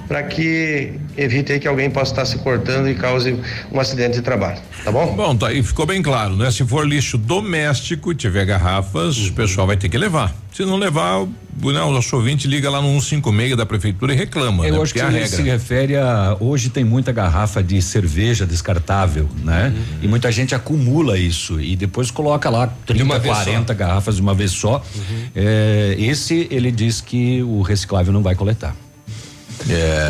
para 0.08 0.24
que 0.24 0.94
evite 1.18 1.52
aí 1.54 1.60
que 1.60 1.68
alguém 1.68 1.90
possa 1.90 2.12
estar 2.12 2.26
se 2.26 2.38
cortando 2.40 2.90
e 2.90 2.96
cause 2.96 3.40
um 3.72 3.80
acidente 3.80 4.16
de 4.16 4.22
trabalho, 4.22 4.60
tá 4.84 4.92
bom? 4.92 5.16
Bom, 5.16 5.36
tá 5.36 5.48
aí 5.48 5.64
ficou 5.64 5.86
bem 5.86 6.02
claro, 6.02 6.36
né? 6.36 6.52
Se 6.52 6.64
for 6.66 6.88
lixo 6.88 7.18
doméstico 7.18 8.12
e 8.12 8.16
tiver 8.16 8.46
garrafas, 8.46 9.18
o 9.18 9.34
pessoal 9.34 9.66
vai 9.68 9.78
ter 9.78 9.90
que 9.90 9.98
levar. 9.98 10.34
Se 10.54 10.64
não 10.64 10.78
levar, 10.78 11.20
o, 11.22 11.72
né, 11.72 11.82
o 11.82 11.92
nosso 11.92 12.16
ouvinte 12.16 12.48
liga 12.48 12.70
lá 12.70 12.82
no 12.82 12.88
156 13.02 13.58
da 13.58 13.66
prefeitura 13.66 14.14
e 14.14 14.16
reclama, 14.16 14.66
Eu 14.66 14.76
né? 14.76 14.82
acho 14.82 14.94
que 14.94 15.02
Porque 15.02 15.18
é 15.18 15.24
a 15.24 15.28
se 15.28 15.36
regra. 15.38 15.52
refere 15.52 15.98
a. 15.98 16.38
Hoje 16.40 16.70
tem 16.70 16.86
muita 16.86 17.12
garrafa 17.12 17.62
de 17.62 17.82
cerveja 17.82 18.46
descartável, 18.46 19.28
né? 19.44 19.74
Uhum. 19.76 19.84
E 20.04 20.08
muita 20.08 20.32
gente 20.32 20.56
acumula 20.56 21.18
isso 21.18 21.60
e 21.60 21.76
depois 21.76 22.10
coloca 22.10 22.50
lá 22.50 22.68
30, 22.86 23.04
uma 23.04 23.20
vez 23.20 23.36
40 23.36 23.74
garrafas 23.74 24.16
de 24.16 24.22
uma 24.22 24.34
vez 24.34 24.52
só. 24.52 24.78
Uhum. 24.96 25.26
É, 25.36 25.96
esse 25.98 26.48
ele 26.50 26.72
diz 26.72 27.02
que 27.02 27.44
o 27.44 27.62
reciclável 27.62 28.14
não 28.14 28.24
vai 28.24 28.34
coletar. 28.36 28.74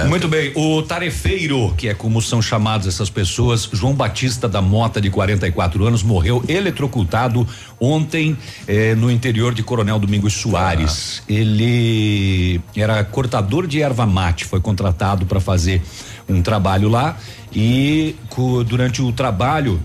Muito 0.10 0.28
bem, 0.28 0.52
o 0.56 0.82
tarefeiro, 0.82 1.74
que 1.78 1.88
é 1.88 1.94
como 1.94 2.22
são 2.22 2.42
chamados 2.42 2.88
essas 2.88 3.10
pessoas, 3.10 3.70
João 3.72 3.94
Batista 3.94 4.50
da 4.50 4.62
Mota, 4.62 5.00
de 5.00 5.10
44 5.10 5.86
anos, 5.86 6.04
morreu 6.04 6.44
eletrocutado 6.48 7.48
ontem 7.80 8.38
eh, 8.68 8.96
no 8.96 9.10
interior 9.10 9.54
de 9.54 9.64
Coronel 9.64 9.98
Domingos 9.98 10.34
Soares. 10.34 11.22
Ele 11.30 12.60
era 12.76 13.04
cortador 13.04 13.66
de 13.68 13.82
erva 13.82 14.06
mate, 14.06 14.44
foi 14.46 14.60
contratado 14.60 15.26
para 15.26 15.40
fazer 15.40 15.82
um 16.28 16.42
trabalho 16.42 16.90
lá 16.90 17.18
e 17.54 18.16
co- 18.30 18.64
durante 18.64 19.02
o 19.02 19.12
trabalho 19.12 19.80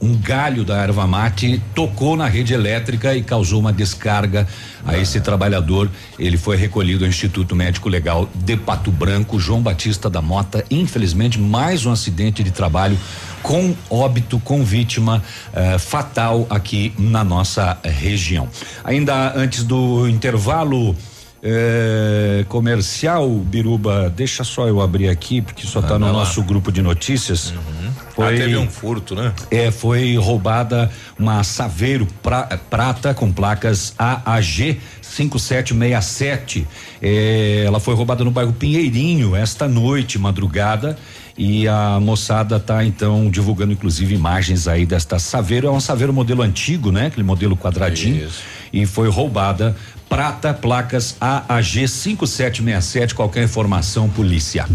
um 0.00 0.16
galho 0.16 0.64
da 0.64 0.78
erva 0.78 1.06
mate 1.06 1.62
tocou 1.74 2.16
na 2.16 2.26
rede 2.26 2.54
elétrica 2.54 3.14
e 3.14 3.22
causou 3.22 3.60
uma 3.60 3.72
descarga 3.72 4.48
a 4.86 4.96
esse 4.96 5.20
trabalhador. 5.20 5.90
Ele 6.18 6.38
foi 6.38 6.56
recolhido 6.56 7.04
ao 7.04 7.10
Instituto 7.10 7.54
Médico 7.54 7.88
Legal 7.88 8.28
de 8.34 8.56
Pato 8.56 8.90
Branco, 8.90 9.38
João 9.38 9.60
Batista 9.60 10.08
da 10.08 10.22
Mota. 10.22 10.64
Infelizmente, 10.70 11.38
mais 11.38 11.84
um 11.84 11.92
acidente 11.92 12.42
de 12.42 12.50
trabalho 12.50 12.98
com 13.42 13.74
óbito, 13.90 14.40
com 14.40 14.64
vítima 14.64 15.22
eh, 15.52 15.78
fatal 15.78 16.46
aqui 16.48 16.92
na 16.98 17.22
nossa 17.22 17.78
região. 17.84 18.48
Ainda 18.84 19.34
antes 19.36 19.64
do 19.64 20.08
intervalo. 20.08 20.96
Eh, 21.42 22.44
comercial, 22.48 23.28
Biruba, 23.30 24.10
deixa 24.10 24.44
só 24.44 24.66
eu 24.68 24.80
abrir 24.80 25.08
aqui, 25.08 25.40
porque 25.40 25.66
só 25.66 25.80
está 25.80 25.98
no 25.98 26.04
Anda 26.06 26.16
lá. 26.16 26.18
nosso 26.24 26.42
grupo 26.42 26.70
de 26.70 26.82
notícias. 26.82 27.54
Ah, 28.18 28.28
teve 28.36 28.56
um 28.56 28.68
furto, 28.68 29.14
né? 29.14 29.32
É, 29.50 29.70
foi 29.70 30.16
roubada 30.16 30.90
uma 31.18 31.42
Saveiro 31.42 32.06
pra- 32.22 32.58
prata 32.68 33.14
com 33.14 33.32
placas 33.32 33.94
AAG 33.98 34.78
5767. 35.00 36.66
É, 37.00 37.64
ela 37.66 37.80
foi 37.80 37.94
roubada 37.94 38.22
no 38.24 38.30
bairro 38.30 38.52
Pinheirinho 38.52 39.34
esta 39.34 39.66
noite, 39.66 40.18
madrugada. 40.18 40.98
E 41.38 41.66
a 41.66 41.98
moçada 42.00 42.60
tá 42.60 42.84
então 42.84 43.30
divulgando 43.30 43.72
inclusive 43.72 44.14
imagens 44.14 44.68
aí 44.68 44.84
desta 44.84 45.18
Saveiro. 45.18 45.68
É 45.68 45.70
um 45.70 45.80
Saveiro 45.80 46.12
modelo 46.12 46.42
antigo, 46.42 46.92
né? 46.92 47.06
Aquele 47.06 47.24
modelo 47.24 47.56
quadradinho. 47.56 48.28
E 48.72 48.84
foi 48.84 49.08
roubada 49.08 49.74
prata, 50.10 50.52
placas 50.52 51.16
AAG 51.20 51.86
5767. 51.86 53.14
Qualquer 53.14 53.44
informação, 53.44 54.10
polícia. 54.10 54.66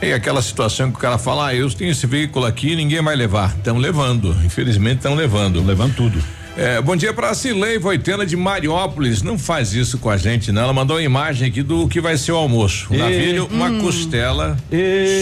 É 0.00 0.14
aquela 0.14 0.42
situação 0.42 0.90
que 0.90 0.96
o 0.96 1.00
cara 1.00 1.18
fala, 1.18 1.48
ah, 1.48 1.54
eu 1.54 1.70
tenho 1.70 1.92
esse 1.92 2.06
veículo 2.08 2.44
aqui, 2.44 2.74
ninguém 2.74 3.00
vai 3.00 3.14
levar. 3.14 3.54
Estão 3.56 3.76
levando, 3.78 4.34
infelizmente 4.44 4.96
estão 4.96 5.14
levando. 5.14 5.62
Levando 5.64 5.94
tudo. 5.94 6.20
É, 6.54 6.82
bom 6.82 6.94
dia 6.94 7.14
pra 7.14 7.32
Cilei 7.32 7.78
Voitena 7.78 8.26
de 8.26 8.36
Mariópolis. 8.36 9.22
Não 9.22 9.38
faz 9.38 9.72
isso 9.72 9.96
com 9.96 10.10
a 10.10 10.18
gente, 10.18 10.52
não. 10.52 10.60
Ela 10.64 10.72
mandou 10.74 10.96
uma 10.98 11.02
imagem 11.02 11.48
aqui 11.48 11.62
do 11.62 11.88
que 11.88 11.98
vai 11.98 12.18
ser 12.18 12.32
o 12.32 12.36
almoço. 12.36 12.88
E- 12.90 12.98
Navilho, 12.98 13.48
uma 13.50 13.68
Hum. 13.70 13.80
costela 13.80 14.58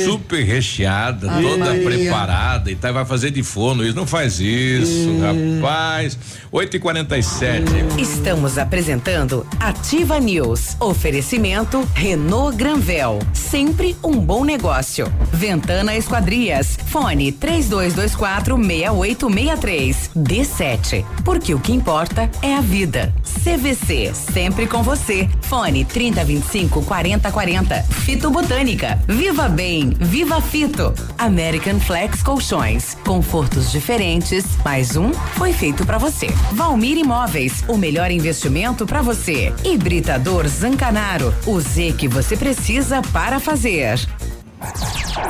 super 0.04 0.42
recheada, 0.42 1.28
toda 1.40 1.66
Maria. 1.66 1.84
preparada 1.84 2.68
e 2.68 2.74
tá, 2.74 2.90
vai 2.90 3.04
fazer 3.04 3.30
de 3.30 3.44
forno. 3.44 3.84
Isso 3.86 3.94
não 3.94 4.08
faz 4.08 4.40
isso, 4.40 5.08
rapaz. 5.20 6.18
8 6.50 6.76
e 6.76 6.80
47 6.80 7.64
Estamos 7.96 8.58
apresentando 8.58 9.46
Ativa 9.60 10.18
News. 10.18 10.76
Oferecimento 10.80 11.88
Renault 11.94 12.56
Granvel. 12.56 13.20
Sempre 13.32 13.96
um 14.02 14.18
bom 14.18 14.44
negócio. 14.44 15.06
Ventana 15.32 15.96
Esquadrias. 15.96 16.76
Fone 16.86 17.30
3224 17.30 18.56
6863. 18.58 20.10
D7. 20.16 21.04
Porque 21.24 21.54
o 21.54 21.60
que 21.60 21.72
importa 21.72 22.30
é 22.42 22.54
a 22.54 22.60
vida. 22.60 23.14
CVC. 23.42 24.12
Sempre 24.14 24.66
com 24.66 24.82
você. 24.82 25.28
Fone 25.42 25.84
3025 25.84 26.82
4040. 26.84 27.82
Fito 27.82 28.30
Botânica. 28.30 28.98
Viva 29.06 29.48
Bem. 29.48 29.90
Viva 29.98 30.40
Fito. 30.40 30.94
American 31.18 31.80
Flex 31.80 32.22
Colchões. 32.22 32.96
Confortos 33.04 33.70
diferentes. 33.70 34.44
Mais 34.64 34.96
um 34.96 35.12
foi 35.12 35.52
feito 35.52 35.86
pra 35.86 35.98
você. 35.98 36.28
Valmir 36.52 36.98
Imóveis. 36.98 37.64
O 37.68 37.76
melhor 37.76 38.10
investimento 38.10 38.86
pra 38.86 39.02
você. 39.02 39.52
Hibridador 39.64 40.46
Zancanaro. 40.48 41.34
O 41.46 41.60
Z 41.60 41.94
que 41.96 42.08
você 42.08 42.36
precisa 42.36 43.02
para 43.12 43.40
fazer. 43.40 43.98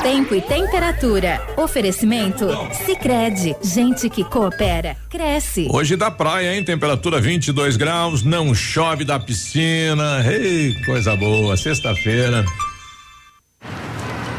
Tempo 0.02 0.34
e 0.34 0.40
temperatura. 0.40 1.40
Oferecimento? 1.56 2.46
Sicredi 2.84 3.54
Gente 3.62 4.08
que 4.08 4.24
coopera, 4.24 4.96
cresce. 5.08 5.68
Hoje 5.70 5.94
da 5.96 6.10
praia, 6.10 6.54
hein? 6.54 6.64
Temperatura 6.64 7.20
22 7.20 7.76
graus, 7.76 8.22
não 8.22 8.54
chove 8.54 9.04
da 9.04 9.18
piscina. 9.20 10.24
Ei, 10.26 10.74
coisa 10.84 11.14
boa. 11.16 11.56
Sexta-feira. 11.56 12.44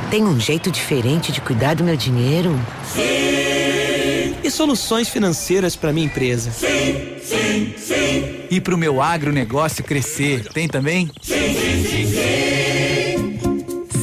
Tem 0.10 0.24
um 0.24 0.40
jeito 0.40 0.70
diferente 0.72 1.32
de 1.32 1.40
cuidar 1.40 1.76
do 1.76 1.84
meu 1.84 1.96
dinheiro? 1.96 2.60
Sim! 2.84 4.36
E 4.44 4.50
soluções 4.52 5.08
financeiras 5.08 5.76
para 5.76 5.94
minha 5.94 6.08
empresa? 6.08 6.52
Sim, 6.52 7.16
sim, 7.24 7.74
sim. 7.78 8.42
E 8.50 8.60
pro 8.60 8.78
meu 8.78 9.02
agronegócio 9.02 9.84
crescer, 9.84 10.50
tem 10.50 10.68
também? 10.68 11.10
Sim, 11.22 11.34
sim, 11.54 11.86
sim, 11.86 12.01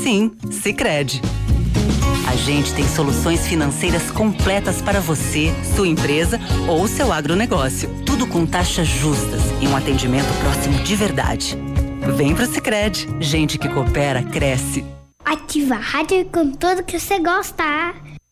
sim. 0.09 0.33
Sicredi. 0.51 1.21
A 2.27 2.35
gente 2.35 2.73
tem 2.75 2.87
soluções 2.89 3.47
financeiras 3.47 4.11
completas 4.11 4.81
para 4.81 5.01
você, 5.01 5.53
sua 5.77 5.87
empresa 5.87 6.41
ou 6.67 6.89
seu 6.89 7.13
agronegócio. 7.13 7.91
Tudo 8.07 8.27
com 8.27 8.47
taxas 8.47 8.87
justas 8.87 9.43
e 9.61 9.69
um 9.69 9.77
atendimento 9.77 10.29
próximo 10.41 10.83
de 10.83 10.97
verdade. 10.97 11.59
Vem 12.17 12.35
pro 12.35 12.47
Sicredi. 12.47 13.07
Gente 13.21 13.59
que 13.59 13.69
coopera 13.69 14.23
cresce. 14.23 14.85
Ativa 15.25 15.75
a 15.75 15.79
rádio 15.79 16.25
com 16.27 16.53
tudo 16.53 16.83
que 16.83 16.99
você 16.99 17.19
gosta. 17.19 17.65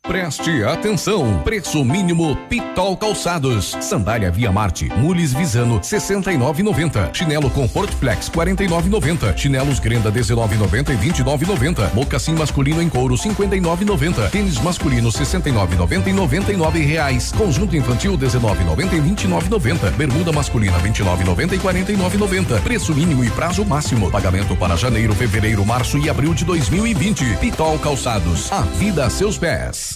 Preste 0.07 0.63
atenção, 0.63 1.43
preço 1.43 1.85
mínimo 1.85 2.37
Pitol 2.49 2.97
Calçados, 2.97 3.77
sandália 3.81 4.31
Via 4.31 4.53
Marte, 4.53 4.89
Mules 4.97 5.33
Visano 5.33 5.81
69,90, 5.81 7.13
chinelo 7.13 7.51
Comfort 7.51 7.93
Flex 7.93 8.31
49,90, 8.31 9.37
chinelos 9.37 9.81
Grenda 9.81 10.13
19,90 10.13 10.91
e 10.91 11.11
29,90, 11.11 11.93
mocassim 11.93 12.37
masculino 12.37 12.81
em 12.81 12.89
couro 12.89 13.17
59,90, 13.17 14.31
tênis 14.31 14.61
masculino 14.61 15.09
69,90 15.09 16.07
e 16.07 16.13
99 16.13 16.81
reais, 16.83 17.33
conjunto 17.33 17.75
infantil 17.77 18.17
19,90 18.17 18.93
e 18.93 19.01
29,90, 19.01 19.91
bermuda 19.97 20.31
masculina 20.31 20.79
29,90 20.79 21.53
e 21.53 21.59
49,90, 21.59 22.63
preço 22.63 22.95
mínimo 22.95 23.25
e 23.25 23.31
prazo 23.31 23.65
máximo, 23.65 24.09
pagamento 24.09 24.55
para 24.55 24.77
janeiro, 24.77 25.17
fevereiro, 25.17 25.67
março 25.67 25.99
e 25.99 26.09
abril 26.09 26.33
de 26.33 26.45
2020. 26.45 27.39
Pitol 27.39 27.77
Calçados, 27.81 28.53
a 28.53 28.61
vida 28.61 29.05
a 29.05 29.11
seus 29.11 29.37
pés. 29.37 29.96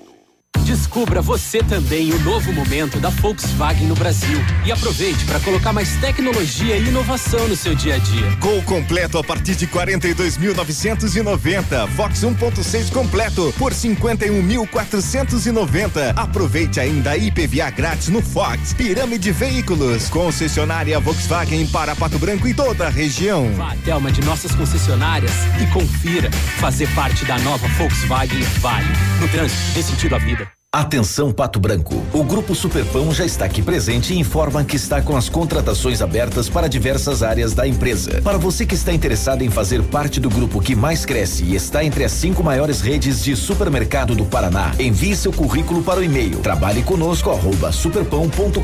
Descubra 0.71 1.21
você 1.21 1.61
também 1.61 2.13
o 2.13 2.19
novo 2.21 2.53
momento 2.53 2.97
da 2.97 3.09
Volkswagen 3.09 3.87
no 3.87 3.93
Brasil 3.93 4.39
e 4.65 4.71
aproveite 4.71 5.25
para 5.25 5.37
colocar 5.41 5.73
mais 5.73 5.97
tecnologia 5.97 6.77
e 6.77 6.87
inovação 6.87 7.45
no 7.49 7.57
seu 7.57 7.75
dia 7.75 7.95
a 7.95 7.97
dia. 7.97 8.29
Gol 8.39 8.63
completo 8.63 9.17
a 9.17 9.23
partir 9.23 9.55
de 9.55 9.67
42.990. 9.67 11.89
Fox 11.89 12.21
1.6 12.21 12.89
completo 12.89 13.53
por 13.57 13.73
51.490. 13.73 16.13
Aproveite 16.15 16.79
ainda 16.79 17.11
a 17.11 17.17
IPVA 17.17 17.69
grátis 17.69 18.07
no 18.07 18.21
Fox. 18.21 18.73
Pirâmide 18.73 19.33
Veículos. 19.33 20.07
Concessionária 20.07 20.97
Volkswagen 21.01 21.67
para 21.67 21.97
Pato 21.97 22.17
Branco 22.17 22.47
e 22.47 22.53
toda 22.53 22.87
a 22.87 22.89
região. 22.89 23.51
Vá 23.55 23.73
até 23.73 23.93
uma 23.93 24.09
de 24.09 24.23
nossas 24.23 24.55
concessionárias 24.55 25.33
e 25.61 25.65
confira. 25.73 26.31
Fazer 26.61 26.87
parte 26.95 27.25
da 27.25 27.37
nova 27.39 27.67
Volkswagen 27.67 28.39
vale. 28.61 28.87
No 29.19 29.27
trânsito, 29.27 29.73
dê 29.73 29.83
sentido 29.83 30.15
à 30.15 30.17
vida. 30.17 30.60
Atenção 30.73 31.33
Pato 31.33 31.59
Branco. 31.59 32.01
O 32.13 32.23
Grupo 32.23 32.55
Superpão 32.55 33.13
já 33.13 33.25
está 33.25 33.43
aqui 33.43 33.61
presente 33.61 34.13
e 34.13 34.17
informa 34.17 34.63
que 34.63 34.77
está 34.77 35.01
com 35.01 35.17
as 35.17 35.27
contratações 35.27 36.01
abertas 36.01 36.47
para 36.47 36.69
diversas 36.69 37.21
áreas 37.21 37.53
da 37.53 37.67
empresa. 37.67 38.21
Para 38.21 38.37
você 38.37 38.65
que 38.65 38.73
está 38.73 38.93
interessado 38.93 39.41
em 39.41 39.49
fazer 39.49 39.83
parte 39.83 40.17
do 40.17 40.29
grupo 40.29 40.61
que 40.61 40.73
mais 40.73 41.03
cresce 41.03 41.43
e 41.43 41.55
está 41.55 41.83
entre 41.83 42.05
as 42.05 42.13
cinco 42.13 42.41
maiores 42.41 42.79
redes 42.79 43.21
de 43.21 43.35
supermercado 43.35 44.15
do 44.15 44.23
Paraná, 44.23 44.71
envie 44.79 45.13
seu 45.13 45.33
currículo 45.33 45.83
para 45.83 45.99
o 45.99 46.03
e-mail 46.05 46.39
trabalhe 46.39 46.83
conosco 46.83 47.31
arroba 47.31 47.73
superpão.com.br 47.73 48.63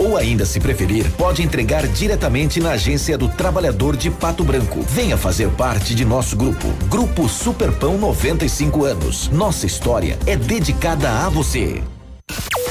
ou 0.00 0.16
ainda 0.16 0.44
se 0.44 0.58
preferir, 0.58 1.08
pode 1.12 1.44
entregar 1.44 1.86
diretamente 1.86 2.58
na 2.58 2.72
agência 2.72 3.16
do 3.16 3.28
trabalhador 3.28 3.96
de 3.96 4.10
Pato 4.10 4.42
Branco. 4.42 4.82
Venha 4.88 5.16
fazer 5.16 5.48
parte 5.50 5.94
de 5.94 6.04
nosso 6.04 6.34
grupo. 6.34 6.66
Grupo 6.88 7.28
Superpão 7.28 7.96
95 7.98 8.84
anos. 8.84 9.28
Nossa 9.28 9.64
história 9.64 10.18
é 10.26 10.34
dedicada 10.34 10.87
a 10.90 11.28
você. 11.28 11.82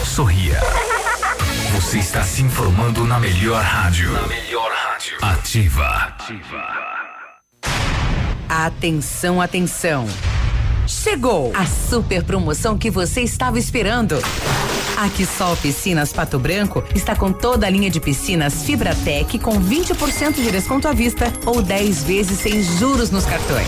Sorria. 0.04 0.60
Você 1.76 2.00
está 2.00 2.24
se 2.24 2.42
informando 2.42 3.06
na 3.06 3.20
melhor 3.20 3.62
rádio. 3.62 4.12
Na 4.12 4.26
melhor 4.26 4.72
rádio. 4.72 5.18
Ativa. 5.22 6.16
Atenção, 8.50 9.40
atenção. 9.40 10.08
Chegou 10.88 11.52
a 11.56 11.68
super 11.68 12.24
promoção 12.24 12.76
que 12.76 12.90
você 12.90 13.22
estava 13.22 13.60
esperando. 13.60 14.16
A 14.98 15.08
Quissol 15.10 15.56
Piscinas 15.58 16.12
Pato 16.12 16.40
Branco 16.40 16.84
está 16.96 17.16
com 17.16 17.32
toda 17.32 17.68
a 17.68 17.70
linha 17.70 17.92
de 17.92 18.00
piscinas 18.00 18.64
Fibratec 18.64 19.38
com 19.38 19.62
20% 19.62 20.34
de 20.34 20.50
desconto 20.50 20.88
à 20.88 20.92
vista 20.92 21.32
ou 21.46 21.62
10 21.62 22.04
vezes 22.04 22.40
sem 22.40 22.64
juros 22.64 23.12
nos 23.12 23.26
cartões. 23.26 23.68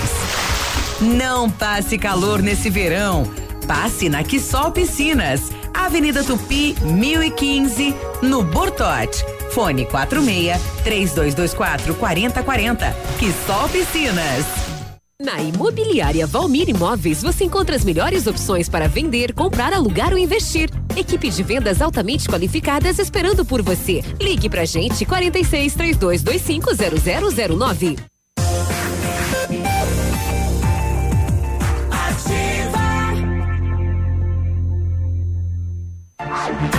Não 0.99 1.51
passe 1.51 1.99
calor 1.99 2.41
nesse 2.41 2.71
verão. 2.71 3.31
Passe 3.69 4.09
na 4.09 4.23
Quissol 4.23 4.71
Piscinas, 4.71 5.51
Avenida 5.71 6.23
Tupi, 6.23 6.75
1015, 6.81 7.93
no 8.23 8.43
Bortote. 8.43 9.23
Fone 9.51 9.85
46 9.85 10.59
3224 10.83 11.93
4040. 11.93 12.91
Quissol 13.19 13.69
Piscinas. 13.69 14.45
Na 15.21 15.39
Imobiliária 15.39 16.25
Valmir 16.25 16.67
Imóveis, 16.67 17.21
você 17.21 17.43
encontra 17.43 17.75
as 17.75 17.85
melhores 17.85 18.25
opções 18.25 18.67
para 18.67 18.87
vender, 18.87 19.33
comprar, 19.33 19.71
alugar 19.71 20.13
ou 20.13 20.17
investir. 20.17 20.71
Equipe 20.97 21.29
de 21.29 21.43
vendas 21.43 21.79
altamente 21.79 22.27
qualificadas 22.27 22.97
esperando 22.97 23.45
por 23.45 23.61
você. 23.61 24.01
Ligue 24.19 24.49
pra 24.49 24.65
gente 24.65 25.05
46 25.05 25.75
3225 25.75 26.71
0009. 27.55 28.18
Thank 36.49 36.73
you. 36.73 36.78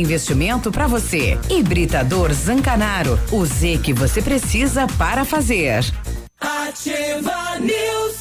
investimento 0.01 0.71
para 0.71 0.87
você. 0.87 1.37
Hibridador 1.49 2.33
Zancanaro. 2.33 3.19
O 3.31 3.45
Z 3.45 3.79
que 3.83 3.93
você 3.93 4.21
precisa 4.21 4.87
para 4.97 5.23
fazer. 5.23 5.83
Ativa 6.39 7.59
News. 7.59 8.20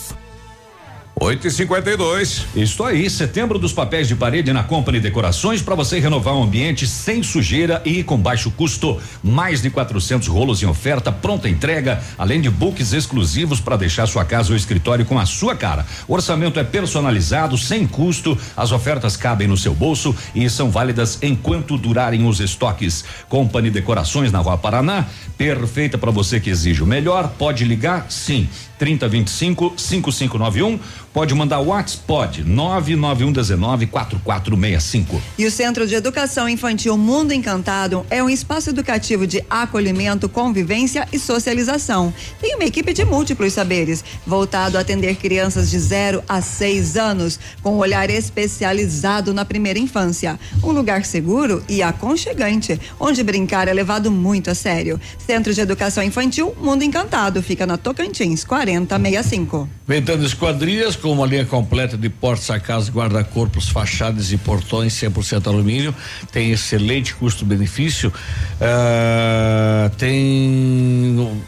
8 1.23 1.49
e 1.49 1.51
52 1.51 2.47
Isso 2.57 2.83
aí, 2.83 3.11
setembro 3.11 3.59
dos 3.59 3.75
papéis 3.75 4.09
de 4.09 4.17
parede 4.17 4.55
na 4.55 4.65
Company 4.65 5.01
Decorações 5.01 5.61
para 5.61 5.75
você 5.75 6.01
renovar 6.01 6.35
o 6.35 6.43
ambiente 6.43 6.87
sem 6.87 7.23
sujeira 7.23 7.83
e 7.85 8.03
com 8.03 8.17
baixo 8.17 8.51
custo. 8.51 8.99
Mais 9.23 9.61
de 9.61 9.69
400 9.69 10.27
rolos 10.29 10.63
em 10.63 10.67
oferta, 10.67 11.13
pronta 11.13 11.47
entrega, 11.47 12.03
além 12.17 12.41
de 12.41 12.49
books 12.49 12.95
exclusivos 12.95 13.61
para 13.61 13.77
deixar 13.77 14.07
sua 14.07 14.25
casa 14.25 14.51
ou 14.51 14.57
escritório 14.57 15.05
com 15.05 15.19
a 15.19 15.27
sua 15.27 15.55
cara. 15.55 15.85
O 16.09 16.15
orçamento 16.15 16.59
é 16.59 16.65
personalizado, 16.65 17.59
sem 17.59 17.87
custo, 17.87 18.37
as 18.57 18.73
ofertas 18.73 19.15
cabem 19.15 19.47
no 19.47 19.59
seu 19.59 19.75
bolso 19.75 20.17
e 20.35 20.49
são 20.49 20.71
válidas 20.71 21.19
enquanto 21.21 21.77
durarem 21.77 22.27
os 22.27 22.41
estoques. 22.41 23.05
Company 23.29 23.69
Decorações 23.69 24.33
na 24.33 24.39
Rua 24.39 24.57
Paraná, 24.57 25.05
perfeita 25.37 25.99
para 25.99 26.11
você 26.11 26.41
que 26.41 26.49
exige 26.49 26.83
o 26.83 26.87
melhor. 26.87 27.35
Pode 27.37 27.63
ligar, 27.67 28.07
sim. 28.09 28.49
3025 28.81 29.75
5591. 29.77 30.81
Pode 31.13 31.35
mandar 31.35 31.59
o 31.61 31.67
WhatsApp, 31.67 32.05
pode. 32.07 32.45
99119 32.45 33.87
4465. 33.89 35.21
E 35.37 35.45
o 35.45 35.51
Centro 35.51 35.87
de 35.87 35.95
Educação 35.95 36.49
Infantil 36.49 36.97
Mundo 36.97 37.33
Encantado 37.33 38.07
é 38.09 38.23
um 38.23 38.31
espaço 38.31 38.71
educativo 38.71 39.27
de 39.27 39.45
acolhimento, 39.51 40.29
convivência 40.29 41.07
e 41.13 41.19
socialização. 41.19 42.15
Tem 42.41 42.55
uma 42.55 42.65
equipe 42.65 42.95
de 42.95 43.05
múltiplos 43.05 43.53
saberes, 43.53 44.03
voltado 44.27 44.79
a 44.79 44.81
atender 44.81 45.17
crianças 45.17 45.69
de 45.69 45.79
0 45.79 46.23
a 46.27 46.41
6 46.41 46.97
anos, 46.97 47.39
com 47.63 47.75
um 47.75 47.79
olhar 47.79 48.09
especializado 48.09 49.35
na 49.35 49.45
primeira 49.45 49.79
infância. 49.79 50.39
Um 50.63 50.71
lugar 50.71 51.05
seguro 51.05 51.63
e 51.69 51.83
aconchegante, 51.83 52.81
onde 52.99 53.23
brincar 53.23 53.69
é 53.69 53.73
levado 53.75 54.11
muito 54.11 54.51
a 54.51 54.55
sério. 54.55 54.99
Centro 55.19 55.53
de 55.53 55.61
Educação 55.61 56.03
Infantil 56.03 56.55
Mundo 56.61 56.83
Encantado 56.83 57.43
fica 57.43 57.67
na 57.67 57.77
Tocantins, 57.77 58.45
4065. 58.79 59.69
Ventana 59.87 60.25
Esquadrias, 60.25 60.97
com 60.97 61.13
uma 61.13 61.27
linha 61.27 61.45
completa 61.45 61.97
de 61.97 62.09
portas, 62.09 62.47
sacadas, 62.47 62.89
guarda-corpos, 62.89 63.69
fachadas 63.69 64.33
e 64.33 64.37
portões 64.37 64.93
100% 64.95 65.47
alumínio, 65.47 65.95
tem 66.31 66.53
excelente 66.53 67.15
custo-benefício. 67.15 68.13
ah, 68.61 69.91
tem 69.97 71.19
um 71.19 71.41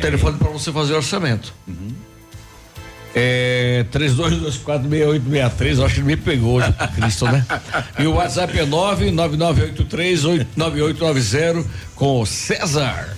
telefone 0.00 0.36
para 0.38 0.50
você 0.50 0.72
fazer 0.72 0.94
orçamento. 0.94 1.52
É 3.14 3.86
32246863, 3.90 5.78
eu 5.78 5.84
acho 5.84 5.94
que 5.94 6.00
ele 6.00 6.06
me 6.06 6.16
pegou 6.16 6.58
hoje, 6.58 6.72
Cristo, 6.94 7.24
né? 7.24 7.44
E 7.98 8.06
o 8.06 8.12
WhatsApp 8.14 8.56
é 8.58 8.66
999839890 8.66 11.64
com 11.96 12.20
o 12.20 12.26
César. 12.26 13.16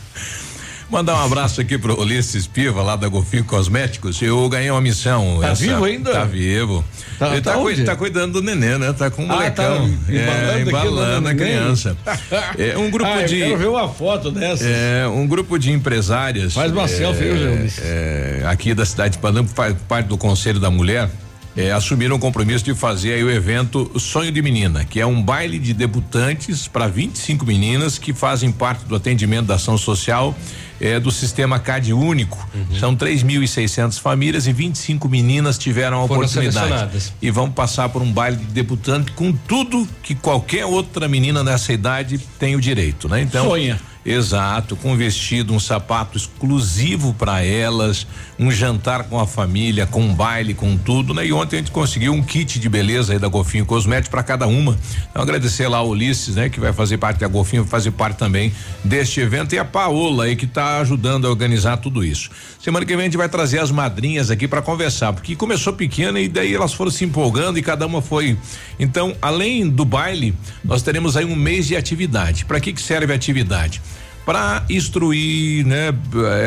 Mandar 0.90 1.14
um 1.14 1.24
abraço 1.24 1.60
aqui 1.60 1.78
pro 1.78 2.00
Ulisses 2.00 2.48
Piva, 2.48 2.82
lá 2.82 2.96
da 2.96 3.06
Golfinho 3.06 3.44
Cosméticos. 3.44 4.20
Eu 4.20 4.48
ganhei 4.48 4.70
uma 4.72 4.80
missão. 4.80 5.38
Tá 5.40 5.54
vivo 5.54 5.84
ainda? 5.84 6.10
Tá 6.10 6.24
vivo. 6.24 6.84
Tá- 7.16 7.28
Ele 7.28 7.40
tá, 7.40 7.52
tá 7.52 7.84
tá 7.84 7.96
cuidando 7.96 8.32
do 8.34 8.42
neném, 8.42 8.76
né? 8.76 8.92
Tá 8.92 9.08
com 9.08 9.22
um 9.24 9.30
Ah, 9.30 9.34
molecão. 9.36 9.88
tá 9.88 10.12
embalando 10.12 10.58
é, 10.58 10.60
embalando 10.62 11.28
a 11.28 11.32
né, 11.32 11.34
criança. 11.34 11.96
É 12.58 12.76
um 12.76 12.90
grupo 12.90 13.08
Ah, 13.08 13.20
eu 13.22 13.28
de. 13.28 13.38
quero 13.38 13.56
ver 13.58 13.68
uma 13.68 13.88
foto 13.88 14.32
dessa. 14.32 14.64
É, 14.66 15.06
um 15.06 15.28
grupo 15.28 15.58
de 15.60 15.70
empresárias. 15.70 16.54
Faz 16.54 16.72
uma 16.72 16.84
é, 16.84 16.88
selfie, 16.88 17.22
viu, 17.24 17.68
é, 17.82 18.42
aqui 18.46 18.74
da 18.74 18.84
cidade 18.84 19.12
de 19.12 19.18
Pernambuco, 19.18 19.54
faz 19.54 19.76
parte 19.88 20.06
do 20.06 20.18
Conselho 20.18 20.58
da 20.58 20.70
Mulher. 20.70 21.08
é, 21.56 21.70
assumiram 21.72 22.16
o 22.16 22.18
compromisso 22.18 22.64
de 22.64 22.74
fazer 22.74 23.12
aí 23.14 23.22
o 23.24 23.30
evento 23.30 23.90
Sonho 23.98 24.30
de 24.32 24.40
Menina, 24.42 24.84
que 24.84 25.00
é 25.00 25.06
um 25.06 25.20
baile 25.22 25.58
de 25.58 25.72
debutantes 25.74 26.66
para 26.68 26.86
25 26.88 27.44
meninas 27.46 27.96
que 27.98 28.12
fazem 28.12 28.50
parte 28.50 28.84
do 28.86 28.94
atendimento 28.96 29.46
da 29.46 29.54
ação 29.56 29.76
social 29.78 30.36
é, 30.80 30.98
do 30.98 31.10
sistema 31.10 31.58
CAD 31.58 31.92
único. 31.92 32.48
Uhum. 32.54 32.78
São 32.78 32.96
3.600 32.96 34.00
famílias 34.00 34.46
e 34.46 34.52
25 34.52 35.08
meninas 35.08 35.58
tiveram 35.58 36.02
a 36.02 36.08
Foram 36.08 36.22
oportunidade. 36.22 37.12
E 37.20 37.30
vão 37.30 37.50
passar 37.50 37.88
por 37.90 38.00
um 38.00 38.10
baile 38.10 38.36
de 38.36 38.46
debutante 38.46 39.12
com 39.12 39.32
tudo 39.32 39.86
que 40.02 40.14
qualquer 40.14 40.64
outra 40.64 41.06
menina 41.06 41.44
nessa 41.44 41.72
idade 41.72 42.18
tem 42.38 42.56
o 42.56 42.60
direito, 42.60 43.08
né? 43.08 43.20
Então, 43.20 43.46
Sonha. 43.46 43.78
Exato, 44.04 44.76
com 44.76 44.96
vestido, 44.96 45.52
um 45.52 45.60
sapato 45.60 46.16
exclusivo 46.16 47.12
para 47.12 47.44
elas, 47.44 48.06
um 48.38 48.50
jantar 48.50 49.04
com 49.04 49.20
a 49.20 49.26
família, 49.26 49.86
com 49.86 50.00
um 50.00 50.14
baile, 50.14 50.54
com 50.54 50.74
tudo, 50.74 51.12
né? 51.12 51.26
E 51.26 51.32
ontem 51.34 51.56
a 51.56 51.58
gente 51.58 51.70
conseguiu 51.70 52.14
um 52.14 52.22
kit 52.22 52.58
de 52.58 52.66
beleza 52.66 53.12
aí 53.12 53.18
da 53.18 53.28
Golfinho 53.28 53.66
Cosméticos 53.66 54.08
para 54.08 54.22
cada 54.22 54.46
uma. 54.46 54.78
Então 55.10 55.22
agradecer 55.22 55.68
lá 55.68 55.78
ao 55.78 55.88
Ulisses, 55.90 56.36
né, 56.36 56.48
que 56.48 56.58
vai 56.58 56.72
fazer 56.72 56.96
parte 56.96 57.20
da 57.20 57.28
Golfinho, 57.28 57.62
vai 57.62 57.70
fazer 57.70 57.90
parte 57.90 58.16
também 58.16 58.50
deste 58.82 59.20
evento 59.20 59.54
e 59.54 59.58
a 59.58 59.66
Paola 59.66 60.24
aí 60.24 60.34
que 60.34 60.46
tá 60.46 60.78
ajudando 60.78 61.26
a 61.26 61.30
organizar 61.30 61.76
tudo 61.76 62.02
isso. 62.02 62.30
Semana 62.58 62.86
que 62.86 62.96
vem 62.96 63.02
a 63.02 63.04
gente 63.04 63.18
vai 63.18 63.28
trazer 63.28 63.58
as 63.58 63.70
madrinhas 63.70 64.30
aqui 64.30 64.48
para 64.48 64.62
conversar, 64.62 65.12
porque 65.12 65.36
começou 65.36 65.74
pequena 65.74 66.18
e 66.18 66.26
daí 66.26 66.54
elas 66.54 66.72
foram 66.72 66.90
se 66.90 67.04
empolgando 67.04 67.58
e 67.58 67.62
cada 67.62 67.86
uma 67.86 68.00
foi. 68.00 68.38
Então, 68.78 69.14
além 69.20 69.68
do 69.68 69.84
baile, 69.84 70.34
nós 70.64 70.80
teremos 70.80 71.18
aí 71.18 71.24
um 71.26 71.36
mês 71.36 71.66
de 71.66 71.76
atividade. 71.76 72.46
Para 72.46 72.58
que 72.60 72.72
que 72.72 72.80
serve 72.80 73.12
a 73.12 73.16
atividade? 73.16 73.82
Para 74.24 74.62
instruir, 74.70 75.66
né? 75.66 75.92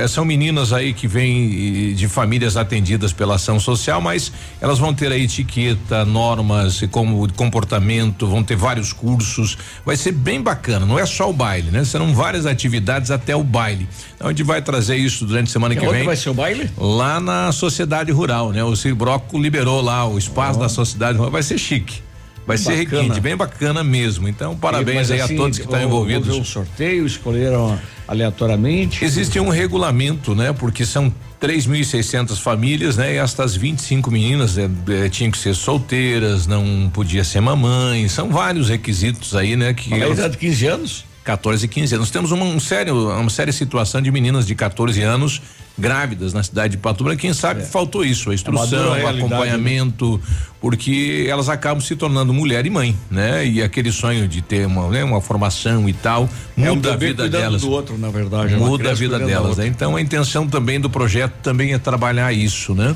eh, 0.02 0.08
São 0.08 0.24
meninas 0.24 0.72
aí 0.72 0.94
que 0.94 1.08
vêm 1.08 1.91
eh, 1.91 1.94
de 1.94 2.08
famílias 2.08 2.56
atendidas 2.56 3.12
pela 3.12 3.36
ação 3.36 3.60
social, 3.60 4.00
mas 4.00 4.32
elas 4.62 4.80
vão 4.80 4.94
ter 4.94 5.12
aí 5.12 5.24
etiqueta, 5.24 6.06
normas 6.06 6.82
e 6.82 6.88
como 6.88 7.32
comportamento, 7.34 8.28
vão 8.28 8.44
ter 8.44 8.56
vários 8.56 8.94
cursos. 8.94 9.58
Vai 9.86 9.98
ser 9.98 10.12
bem 10.12 10.41
bacana, 10.41 10.86
não 10.86 10.98
é 11.00 11.06
só 11.06 11.30
o 11.30 11.34
baile, 11.34 11.72
né? 11.72 11.84
Serão 11.84 12.14
várias 12.14 12.45
atividades 12.45 13.12
até 13.12 13.36
o 13.36 13.44
baile. 13.44 13.88
Então 14.16 14.28
a 14.28 14.30
gente 14.32 14.44
vai 14.44 14.62
trazer 14.62 14.95
isso 14.95 15.26
durante 15.26 15.50
a 15.50 15.52
semana 15.52 15.74
E 15.74 15.78
que 15.78 15.88
vem. 15.88 16.06
vai 16.06 16.16
ser 16.16 16.30
o 16.30 16.34
baile? 16.34 16.70
Lá 16.78 17.20
na 17.20 17.52
Sociedade 17.52 18.12
Rural, 18.12 18.52
né? 18.52 18.64
O 18.64 18.76
Ciro 18.76 18.95
Broco 18.95 19.38
liberou 19.38 19.82
lá 19.82 20.08
o 20.08 20.18
espaço 20.18 20.60
da 20.60 20.70
Sociedade 20.70 21.18
Rural. 21.18 21.32
Vai 21.32 21.44
ser 21.44 21.58
chique. 21.58 22.02
Vai 22.45 22.57
ser 22.57 22.76
Bacana. 22.86 23.02
requinte, 23.03 23.22
bem 23.22 23.36
bacana 23.38 23.84
mesmo. 23.84 24.28
Então, 24.28 24.56
parabéns 24.56 24.98
Mas 25.10 25.11
aí 25.11 25.22
assim, 25.22 25.34
a 25.34 25.38
todos 25.38 25.57
que 25.57 25.64
estão 25.65 25.80
houve- 25.80 25.88
envolvidos. 25.88 26.28
houve 26.30 26.41
um 26.41 26.44
sorteio, 26.45 27.06
escolheram 27.06 27.80
aleatoriamente. 28.07 29.03
Existe 29.03 29.40
um 29.40 29.49
regulamento, 29.49 30.36
né? 30.36 30.52
Porque 30.53 30.86
são 30.86 31.14
3.600 31.40 32.38
famílias, 32.40 32.98
né? 32.98 33.14
E 33.14 33.18
estas 33.18 33.56
25 33.56 34.10
meninas 34.11 34.57
eh, 34.57 34.70
eh, 34.90 35.10
tinham 35.10 35.32
que 35.32 35.38
ser 35.38 35.53
solteiras, 35.56 36.48
não 36.48 36.90
podia 36.94 37.24
ser 37.24 37.41
mamãe. 37.41 38.07
São 38.10 38.30
vários 38.30 38.70
requisitos 38.70 39.36
aí, 39.36 39.56
né? 39.56 39.74
Que 39.74 39.90
Mas 39.90 40.02
elas- 40.02 40.18
idade 40.18 40.34
de 40.34 40.38
15 40.40 40.65
anos? 40.68 41.06
14 41.24 41.66
e 41.66 41.68
15 41.68 41.95
anos. 41.95 42.12
Temos 42.12 42.32
uma 42.32 42.44
um 42.45 42.60
sério, 42.60 43.10
uma 43.10 43.30
séria 43.30 43.54
situação 43.54 44.02
de 44.02 44.12
meninas 44.12 44.45
de 44.45 44.54
14 44.56 45.02
anos 45.02 45.41
grávidas 45.78 46.34
na 46.34 46.44
cidade 46.44 46.74
de 46.74 46.78
Pato 46.78 47.04
Branco. 47.04 47.20
Quem 47.20 47.34
sabe 47.34 47.64
faltou 47.64 48.06
isso, 48.06 48.30
a 48.30 48.34
instrução, 48.34 48.68
dura 48.68 48.90
o 48.90 48.94
realidade, 48.94 49.18
acompanhamento, 49.20 50.22
porque 50.62 51.26
elas 51.28 51.50
acabam 51.50 51.82
se 51.82 51.95
tornando 51.95 52.34
mulher 52.34 52.66
e 52.66 52.70
mãe, 52.70 52.95
né? 53.10 53.45
E 53.45 53.62
aquele 53.62 53.91
sonho 53.91 54.28
de 54.28 54.41
ter 54.41 54.68
uma, 54.68 54.88
né, 54.90 55.04
uma 55.04 55.20
formação 55.20 55.90
e 55.90 55.94
tal, 55.94 56.30
É 56.58 56.72
um 56.72 56.76
muda 56.76 56.94
a 56.94 56.98
vida 56.98 57.28
delas. 57.28 57.62
do 57.62 57.72
outro, 57.72 57.98
na 57.98 58.10
verdade. 58.10 58.54
é 58.54 58.58
Muda 58.58 58.91
a 58.91 58.94
vida 58.94 59.18
delas, 59.18 59.58
né? 59.58 59.66
Então 59.66 59.95
a 59.95 60.02
intenção 60.02 60.48
também 60.48 60.80
do 60.80 60.90
projeto 60.90 61.34
também 61.41 61.74
é 61.74 61.80
trabalhar 61.80 62.32
isso, 62.34 62.76
né? 62.76 62.95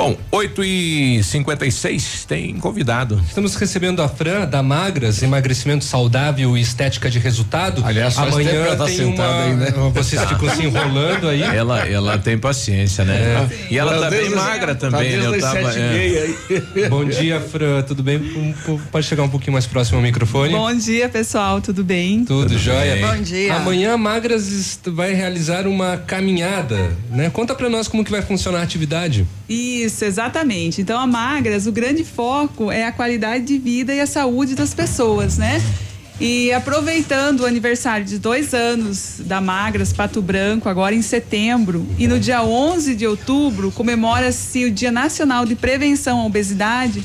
Bom, 0.00 0.16
8 0.32 0.64
e 0.64 1.22
56 1.22 2.24
tem 2.24 2.56
convidado. 2.56 3.20
Estamos 3.28 3.54
recebendo 3.54 4.00
a 4.00 4.08
Fran 4.08 4.46
da 4.48 4.62
Magras, 4.62 5.22
emagrecimento 5.22 5.84
saudável 5.84 6.56
e 6.56 6.60
estética 6.62 7.10
de 7.10 7.18
resultado. 7.18 7.82
Aliás, 7.84 8.16
amanhã 8.16 8.50
ela 8.50 8.76
tá 8.76 8.86
tem 8.86 8.96
sentada 8.96 9.28
uma, 9.30 9.44
aí, 9.44 9.54
né? 9.56 9.74
Vocês 9.92 10.24
ficam 10.24 10.48
se 10.56 10.64
enrolando 10.64 11.28
aí. 11.28 11.42
Ela, 11.42 11.86
ela 11.86 12.16
tem 12.16 12.38
paciência, 12.38 13.04
né? 13.04 13.46
E 13.70 13.76
ela 13.76 13.92
Tá 13.92 14.00
tá 14.04 14.10
bem 14.10 14.30
magra 14.30 14.74
tá 14.74 14.88
também, 14.88 15.18
né? 15.18 15.26
Eu 15.26 15.38
tava, 15.38 15.70
é. 15.78 16.88
Bom 16.88 17.04
dia, 17.04 17.38
Fran. 17.38 17.82
Tudo 17.82 18.02
bem? 18.02 18.16
Um 18.16 18.54
po- 18.54 18.80
Pode 18.90 19.04
chegar 19.04 19.24
um 19.24 19.28
pouquinho 19.28 19.52
mais 19.52 19.66
próximo 19.66 19.98
ao 19.98 20.02
microfone? 20.02 20.54
Bom 20.54 20.74
dia, 20.76 21.10
pessoal, 21.10 21.60
tudo 21.60 21.84
bem? 21.84 22.24
Tudo, 22.24 22.56
jóia? 22.56 22.94
bem. 22.94 23.04
Bom 23.06 23.22
dia. 23.22 23.54
Amanhã 23.54 23.92
a 23.92 23.98
Magras 23.98 24.80
vai 24.86 25.12
realizar 25.12 25.66
uma 25.66 25.98
caminhada, 25.98 26.90
né? 27.10 27.28
Conta 27.28 27.54
pra 27.54 27.68
nós 27.68 27.86
como 27.86 28.02
que 28.02 28.10
vai 28.10 28.22
funcionar 28.22 28.60
a 28.60 28.62
atividade. 28.62 29.26
Isso, 29.46 29.89
exatamente. 30.02 30.80
Então, 30.80 30.98
a 30.98 31.06
Magras, 31.06 31.66
o 31.66 31.72
grande 31.72 32.04
foco 32.04 32.70
é 32.70 32.84
a 32.84 32.92
qualidade 32.92 33.44
de 33.44 33.58
vida 33.58 33.94
e 33.94 34.00
a 34.00 34.06
saúde 34.06 34.54
das 34.54 34.74
pessoas, 34.74 35.38
né? 35.38 35.60
E 36.20 36.52
aproveitando 36.52 37.40
o 37.40 37.46
aniversário 37.46 38.04
de 38.04 38.18
dois 38.18 38.52
anos 38.52 39.20
da 39.20 39.40
Magras 39.40 39.90
Pato 39.90 40.20
Branco, 40.20 40.68
agora 40.68 40.94
em 40.94 41.00
setembro, 41.00 41.86
e 41.98 42.06
no 42.06 42.20
dia 42.20 42.42
11 42.42 42.94
de 42.94 43.06
outubro 43.06 43.72
comemora-se 43.72 44.66
o 44.66 44.70
Dia 44.70 44.92
Nacional 44.92 45.46
de 45.46 45.54
Prevenção 45.54 46.20
à 46.20 46.26
Obesidade. 46.26 47.02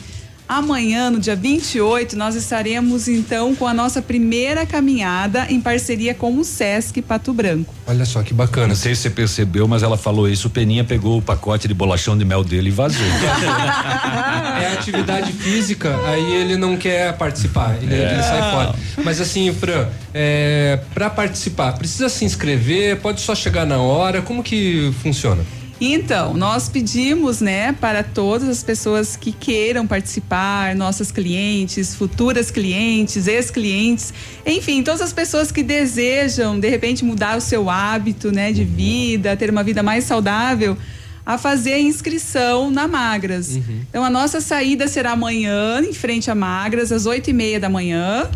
Amanhã, 0.48 1.10
no 1.10 1.20
dia 1.20 1.36
28, 1.36 2.16
nós 2.16 2.36
estaremos 2.36 3.08
então 3.08 3.56
com 3.56 3.66
a 3.68 3.74
nossa 3.74 4.00
primeira 4.00 4.64
caminhada 4.64 5.48
em 5.50 5.60
parceria 5.60 6.14
com 6.14 6.38
o 6.38 6.44
Sesc 6.44 7.02
Pato 7.02 7.34
Branco. 7.34 7.74
Olha 7.88 8.06
só 8.06 8.22
que 8.22 8.32
bacana. 8.34 8.68
Não 8.68 8.76
sei 8.76 8.94
se 8.94 9.02
você 9.04 9.10
percebeu, 9.10 9.68
mas 9.68 9.82
ela 9.82 9.98
falou 9.98 10.30
isso. 10.30 10.48
O 10.48 10.52
Peninha 10.52 10.84
pegou 10.84 11.18
o 11.18 11.22
pacote 11.22 11.68
de 11.68 11.74
bolachão 11.74 12.16
de 12.16 12.24
mel 12.24 12.44
dele 12.44 12.70
e 12.70 12.72
vazou. 12.72 13.02
é 14.62 14.74
atividade 14.74 15.34
física, 15.34 16.00
aí 16.06 16.34
ele 16.34 16.58
não 16.58 16.78
quer 16.78 17.18
participar, 17.18 17.78
ele, 17.82 17.94
É. 17.96 18.14
ele 18.14 18.22
sai 18.24 18.52
fora. 18.52 18.76
Mas 19.04 19.20
assim, 19.20 19.52
Fran, 19.54 19.88
é, 20.14 20.80
para 20.94 21.10
participar, 21.10 21.74
precisa 21.74 22.08
se 22.08 22.24
inscrever, 22.24 22.98
pode 23.02 23.20
só 23.22 23.34
chegar 23.34 23.66
na 23.66 23.78
hora, 23.80 24.22
como 24.22 24.44
que 24.44 24.94
funciona? 25.02 25.44
Então, 25.80 26.34
nós 26.34 26.70
pedimos, 26.70 27.42
né, 27.42 27.74
para 27.74 28.02
todas 28.02 28.48
as 28.48 28.64
pessoas 28.64 29.18
que 29.18 29.34
queiram 29.34 29.86
participar, 29.86 30.74
nossas 30.74 31.12
clientes, 31.12 31.94
futuras 31.94 32.50
clientes, 32.50 33.28
ex-clientes, 33.28 34.14
enfim, 34.46 34.82
todas 34.82 35.02
as 35.02 35.12
pessoas 35.12 35.52
que 35.52 35.62
desejam, 35.62 36.58
de 36.58 36.70
repente, 36.70 37.04
mudar 37.04 37.38
o 37.38 37.42
seu 37.42 37.70
hábito, 37.70 38.32
né, 38.32 38.54
de 38.54 38.64
vida, 38.64 39.36
ter 39.36 39.50
uma 39.50 39.64
vida 39.64 39.84
mais 39.84 40.06
saudável, 40.06 40.78
a 41.26 41.38
fazer 41.38 41.74
a 41.74 41.80
inscrição 41.80 42.72
na 42.72 42.88
Magras. 42.88 43.58
Então, 43.90 44.06
a 44.06 44.10
nossa 44.10 44.40
saída 44.40 44.88
será 44.88 45.12
amanhã, 45.12 45.82
em 45.82 45.92
frente 45.92 46.32
a 46.32 46.36
Magras, 46.36 46.92
às 46.92 47.06
oito 47.06 47.30
e 47.30 47.34
meia 47.34 47.60
da 47.60 47.68
manhã. 47.68 48.30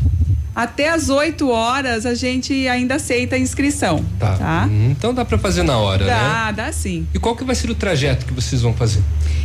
Até 0.59 0.89
às 0.89 1.07
8 1.07 1.49
horas 1.49 2.05
a 2.05 2.13
gente 2.13 2.67
ainda 2.67 2.95
aceita 2.95 3.37
a 3.37 3.39
inscrição. 3.39 4.03
Tá. 4.19 4.67
Uhum, 4.69 4.91
Então 4.91 5.13
dá 5.13 5.23
para 5.23 5.37
fazer 5.37 5.63
na 5.63 5.77
hora, 5.77 6.03
né? 6.03 6.11
Dá, 6.11 6.51
dá 6.51 6.71
sim. 6.73 7.07
E 7.13 7.17
qual 7.17 7.33
que 7.33 7.45
vai 7.45 7.55
ser 7.55 7.71
o 7.71 7.75
trajeto 7.75 8.25
que 8.25 8.33
vocês 8.33 8.61
vão 8.61 8.73
fazer? 8.73 9.01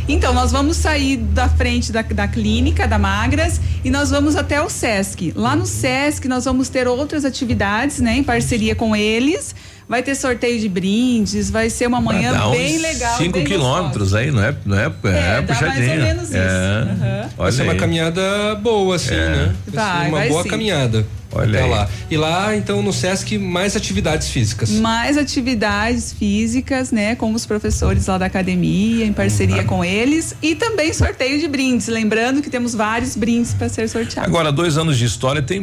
Então, 0.09 0.33
nós 0.33 0.51
vamos 0.51 0.75
sair 0.75 1.15
da 1.15 1.47
frente 1.47 1.91
da, 1.91 2.01
da 2.01 2.27
clínica, 2.27 2.85
da 2.85 2.99
Magras, 2.99 3.61
e 3.83 3.89
nós 3.89 4.09
vamos 4.09 4.35
até 4.35 4.61
o 4.61 4.69
Sesc. 4.69 5.31
Lá 5.35 5.55
no 5.55 5.65
Sesc, 5.65 6.27
nós 6.27 6.43
vamos 6.43 6.67
ter 6.67 6.85
outras 6.85 7.23
atividades, 7.23 7.99
né, 8.01 8.17
em 8.17 8.23
parceria 8.23 8.75
com 8.75 8.93
eles. 8.93 9.55
Vai 9.87 10.01
ter 10.01 10.15
sorteio 10.15 10.59
de 10.59 10.67
brindes, 10.67 11.49
vai 11.51 11.69
ser 11.69 11.85
uma 11.87 12.01
manhã 12.01 12.31
Dá 12.31 12.49
bem 12.49 12.79
legal. 12.79 13.17
Cinco 13.17 13.33
bem 13.37 13.43
quilômetros 13.45 14.15
aí, 14.15 14.31
não 14.31 14.43
é? 14.43 14.55
Não 14.65 14.77
é, 14.79 14.85
é, 14.85 15.37
É, 15.37 15.41
dá 15.41 15.53
mais 15.61 15.77
ou 15.77 15.95
menos 15.95 16.23
isso. 16.29 16.37
É. 16.37 16.39
Aham. 16.41 17.29
Vai 17.37 17.51
ser 17.51 17.61
Olha 17.61 17.71
uma 17.71 17.79
caminhada 17.79 18.55
boa, 18.55 18.95
assim, 18.95 19.13
É. 19.13 19.29
né? 19.29 19.55
Vai, 19.67 20.07
uma 20.09 20.17
vai 20.17 20.29
boa 20.29 20.43
sim. 20.43 20.49
caminhada. 20.49 21.05
Olha 21.31 21.65
lá. 21.65 21.89
E 22.09 22.15
lá, 22.15 22.55
então, 22.55 22.81
no 22.81 22.93
Sesc, 22.93 23.37
mais 23.37 23.75
atividades 23.75 24.29
físicas. 24.29 24.69
Mais 24.71 25.17
atividades 25.17 26.13
físicas, 26.13 26.91
né, 26.91 27.13
com 27.15 27.33
os 27.33 27.45
professores 27.45 28.07
lá 28.07 28.17
da 28.17 28.25
academia, 28.25 29.05
em 29.05 29.11
parceria 29.11 29.57
Uhum. 29.57 29.65
com 29.67 29.83
eles, 29.85 30.33
e 30.41 30.55
também 30.55 30.93
sorteio 30.93 31.37
de 31.39 31.47
brindes. 31.49 31.87
Lembrando 31.89 32.41
que 32.41 32.49
temos 32.49 32.73
vários 32.73 33.17
brindes 33.17 33.53
para 33.53 33.67
ser 33.67 33.89
sorteados. 33.89 34.29
Agora, 34.29 34.49
dois 34.49 34.77
anos 34.77 34.97
de 34.97 35.03
história 35.03 35.41
tem 35.41 35.59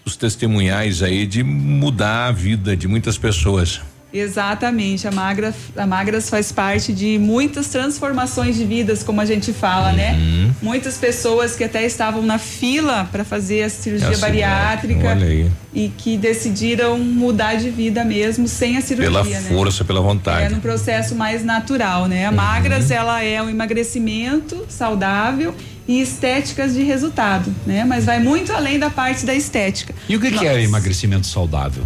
muitos 0.00 0.16
testemunhais 0.16 1.02
aí 1.02 1.26
de 1.26 1.42
mudar 1.42 2.26
a 2.28 2.32
vida 2.32 2.76
de 2.76 2.88
muitas 2.88 3.18
pessoas. 3.18 3.80
Exatamente, 4.12 5.06
a, 5.06 5.12
Magra, 5.12 5.54
a 5.76 5.86
Magras 5.86 6.28
faz 6.28 6.50
parte 6.50 6.92
de 6.92 7.16
muitas 7.16 7.68
transformações 7.68 8.56
de 8.56 8.64
vidas, 8.64 9.04
como 9.04 9.20
a 9.20 9.24
gente 9.24 9.52
fala, 9.52 9.92
né? 9.92 10.14
Uhum. 10.14 10.50
Muitas 10.60 10.96
pessoas 10.98 11.54
que 11.54 11.62
até 11.62 11.86
estavam 11.86 12.20
na 12.20 12.36
fila 12.36 13.08
para 13.12 13.22
fazer 13.22 13.62
a 13.62 13.68
cirurgia 13.70 14.08
Essa- 14.08 14.20
bariátrica 14.20 15.10
Olha 15.10 15.26
aí. 15.26 15.48
e 15.72 15.88
que 15.96 16.16
decidiram 16.16 16.98
mudar 16.98 17.54
de 17.54 17.70
vida 17.70 18.04
mesmo 18.04 18.48
sem 18.48 18.76
a 18.76 18.80
cirurgia, 18.80 19.12
Pela 19.12 19.22
né? 19.22 19.40
força, 19.48 19.84
pela 19.84 20.00
É 20.00 20.02
vontade. 20.02 20.54
no 20.56 20.60
processo 20.60 21.14
mais 21.14 21.44
natural, 21.44 22.08
né? 22.08 22.26
A 22.26 22.32
Magras, 22.32 22.90
ela 22.90 23.22
é 23.22 23.40
um 23.40 23.48
emagrecimento 23.48 24.66
saudável 24.68 25.54
e 25.90 26.00
estéticas 26.00 26.72
de 26.74 26.84
resultado, 26.84 27.52
né? 27.66 27.84
Mas 27.84 28.04
vai 28.04 28.20
muito 28.20 28.52
além 28.52 28.78
da 28.78 28.88
parte 28.88 29.26
da 29.26 29.34
estética. 29.34 29.92
E 30.08 30.14
o 30.14 30.20
que, 30.20 30.30
que 30.30 30.46
é 30.46 30.62
emagrecimento 30.62 31.26
saudável? 31.26 31.82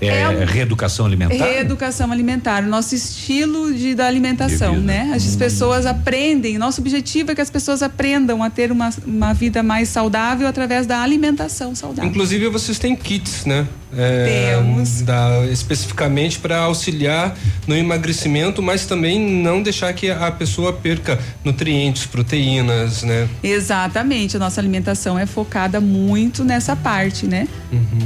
É, 0.00 0.22
É 0.22 0.28
um- 0.28 0.44
reeducação 0.44 1.06
alimentar? 1.06 1.44
Reeducação 1.44 2.10
alimentar, 2.10 2.64
o 2.64 2.66
nosso 2.66 2.94
estilo 2.94 3.72
de, 3.72 3.94
da 3.94 4.06
alimentação, 4.06 4.74
De 4.74 4.80
né? 4.80 5.12
As 5.14 5.36
pessoas 5.36 5.86
aprendem, 5.86 6.58
nosso 6.58 6.80
objetivo 6.80 7.30
é 7.30 7.34
que 7.36 7.40
as 7.40 7.48
pessoas 7.48 7.82
aprendam 7.82 8.42
a 8.42 8.50
ter 8.50 8.72
uma, 8.72 8.90
uma 9.06 9.32
vida 9.32 9.62
mais 9.62 9.88
saudável 9.88 10.46
através 10.48 10.86
da 10.86 11.00
alimentação 11.00 11.72
saudável. 11.74 12.10
Inclusive, 12.10 12.48
vocês 12.48 12.78
têm 12.80 12.94
kits, 12.96 13.46
né? 13.46 13.64
É, 13.96 14.56
Temos. 14.56 15.02
da- 15.02 15.44
especificamente 15.50 16.38
para 16.38 16.58
auxiliar 16.58 17.36
no 17.66 17.74
emagrecimento, 17.76 18.60
mas 18.62 18.84
também 18.86 19.18
não 19.20 19.62
deixar 19.62 19.92
que 19.92 20.10
a 20.10 20.30
pessoa 20.30 20.72
perca 20.72 21.18
nutrientes, 21.44 22.06
proteínas, 22.06 23.02
né? 23.02 23.28
Exatamente, 23.42 24.36
a 24.36 24.40
nossa 24.40 24.60
alimentação 24.60 25.18
é 25.18 25.26
focada 25.26 25.80
muito 25.80 26.44
nessa 26.44 26.74
parte, 26.74 27.26
né? 27.26 27.46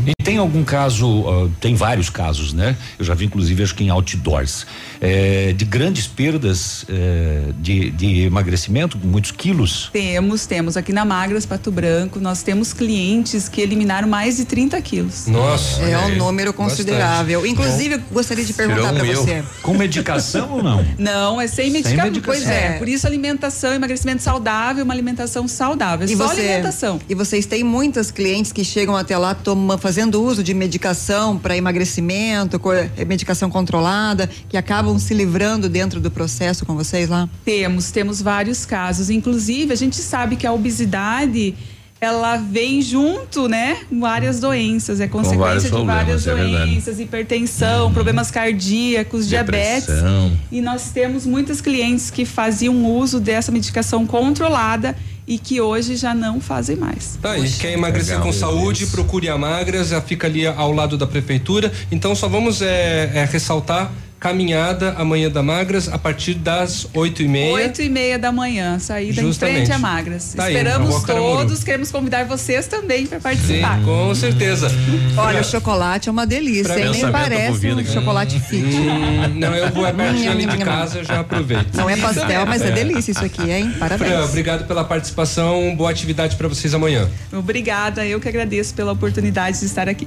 E 0.07 0.13
tem 0.23 0.37
algum 0.37 0.63
caso, 0.65 1.25
ah, 1.29 1.49
tem 1.61 1.75
vários 1.75 2.11
casos, 2.11 2.53
né? 2.53 2.77
Eu 2.99 3.05
já 3.05 3.15
vi 3.15 3.25
inclusive 3.25 3.63
acho 3.63 3.75
que 3.75 3.85
em 3.85 3.91
outdoors, 3.91 4.67
eh, 5.01 5.55
de 5.57 5.65
grandes 5.65 6.07
perdas 6.07 6.85
eh, 6.89 7.53
de, 7.59 7.91
de 7.91 8.21
emagrecimento, 8.23 8.99
muitos 9.03 9.31
quilos. 9.33 9.89
Temos, 9.93 10.47
temos 10.47 10.77
aqui 10.77 10.93
na 10.93 11.05
Magras 11.05 11.47
Pato 11.47 11.71
Branco, 11.71 12.21
nós 12.21 12.43
temos 12.43 12.73
clientes 12.73 13.49
que 13.49 13.61
eliminaram 13.61 14.09
mais 14.09 14.37
de 14.37 14.45
30 14.45 14.81
quilos. 14.83 15.27
Nossa. 15.27 15.70
É 15.79 15.99
um 15.99 16.17
número 16.17 16.53
considerável. 16.53 17.47
Inclusive, 17.47 17.95
eu 17.97 18.01
gostaria 18.11 18.45
de 18.45 18.53
perguntar 18.53 18.93
para 18.93 19.05
você. 19.05 19.43
Com 19.63 19.75
medicação 19.75 20.51
ou 20.53 20.63
não? 20.63 20.85
Não, 20.99 21.41
é 21.41 21.47
sem 21.47 21.71
medicamento. 21.71 22.05
medicação. 22.15 22.43
Pois 22.43 22.49
é, 22.49 22.67
É. 22.67 22.79
por 22.79 22.89
isso 22.89 23.07
alimentação, 23.07 23.73
emagrecimento 23.75 24.23
saudável, 24.23 24.85
uma 24.85 24.93
alimentação 24.95 25.47
saudável. 25.49 26.07
É 26.07 26.11
E 26.13 26.17
só 26.17 26.29
você- 26.29 26.41
alimentação. 26.41 27.01
E 27.09 27.15
vocês 27.15 27.47
têm 27.47 27.63
muitas 27.65 28.11
clientes 28.11 28.53
que 28.53 28.65
chegam 28.65 28.97
até 28.97 29.17
lá 29.17 29.35
toma, 29.35 29.79
fazendo 29.79 30.23
uso 30.23 30.43
de 30.43 30.53
medicação 30.55 31.39
para 31.39 31.57
emagrecimento, 31.57 32.61
eh, 32.97 33.05
medicação 33.05 33.51
controlada, 33.51 34.29
que 34.49 34.57
acabam 34.57 34.99
se 34.99 35.15
livrando 35.15 35.69
dentro 35.69 36.01
do 36.01 36.11
processo 36.11 36.65
com 36.67 36.75
vocês 36.75 37.09
lá? 37.09 37.29
Temos, 37.45 37.91
temos 37.91 38.21
vários 38.23 38.65
casos. 38.65 39.11
Inclusive, 39.11 39.73
a 39.73 39.77
gente 39.77 39.97
sabe 39.97 40.37
que 40.37 40.47
a 40.47 40.53
obesidade 40.53 41.55
ela 42.01 42.39
vem 42.39 42.81
junto, 42.81 43.47
né? 43.47 43.77
Várias 43.93 44.41
doenças, 44.41 45.01
é 45.01 45.07
consequência 45.07 45.71
de 45.71 45.85
várias 45.85 46.27
é 46.27 46.35
verdade. 46.35 46.71
doenças, 46.71 46.99
hipertensão, 46.99 47.93
problemas 47.93 48.31
cardíacos, 48.31 49.29
diabetes. 49.29 49.87
Depressão. 49.87 50.33
E 50.51 50.63
nós 50.63 50.91
temos 50.93 51.27
muitas 51.27 51.61
clientes 51.61 52.11
que 52.11 52.25
faziam 52.25 52.87
uso 52.87 53.21
dessa 53.21 53.53
medicação 53.53 54.07
controlada 54.07 54.97
e 55.27 55.39
que 55.39 55.61
hoje 55.61 55.95
já 55.95 56.15
não 56.15 56.41
fazem 56.41 56.75
mais. 56.75 57.19
Tá 57.21 57.33
aí, 57.33 57.49
quer 57.51 57.73
emagrecer 57.73 58.15
legal, 58.15 58.27
com 58.27 58.33
saúde, 58.33 58.81
Deus. 58.81 58.91
procure 58.93 59.29
a 59.29 59.37
Magras, 59.37 59.89
já 59.89 60.01
fica 60.01 60.27
ali 60.27 60.47
ao 60.47 60.73
lado 60.73 60.97
da 60.97 61.07
prefeitura. 61.07 61.71
Então 61.93 62.15
só 62.15 62.29
vamos 62.29 62.63
é, 62.63 63.11
é, 63.15 63.29
ressaltar 63.31 63.93
caminhada 64.21 64.95
amanhã 64.99 65.31
da 65.31 65.43
Magras 65.43 65.89
a 65.89 65.99
partir 65.99 66.35
das 66.35 66.87
oito 66.93 67.23
e 67.23 67.27
meia. 67.29 67.55
Oito 67.55 67.81
e 67.81 67.89
meia 67.89 68.19
da 68.19 68.31
manhã, 68.31 68.79
saída 68.79 69.23
Justamente. 69.23 69.63
em 69.63 69.65
frente 69.65 69.73
a 69.75 69.79
Magras. 69.79 70.35
Tá 70.37 70.45
aí, 70.45 70.55
Esperamos 70.55 71.03
Caramuru. 71.05 71.39
todos, 71.39 71.65
queremos 71.65 71.91
convidar 71.91 72.27
vocês 72.27 72.67
também 72.67 73.07
para 73.07 73.19
Sim, 73.19 73.23
participar. 73.23 73.81
com 73.83 74.15
certeza. 74.15 74.71
Olha, 75.17 75.41
o 75.41 75.45
chocolate 75.45 76.11
é 76.11 76.13
uma 76.13 76.27
delícia, 76.27 76.75
Pra 76.75 76.79
hein? 76.85 76.91
nem 76.93 77.11
parece 77.11 77.49
bovino 77.53 77.77
um 77.77 77.81
aqui. 77.81 77.93
chocolate 77.93 78.39
fit. 78.41 78.63
Hum, 78.63 79.35
não, 79.37 79.55
eu 79.57 79.71
vou 79.71 79.87
é 79.87 79.93
pertinho 79.93 80.31
ali 80.33 80.45
de 80.45 80.59
casa, 80.59 81.03
já 81.03 81.21
aproveito. 81.21 81.75
Não 81.75 81.89
é 81.89 81.97
pastel, 81.97 82.45
mas 82.45 82.61
é 82.61 82.71
delícia 82.71 83.13
isso 83.13 83.25
aqui, 83.25 83.51
hein? 83.51 83.71
Fran, 83.71 83.79
Parabéns. 83.79 84.25
obrigado 84.29 84.67
pela 84.67 84.85
participação, 84.85 85.75
boa 85.75 85.91
atividade 85.91 86.37
para 86.37 86.47
vocês 86.47 86.75
amanhã. 86.75 87.09
Obrigada, 87.33 88.05
eu 88.07 88.21
que 88.21 88.29
agradeço 88.29 88.75
pela 88.75 88.93
oportunidade 88.93 89.59
de 89.59 89.65
estar 89.65 89.89
aqui. 89.89 90.07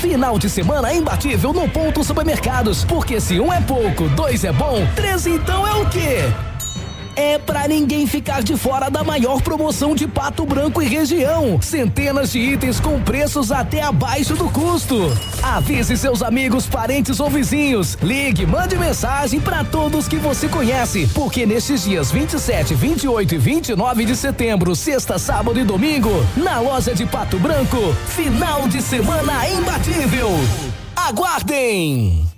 Final 0.00 0.38
de 0.38 0.48
semana 0.48 0.94
imbatível 0.94 1.52
no 1.52 1.68
Ponto 1.68 2.04
Supermercados. 2.04 2.84
Porque 2.84 3.20
se 3.20 3.40
um 3.40 3.52
é 3.52 3.60
pouco, 3.60 4.08
dois 4.10 4.44
é 4.44 4.52
bom, 4.52 4.86
três 4.94 5.26
então 5.26 5.66
é 5.66 5.74
o 5.74 5.90
quê? 5.90 6.47
É 7.20 7.36
pra 7.36 7.66
ninguém 7.66 8.06
ficar 8.06 8.44
de 8.44 8.56
fora 8.56 8.88
da 8.88 9.02
maior 9.02 9.42
promoção 9.42 9.92
de 9.92 10.06
Pato 10.06 10.46
Branco 10.46 10.80
e 10.80 10.86
região. 10.86 11.60
Centenas 11.60 12.30
de 12.30 12.38
itens 12.38 12.78
com 12.78 13.02
preços 13.02 13.50
até 13.50 13.82
abaixo 13.82 14.36
do 14.36 14.48
custo. 14.48 14.94
Avise 15.42 15.96
seus 15.96 16.22
amigos, 16.22 16.68
parentes 16.68 17.18
ou 17.18 17.28
vizinhos. 17.28 17.98
Ligue, 18.00 18.46
mande 18.46 18.78
mensagem 18.78 19.40
para 19.40 19.64
todos 19.64 20.06
que 20.06 20.14
você 20.14 20.48
conhece, 20.48 21.10
porque 21.12 21.44
nestes 21.44 21.82
dias 21.82 22.12
27, 22.12 22.76
28 22.76 23.34
e 23.34 23.38
29 23.38 24.04
de 24.04 24.14
setembro, 24.14 24.76
sexta, 24.76 25.18
sábado 25.18 25.58
e 25.58 25.64
domingo, 25.64 26.24
na 26.36 26.60
loja 26.60 26.94
de 26.94 27.04
Pato 27.04 27.36
Branco, 27.40 27.92
final 28.06 28.68
de 28.68 28.80
semana 28.80 29.48
imbatível. 29.50 30.30
Aguardem! 30.94 32.37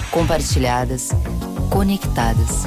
Compartilhadas, 0.09 1.11
conectadas. 1.69 2.63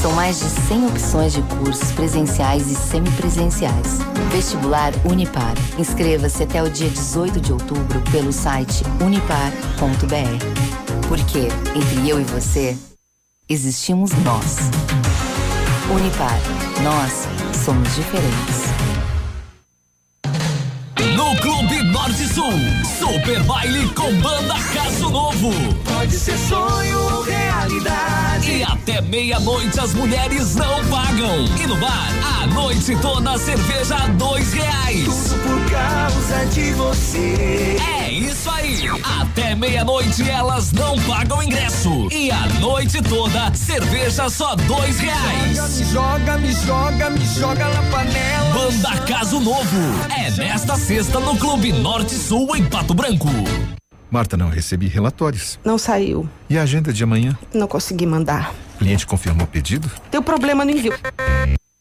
São 0.00 0.12
mais 0.12 0.38
de 0.38 0.44
100 0.44 0.86
opções 0.86 1.32
de 1.32 1.42
cursos 1.42 1.90
presenciais 1.92 2.70
e 2.70 2.74
semipresenciais. 2.74 3.98
Vestibular 4.30 4.92
Unipar. 5.04 5.54
Inscreva-se 5.76 6.44
até 6.44 6.62
o 6.62 6.70
dia 6.70 6.88
18 6.88 7.40
de 7.40 7.52
outubro 7.52 8.00
pelo 8.12 8.32
site 8.32 8.84
unipar.br. 9.04 10.38
Porque, 11.08 11.48
entre 11.74 12.08
eu 12.08 12.20
e 12.20 12.24
você, 12.24 12.78
existimos 13.48 14.12
nós. 14.24 14.56
Unipar, 15.90 16.38
nós 16.82 17.26
somos 17.64 17.94
diferentes. 17.94 18.68
No 21.16 21.34
Clube 21.40 21.77
Norte 21.98 22.28
Sul, 22.28 22.52
Super 22.96 23.42
Baile 23.42 23.88
com 23.88 24.14
Banda 24.20 24.54
Caso 24.72 25.10
Novo. 25.10 25.52
Pode 25.84 26.16
ser 26.16 26.38
sonho 26.38 27.16
ou 27.16 27.22
realidade. 27.22 28.50
E 28.50 28.62
até 28.62 29.00
meia-noite 29.00 29.80
as 29.80 29.92
mulheres 29.94 30.54
não 30.54 30.84
pagam. 30.86 31.44
E 31.60 31.66
no 31.66 31.76
bar, 31.76 32.08
a 32.40 32.46
noite 32.46 32.96
toda 33.02 33.32
a 33.32 33.38
cerveja 33.38 33.96
a 33.96 34.06
dois 34.06 34.52
reais. 34.52 35.04
Tudo 35.04 35.42
por 35.42 35.70
causa 35.70 36.46
de 36.54 36.72
você. 36.74 37.76
É 38.00 38.12
isso 38.12 38.48
aí. 38.48 38.88
Até 39.20 39.56
meia-noite 39.56 40.22
elas 40.30 40.70
não 40.72 40.96
pagam 41.00 41.42
ingresso. 41.42 42.08
E 42.12 42.30
a 42.30 42.46
noite 42.60 43.02
toda, 43.02 43.52
cerveja 43.54 44.30
só 44.30 44.54
dois 44.54 45.00
reais. 45.00 45.78
Me 45.78 45.84
joga, 45.86 46.38
me 46.38 46.52
joga, 46.52 47.10
me 47.10 47.26
joga 47.26 47.68
na 47.68 47.82
panela. 47.90 48.54
Banda 48.54 48.98
Caso 49.02 49.40
Novo. 49.40 49.78
É 50.16 50.30
nesta 50.30 50.76
sexta 50.76 51.18
no 51.18 51.36
Clube 51.36 51.72
Norte 51.88 52.16
Sul 52.16 52.54
em 52.54 52.66
Pato 52.66 52.92
Branco. 52.92 53.28
Marta, 54.10 54.36
não 54.36 54.50
recebi 54.50 54.88
relatórios. 54.88 55.58
Não 55.64 55.78
saiu. 55.78 56.28
E 56.46 56.58
a 56.58 56.62
agenda 56.62 56.92
de 56.92 57.02
amanhã? 57.02 57.36
Não 57.54 57.66
consegui 57.66 58.04
mandar. 58.04 58.54
O 58.74 58.78
cliente 58.80 59.06
confirmou 59.06 59.46
o 59.46 59.48
pedido? 59.48 59.90
Deu 60.10 60.22
problema 60.22 60.66
no 60.66 60.70
envio. 60.70 60.92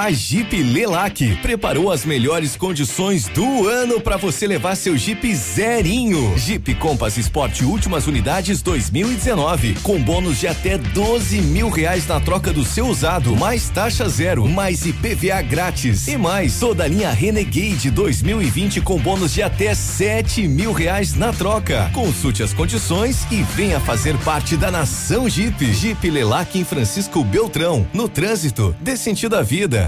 A 0.00 0.12
Jeep 0.12 0.62
Lelac 0.62 1.38
preparou 1.42 1.90
as 1.90 2.04
melhores 2.04 2.54
condições 2.54 3.26
do 3.26 3.66
ano 3.66 4.00
para 4.00 4.16
você 4.16 4.46
levar 4.46 4.76
seu 4.76 4.96
Jeep 4.96 5.34
zerinho. 5.34 6.38
Jeep 6.38 6.72
Compass 6.76 7.16
Sport 7.16 7.62
últimas 7.62 8.06
unidades 8.06 8.62
2019 8.62 9.74
com 9.82 10.00
bônus 10.00 10.38
de 10.38 10.46
até 10.46 10.78
12 10.78 11.40
mil 11.40 11.68
reais 11.68 12.06
na 12.06 12.20
troca 12.20 12.52
do 12.52 12.64
seu 12.64 12.86
usado, 12.86 13.34
mais 13.34 13.70
taxa 13.70 14.08
zero, 14.08 14.48
mais 14.48 14.86
IPVA 14.86 15.42
grátis 15.42 16.06
e 16.06 16.16
mais 16.16 16.60
toda 16.60 16.84
a 16.84 16.86
linha 16.86 17.10
Renegade 17.10 17.90
2020 17.90 18.80
com 18.82 19.00
bônus 19.00 19.34
de 19.34 19.42
até 19.42 19.74
7 19.74 20.46
mil 20.46 20.70
reais 20.70 21.14
na 21.14 21.32
troca. 21.32 21.90
Consulte 21.92 22.40
as 22.44 22.54
condições 22.54 23.26
e 23.32 23.42
venha 23.42 23.80
fazer 23.80 24.16
parte 24.18 24.56
da 24.56 24.70
nação 24.70 25.28
Jeep. 25.28 25.72
Jeep 25.72 26.08
Lelac 26.08 26.56
em 26.56 26.62
Francisco 26.62 27.24
Beltrão, 27.24 27.84
no 27.92 28.08
trânsito, 28.08 28.76
dê 28.80 28.96
sentido 28.96 29.34
à 29.34 29.42
vida. 29.42 29.87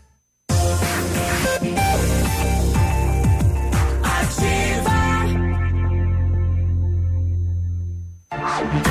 Bye. 8.61 8.90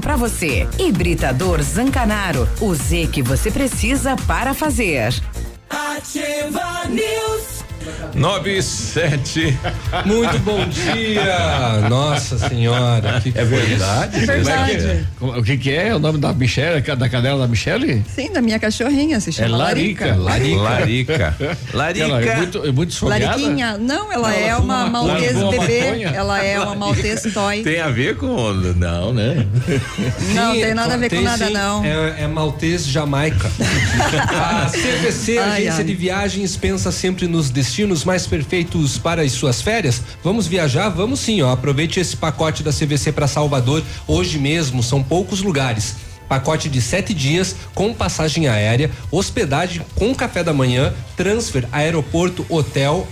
para 0.00 0.16
você. 0.16 0.68
Hibridador 0.78 1.62
Zancanaro, 1.62 2.48
o 2.60 2.74
Z 2.74 3.08
que 3.12 3.22
você 3.22 3.50
precisa 3.50 4.16
para 4.26 4.54
fazer. 4.54 5.12
Ativa 5.68 6.86
News. 6.88 7.59
9 8.14 8.58
e 8.58 8.62
7. 8.62 9.58
Muito 10.04 10.38
bom 10.40 10.66
dia! 10.66 11.88
Nossa 11.88 12.38
senhora, 12.48 13.20
que 13.22 13.32
É 13.34 13.44
verdade? 13.44 14.16
É 14.18 14.26
verdade. 14.26 14.44
Como 14.54 14.70
é 14.70 14.74
que 14.76 14.86
é? 14.86 15.04
Como- 15.18 15.38
O 15.38 15.42
que 15.42 15.56
que 15.56 15.70
é? 15.72 15.94
O 15.94 15.98
nome 15.98 16.18
da 16.18 16.32
Michelle, 16.32 16.80
da 16.82 17.08
cadela 17.08 17.38
da 17.40 17.48
Michelle? 17.48 18.04
Sim, 18.14 18.32
da 18.32 18.42
minha 18.42 18.58
cachorrinha, 18.58 19.18
se 19.20 19.30
É 19.30 19.32
chama 19.32 19.56
Larica. 19.56 20.14
Larica. 20.14 20.60
Larica. 20.60 21.36
Larica. 21.72 22.04
Ela 22.04 22.22
é 22.22 22.36
muito, 22.36 22.66
é 22.66 22.72
muito? 22.72 23.06
Lariquinha, 23.06 23.78
não, 23.78 24.12
ela 24.12 24.28
Não, 24.28 24.34
é 24.36 24.42
ela 24.48 24.60
fuma 24.60 24.84
uma 24.84 25.02
maltese 25.04 25.44
bebê, 25.44 25.80
maconha. 25.84 26.08
ela 26.08 26.44
é 26.44 26.60
uma 26.60 26.74
maltese 26.74 27.30
toy. 27.30 27.62
Tem 27.62 27.80
a 27.80 27.88
ver 27.88 28.16
com. 28.16 28.52
Não, 28.76 29.12
né? 29.14 29.46
Não, 30.34 30.52
tem 30.52 30.74
nada 30.74 30.94
a 30.94 30.96
ver 30.98 31.08
com 31.10 31.20
nada, 31.22 31.46
sim. 31.46 31.52
não. 31.52 31.82
É, 31.84 32.22
é 32.24 32.26
maltês 32.26 32.86
Jamaica. 32.86 33.50
a 34.28 34.66
CVC, 34.70 35.38
Ai, 35.38 35.50
Agência 35.62 35.78
ai. 35.78 35.84
de 35.84 35.94
Viagens, 35.94 36.56
pensa 36.56 36.92
sempre 36.92 37.26
nos 37.26 37.48
destinos 37.48 37.69
mais 38.04 38.26
perfeitos 38.26 38.98
para 38.98 39.22
as 39.22 39.32
suas 39.32 39.62
férias. 39.62 40.02
Vamos 40.22 40.46
viajar? 40.46 40.88
Vamos 40.88 41.20
sim, 41.20 41.42
ó. 41.42 41.52
Aproveite 41.52 42.00
esse 42.00 42.16
pacote 42.16 42.62
da 42.62 42.72
CVC 42.72 43.12
para 43.12 43.26
Salvador. 43.26 43.82
Hoje 44.06 44.38
mesmo, 44.38 44.82
são 44.82 45.02
poucos 45.02 45.40
lugares. 45.40 45.96
Pacote 46.28 46.68
de 46.68 46.80
sete 46.80 47.12
dias 47.12 47.56
com 47.74 47.92
passagem 47.92 48.46
aérea, 48.46 48.90
hospedagem 49.10 49.82
com 49.96 50.14
café 50.14 50.44
da 50.44 50.52
manhã, 50.52 50.92
transfer, 51.16 51.66
aeroporto, 51.72 52.46
hotel, 52.48 53.06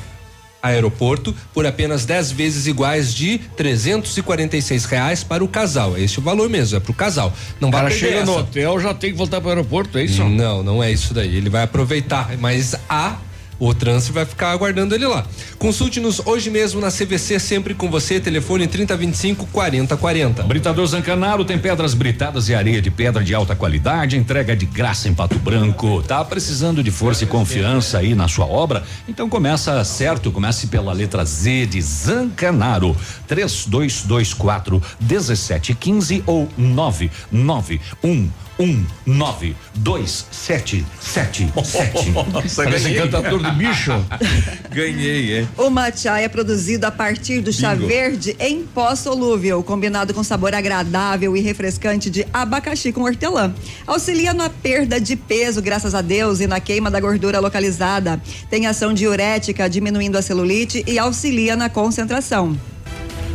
aeroporto 0.63 1.35
por 1.53 1.67
apenas 1.67 2.05
10 2.05 2.33
vezes 2.33 2.67
iguais 2.67 3.15
de 3.15 3.39
346 3.57 4.85
reais 4.85 5.25
para 5.25 5.43
o 5.43 5.49
casal. 5.49 5.97
É 5.97 6.01
esse 6.01 6.19
o 6.19 6.23
valor 6.23 6.49
mesmo, 6.49 6.77
é 6.77 6.81
para 6.81 6.93
o 6.93 6.95
casal. 6.95 7.33
Não 7.61 7.71
vai 7.71 7.81
cara 7.81 7.95
perder 7.95 8.09
chega 8.09 8.25
no 8.25 8.39
hotel, 8.39 8.81
já 8.81 8.95
tem 8.95 9.11
que 9.11 9.17
voltar 9.17 9.41
para 9.41 9.49
o 9.49 9.51
aeroporto, 9.51 9.99
é 9.99 10.05
isso? 10.05 10.25
Não, 10.25 10.63
não 10.63 10.83
é 10.83 10.91
isso 10.91 11.15
daí. 11.15 11.37
Ele 11.37 11.51
vai 11.51 11.63
aproveitar, 11.63 12.37
mas 12.39 12.75
a 12.89 13.17
o 13.59 13.75
transfer 13.75 14.13
vai 14.13 14.25
ficar 14.25 14.51
aguardando 14.51 14.95
ele 14.95 15.07
lá. 15.07 15.27
Consulte-nos 15.59 16.21
hoje 16.25 16.51
mesmo 16.51 16.81
na 16.81 16.91
CVC, 16.91 17.39
sempre 17.39 17.75
com 17.75 17.91
você, 17.91 18.21
telefone 18.21 18.67
3025 18.67 19.47
4040. 19.47 20.43
Britador 20.45 20.87
Zancanaro 20.87 21.45
tem 21.45 21.59
pedras 21.59 21.95
britadas 21.95 22.49
e 22.49 22.55
areia 22.55 22.81
de 22.81 22.91
pedra 22.91 23.23
de 23.23 23.35
alta 23.35 23.57
qualidade, 23.57 24.17
entrega 24.17 24.55
de 24.55 24.67
graça 24.67 25.09
em 25.09 25.15
Pato 25.15 25.39
Branco. 25.39 26.03
Tá 26.03 26.25
precisando 26.25 26.83
de 26.83 26.91
força 26.91 27.25
e 27.25 27.27
confiança 27.27 27.99
aí 27.99 28.15
na 28.15 28.29
sua 28.29 28.47
obra? 28.47 28.85
Então 29.09 29.29
começa 29.29 29.83
certo, 29.85 30.31
comece 30.31 30.69
pela 30.69 30.93
letra 30.93 31.25
Z 31.25 31.67
de 31.67 31.81
Zancanaro. 31.81 32.97
3224 33.27 34.83
1715 35.01 36.23
ou 36.27 36.49
991 36.57 38.48
um 38.59 38.85
nove 39.07 39.55
dois 39.75 40.27
sete 40.31 40.85
sete 41.01 41.51
sete. 41.65 42.11
Nossa, 42.33 42.65
Parece 42.65 42.85
ganhei. 42.85 42.99
encantador 42.99 43.41
do 43.41 43.53
bicho. 43.53 43.93
Ganhei, 44.73 45.39
é. 45.41 45.47
O 45.57 45.71
matcha 45.71 46.19
é 46.19 46.29
produzido 46.29 46.87
a 46.87 46.91
partir 46.91 47.41
do 47.41 47.53
chá 47.53 47.75
Bingo. 47.75 47.87
verde 47.89 48.37
em 48.39 48.65
pó 48.65 48.95
solúvel, 48.95 49.63
combinado 49.63 50.13
com 50.13 50.23
sabor 50.23 50.55
agradável 50.55 51.37
e 51.37 51.41
refrescante 51.41 52.11
de 52.11 52.27
abacaxi 52.33 52.93
com 52.93 53.03
hortelã. 53.03 53.55
Auxilia 53.87 54.35
na 54.35 54.51
perda 54.51 55.01
de 55.01 55.17
peso, 55.17 55.63
graças 55.63 55.95
a 55.95 56.01
Deus, 56.03 56.41
e 56.41 56.47
na 56.47 56.61
queima 56.61 56.91
da 56.91 57.01
gordura 57.01 57.41
localizada. 57.41 58.21
Tem 58.51 58.67
ação 58.67 58.93
diurética, 58.93 59.69
diminuindo 59.69 60.17
a 60.19 60.23
celulite 60.23 60.85
e 60.87 60.99
auxilia 60.99 61.57
na 61.57 61.69
concentração. 61.69 62.57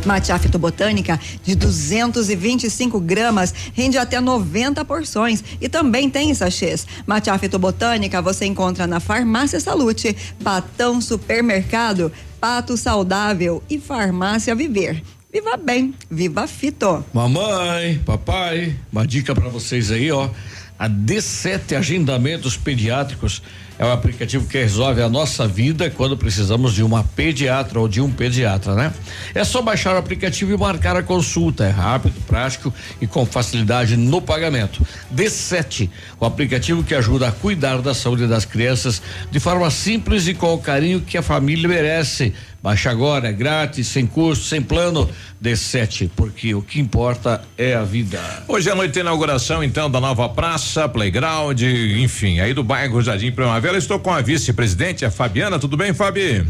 Matcha 0.04 0.38
fitobotânica 0.38 1.18
de 1.42 1.54
225 1.54 3.00
gramas 3.00 3.54
rende 3.72 3.96
até 3.96 4.20
90 4.20 4.84
porções 4.84 5.42
e 5.60 5.68
também 5.68 6.10
tem 6.10 6.34
sachês. 6.34 6.86
Matcha 7.06 7.36
fitobotânica 7.38 8.20
você 8.20 8.44
encontra 8.46 8.86
na 8.86 9.00
Farmácia 9.00 9.58
Salute, 9.60 10.16
Patão 10.42 11.00
Supermercado, 11.00 12.12
Pato 12.40 12.76
Saudável 12.76 13.62
e 13.68 13.78
Farmácia 13.78 14.54
Viver. 14.54 15.02
Viva 15.32 15.56
bem, 15.56 15.92
viva 16.10 16.46
fito. 16.46 17.04
Mamãe, 17.12 17.98
papai, 18.04 18.76
uma 18.92 19.04
dica 19.04 19.34
para 19.34 19.48
vocês 19.48 19.90
aí, 19.90 20.12
ó. 20.12 20.30
A 20.78 20.88
D7 20.88 21.76
Agendamentos 21.76 22.56
Pediátricos 22.56 23.42
é 23.78 23.84
um 23.84 23.90
aplicativo 23.90 24.46
que 24.46 24.58
resolve 24.58 25.02
a 25.02 25.08
nossa 25.08 25.48
vida 25.48 25.90
quando 25.90 26.16
precisamos 26.16 26.74
de 26.74 26.82
uma 26.82 27.02
pediatra 27.02 27.80
ou 27.80 27.88
de 27.88 28.00
um 28.00 28.10
pediatra, 28.10 28.74
né? 28.74 28.92
É 29.34 29.42
só 29.42 29.60
baixar 29.60 29.94
o 29.94 29.98
aplicativo 29.98 30.52
e 30.52 30.56
marcar 30.56 30.96
a 30.96 31.02
consulta. 31.02 31.64
É 31.64 31.70
rápido, 31.70 32.14
prático 32.26 32.72
e 33.00 33.06
com 33.06 33.26
facilidade 33.26 33.96
no 33.96 34.22
pagamento. 34.22 34.86
D7, 35.14 35.90
o 36.20 36.24
aplicativo 36.24 36.84
que 36.84 36.94
ajuda 36.94 37.28
a 37.28 37.32
cuidar 37.32 37.82
da 37.82 37.94
saúde 37.94 38.26
das 38.26 38.44
crianças 38.44 39.02
de 39.30 39.40
forma 39.40 39.70
simples 39.70 40.28
e 40.28 40.34
com 40.34 40.54
o 40.54 40.58
carinho 40.58 41.00
que 41.00 41.18
a 41.18 41.22
família 41.22 41.68
merece. 41.68 42.32
Baixa 42.62 42.90
agora, 42.90 43.28
é 43.28 43.32
grátis, 43.32 43.88
sem 43.88 44.06
custo, 44.06 44.46
sem 44.46 44.62
plano. 44.62 45.06
D7, 45.42 46.08
porque 46.16 46.54
o 46.54 46.62
que 46.62 46.80
importa 46.80 47.42
é 47.58 47.74
a 47.74 47.82
vida. 47.82 48.18
Hoje 48.48 48.70
à 48.70 48.74
noite 48.74 48.94
tem 48.94 49.02
inauguração 49.02 49.62
então 49.62 49.90
da 49.90 50.00
nova 50.00 50.26
praça, 50.30 50.88
playground, 50.88 51.60
enfim, 51.60 52.40
aí 52.40 52.54
do 52.54 52.64
bairro 52.64 53.02
Jardim 53.02 53.30
Primavera. 53.30 53.63
Estou 53.72 53.98
com 53.98 54.12
a 54.12 54.20
vice-presidente, 54.20 55.04
a 55.04 55.10
Fabiana. 55.10 55.58
Tudo 55.58 55.76
bem, 55.76 55.92
Fabi? 55.94 56.44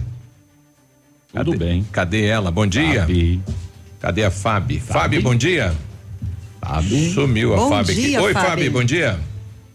Tudo 1.32 1.53
Cadê- 1.53 1.57
bem. 1.65 1.86
Cadê 1.93 2.24
ela? 2.27 2.51
Bom 2.51 2.66
dia. 2.66 3.01
Fabi. 3.01 3.41
Cadê 4.01 4.24
a 4.24 4.31
Fabi? 4.31 4.81
Fabi, 4.81 5.20
bom 5.20 5.35
dia. 5.35 5.73
Fabi. 6.61 7.11
Sumiu 7.12 7.55
a 7.55 7.57
Bom 7.57 7.69
Fabi 7.70 7.95
dia, 7.95 8.19
aqui. 8.19 8.27
Oi, 8.27 8.32
Fabi. 8.32 8.47
Fabi, 8.47 8.70
bom 8.70 8.85
dia. 8.85 9.19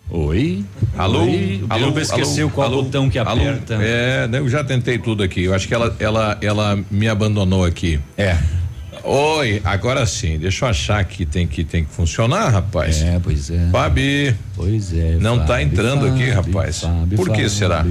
Oi. 0.10 0.64
Alô? 0.98 1.24
Oi. 1.24 1.64
O 1.70 1.74
alô, 1.74 2.00
esqueceu 2.00 2.50
qual 2.50 2.70
botão 2.70 3.10
que 3.10 3.18
alô? 3.20 3.30
aperta. 3.32 3.76
É, 3.82 4.28
né, 4.28 4.40
eu 4.40 4.50
já 4.50 4.64
tentei 4.64 4.98
tudo 4.98 5.22
aqui. 5.24 5.44
Eu 5.44 5.54
acho 5.54 5.68
que 5.68 5.74
ela, 5.74 5.96
ela, 6.00 6.38
ela 6.42 6.80
me 6.90 7.08
abandonou 7.08 7.64
aqui. 7.64 8.00
É. 8.18 8.38
Oi, 9.04 9.62
agora 9.64 10.06
sim. 10.06 10.38
Deixa 10.38 10.66
eu 10.66 10.70
achar 10.70 11.04
que 11.06 11.26
tem 11.26 11.48
que 11.48 11.64
tem 11.64 11.84
que 11.84 11.92
funcionar, 11.92 12.50
rapaz. 12.50 13.02
É, 13.02 13.20
pois 13.20 13.50
é. 13.50 13.70
Fabi. 13.72 14.36
Pois 14.56 14.94
é. 14.94 15.18
Não 15.20 15.40
tá 15.40 15.48
Fábio, 15.48 15.66
entrando 15.66 16.06
aqui, 16.08 16.32
Fábio, 16.32 16.54
rapaz. 16.54 16.82
Fábio, 16.82 17.18
Por 17.18 17.30
que 17.30 17.50
será? 17.50 17.86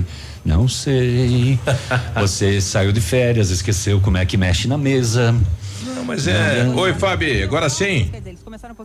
Não 0.44 0.68
sei. 0.68 1.58
Você 2.16 2.60
saiu 2.60 2.92
de 2.92 3.00
férias, 3.00 3.50
esqueceu 3.50 4.00
como 4.00 4.16
é 4.16 4.24
que 4.24 4.36
mexe 4.36 4.68
na 4.68 4.78
mesa. 4.78 5.34
Não, 5.82 6.04
mas 6.04 6.26
é. 6.26 6.66
Oi, 6.74 6.94
Fabi, 6.94 7.42
agora 7.42 7.68
sim? 7.68 8.10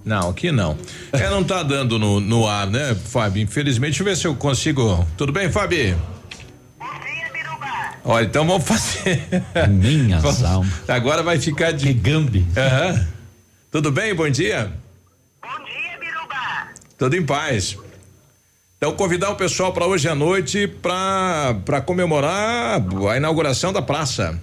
Não, 0.06 0.30
aqui 0.30 0.52
não. 0.52 0.78
É, 1.12 1.30
não 1.30 1.44
tá 1.44 1.64
dando 1.64 1.98
no, 1.98 2.20
no 2.20 2.48
ar, 2.48 2.68
né, 2.68 2.96
Fabi? 2.96 3.42
Infelizmente, 3.42 3.92
deixa 3.92 4.02
eu 4.02 4.06
ver 4.06 4.18
se 4.18 4.28
eu 4.28 4.36
consigo. 4.36 5.06
Tudo 5.18 5.32
bem, 5.32 5.50
Fabi? 5.50 5.96
Olha, 8.06 8.26
então 8.26 8.46
vamos 8.46 8.68
fazer. 8.68 9.24
Minha 9.70 10.20
Vamos- 10.22 10.44
alma. 10.44 10.70
Agora 10.88 11.24
vai 11.24 11.40
ficar 11.40 11.72
de. 11.72 11.88
Que 11.88 11.94
gambi. 11.94 12.46
Aham. 12.58 13.08
Tudo 13.72 13.92
bem? 13.92 14.14
Bom 14.14 14.30
dia. 14.30 14.72
Bom 15.42 15.64
dia, 15.66 15.98
Biruba. 16.00 16.68
Tudo 16.98 17.16
em 17.16 17.26
paz. 17.26 17.78
Então 18.78 18.94
convidar 18.96 19.30
o 19.30 19.36
pessoal 19.38 19.72
para 19.72 19.86
hoje 19.86 20.10
à 20.10 20.14
noite 20.16 20.68
para 20.68 21.56
para 21.66 21.80
comemorar 21.82 22.82
a 23.10 23.18
inauguração 23.18 23.72
da 23.72 23.82
praça. 23.82 24.38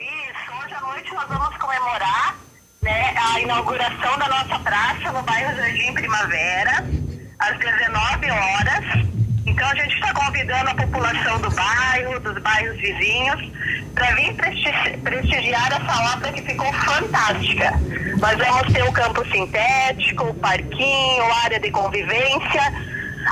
Hoje 0.00 0.74
à 0.74 0.80
noite 0.80 1.12
nós 1.12 1.28
vamos 1.28 1.56
comemorar 1.58 2.36
né, 2.82 3.14
a 3.16 3.40
inauguração 3.40 4.18
da 4.18 4.28
nossa 4.28 4.58
praça 4.60 5.12
no 5.12 5.22
bairro 5.22 5.54
Jardim 5.54 5.92
Primavera, 5.92 6.84
às 7.38 7.58
19 7.58 8.30
horas. 8.30 9.17
Então 9.48 9.66
a 9.68 9.74
gente 9.76 9.94
está 9.94 10.12
convidando 10.12 10.70
a 10.70 10.74
população 10.74 11.40
do 11.40 11.50
bairro, 11.50 12.20
dos 12.20 12.42
bairros 12.42 12.76
vizinhos, 12.80 13.40
para 13.94 14.14
vir 14.14 14.34
presti- 14.34 14.98
prestigiar 15.02 15.66
essa 15.72 16.14
obra 16.16 16.32
que 16.32 16.42
ficou 16.42 16.72
fantástica. 16.72 17.72
Nós 18.20 18.36
vamos 18.36 18.72
ter 18.72 18.82
o 18.82 18.92
campo 18.92 19.24
sintético, 19.30 20.24
o 20.24 20.34
parquinho, 20.34 21.24
área 21.44 21.58
de 21.60 21.70
convivência 21.70 22.72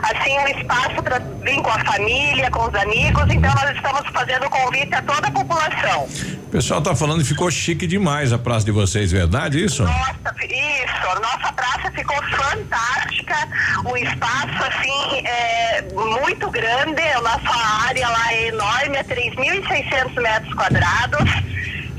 assim 0.02 0.38
um 0.38 0.48
espaço 0.48 1.02
para 1.02 1.18
vir 1.18 1.60
com 1.62 1.70
a 1.70 1.84
família, 1.84 2.50
com 2.50 2.68
os 2.68 2.74
amigos. 2.74 3.24
Então 3.30 3.54
nós 3.54 3.76
estamos 3.76 4.02
fazendo 4.12 4.48
convite 4.50 4.94
a 4.94 5.02
toda 5.02 5.28
a 5.28 5.30
população. 5.30 6.02
O 6.46 6.48
pessoal 6.50 6.80
tá 6.80 6.94
falando 6.94 7.22
que 7.22 7.28
ficou 7.28 7.50
chique 7.50 7.86
demais 7.86 8.32
a 8.32 8.38
praça 8.38 8.64
de 8.64 8.72
vocês, 8.72 9.10
verdade 9.10 9.62
isso? 9.64 9.82
Nossa, 9.82 10.34
isso, 10.44 11.20
nossa 11.20 11.52
praça 11.52 11.90
ficou 11.90 12.16
fantástica, 12.22 13.36
um 13.84 13.96
espaço 13.96 14.64
assim 14.64 15.26
é, 15.26 15.84
muito 15.92 16.50
grande, 16.50 17.02
a 17.02 17.20
nossa 17.20 17.86
área 17.86 18.08
lá 18.08 18.32
é 18.32 18.48
enorme, 18.48 18.96
é 18.96 19.02
3.600 19.02 20.22
metros 20.22 20.54
quadrados. 20.54 21.30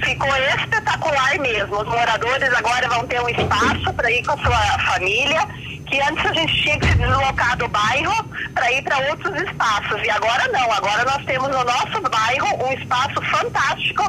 ficou 0.04 0.30
espetacular 0.58 1.40
mesmo. 1.40 1.82
Os 1.82 1.88
moradores 1.88 2.54
agora 2.54 2.88
vão 2.90 3.06
ter 3.08 3.22
um 3.22 3.30
espaço 3.30 3.94
para 3.94 4.12
ir 4.12 4.24
com 4.24 4.32
a 4.32 4.38
sua 4.38 4.80
família, 4.80 5.48
que 5.88 6.00
antes 6.02 6.26
a 6.26 6.34
gente 6.34 6.62
tinha 6.62 6.80
que 6.80 6.88
se 6.88 6.96
deslocar 6.96 7.58
do 7.58 7.68
bairro 7.68 8.24
para 8.54 8.72
ir 8.72 8.82
para 8.84 8.98
outros 9.10 9.42
espaços. 9.42 10.02
E 10.04 10.10
agora 10.10 10.48
não, 10.50 10.72
agora 10.72 11.06
nós 11.06 11.26
temos 11.26 11.48
no 11.50 11.64
nosso 11.64 12.02
bairro 12.10 12.66
um 12.66 12.74
espaço 12.74 13.22
fantástico 13.24 14.04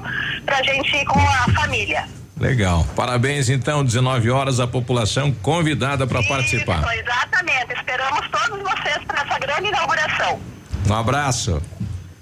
para 0.44 0.58
a 0.58 0.62
gente 0.62 0.96
ir 0.96 1.04
com 1.06 1.18
a 1.18 1.52
família. 1.60 2.04
Legal. 2.38 2.86
Parabéns, 2.94 3.48
então, 3.48 3.84
19 3.84 4.30
horas, 4.30 4.60
a 4.60 4.66
população 4.66 5.32
convidada 5.32 6.06
para 6.06 6.22
participar. 6.22 6.84
Exatamente. 6.94 7.72
Esperamos 7.74 8.28
todos 8.30 8.62
vocês 8.62 8.98
para 9.06 9.22
essa 9.22 9.38
grande 9.40 9.68
inauguração. 9.68 10.40
Um 10.88 10.94
abraço. 10.94 11.60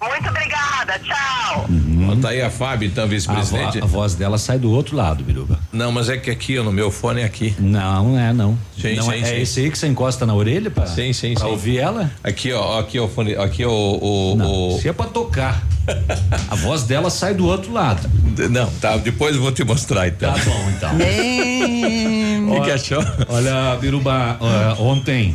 Muito 0.01 0.29
obrigada, 0.29 0.99
tchau. 0.99 1.67
Bota 1.69 2.29
aí 2.29 2.43
a 2.43 2.51
Fábio, 2.51 2.87
então, 2.87 3.09
vice-presidente. 3.09 3.79
A, 3.79 3.81
vo- 3.81 3.85
a 3.85 3.87
voz 3.87 4.15
dela 4.15 4.37
sai 4.39 4.59
do 4.59 4.71
outro 4.71 4.95
lado, 4.95 5.25
Biruba. 5.25 5.59
Não, 5.73 5.91
mas 5.91 6.09
é 6.11 6.17
que 6.19 6.31
aqui, 6.31 6.59
ó, 6.59 6.63
no 6.63 6.71
meu 6.73 6.91
fone 6.91 7.23
é 7.23 7.25
aqui. 7.25 7.55
Não, 7.59 8.11
não 8.11 8.19
é, 8.19 8.33
não. 8.33 8.59
Sim, 8.79 8.95
não 8.97 9.05
sim, 9.05 9.11
é, 9.23 9.25
sim. 9.25 9.33
é 9.33 9.41
esse 9.41 9.61
aí 9.61 9.71
que 9.71 9.79
você 9.79 9.87
encosta 9.87 10.27
na 10.27 10.35
orelha 10.35 10.71
pra, 10.71 10.87
Sim, 10.87 11.13
sim, 11.13 11.33
pra 11.35 11.45
sim. 11.45 11.51
ouvir 11.51 11.79
ela? 11.79 12.11
Aqui, 12.23 12.53
ó, 12.53 12.79
aqui, 12.79 12.99
ó, 13.01 13.05
o 13.07 13.09
fone, 13.09 13.35
aqui, 13.37 13.65
ó, 13.65 13.71
o. 13.71 14.33
o, 14.33 14.37
Não, 14.37 14.69
o- 14.77 14.79
se 14.81 14.89
é 14.89 14.93
pra 14.93 15.07
tocar. 15.07 15.63
A 16.51 16.55
voz 16.57 16.83
dela 16.83 17.09
sai 17.11 17.33
do 17.35 17.47
outro 17.47 17.73
lado. 17.73 18.09
Não, 18.51 18.69
tá, 18.81 18.97
depois 18.99 19.35
eu 19.37 19.41
vou 19.43 19.53
te 19.53 19.65
mostrar, 19.65 20.09
então. 20.09 20.33
Tá 20.33 20.41
bom, 20.45 20.71
então. 20.77 20.91
O 22.47 22.55
que, 22.61 22.61
que 22.67 22.71
achou? 22.71 23.05
Olha, 23.29 23.77
Biruba, 23.81 24.37
ó, 24.41 24.83
ontem, 24.83 25.35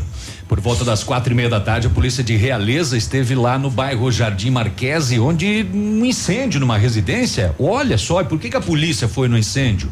por 0.51 0.59
volta 0.59 0.83
das 0.83 1.01
quatro 1.01 1.31
e 1.31 1.35
meia 1.35 1.47
da 1.47 1.61
tarde, 1.61 1.87
a 1.87 1.89
polícia 1.89 2.21
de 2.21 2.35
Realeza 2.35 2.97
esteve 2.97 3.33
lá 3.35 3.57
no 3.57 3.69
bairro 3.69 4.11
Jardim 4.11 4.49
Marquese, 4.49 5.17
onde 5.17 5.65
um 5.73 6.05
incêndio 6.05 6.59
numa 6.59 6.77
residência. 6.77 7.55
Olha 7.57 7.97
só, 7.97 8.19
e 8.19 8.25
por 8.25 8.37
que, 8.37 8.49
que 8.49 8.57
a 8.57 8.61
polícia 8.61 9.07
foi 9.07 9.29
no 9.29 9.37
incêndio? 9.37 9.89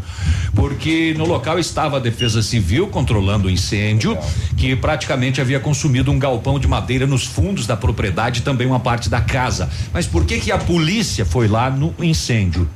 Porque 0.53 1.15
no 1.17 1.25
local 1.25 1.57
estava 1.59 1.95
a 1.95 1.99
Defesa 2.01 2.41
Civil 2.41 2.87
controlando 2.87 3.47
o 3.47 3.49
incêndio, 3.49 4.17
que 4.57 4.75
praticamente 4.75 5.39
havia 5.39 5.61
consumido 5.61 6.11
um 6.11 6.19
galpão 6.19 6.59
de 6.59 6.67
madeira 6.67 7.07
nos 7.07 7.23
fundos 7.23 7.65
da 7.65 7.77
propriedade 7.77 8.41
e 8.41 8.43
também 8.43 8.67
uma 8.67 8.81
parte 8.81 9.09
da 9.09 9.21
casa. 9.21 9.69
Mas 9.93 10.07
por 10.07 10.25
que 10.25 10.41
que 10.41 10.51
a 10.51 10.57
polícia 10.57 11.23
foi 11.23 11.47
lá 11.47 11.69
no 11.69 11.95
incêndio? 12.01 12.69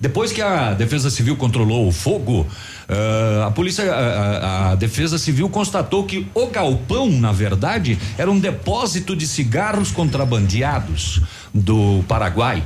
Depois 0.00 0.30
que 0.30 0.40
a 0.40 0.74
Defesa 0.74 1.10
Civil 1.10 1.36
controlou 1.36 1.88
o 1.88 1.92
fogo, 1.92 2.46
ah, 2.88 3.46
a 3.46 3.50
polícia, 3.50 3.84
a, 3.92 3.96
a- 3.96 4.70
a 4.70 4.74
Defesa 4.74 5.18
Civil 5.18 5.48
constatou 5.48 6.04
que 6.04 6.26
o 6.34 6.46
galpão, 6.46 7.10
na 7.10 7.32
verdade, 7.32 7.98
era 8.16 8.30
um 8.30 8.38
depósito 8.38 9.14
de 9.14 9.26
cigarros 9.26 9.90
contrabandeados 9.90 11.20
do 11.52 12.04
Paraguai 12.06 12.62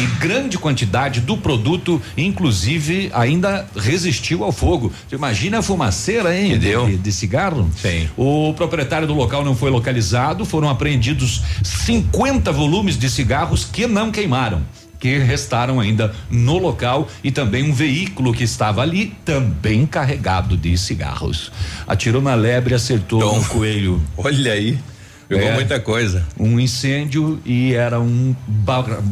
e 0.00 0.06
grande 0.20 0.56
quantidade 0.56 1.20
do 1.20 1.36
produto, 1.36 2.00
inclusive, 2.16 3.10
ainda 3.12 3.66
resistiu 3.76 4.44
ao 4.44 4.52
fogo. 4.52 4.92
Você 5.08 5.16
imagina 5.16 5.58
a 5.58 5.62
fumaceira, 5.62 6.36
hein? 6.36 6.58
De, 6.86 6.96
de 6.98 7.12
cigarro? 7.12 7.68
Sim. 7.80 8.08
O 8.16 8.54
proprietário 8.54 9.06
do 9.06 9.14
local 9.14 9.44
não 9.44 9.54
foi 9.56 9.70
localizado, 9.70 10.44
foram 10.44 10.68
apreendidos 10.70 11.42
50 11.62 12.50
volumes 12.52 12.96
de 12.96 13.10
cigarros 13.10 13.64
que 13.64 13.86
não 13.86 14.10
queimaram 14.12 14.62
que 15.02 15.18
restaram 15.18 15.80
ainda 15.80 16.14
no 16.30 16.58
local 16.58 17.08
e 17.24 17.32
também 17.32 17.68
um 17.68 17.72
veículo 17.72 18.32
que 18.32 18.44
estava 18.44 18.82
ali 18.82 19.12
também 19.24 19.84
carregado 19.84 20.56
de 20.56 20.78
cigarros. 20.78 21.50
Atirou 21.88 22.22
na 22.22 22.36
lebre, 22.36 22.72
acertou 22.72 23.36
um 23.36 23.42
coelho. 23.42 24.00
Olha 24.16 24.52
aí. 24.52 24.78
Pegou 25.28 25.48
É. 25.48 25.54
muita 25.54 25.80
coisa. 25.80 26.24
Um 26.38 26.60
incêndio 26.60 27.40
e 27.44 27.74
era 27.74 27.98
um, 27.98 28.32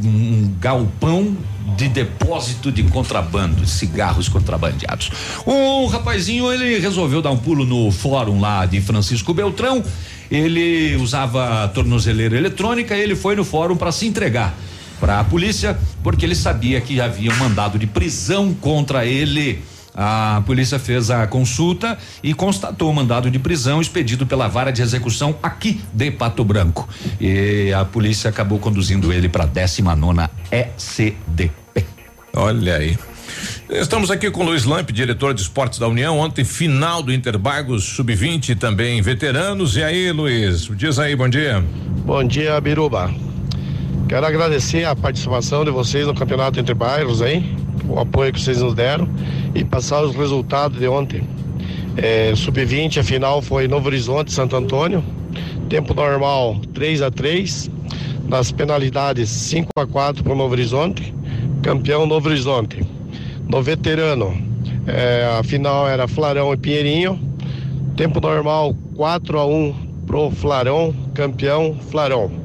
um 0.04 0.54
galpão 0.60 1.36
de 1.76 1.88
depósito 1.88 2.70
de 2.70 2.84
contrabando, 2.84 3.56
de 3.62 3.68
cigarros 3.68 4.28
contrabandeados. 4.28 5.10
Um 5.44 5.86
rapazinho, 5.86 6.52
ele 6.52 6.78
resolveu 6.78 7.20
dar 7.20 7.32
um 7.32 7.38
pulo 7.38 7.64
no 7.64 7.90
fórum 7.90 8.38
lá 8.38 8.64
de 8.64 8.80
Francisco 8.80 9.34
Beltrão. 9.34 9.82
Ele 10.30 10.94
usava 11.00 11.66
tornozeleira 11.74 12.36
eletrônica 12.36 12.96
e 12.96 13.00
ele 13.00 13.16
foi 13.16 13.34
no 13.34 13.44
fórum 13.44 13.74
para 13.74 13.90
se 13.90 14.06
entregar 14.06 14.56
para 15.00 15.18
a 15.18 15.24
polícia, 15.24 15.76
porque 16.02 16.26
ele 16.26 16.34
sabia 16.34 16.80
que 16.80 17.00
havia 17.00 17.32
um 17.32 17.36
mandado 17.36 17.78
de 17.78 17.86
prisão 17.86 18.52
contra 18.54 19.06
ele. 19.06 19.62
A 19.94 20.42
polícia 20.46 20.78
fez 20.78 21.10
a 21.10 21.26
consulta 21.26 21.98
e 22.22 22.32
constatou 22.32 22.90
o 22.90 22.94
mandado 22.94 23.30
de 23.30 23.38
prisão 23.38 23.80
expedido 23.80 24.24
pela 24.24 24.46
vara 24.46 24.70
de 24.70 24.82
execução 24.82 25.34
aqui 25.42 25.80
de 25.92 26.10
Pato 26.10 26.44
Branco. 26.44 26.88
E 27.20 27.72
a 27.72 27.84
polícia 27.84 28.30
acabou 28.30 28.58
conduzindo 28.58 29.12
ele 29.12 29.28
para 29.28 29.44
a 29.44 29.46
19 29.46 30.28
ECDP. 30.52 31.50
Olha 32.34 32.76
aí. 32.76 32.96
Estamos 33.68 34.10
aqui 34.10 34.30
com 34.30 34.42
o 34.42 34.46
Luiz 34.46 34.64
Lamp, 34.64 34.90
diretor 34.90 35.32
de 35.32 35.42
esportes 35.42 35.78
da 35.78 35.88
União. 35.88 36.18
Ontem, 36.18 36.44
final 36.44 37.02
do 37.02 37.12
Interbargos 37.12 37.84
Sub-20, 37.84 38.58
também 38.58 39.00
veteranos. 39.00 39.76
E 39.76 39.82
aí, 39.82 40.10
Luiz? 40.12 40.68
Diz 40.76 40.98
aí, 40.98 41.14
bom 41.14 41.28
dia. 41.28 41.64
Bom 42.04 42.24
dia, 42.24 42.60
Biruba. 42.60 43.29
Quero 44.10 44.26
agradecer 44.26 44.84
a 44.84 44.96
participação 44.96 45.64
de 45.64 45.70
vocês 45.70 46.04
no 46.04 46.12
Campeonato 46.12 46.58
Entre 46.58 46.74
Bairros 46.74 47.22
aí, 47.22 47.54
o 47.88 47.96
apoio 47.96 48.32
que 48.32 48.40
vocês 48.40 48.60
nos 48.60 48.74
deram 48.74 49.08
e 49.54 49.64
passar 49.64 50.02
os 50.02 50.16
resultados 50.16 50.80
de 50.80 50.88
ontem. 50.88 51.22
É, 51.96 52.34
Sub-20, 52.34 52.98
a 52.98 53.04
final 53.04 53.40
foi 53.40 53.68
Novo 53.68 53.86
Horizonte, 53.86 54.32
Santo 54.32 54.56
Antônio. 54.56 55.04
Tempo 55.68 55.94
normal 55.94 56.56
3 56.74 57.02
a 57.02 57.10
3 57.12 57.70
Nas 58.26 58.50
penalidades 58.50 59.28
5 59.28 59.70
a 59.76 59.86
4 59.86 60.24
para 60.24 60.32
o 60.32 60.36
Novo 60.36 60.54
Horizonte. 60.54 61.14
Campeão 61.62 62.04
Novo 62.04 62.28
Horizonte. 62.28 62.84
No 63.48 63.62
veterano, 63.62 64.36
é, 64.88 65.36
a 65.38 65.44
final 65.44 65.86
era 65.86 66.08
Flarão 66.08 66.52
e 66.52 66.56
Pinheirinho. 66.56 67.16
Tempo 67.96 68.20
normal 68.20 68.74
4 68.96 69.38
a 69.38 69.46
1 69.46 69.74
pro 70.04 70.32
Flarão, 70.32 70.92
campeão 71.14 71.76
Flarão. 71.92 72.39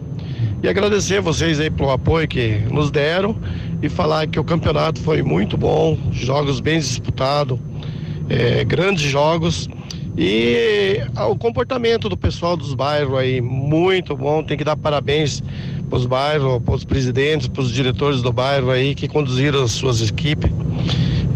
E 0.64 0.68
agradecer 0.68 1.22
vocês 1.22 1.60
aí 1.60 1.70
pelo 1.70 1.92
apoio 1.92 2.28
que 2.28 2.60
nos 2.72 2.90
deram 2.90 3.36
e 3.82 3.90
falar 3.90 4.28
que 4.28 4.40
o 4.40 4.44
campeonato 4.44 5.00
foi 5.02 5.22
muito 5.22 5.58
bom, 5.58 5.98
jogos 6.12 6.60
bem 6.60 6.80
disputados, 6.80 7.60
eh, 8.30 8.64
grandes 8.64 9.04
jogos 9.04 9.70
e 10.18 11.02
ah, 11.14 11.28
o 11.28 11.38
comportamento 11.38 12.08
do 12.08 12.16
pessoal 12.16 12.56
dos 12.56 12.74
bairros 12.74 13.18
aí 13.20 13.42
muito 13.42 14.16
bom. 14.16 14.42
Tem 14.42 14.58
que 14.58 14.64
dar 14.64 14.78
parabéns 14.78 15.44
para 15.90 15.98
os 15.98 16.06
bairros, 16.06 16.62
para 16.64 16.74
os 16.74 16.86
presidentes, 16.86 17.48
para 17.48 17.62
os 17.62 17.72
diretores 17.72 18.22
do 18.22 18.32
bairro 18.32 18.72
aí 18.72 18.96
que 18.96 19.08
conduziram 19.10 19.64
as 19.64 19.72
suas 19.72 20.02
equipes. 20.02 20.50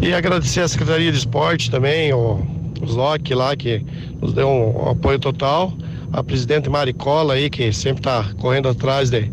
E 0.00 0.14
agradecer 0.14 0.60
a 0.60 0.68
Secretaria 0.68 1.12
de 1.12 1.18
Esporte 1.18 1.70
também, 1.70 2.10
o, 2.14 2.40
o 2.80 2.86
Zoc 2.86 3.30
lá, 3.34 3.54
que 3.54 3.84
nos 4.18 4.32
deu 4.32 4.48
um, 4.48 4.88
apoio 4.88 5.18
total. 5.18 5.74
A 6.12 6.22
presidente 6.22 6.68
Maricola 6.68 7.34
aí, 7.34 7.48
que 7.48 7.72
sempre 7.72 8.00
está 8.00 8.32
correndo 8.38 8.68
atrás 8.68 9.10
de, 9.10 9.30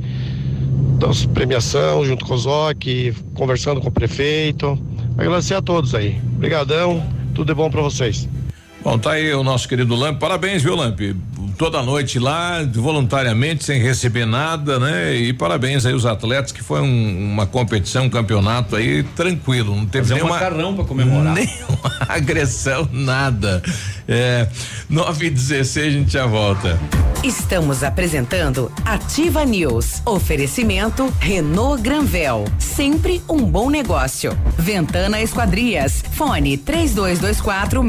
das 1.00 1.26
premiação, 1.26 2.06
junto 2.06 2.26
com 2.26 2.34
o 2.34 2.38
Zoc, 2.38 2.86
conversando 3.34 3.82
com 3.82 3.88
o 3.88 3.92
prefeito. 3.92 4.78
Agradecer 5.18 5.56
a 5.56 5.62
todos 5.62 5.96
aí. 5.96 6.20
Obrigadão, 6.36 7.04
tudo 7.34 7.48
de 7.48 7.54
bom 7.54 7.70
para 7.70 7.82
vocês. 7.82 8.30
Bom, 8.88 8.98
tá 8.98 9.12
aí 9.12 9.34
o 9.34 9.44
nosso 9.44 9.68
querido 9.68 9.94
Lamp. 9.98 10.18
Parabéns, 10.18 10.64
viu, 10.64 10.74
Lamp? 10.74 10.98
Toda 11.58 11.84
noite 11.84 12.20
lá, 12.20 12.64
voluntariamente, 12.72 13.66
sem 13.66 13.82
receber 13.82 14.26
nada, 14.26 14.80
né? 14.80 15.14
E 15.14 15.34
parabéns 15.34 15.86
aí 15.86 15.94
os 15.94 16.06
atletas, 16.06 16.54
que 16.54 16.64
foi 16.64 16.80
um- 16.80 17.34
uma 17.34 17.46
competição, 17.46 18.06
um 18.06 18.10
campeonato 18.10 18.78
aí 18.78 19.04
tranquilo. 19.04 19.76
Não 19.76 19.86
teve 19.86 20.06
Fazer 20.08 20.14
um 20.14 20.18
nenhuma. 20.24 20.36
macarrão 20.36 20.74
pra 20.74 20.86
comemorar. 20.86 21.34
Nenhuma 21.34 21.92
agressão, 22.08 22.88
nada. 22.94 23.62
É. 24.08 24.48
9 24.90 25.26
e 25.26 25.30
16 25.32 25.88
a 25.88 25.98
gente 25.98 26.14
já 26.14 26.26
volta. 26.26 26.80
Estamos 27.24 27.84
apresentando 27.84 28.72
Ativa 28.86 29.44
News. 29.44 30.02
Oferecimento 30.06 31.12
Renault 31.20 31.82
Granvel. 31.82 32.46
Sempre 32.60 33.22
um 33.28 33.40
bom 33.40 33.70
negócio. 33.72 34.38
Ventana 34.58 35.20
Esquadrias. 35.20 36.04
Fone 36.14 36.56
3224 36.58 37.84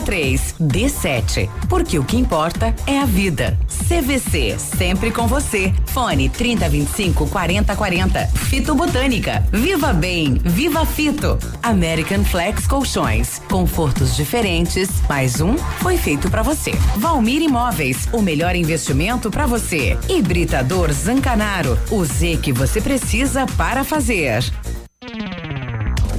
6863. 0.00 0.54
D7. 0.60 1.48
Porque 1.68 1.98
o 1.98 2.04
que 2.04 2.16
importa 2.16 2.74
é 2.86 2.98
a 2.98 3.04
vida. 3.04 3.58
CVC. 3.88 4.56
Sempre 4.58 5.10
com 5.10 5.26
você. 5.26 5.72
Fone 5.86 6.28
3025 6.28 7.26
4040. 7.28 8.26
Fito 8.26 8.74
Botânica. 8.74 9.46
Viva 9.52 9.92
Bem. 9.92 10.40
Viva 10.44 10.84
Fito. 10.84 11.38
American 11.62 12.24
Flex 12.24 12.66
Colchões. 12.66 13.40
Confortos 13.50 14.16
diferentes. 14.16 14.88
Mais 15.08 15.40
um 15.40 15.56
foi 15.56 15.96
feito 15.96 16.30
para 16.30 16.42
você. 16.42 16.72
Valmir 16.96 17.42
Imóveis. 17.42 18.08
O 18.12 18.20
melhor 18.20 18.54
investimento 18.54 19.30
para 19.30 19.46
você. 19.46 19.96
Hibridador 20.08 20.92
Zancanaro. 20.92 21.78
O 21.90 22.04
Z 22.04 22.38
que 22.42 22.52
você 22.52 22.80
precisa 22.80 23.46
para 23.56 23.84
fazer. 23.84 24.44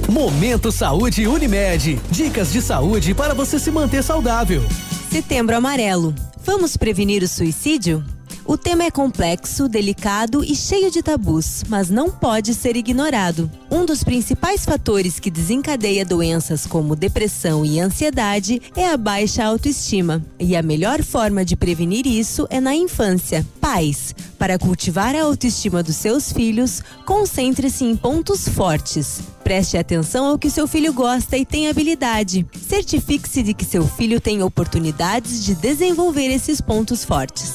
Momento 0.08 0.72
Saúde 0.72 1.26
Unimed. 1.26 2.00
Dicas 2.10 2.50
de 2.50 2.62
saúde 2.62 3.12
para 3.12 3.34
você 3.34 3.58
se 3.58 3.70
manter 3.70 4.02
saudável. 4.02 4.62
Setembro 5.10 5.54
Amarelo. 5.54 6.14
Vamos 6.42 6.78
prevenir 6.78 7.22
o 7.22 7.28
suicídio? 7.28 8.02
O 8.46 8.56
tema 8.56 8.84
é 8.84 8.90
complexo, 8.90 9.68
delicado 9.68 10.42
e 10.42 10.56
cheio 10.56 10.90
de 10.90 11.02
tabus, 11.02 11.62
mas 11.68 11.90
não 11.90 12.10
pode 12.10 12.54
ser 12.54 12.74
ignorado. 12.74 13.50
Um 13.70 13.84
dos 13.84 14.02
principais 14.02 14.64
fatores 14.64 15.20
que 15.20 15.30
desencadeia 15.30 16.02
doenças 16.06 16.66
como 16.66 16.96
depressão 16.96 17.62
e 17.62 17.78
ansiedade 17.78 18.62
é 18.74 18.88
a 18.88 18.96
baixa 18.96 19.44
autoestima. 19.44 20.24
E 20.40 20.56
a 20.56 20.62
melhor 20.62 21.02
forma 21.02 21.44
de 21.44 21.54
prevenir 21.54 22.06
isso 22.06 22.46
é 22.48 22.58
na 22.58 22.74
infância. 22.74 23.46
Pais, 23.60 24.14
para 24.38 24.58
cultivar 24.58 25.14
a 25.14 25.24
autoestima 25.24 25.82
dos 25.82 25.96
seus 25.96 26.32
filhos, 26.32 26.80
concentre-se 27.04 27.84
em 27.84 27.94
pontos 27.94 28.48
fortes. 28.48 29.20
Preste 29.48 29.78
atenção 29.78 30.26
ao 30.26 30.38
que 30.38 30.50
seu 30.50 30.68
filho 30.68 30.92
gosta 30.92 31.34
e 31.38 31.42
tem 31.42 31.70
habilidade. 31.70 32.46
Certifique-se 32.68 33.42
de 33.42 33.54
que 33.54 33.64
seu 33.64 33.82
filho 33.88 34.20
tem 34.20 34.42
oportunidades 34.42 35.42
de 35.42 35.54
desenvolver 35.54 36.26
esses 36.26 36.60
pontos 36.60 37.02
fortes. 37.02 37.54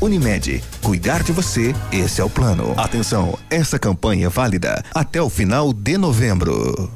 Unimed, 0.00 0.62
cuidar 0.82 1.22
de 1.22 1.32
você, 1.32 1.74
esse 1.90 2.20
é 2.20 2.24
o 2.24 2.30
plano. 2.30 2.74
Atenção, 2.76 3.38
essa 3.50 3.78
campanha 3.78 4.26
é 4.26 4.28
válida 4.28 4.84
até 4.94 5.20
o 5.22 5.30
final 5.30 5.72
de 5.72 5.96
novembro. 5.96 6.90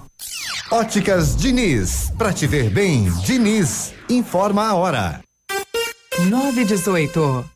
Óticas 0.70 1.36
Diniz, 1.36 2.12
pra 2.18 2.32
te 2.32 2.46
ver 2.46 2.70
bem, 2.70 3.10
Diniz, 3.24 3.92
informa 4.08 4.66
a 4.66 4.74
hora. 4.74 5.20
918. 6.18 7.55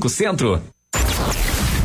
Centro. 0.09 0.61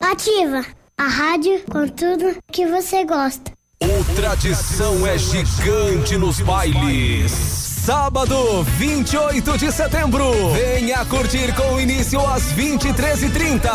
Ativa 0.00 0.64
a 0.98 1.06
rádio 1.06 1.62
com 1.70 1.86
tudo 1.86 2.36
que 2.50 2.66
você 2.66 3.04
gosta. 3.04 3.52
O 3.80 4.14
Tradição 4.16 5.06
é 5.06 5.16
gigante 5.16 6.16
nos 6.16 6.40
bailes. 6.40 7.30
Sábado, 7.30 8.64
28 8.76 9.58
de 9.58 9.70
setembro. 9.70 10.24
Venha 10.52 11.04
curtir 11.04 11.54
com 11.54 11.78
início 11.80 12.18
às 12.26 12.52
23h30. 12.54 13.70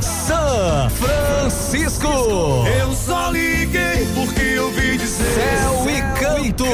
São 0.00 0.90
Francisco. 0.90 2.06
Eu 2.78 2.94
só 2.94 3.30
liguei 3.30 4.06
porque 4.14 4.42
eu 4.42 4.70
vi 4.70 4.96
dizer. 4.96 5.24
Céu 5.34 5.86
e 5.90 6.20
canto. 6.20 6.64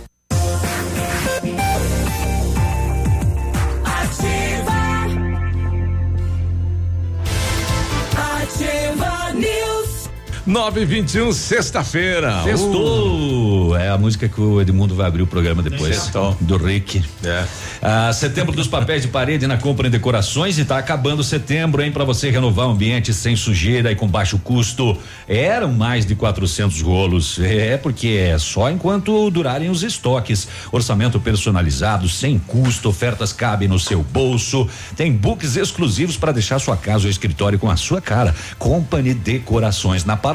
921, 10.45 11.31
sexta-feira. 11.33 12.41
Sextou. 12.43 13.77
É 13.77 13.89
a 13.89 13.97
música 13.97 14.27
que 14.27 14.41
o 14.41 14.59
Edmundo 14.59 14.95
vai 14.95 15.05
abrir 15.05 15.21
o 15.21 15.27
programa 15.27 15.61
depois. 15.61 16.09
Do 16.41 16.57
Rick. 16.57 17.03
É. 17.23 17.45
Ah, 17.79 18.11
setembro 18.11 18.55
dos 18.55 18.67
papéis 18.67 19.03
de 19.03 19.07
parede 19.07 19.45
na 19.45 19.57
compra 19.57 19.87
em 19.87 19.91
decorações 19.91 20.57
e 20.57 20.65
tá 20.65 20.79
acabando 20.79 21.23
setembro, 21.23 21.83
hein? 21.83 21.91
Para 21.91 22.03
você 22.03 22.31
renovar 22.31 22.67
o 22.67 22.71
ambiente 22.71 23.13
sem 23.13 23.35
sujeira 23.35 23.91
e 23.91 23.95
com 23.95 24.07
baixo 24.07 24.39
custo. 24.39 24.97
Eram 25.27 25.71
mais 25.73 26.07
de 26.07 26.15
400 26.15 26.81
rolos. 26.81 27.39
É 27.39 27.77
porque 27.77 28.07
é 28.07 28.37
só 28.39 28.69
enquanto 28.71 29.29
durarem 29.29 29.69
os 29.69 29.83
estoques. 29.83 30.47
Orçamento 30.71 31.19
personalizado, 31.19 32.09
sem 32.09 32.39
custo, 32.39 32.89
ofertas 32.89 33.31
cabem 33.31 33.67
no 33.67 33.79
seu 33.79 34.01
bolso. 34.01 34.67
Tem 34.95 35.11
books 35.11 35.55
exclusivos 35.55 36.17
para 36.17 36.31
deixar 36.31 36.57
sua 36.57 36.75
casa 36.75 37.05
ou 37.05 37.11
escritório 37.11 37.59
com 37.59 37.69
a 37.69 37.75
sua 37.75 38.01
cara. 38.01 38.33
Company 38.57 39.13
Decorações 39.13 40.03
na 40.03 40.17
Paraná. 40.17 40.30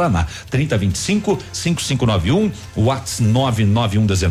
3025 0.50 1.36
5591, 1.52 2.52
Whats 2.76 3.20
99119 3.20 4.31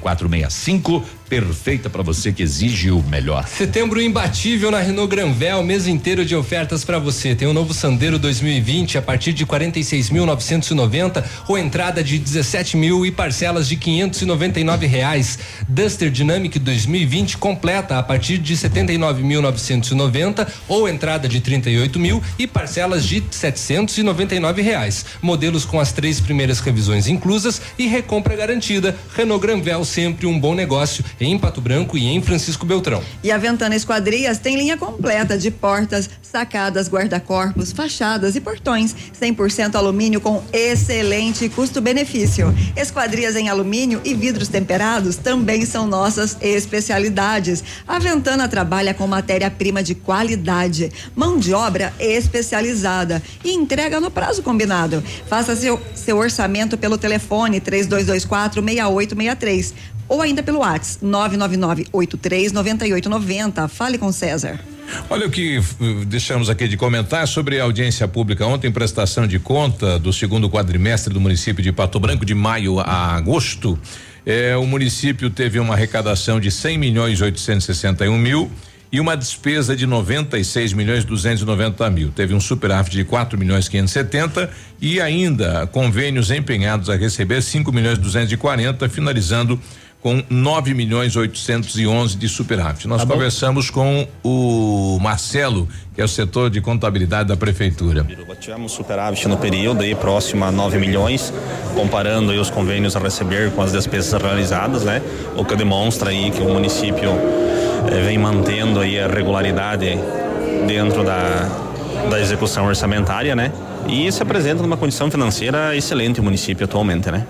4465. 0.00 1.02
Perfeita 1.28 1.88
para 1.88 2.02
você 2.02 2.32
que 2.32 2.42
exige 2.42 2.90
o 2.90 3.02
melhor. 3.02 3.48
Setembro 3.48 4.00
imbatível 4.00 4.70
na 4.70 4.78
Renault 4.78 5.08
Granvel, 5.08 5.62
mês 5.62 5.86
inteiro 5.86 6.24
de 6.24 6.36
ofertas 6.36 6.84
para 6.84 6.98
você. 6.98 7.34
Tem 7.34 7.48
o 7.48 7.52
novo 7.54 7.72
Sandero 7.72 8.18
2020 8.18 8.98
a 8.98 9.02
partir 9.02 9.32
de 9.32 9.46
46.990 9.46 11.24
ou 11.48 11.56
entrada 11.56 12.04
de 12.04 12.18
17 12.18 12.76
mil 12.76 13.06
e 13.06 13.10
parcelas 13.10 13.66
de 13.66 13.76
599 13.76 14.86
reais. 14.86 15.38
Duster 15.66 16.10
Dynamic 16.10 16.58
2020 16.58 17.38
completa 17.38 17.98
a 17.98 18.02
partir 18.02 18.36
de 18.36 18.54
79.990 18.54 20.46
ou 20.68 20.86
entrada 20.86 21.26
de 21.26 21.40
38 21.40 21.98
mil 21.98 22.22
e 22.38 22.46
parcelas 22.46 23.04
de 23.04 23.22
799 23.30 24.60
reais. 24.60 25.06
Modelos 25.22 25.64
com 25.64 25.80
as 25.80 25.90
três 25.90 26.20
primeiras 26.20 26.60
revisões 26.60 27.08
inclusas 27.08 27.62
e 27.78 27.86
recompra 27.86 28.36
garantida. 28.36 28.94
Renault 29.16 29.40
Granvel 29.40 29.84
sempre 29.86 30.26
um 30.26 30.38
bom 30.38 30.54
negócio 30.54 31.02
em 31.20 31.38
Pato 31.38 31.60
Branco 31.60 31.96
e 31.96 32.06
em 32.06 32.22
Francisco 32.22 32.66
Beltrão. 32.66 33.02
E 33.22 33.30
a 33.30 33.38
Ventana 33.38 33.74
Esquadrias 33.74 34.38
tem 34.38 34.56
linha 34.56 34.76
completa 34.76 35.36
de 35.38 35.50
portas, 35.50 36.08
sacadas, 36.22 36.88
guarda-corpos, 36.88 37.72
fachadas 37.72 38.36
e 38.36 38.40
portões. 38.40 38.94
100% 39.20 39.76
alumínio 39.76 40.20
com 40.20 40.42
excelente 40.52 41.48
custo-benefício. 41.48 42.54
Esquadrias 42.76 43.36
em 43.36 43.48
alumínio 43.48 44.00
e 44.04 44.14
vidros 44.14 44.48
temperados 44.48 45.16
também 45.16 45.64
são 45.64 45.86
nossas 45.86 46.36
especialidades. 46.40 47.62
A 47.86 47.98
Ventana 47.98 48.48
trabalha 48.48 48.92
com 48.92 49.06
matéria-prima 49.06 49.82
de 49.82 49.94
qualidade, 49.94 50.90
mão 51.14 51.38
de 51.38 51.52
obra 51.52 51.92
especializada 51.98 53.22
e 53.44 53.52
entrega 53.52 54.00
no 54.00 54.10
prazo 54.10 54.42
combinado. 54.42 55.02
Faça 55.28 55.54
seu, 55.54 55.80
seu 55.94 56.16
orçamento 56.18 56.76
pelo 56.76 56.98
telefone 56.98 57.60
3224 57.60 58.62
6863 58.62 59.74
ou 60.08 60.20
ainda 60.20 60.42
pelo 60.42 60.58
WhatsApp 60.58 61.04
999 61.04 61.86
83 61.92 62.52
9890. 62.52 63.68
Fale 63.68 63.98
com 63.98 64.10
César. 64.12 64.60
Olha 65.08 65.26
o 65.26 65.30
que 65.30 65.58
uh, 65.58 66.04
deixamos 66.04 66.50
aqui 66.50 66.68
de 66.68 66.76
comentar 66.76 67.26
sobre 67.26 67.60
a 67.60 67.64
audiência 67.64 68.06
pública 68.06 68.46
ontem, 68.46 68.70
prestação 68.70 69.26
de 69.26 69.38
conta 69.38 69.98
do 69.98 70.12
segundo 70.12 70.48
quadrimestre 70.48 71.12
do 71.12 71.20
município 71.20 71.62
de 71.62 71.72
Pato 71.72 71.98
Branco, 71.98 72.24
de 72.24 72.34
maio 72.34 72.78
a 72.80 73.14
agosto. 73.16 73.78
É, 74.26 74.56
o 74.56 74.66
município 74.66 75.28
teve 75.30 75.58
uma 75.58 75.74
arrecadação 75.74 76.40
de 76.40 76.50
100 76.50 76.78
milhões 76.78 77.20
861 77.20 78.16
mil 78.16 78.50
e 78.94 79.00
uma 79.00 79.16
despesa 79.16 79.74
de 79.74 79.86
96 79.86 80.72
milhões 80.72 81.04
290 81.04 81.90
mil. 81.90 82.12
Teve 82.12 82.32
um 82.32 82.40
superávit 82.40 82.96
de 82.96 83.04
4 83.04 83.36
milhões 83.36 83.68
570 83.68 84.48
e 84.80 85.00
ainda 85.00 85.66
convênios 85.66 86.30
empenhados 86.30 86.88
a 86.88 86.94
receber 86.94 87.42
5 87.42 87.72
milhões 87.72 87.98
240, 87.98 88.88
finalizando 88.88 89.60
com 90.04 90.22
9 90.28 90.74
milhões 90.74 91.16
811 91.16 92.14
de 92.18 92.28
superávit. 92.28 92.86
Nós 92.86 92.98
Tá 93.00 93.06
bom. 93.06 93.14
conversamos 93.14 93.70
com 93.70 94.06
o 94.22 94.98
Marcelo, 95.00 95.66
que 95.94 96.00
é 96.02 96.04
o 96.04 96.08
setor 96.08 96.50
de 96.50 96.60
contabilidade 96.60 97.30
da 97.30 97.38
prefeitura. 97.38 98.06
Tivemos 98.38 98.72
superávit 98.72 99.26
no 99.26 99.38
período 99.38 99.82
aí 99.82 99.94
próximo 99.94 100.44
a 100.44 100.52
9 100.52 100.76
milhões, 100.78 101.32
comparando 101.74 102.32
aí 102.32 102.38
os 102.38 102.50
convênios 102.50 102.94
a 102.94 102.98
receber 103.00 103.50
com 103.52 103.62
as 103.62 103.72
despesas 103.72 104.20
realizadas, 104.20 104.82
né? 104.84 105.00
O 105.38 105.42
que 105.42 105.56
demonstra 105.56 106.10
aí 106.10 106.30
que 106.30 106.42
o 106.42 106.50
município 106.52 107.08
eh, 107.90 108.02
vem 108.04 108.18
mantendo 108.18 108.80
aí 108.80 109.00
a 109.00 109.08
regularidade 109.08 109.98
dentro 110.66 111.02
da, 111.02 111.48
da 112.10 112.20
execução 112.20 112.66
orçamentária, 112.66 113.34
né? 113.34 113.50
E 113.88 114.12
se 114.12 114.22
apresenta 114.22 114.60
numa 114.62 114.76
condição 114.76 115.10
financeira 115.10 115.74
excelente 115.74 116.20
o 116.20 116.22
município 116.22 116.66
atualmente, 116.66 117.10
né? 117.10 117.26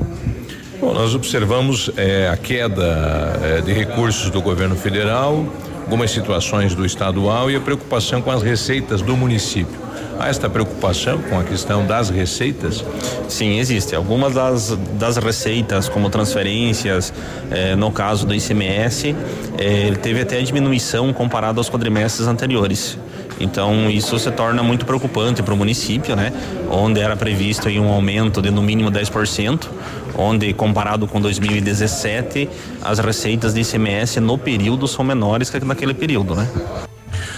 Bom, 0.85 0.93
nós 0.93 1.15
observamos 1.15 1.91
eh, 1.97 2.29
a 2.31 2.37
queda 2.37 3.41
eh, 3.43 3.63
de 3.63 3.73
recursos 3.73 4.29
do 4.29 4.43
governo 4.43 4.77
federal, 4.77 5.47
algumas 5.81 6.11
situações 6.11 6.75
do 6.75 6.85
estadual 6.85 7.51
e 7.51 7.57
a 7.57 7.61
preocupação 7.61 8.21
com 8.21 8.31
as 8.31 8.43
receitas 8.43 9.01
do 9.01 9.17
município. 9.17 9.84
Há 10.18 10.28
esta 10.28 10.49
preocupação 10.49 11.18
com 11.18 11.39
a 11.39 11.44
questão 11.44 11.86
das 11.86 12.09
receitas? 12.09 12.84
Sim, 13.28 13.59
existe. 13.59 13.94
Algumas 13.94 14.34
das, 14.34 14.76
das 14.99 15.17
receitas, 15.17 15.89
como 15.89 16.09
transferências, 16.09 17.12
eh, 17.51 17.75
no 17.75 17.91
caso 17.91 18.26
do 18.26 18.34
ICMS, 18.34 19.15
eh, 19.59 19.93
teve 20.02 20.20
até 20.20 20.41
diminuição 20.43 21.12
comparado 21.12 21.59
aos 21.60 21.68
quadrimestres 21.68 22.28
anteriores. 22.28 22.99
Então 23.41 23.91
isso 23.91 24.18
se 24.18 24.31
torna 24.31 24.62
muito 24.62 24.86
preocupante 24.86 25.43
para 25.43 25.52
o 25.52 25.57
município, 25.57 26.15
né? 26.15 26.33
Onde 26.70 27.01
era 27.01 27.17
previsto 27.17 27.68
um 27.68 27.89
aumento 27.89 28.41
de 28.41 28.51
no 28.51 28.62
mínimo 28.62 28.91
10%, 28.91 29.68
onde 30.17 30.52
comparado 30.52 31.07
com 31.09 31.20
2017 31.20 32.49
as 32.83 32.99
receitas 32.99 33.52
de 33.52 33.60
ICMS 33.62 34.20
no 34.20 34.39
período 34.39 34.86
são 34.86 35.05
menores 35.05 35.51
que 35.51 35.59
naquele 35.65 35.94
período, 35.94 36.36
né? 36.36 36.49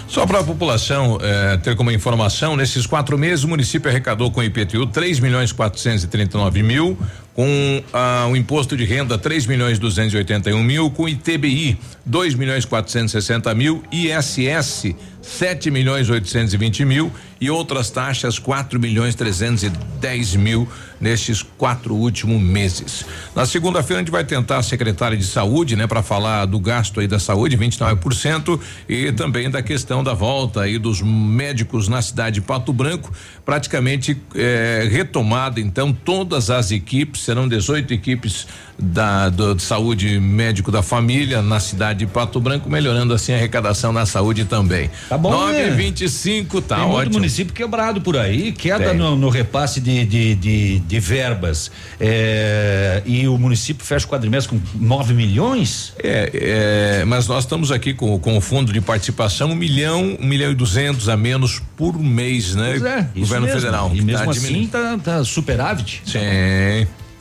Só 0.09 0.25
para 0.25 0.41
a 0.41 0.44
população 0.44 1.18
eh, 1.20 1.57
ter 1.59 1.75
como 1.76 1.91
informação, 1.91 2.57
nesses 2.57 2.86
quatro 2.86 3.18
meses 3.18 3.44
o 3.44 3.49
município 3.49 3.91
arrecadou 3.91 4.31
com 4.31 4.41
o 4.41 4.44
IPTU 4.44 4.86
3 4.86 5.20
milhões 5.20 5.52
439 5.52 6.62
mil, 6.62 6.97
com 7.36 7.82
ah, 7.92 8.26
o 8.31 8.34
imposto 8.34 8.74
de 8.74 8.84
renda 8.86 9.18
3 9.18 9.47
milhões 9.47 9.78
281 9.78 10.62
mil, 10.62 10.90
com 10.90 11.06
ITBI 11.06 11.78
2 12.06 12.34
milhões 12.34 12.65
460 12.65 13.55
mil, 13.55 13.84
ISS 13.92 14.94
7 15.26 15.70
milhões 15.73 16.08
820 16.08 16.84
mil 16.84 17.12
e 17.40 17.50
outras 17.50 17.90
taxas 17.90 18.39
4 18.39 18.78
milhões 18.78 19.15
310 19.15 20.36
mil 20.36 20.68
nestes 20.98 21.42
quatro 21.42 21.94
últimos 21.94 22.40
meses. 22.40 23.05
Na 23.34 23.44
segunda-feira 23.44 24.00
a 24.00 24.02
gente 24.02 24.10
vai 24.10 24.24
tentar 24.24 24.58
a 24.58 24.62
secretária 24.62 25.18
de 25.18 25.26
saúde, 25.26 25.76
né, 25.76 25.86
para 25.86 26.02
falar 26.02 26.47
do 26.47 26.58
gasto 26.58 27.00
aí 27.00 27.06
da 27.06 27.18
saúde, 27.18 27.58
29%, 27.58 28.58
e 28.89 29.12
também 29.12 29.50
da 29.50 29.62
questão 29.62 30.02
da 30.02 30.15
volta 30.15 30.62
aí 30.62 30.78
dos 30.78 31.02
médicos 31.02 31.89
na 31.89 32.00
cidade 32.00 32.36
de 32.36 32.47
Pato 32.47 32.73
Branco, 32.73 33.12
praticamente 33.44 34.16
eh, 34.34 34.89
retomada 34.90 35.60
então 35.60 35.92
todas 35.92 36.48
as 36.48 36.70
equipes, 36.70 37.25
serão 37.26 37.48
18 37.48 37.92
equipes 37.92 38.46
da 38.78 39.28
do, 39.28 39.55
de 39.55 39.62
saúde 39.62 40.20
médico 40.20 40.70
da 40.70 40.82
família 40.82 41.42
na 41.42 41.58
cidade 41.58 42.00
de 42.00 42.06
Pato 42.06 42.40
Branco, 42.40 42.70
melhorando 42.70 43.12
assim 43.14 43.32
a 43.32 43.36
arrecadação 43.36 43.92
na 43.92 44.06
saúde 44.06 44.44
também. 44.44 44.90
Tá 45.08 45.18
bom, 45.18 45.30
9 45.30 45.52
né? 45.52 45.68
e 45.68 45.70
25 45.70 46.60
tá 46.60 46.76
Tem 46.76 46.84
muito 46.84 46.96
ótimo. 46.96 47.14
município 47.14 47.55
quebrado 47.55 48.00
por 48.00 48.16
aí, 48.16 48.52
queda 48.52 48.94
no, 48.94 49.16
no 49.16 49.28
repasse 49.28 49.80
de, 49.80 50.05
de, 50.05 50.34
de, 50.34 50.78
de 50.80 51.00
verbas. 51.00 51.70
É, 51.98 53.02
e 53.05 53.26
o 53.26 53.36
município 53.38 53.84
fecha 53.84 54.06
o 54.06 54.08
quadrimestre 54.08 54.56
com 54.56 54.84
9 54.84 55.14
milhões? 55.14 55.92
É, 56.02 57.00
é, 57.00 57.05
mas 57.05 57.26
nós 57.26 57.44
estamos 57.44 57.72
aqui 57.72 57.92
com, 57.92 58.18
com 58.18 58.36
o 58.36 58.40
fundo 58.40 58.72
de 58.72 58.80
participação 58.80 59.50
um 59.50 59.55
milhão, 59.55 60.16
um 60.20 60.26
milhão 60.26 60.50
e 60.50 60.55
duzentos 60.55 61.08
a 61.08 61.16
menos 61.16 61.60
por 61.76 61.98
mês, 61.98 62.55
né? 62.55 62.70
Pois 62.70 62.82
é, 62.84 63.08
Governo 63.16 63.46
mesmo. 63.46 63.60
federal. 63.60 63.90
E 63.92 63.98
que 63.98 64.05
mesmo 64.05 64.24
tá 64.24 64.30
assim 64.30 64.66
tá, 64.66 64.98
tá 65.02 65.24
superávit. 65.24 66.02
Sim. 66.05 66.18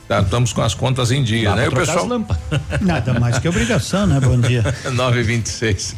Tá, 0.08 0.20
estamos 0.20 0.52
com 0.52 0.62
as 0.62 0.72
contas 0.72 1.10
em 1.10 1.22
dia, 1.22 1.50
Dá 1.50 1.56
né? 1.56 1.68
O 1.68 1.72
pessoal. 1.72 2.06
Nada 2.80 3.18
mais 3.18 3.38
que 3.38 3.48
obrigação, 3.48 4.06
né? 4.06 4.20
Bom 4.20 4.38
dia. 4.38 4.62
9 4.92 5.20
e 5.20 5.22
26 5.22 5.96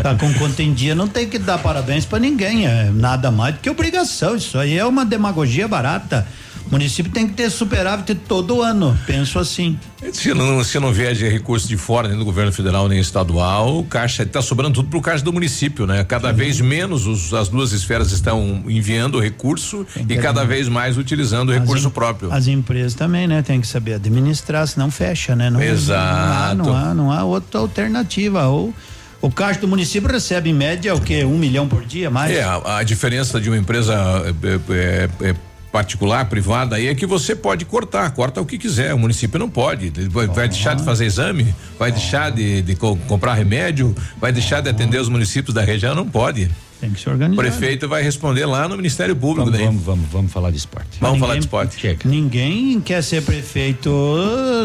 Tá 0.00 0.14
com 0.14 0.32
conta 0.34 0.62
em 0.62 0.72
dia, 0.72 0.94
não 0.94 1.08
tem 1.08 1.28
que 1.28 1.38
dar 1.38 1.58
parabéns 1.58 2.04
pra 2.04 2.20
ninguém, 2.20 2.66
é 2.66 2.90
nada 2.92 3.30
mais 3.32 3.56
do 3.56 3.60
que 3.60 3.68
obrigação. 3.68 4.36
Isso 4.36 4.56
aí 4.58 4.78
é 4.78 4.84
uma 4.84 5.04
demagogia 5.04 5.66
barata. 5.66 6.26
O 6.66 6.70
município 6.72 7.12
tem 7.12 7.26
que 7.26 7.34
ter 7.34 7.50
superávit 7.50 8.14
todo 8.14 8.62
ano, 8.62 8.98
penso 9.06 9.38
assim. 9.38 9.78
Se 10.12 10.32
não, 10.32 10.64
se 10.64 10.78
não 10.80 10.92
vier 10.92 11.14
de 11.14 11.28
recurso 11.28 11.68
de 11.68 11.76
fora, 11.76 12.08
nem 12.08 12.16
do 12.18 12.24
governo 12.24 12.50
federal, 12.52 12.88
nem 12.88 12.98
estadual, 12.98 13.78
o 13.78 13.84
caixa 13.84 14.22
está 14.22 14.40
sobrando 14.40 14.74
tudo 14.76 14.88
pro 14.88 15.00
caixa 15.00 15.22
do 15.24 15.32
município, 15.32 15.86
né? 15.86 16.02
Cada 16.04 16.32
vez 16.32 16.60
menos 16.60 17.06
os- 17.06 17.34
as 17.34 17.48
duas 17.48 17.72
esferas 17.72 18.10
estão 18.10 18.64
enviando 18.66 19.20
recurso 19.20 19.86
e 20.08 20.16
cada 20.16 20.44
vez 20.44 20.66
mais 20.68 20.96
utilizando 20.96 21.50
o 21.50 21.52
recurso 21.52 21.90
próprio. 21.90 22.32
As 22.32 22.46
empresas 22.46 22.94
também, 22.94 23.26
né? 23.26 23.42
Tem 23.42 23.60
que 23.60 23.66
saber 23.66 23.94
administrar, 23.94 24.66
senão 24.66 24.90
fecha, 24.90 25.36
né? 25.36 25.50
Não, 25.50 25.60
Exato. 25.62 26.56
Não 26.56 26.74
há, 26.74 26.74
não 26.74 26.76
há, 26.76 26.94
não 26.94 27.12
há 27.12 27.24
outra 27.24 27.60
alternativa. 27.60 28.46
Ou 28.48 28.72
o 29.20 29.30
caixa 29.30 29.60
do 29.60 29.68
município 29.68 30.10
recebe 30.10 30.50
em 30.50 30.54
média 30.54 30.94
o 30.94 31.00
quê? 31.00 31.24
Um 31.24 31.36
milhão 31.38 31.68
por 31.68 31.84
dia, 31.84 32.10
mais? 32.10 32.32
É, 32.34 32.42
a, 32.42 32.78
a 32.78 32.82
diferença 32.82 33.40
de 33.40 33.48
uma 33.50 33.58
empresa 33.58 33.94
é, 34.42 34.72
é, 34.74 35.28
é, 35.30 35.34
particular, 35.72 36.26
privada, 36.26 36.76
aí 36.76 36.86
é 36.86 36.94
que 36.94 37.06
você 37.06 37.34
pode 37.34 37.64
cortar, 37.64 38.10
corta 38.10 38.40
o 38.40 38.46
que 38.46 38.58
quiser. 38.58 38.92
O 38.94 38.98
município 38.98 39.38
não 39.38 39.48
pode. 39.48 39.86
Ele 39.96 40.08
Vai, 40.08 40.26
vai 40.26 40.48
deixar 40.48 40.74
de 40.76 40.84
fazer 40.84 41.06
exame? 41.06 41.54
Vai 41.78 41.90
deixar 41.90 42.30
de, 42.30 42.60
de 42.60 42.76
co- 42.76 42.96
comprar 43.08 43.32
remédio? 43.34 43.96
Vai 44.20 44.30
deixar 44.32 44.60
de 44.60 44.68
atender 44.68 45.00
os 45.00 45.08
municípios 45.08 45.54
da 45.54 45.62
região? 45.62 45.94
Não 45.94 46.06
pode. 46.06 46.50
Tem 46.80 46.90
que 46.90 47.00
se 47.00 47.08
O 47.08 47.12
organizar. 47.12 47.40
prefeito 47.40 47.88
vai 47.88 48.02
responder 48.02 48.44
lá 48.44 48.68
no 48.68 48.76
Ministério 48.76 49.14
Público 49.14 49.44
Vamos, 49.50 49.52
daí. 49.56 49.64
vamos, 49.66 49.82
vamos, 49.84 50.06
vamos 50.10 50.32
falar 50.32 50.50
de 50.50 50.56
esporte. 50.56 50.98
Vamos 51.00 51.18
Mas 51.18 51.20
falar 51.20 51.34
de 51.40 51.46
ninguém- 51.46 51.92
esporte. 51.92 52.08
Ninguém 52.08 52.80
quer 52.80 53.02
ser 53.02 53.22
prefeito 53.22 53.90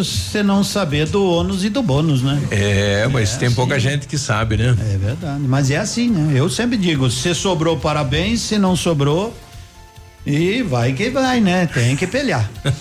se 0.04 0.42
não 0.44 0.64
saber 0.64 1.08
do 1.08 1.24
ônus 1.24 1.64
e 1.64 1.70
do 1.70 1.82
bônus, 1.84 2.22
né? 2.24 2.42
É, 2.52 3.08
mas 3.08 3.38
tem 3.38 3.52
pouca 3.52 3.80
gente 3.80 4.08
que 4.08 4.18
sabe, 4.18 4.58
né? 4.58 4.76
É 4.94 4.98
verdade. 4.98 5.42
Mas 5.48 5.70
é 5.72 5.78
assim, 5.78 6.10
né? 6.10 6.34
Eu 6.36 6.50
sempre 6.50 6.76
digo, 6.78 7.10
se 7.10 7.34
sobrou, 7.36 7.78
parabéns, 7.78 8.42
se 8.42 8.58
não 8.58 8.76
sobrou. 8.76 9.36
E 10.30 10.62
vai 10.62 10.92
que 10.92 11.10
vai, 11.10 11.40
né? 11.40 11.66
Tem 11.68 11.96
que 11.96 12.06
pelear. 12.06 12.50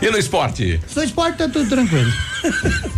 E 0.00 0.10
no 0.10 0.16
esporte? 0.18 0.80
No 0.94 1.02
esporte 1.02 1.38
tá 1.38 1.48
tudo 1.48 1.68
tranquilo. 1.68 2.10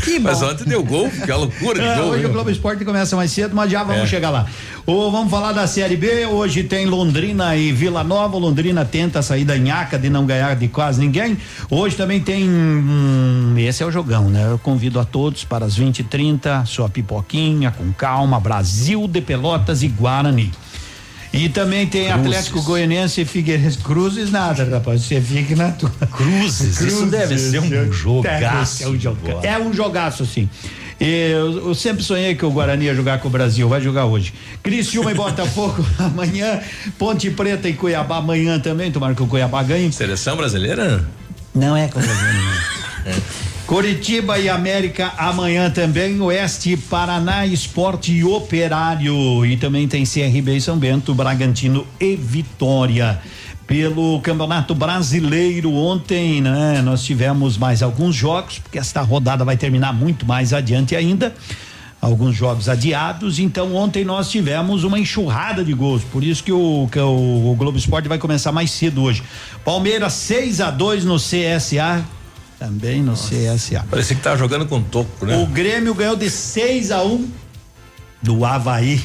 Que 0.04 0.18
bom. 0.18 0.28
Mas 0.28 0.42
ontem 0.42 0.64
deu 0.64 0.84
gol, 0.84 1.08
que 1.10 1.32
loucura 1.32 1.80
de 1.80 1.86
É, 1.86 1.96
gol. 1.96 2.10
hoje 2.10 2.22
né? 2.24 2.28
o 2.28 2.32
Globo 2.32 2.50
Esporte 2.50 2.84
começa 2.84 3.16
mais 3.16 3.30
cedo, 3.32 3.54
mas 3.56 3.70
já 3.70 3.82
vamos 3.82 4.02
É. 4.02 4.06
chegar 4.06 4.28
lá. 4.30 4.46
Ô, 4.86 5.10
vamos 5.10 5.30
falar 5.30 5.52
da 5.52 5.66
Série 5.66 5.96
B. 5.96 6.26
Hoje 6.26 6.62
tem 6.64 6.84
Londrina 6.86 7.56
e 7.56 7.72
Vila 7.72 8.04
Nova. 8.04 8.36
Londrina 8.36 8.84
tenta 8.84 9.22
sair 9.22 9.44
da 9.44 9.56
nhaca 9.56 9.98
de 9.98 10.10
não 10.10 10.26
ganhar 10.26 10.54
de 10.56 10.68
quase 10.68 11.00
ninguém. 11.00 11.38
Hoje 11.70 11.96
também 11.96 12.20
tem. 12.20 12.46
hum, 12.48 13.54
esse 13.56 13.82
é 13.82 13.86
o 13.86 13.90
jogão, 13.90 14.28
né? 14.28 14.46
Eu 14.50 14.58
convido 14.58 15.00
a 15.00 15.04
todos 15.04 15.42
para 15.44 15.64
as 15.64 15.74
20 15.76 16.00
e 16.00 16.04
30 16.04 16.64
sua 16.66 16.88
pipoquinha, 16.88 17.70
com 17.70 17.90
calma. 17.92 18.38
Brasil 18.38 19.08
de 19.08 19.20
Pelotas 19.22 19.82
e 19.82 19.88
Guarani. 19.88 20.50
E 21.32 21.48
também 21.48 21.86
tem 21.86 22.06
Cruzes. 22.06 22.26
Atlético 22.26 22.62
Goianiense 22.62 23.20
e 23.20 23.24
Figueirense 23.24 23.78
Cruzes, 23.78 24.30
nada, 24.30 24.64
rapaz. 24.64 25.02
Você 25.02 25.20
fica 25.20 25.54
na 25.54 25.70
tua. 25.70 25.90
Cruzes, 25.90 26.80
isso 26.80 27.06
deve 27.06 27.38
ser 27.38 27.60
um 27.60 27.92
jogaço. 27.92 28.82
É 28.82 28.88
um 28.88 28.98
jogaço, 28.98 29.46
é 29.46 29.58
um 29.58 29.72
jogaço 29.72 30.26
sim. 30.26 30.48
Eu, 31.00 31.68
eu 31.68 31.74
sempre 31.74 32.02
sonhei 32.02 32.34
que 32.34 32.44
o 32.44 32.50
Guarani 32.50 32.84
ia 32.84 32.94
jogar 32.94 33.20
com 33.20 33.28
o 33.28 33.30
Brasil, 33.30 33.66
vai 33.68 33.80
jogar 33.80 34.04
hoje. 34.04 34.34
Criciúma 34.62 35.10
e 35.10 35.14
Botafogo 35.14 35.86
amanhã, 35.98 36.60
Ponte 36.98 37.30
Preta 37.30 37.68
e 37.68 37.72
Cuiabá 37.72 38.18
amanhã 38.18 38.58
também, 38.58 38.92
tomara 38.92 39.14
que 39.14 39.22
o 39.22 39.26
Cuiabá 39.26 39.62
ganhe. 39.62 39.90
Seleção 39.90 40.36
brasileira? 40.36 41.08
Não 41.54 41.74
é 41.74 41.88
com 41.88 42.00
Curitiba 43.70 44.36
e 44.36 44.48
América 44.48 45.12
amanhã 45.16 45.70
também, 45.70 46.20
Oeste, 46.20 46.76
Paraná, 46.76 47.46
Esporte 47.46 48.10
e 48.10 48.24
Operário. 48.24 49.46
E 49.46 49.56
também 49.56 49.86
tem 49.86 50.02
CRB 50.02 50.56
e 50.56 50.60
São 50.60 50.76
Bento, 50.76 51.14
Bragantino 51.14 51.86
e 52.00 52.16
Vitória. 52.16 53.20
Pelo 53.68 54.20
Campeonato 54.22 54.74
Brasileiro, 54.74 55.72
ontem, 55.72 56.40
né, 56.40 56.82
nós 56.82 57.04
tivemos 57.04 57.56
mais 57.56 57.80
alguns 57.80 58.16
jogos, 58.16 58.58
porque 58.58 58.76
esta 58.76 59.02
rodada 59.02 59.44
vai 59.44 59.56
terminar 59.56 59.92
muito 59.92 60.26
mais 60.26 60.52
adiante 60.52 60.96
ainda. 60.96 61.32
Alguns 62.00 62.34
jogos 62.34 62.68
adiados, 62.68 63.38
então 63.38 63.76
ontem 63.76 64.04
nós 64.04 64.28
tivemos 64.28 64.82
uma 64.82 64.98
enxurrada 64.98 65.62
de 65.62 65.74
gols, 65.74 66.02
por 66.02 66.24
isso 66.24 66.42
que 66.42 66.50
o, 66.50 66.88
que 66.90 66.98
o, 66.98 67.52
o 67.52 67.54
Globo 67.54 67.78
Esporte 67.78 68.08
vai 68.08 68.18
começar 68.18 68.50
mais 68.50 68.72
cedo 68.72 69.00
hoje. 69.00 69.22
Palmeiras 69.64 70.14
6 70.14 70.60
a 70.60 70.72
2 70.72 71.04
no 71.04 71.18
CSA, 71.18 72.04
também 72.60 73.02
no 73.02 73.14
CSA. 73.14 73.86
Parecia 73.90 74.14
que 74.14 74.22
tava 74.22 74.36
jogando 74.36 74.66
com 74.66 74.82
toco, 74.82 75.24
né? 75.24 75.38
O 75.38 75.46
Grêmio 75.46 75.94
ganhou 75.94 76.14
de 76.14 76.28
6 76.28 76.90
a 76.90 77.02
1 77.02 77.26
do 78.20 78.44
Havaí. 78.44 79.02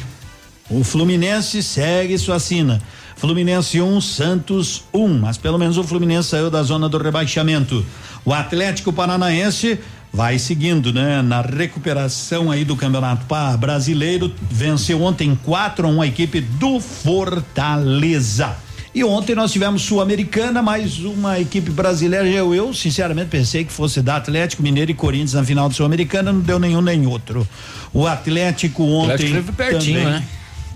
O 0.69 0.83
Fluminense 0.83 1.63
segue 1.63 2.17
sua 2.17 2.37
sina. 2.37 2.81
Fluminense 3.15 3.79
1, 3.79 4.01
Santos 4.01 4.83
1. 4.93 5.19
Mas 5.19 5.37
pelo 5.37 5.57
menos 5.57 5.77
o 5.77 5.85
Fluminense 5.85 6.27
saiu 6.27 6.51
da 6.51 6.61
zona 6.63 6.89
do 6.89 6.97
rebaixamento. 6.97 7.85
O 8.25 8.33
Atlético 8.33 8.91
Paranaense 8.91 9.79
vai 10.11 10.37
seguindo, 10.37 10.91
né? 10.91 11.21
Na 11.21 11.39
recuperação 11.39 12.51
aí 12.51 12.65
do 12.65 12.75
Campeonato 12.75 13.25
Brasileiro. 13.57 14.33
Venceu 14.51 15.01
ontem 15.01 15.39
4 15.45 15.87
a 15.87 15.89
1 15.89 16.01
a 16.01 16.07
equipe 16.07 16.41
do 16.41 16.81
Fortaleza. 16.81 18.64
E 18.95 19.03
ontem 19.03 19.35
nós 19.35 19.51
tivemos 19.51 19.81
Sul-Americana, 19.81 20.61
mais 20.61 20.99
uma 20.99 21.37
equipe 21.37 21.69
brasileira. 21.69 22.25
Eu, 22.25 22.55
eu, 22.55 22.73
sinceramente 22.73 23.27
pensei 23.27 23.65
que 23.65 23.73
fosse 23.73 24.01
da 24.01 24.15
Atlético 24.15 24.63
Mineiro 24.63 24.89
e 24.89 24.93
Corinthians 24.93 25.33
na 25.33 25.43
final 25.43 25.67
do 25.67 25.75
Sul-Americana, 25.75 26.31
não 26.31 26.39
deu 26.39 26.57
nenhum 26.57 26.79
nem 26.79 27.05
outro. 27.05 27.45
O 27.93 28.07
Atlético 28.07 28.83
ontem. 28.83 29.13
Atlético 29.15 29.39
esteve 29.39 29.51
pertinho, 29.51 29.99
também 29.99 30.13
né? 30.13 30.23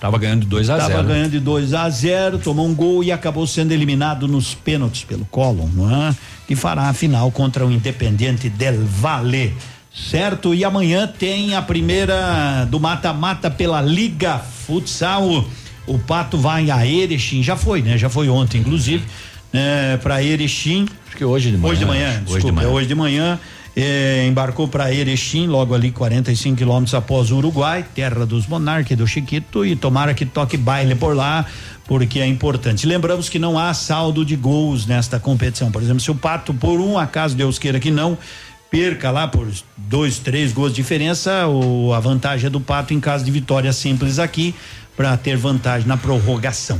Tava 0.02 0.18
ganhando 0.18 0.42
de 0.42 0.48
2 0.48 0.70
a 0.70 0.78
Tava 0.78 0.96
0. 0.96 1.08
ganhando 1.08 1.32
de 1.32 1.40
2 1.40 1.74
a 1.74 1.90
0, 1.90 2.40
tomou 2.40 2.68
um 2.68 2.76
gol 2.76 3.06
e 3.06 3.10
acabou 3.10 3.48
sendo 3.48 3.72
eliminado 3.72 4.28
nos 4.28 4.54
pênaltis 4.54 5.06
pelo 5.06 5.24
Colom, 5.24 5.70
não 5.74 5.90
é? 5.90 6.14
Que 6.46 6.58
fará 6.58 6.90
a 6.90 6.94
final 6.94 7.32
contra 7.32 7.66
o 7.66 7.72
Independiente 7.72 8.50
del 8.50 8.84
Valle. 8.84 9.56
Certo? 9.94 10.54
E 10.54 10.66
amanhã 10.66 11.08
tem 11.08 11.56
a 11.56 11.62
primeira 11.62 12.66
do 12.70 12.82
mata-mata 12.82 13.50
pela 13.50 13.82
Liga 13.82 14.40
Futsal. 14.40 15.46
O 15.90 15.98
Pato 16.00 16.38
vai 16.38 16.70
a 16.72 16.86
Erechim, 16.86 17.42
já 17.42 17.56
foi, 17.56 17.82
né? 17.82 17.98
Já 17.98 18.10
foi 18.10 18.30
ontem, 18.30 18.60
inclusive, 18.60 19.04
é, 19.52 19.98
para 19.98 20.22
Erechim. 20.24 20.86
Acho 21.08 21.18
que 21.18 21.26
hoje 21.26 21.52
de 21.52 21.58
manhã. 21.58 21.72
Hoje 21.72 21.80
de 21.80 21.86
manhã, 21.86 22.10
desculpa, 22.24 22.32
Hoje 22.34 22.46
de 22.46 22.52
manhã. 22.52 22.68
é 22.68 22.72
hoje 22.72 22.88
de 22.88 22.96
manhã. 22.96 23.40
eh, 23.76 24.26
embarcou 24.28 24.68
para 24.68 24.94
Erechim, 24.94 25.48
logo 25.48 25.74
ali 25.74 25.90
45 25.92 26.58
quilômetros 26.58 26.94
após 26.94 27.32
o 27.32 27.38
Uruguai, 27.38 27.86
terra 27.96 28.26
dos 28.26 28.46
monarcas 28.46 28.98
do 28.98 29.08
Chiquito, 29.08 29.66
e 29.66 29.76
tomara 29.76 30.14
que 30.14 30.26
toque 30.26 30.58
baile 30.58 30.96
por 30.96 31.16
lá, 31.16 31.46
porque 31.86 32.20
é 32.20 32.28
importante. 32.28 32.86
Lembramos 32.86 33.30
que 33.30 33.40
não 33.40 33.58
há 33.58 33.74
saldo 33.74 34.26
de 34.26 34.36
gols 34.36 34.86
nesta 34.86 35.18
competição. 35.20 35.72
Por 35.72 35.82
exemplo, 35.82 36.02
se 36.02 36.12
o 36.12 36.16
Pato, 36.16 36.54
por 36.54 36.80
um 36.82 36.98
acaso, 36.98 37.36
Deus 37.36 37.58
queira 37.58 37.80
que 37.80 37.90
não, 37.90 38.18
perca 38.70 39.12
lá 39.12 39.28
por 39.28 39.48
dois, 39.78 40.20
três 40.20 40.52
gols 40.52 40.72
de 40.72 40.78
diferença, 40.78 41.48
o, 41.48 41.94
a 41.94 42.00
vantagem 42.00 42.48
é 42.48 42.50
do 42.50 42.60
Pato 42.60 42.94
em 42.94 43.00
caso 43.00 43.24
de 43.24 43.32
vitória 43.32 43.72
simples 43.72 44.20
aqui, 44.20 44.54
para 45.00 45.16
ter 45.16 45.38
vantagem 45.38 45.88
na 45.88 45.96
prorrogação. 45.96 46.78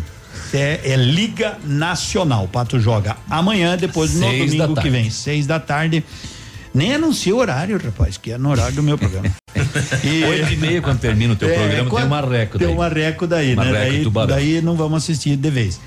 É, 0.54 0.82
é 0.92 0.98
Liga 0.98 1.58
Nacional. 1.64 2.44
O 2.44 2.48
Pato 2.50 2.78
joga 2.78 3.16
amanhã, 3.30 3.78
depois 3.78 4.14
no 4.14 4.28
domingo 4.28 4.76
que 4.76 4.90
vem, 4.90 5.10
seis 5.10 5.48
da 5.48 5.58
tarde. 5.58 6.04
Nem 6.74 6.96
anuncia 6.96 7.34
o 7.34 7.38
horário, 7.38 7.80
rapaz, 7.82 8.18
que 8.18 8.34
é 8.34 8.38
no 8.38 8.50
horário 8.50 8.76
do 8.76 8.84
meu 8.84 8.98
programa. 8.98 9.34
E- 10.04 10.24
Oito 10.26 10.52
e 10.52 10.58
meia, 10.58 10.82
quando 10.82 11.00
termina 11.00 11.34
o 11.34 11.36
teu 11.38 11.50
É, 11.50 11.54
programa, 11.54 11.90
tem 11.90 12.06
uma 12.06 12.22
reco 12.22 12.60
Tem 12.60 12.68
uma 12.68 12.88
reco 12.90 13.26
daí, 13.26 13.56
né? 13.56 13.56
Marreco 13.56 14.10
Daí, 14.12 14.28
daí 14.28 14.62
não 14.62 14.76
vamos 14.76 15.02
assistir 15.04 15.38
de 15.38 15.50
vez. 15.50 15.80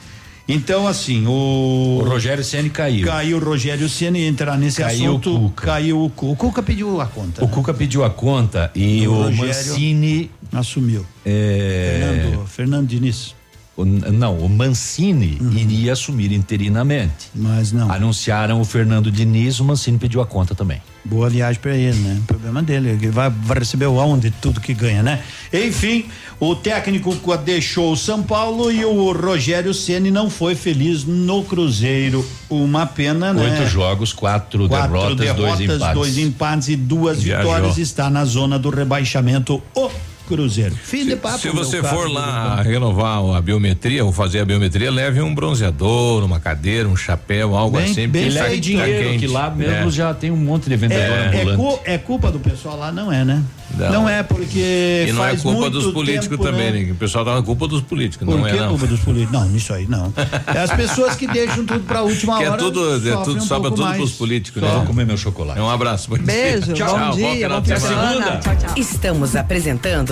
Então, 0.49 0.87
assim, 0.89 1.27
o. 1.27 2.01
O 2.01 2.05
Rogério 2.05 2.43
Ceni 2.43 2.69
caiu. 2.71 3.07
Caiu 3.07 3.37
o 3.37 3.41
Rogério 3.45 3.87
e 3.87 4.27
entrar 4.27 4.59
nesse 4.59 4.83
Caiu 4.83 5.05
o 5.05 5.09
assunto. 5.11 5.39
Cuca. 5.39 5.67
Caiu 5.67 6.05
o 6.05 6.11
Cuca. 6.11 6.33
O 6.33 6.37
Cuca 6.37 6.63
pediu 6.63 7.01
a 7.01 7.07
conta. 7.07 7.45
O 7.45 7.49
Cuca 7.49 7.73
pediu 7.75 8.05
a 8.05 8.11
conta 8.11 8.71
e 8.75 9.07
O 9.07 9.13
o, 9.13 9.23
Rogério 9.25 9.47
Mancini. 9.47 10.31
Assumiu. 10.53 11.05
é, 11.25 11.99
Fernando, 12.01 12.47
Fernando 12.47 12.87
Diniz. 12.89 13.35
o- 13.77 13.85
não, 13.87 14.37
o 14.39 14.49
Mancini 14.51 15.39
iria 15.57 15.95
assumir 15.95 16.31
interinamente. 16.33 17.31
Mas 17.35 17.73
não. 17.73 17.91
Anunciaram 17.91 18.61
o 18.61 18.65
Fernando 18.65 19.11
Diniz, 19.11 19.61
o 19.61 19.65
Mancini 19.65 19.97
pediu 19.99 20.21
a 20.21 20.27
conta 20.27 20.55
também. 20.55 20.83
Boa 21.05 21.29
viagem 21.29 21.61
pra 21.61 21.75
ele, 21.75 21.97
né? 21.99 22.19
O 22.23 22.27
problema 22.27 22.63
dele, 22.63 22.91
ele 22.91 23.09
vai, 23.09 23.29
vai 23.31 23.59
receber 23.61 23.87
o 23.87 23.95
onde 23.97 24.31
tudo 24.31 24.61
que 24.61 24.73
ganha, 24.75 25.03
né? 25.03 25.21
Enfim, 25.53 26.05
o 26.39 26.55
técnico 26.55 27.17
deixou 27.39 27.93
o 27.93 27.97
São 27.97 28.23
Paulo 28.23 28.71
e 28.71 28.85
o 28.85 29.11
Rogério 29.11 29.73
Ceni 29.75 30.11
não 30.13 30.29
foi 30.31 30.55
feliz 30.55 31.05
no 31.05 31.43
Cruzeiro. 31.43 32.25
Uma 32.49 32.87
pena, 32.87 33.33
né? 33.33 33.43
Oito 33.59 33.69
jogos, 33.69 34.13
quatro, 34.13 34.69
Quatro 34.69 35.17
derrotas, 35.17 35.35
dois 35.37 35.61
empates. 35.61 35.95
dois 35.95 36.19
empates 36.19 36.69
e 36.69 36.77
duas 36.77 37.21
Viajou. 37.23 37.51
vitórias. 37.53 37.79
Está 37.79 38.09
na 38.11 38.25
zona 38.25 38.57
do 38.59 38.69
rebaixamento 38.71 39.61
o 39.75 39.91
Cruzeiro. 40.29 40.75
Fim 40.75 41.05
de 41.07 41.17
papo. 41.17 41.39
Se 41.39 41.49
você 41.51 41.81
caro 41.81 41.97
for 41.97 42.11
lá 42.11 42.63
renovar 42.63 43.19
a 43.37 43.41
biometria 43.41 44.05
ou 44.05 44.13
fazer 44.13 44.41
a 44.41 44.45
biometria, 44.45 44.91
leve 44.91 45.21
um 45.21 45.35
bronzeador, 45.35 46.25
uma 46.25 46.41
cadeira, 46.41 46.89
um 46.89 46.97
chapéu, 46.97 47.55
algo 47.57 47.77
Bem- 47.77 47.91
assim. 47.91 48.09
bem 48.09 48.29
tá- 48.31 48.43
leve 48.43 48.55
tá 48.57 48.61
dinheiro, 48.61 49.09
quente. 49.11 49.19
que 49.21 49.27
lá 49.27 49.51
mesmo 49.51 49.89
É. 49.89 49.91
já 49.91 50.15
tem 50.15 50.31
um 50.31 50.37
monte 50.37 50.69
de 50.69 50.77
vendedor 50.77 51.03
É, 51.05 51.31
é, 51.37 51.41
ambulante. 51.41 51.57
cu- 51.63 51.81
é 51.85 51.99
culpa 51.99 52.31
do 52.31 52.39
pessoal 52.41 52.79
lá? 52.79 52.93
Não 52.93 53.13
é, 53.13 53.25
né? 53.25 53.43
Não. 53.77 53.91
Não, 53.91 54.09
é 54.09 54.23
porque. 54.23 55.07
E 55.09 55.13
não 55.13 55.25
é 55.25 55.35
culpa 55.35 55.71
dos 55.71 55.87
políticos 55.95 56.29
tempo, 56.37 56.43
também, 56.45 56.73
né? 56.73 56.81
né? 56.81 56.93
O 56.93 56.95
pessoal 56.95 57.25
tá 57.25 57.35
na 57.35 57.43
culpa 57.43 57.67
dos 57.67 57.81
políticos, 57.81 58.27
Por 58.27 58.37
não 58.37 58.45
que 58.45 58.51
é 58.51 58.61
não. 58.61 58.69
culpa 58.69 58.87
dos 58.87 59.01
políticos? 59.01 59.33
Não, 59.33 59.49
nisso 59.49 59.73
aí 59.73 59.87
não. 59.89 60.13
É 60.55 60.59
as 60.59 60.71
pessoas 60.73 61.17
que 61.17 61.27
deixam 61.27 61.65
tudo 61.65 61.81
pra 61.81 62.03
última 62.03 62.37
Que 62.37 62.45
é 62.45 62.51
hora. 62.51 62.59
tudo, 62.59 62.97
é 63.09 63.17
tudo 63.25 63.39
um 63.39 63.41
sobra 63.41 63.71
tudo 63.71 63.83
mais. 63.83 63.97
pros 63.97 64.13
políticos, 64.13 64.61
Só. 64.63 64.69
né? 64.69 64.75
Vou 64.77 64.85
comer 64.87 65.07
meu 65.07 65.17
chocolate. 65.17 65.59
É 65.59 65.63
um 65.63 65.71
abraço. 65.71 66.11
dia. 66.11 66.19
Beijo, 66.23 66.75
Tchau, 66.75 66.99
bom 66.99 67.17
dia, 67.17 67.49
bom 67.49 67.65
semana. 67.65 68.37
Tchau, 68.43 68.57
tchau. 68.57 68.71
Estamos 68.77 69.35
apresentando 69.35 70.12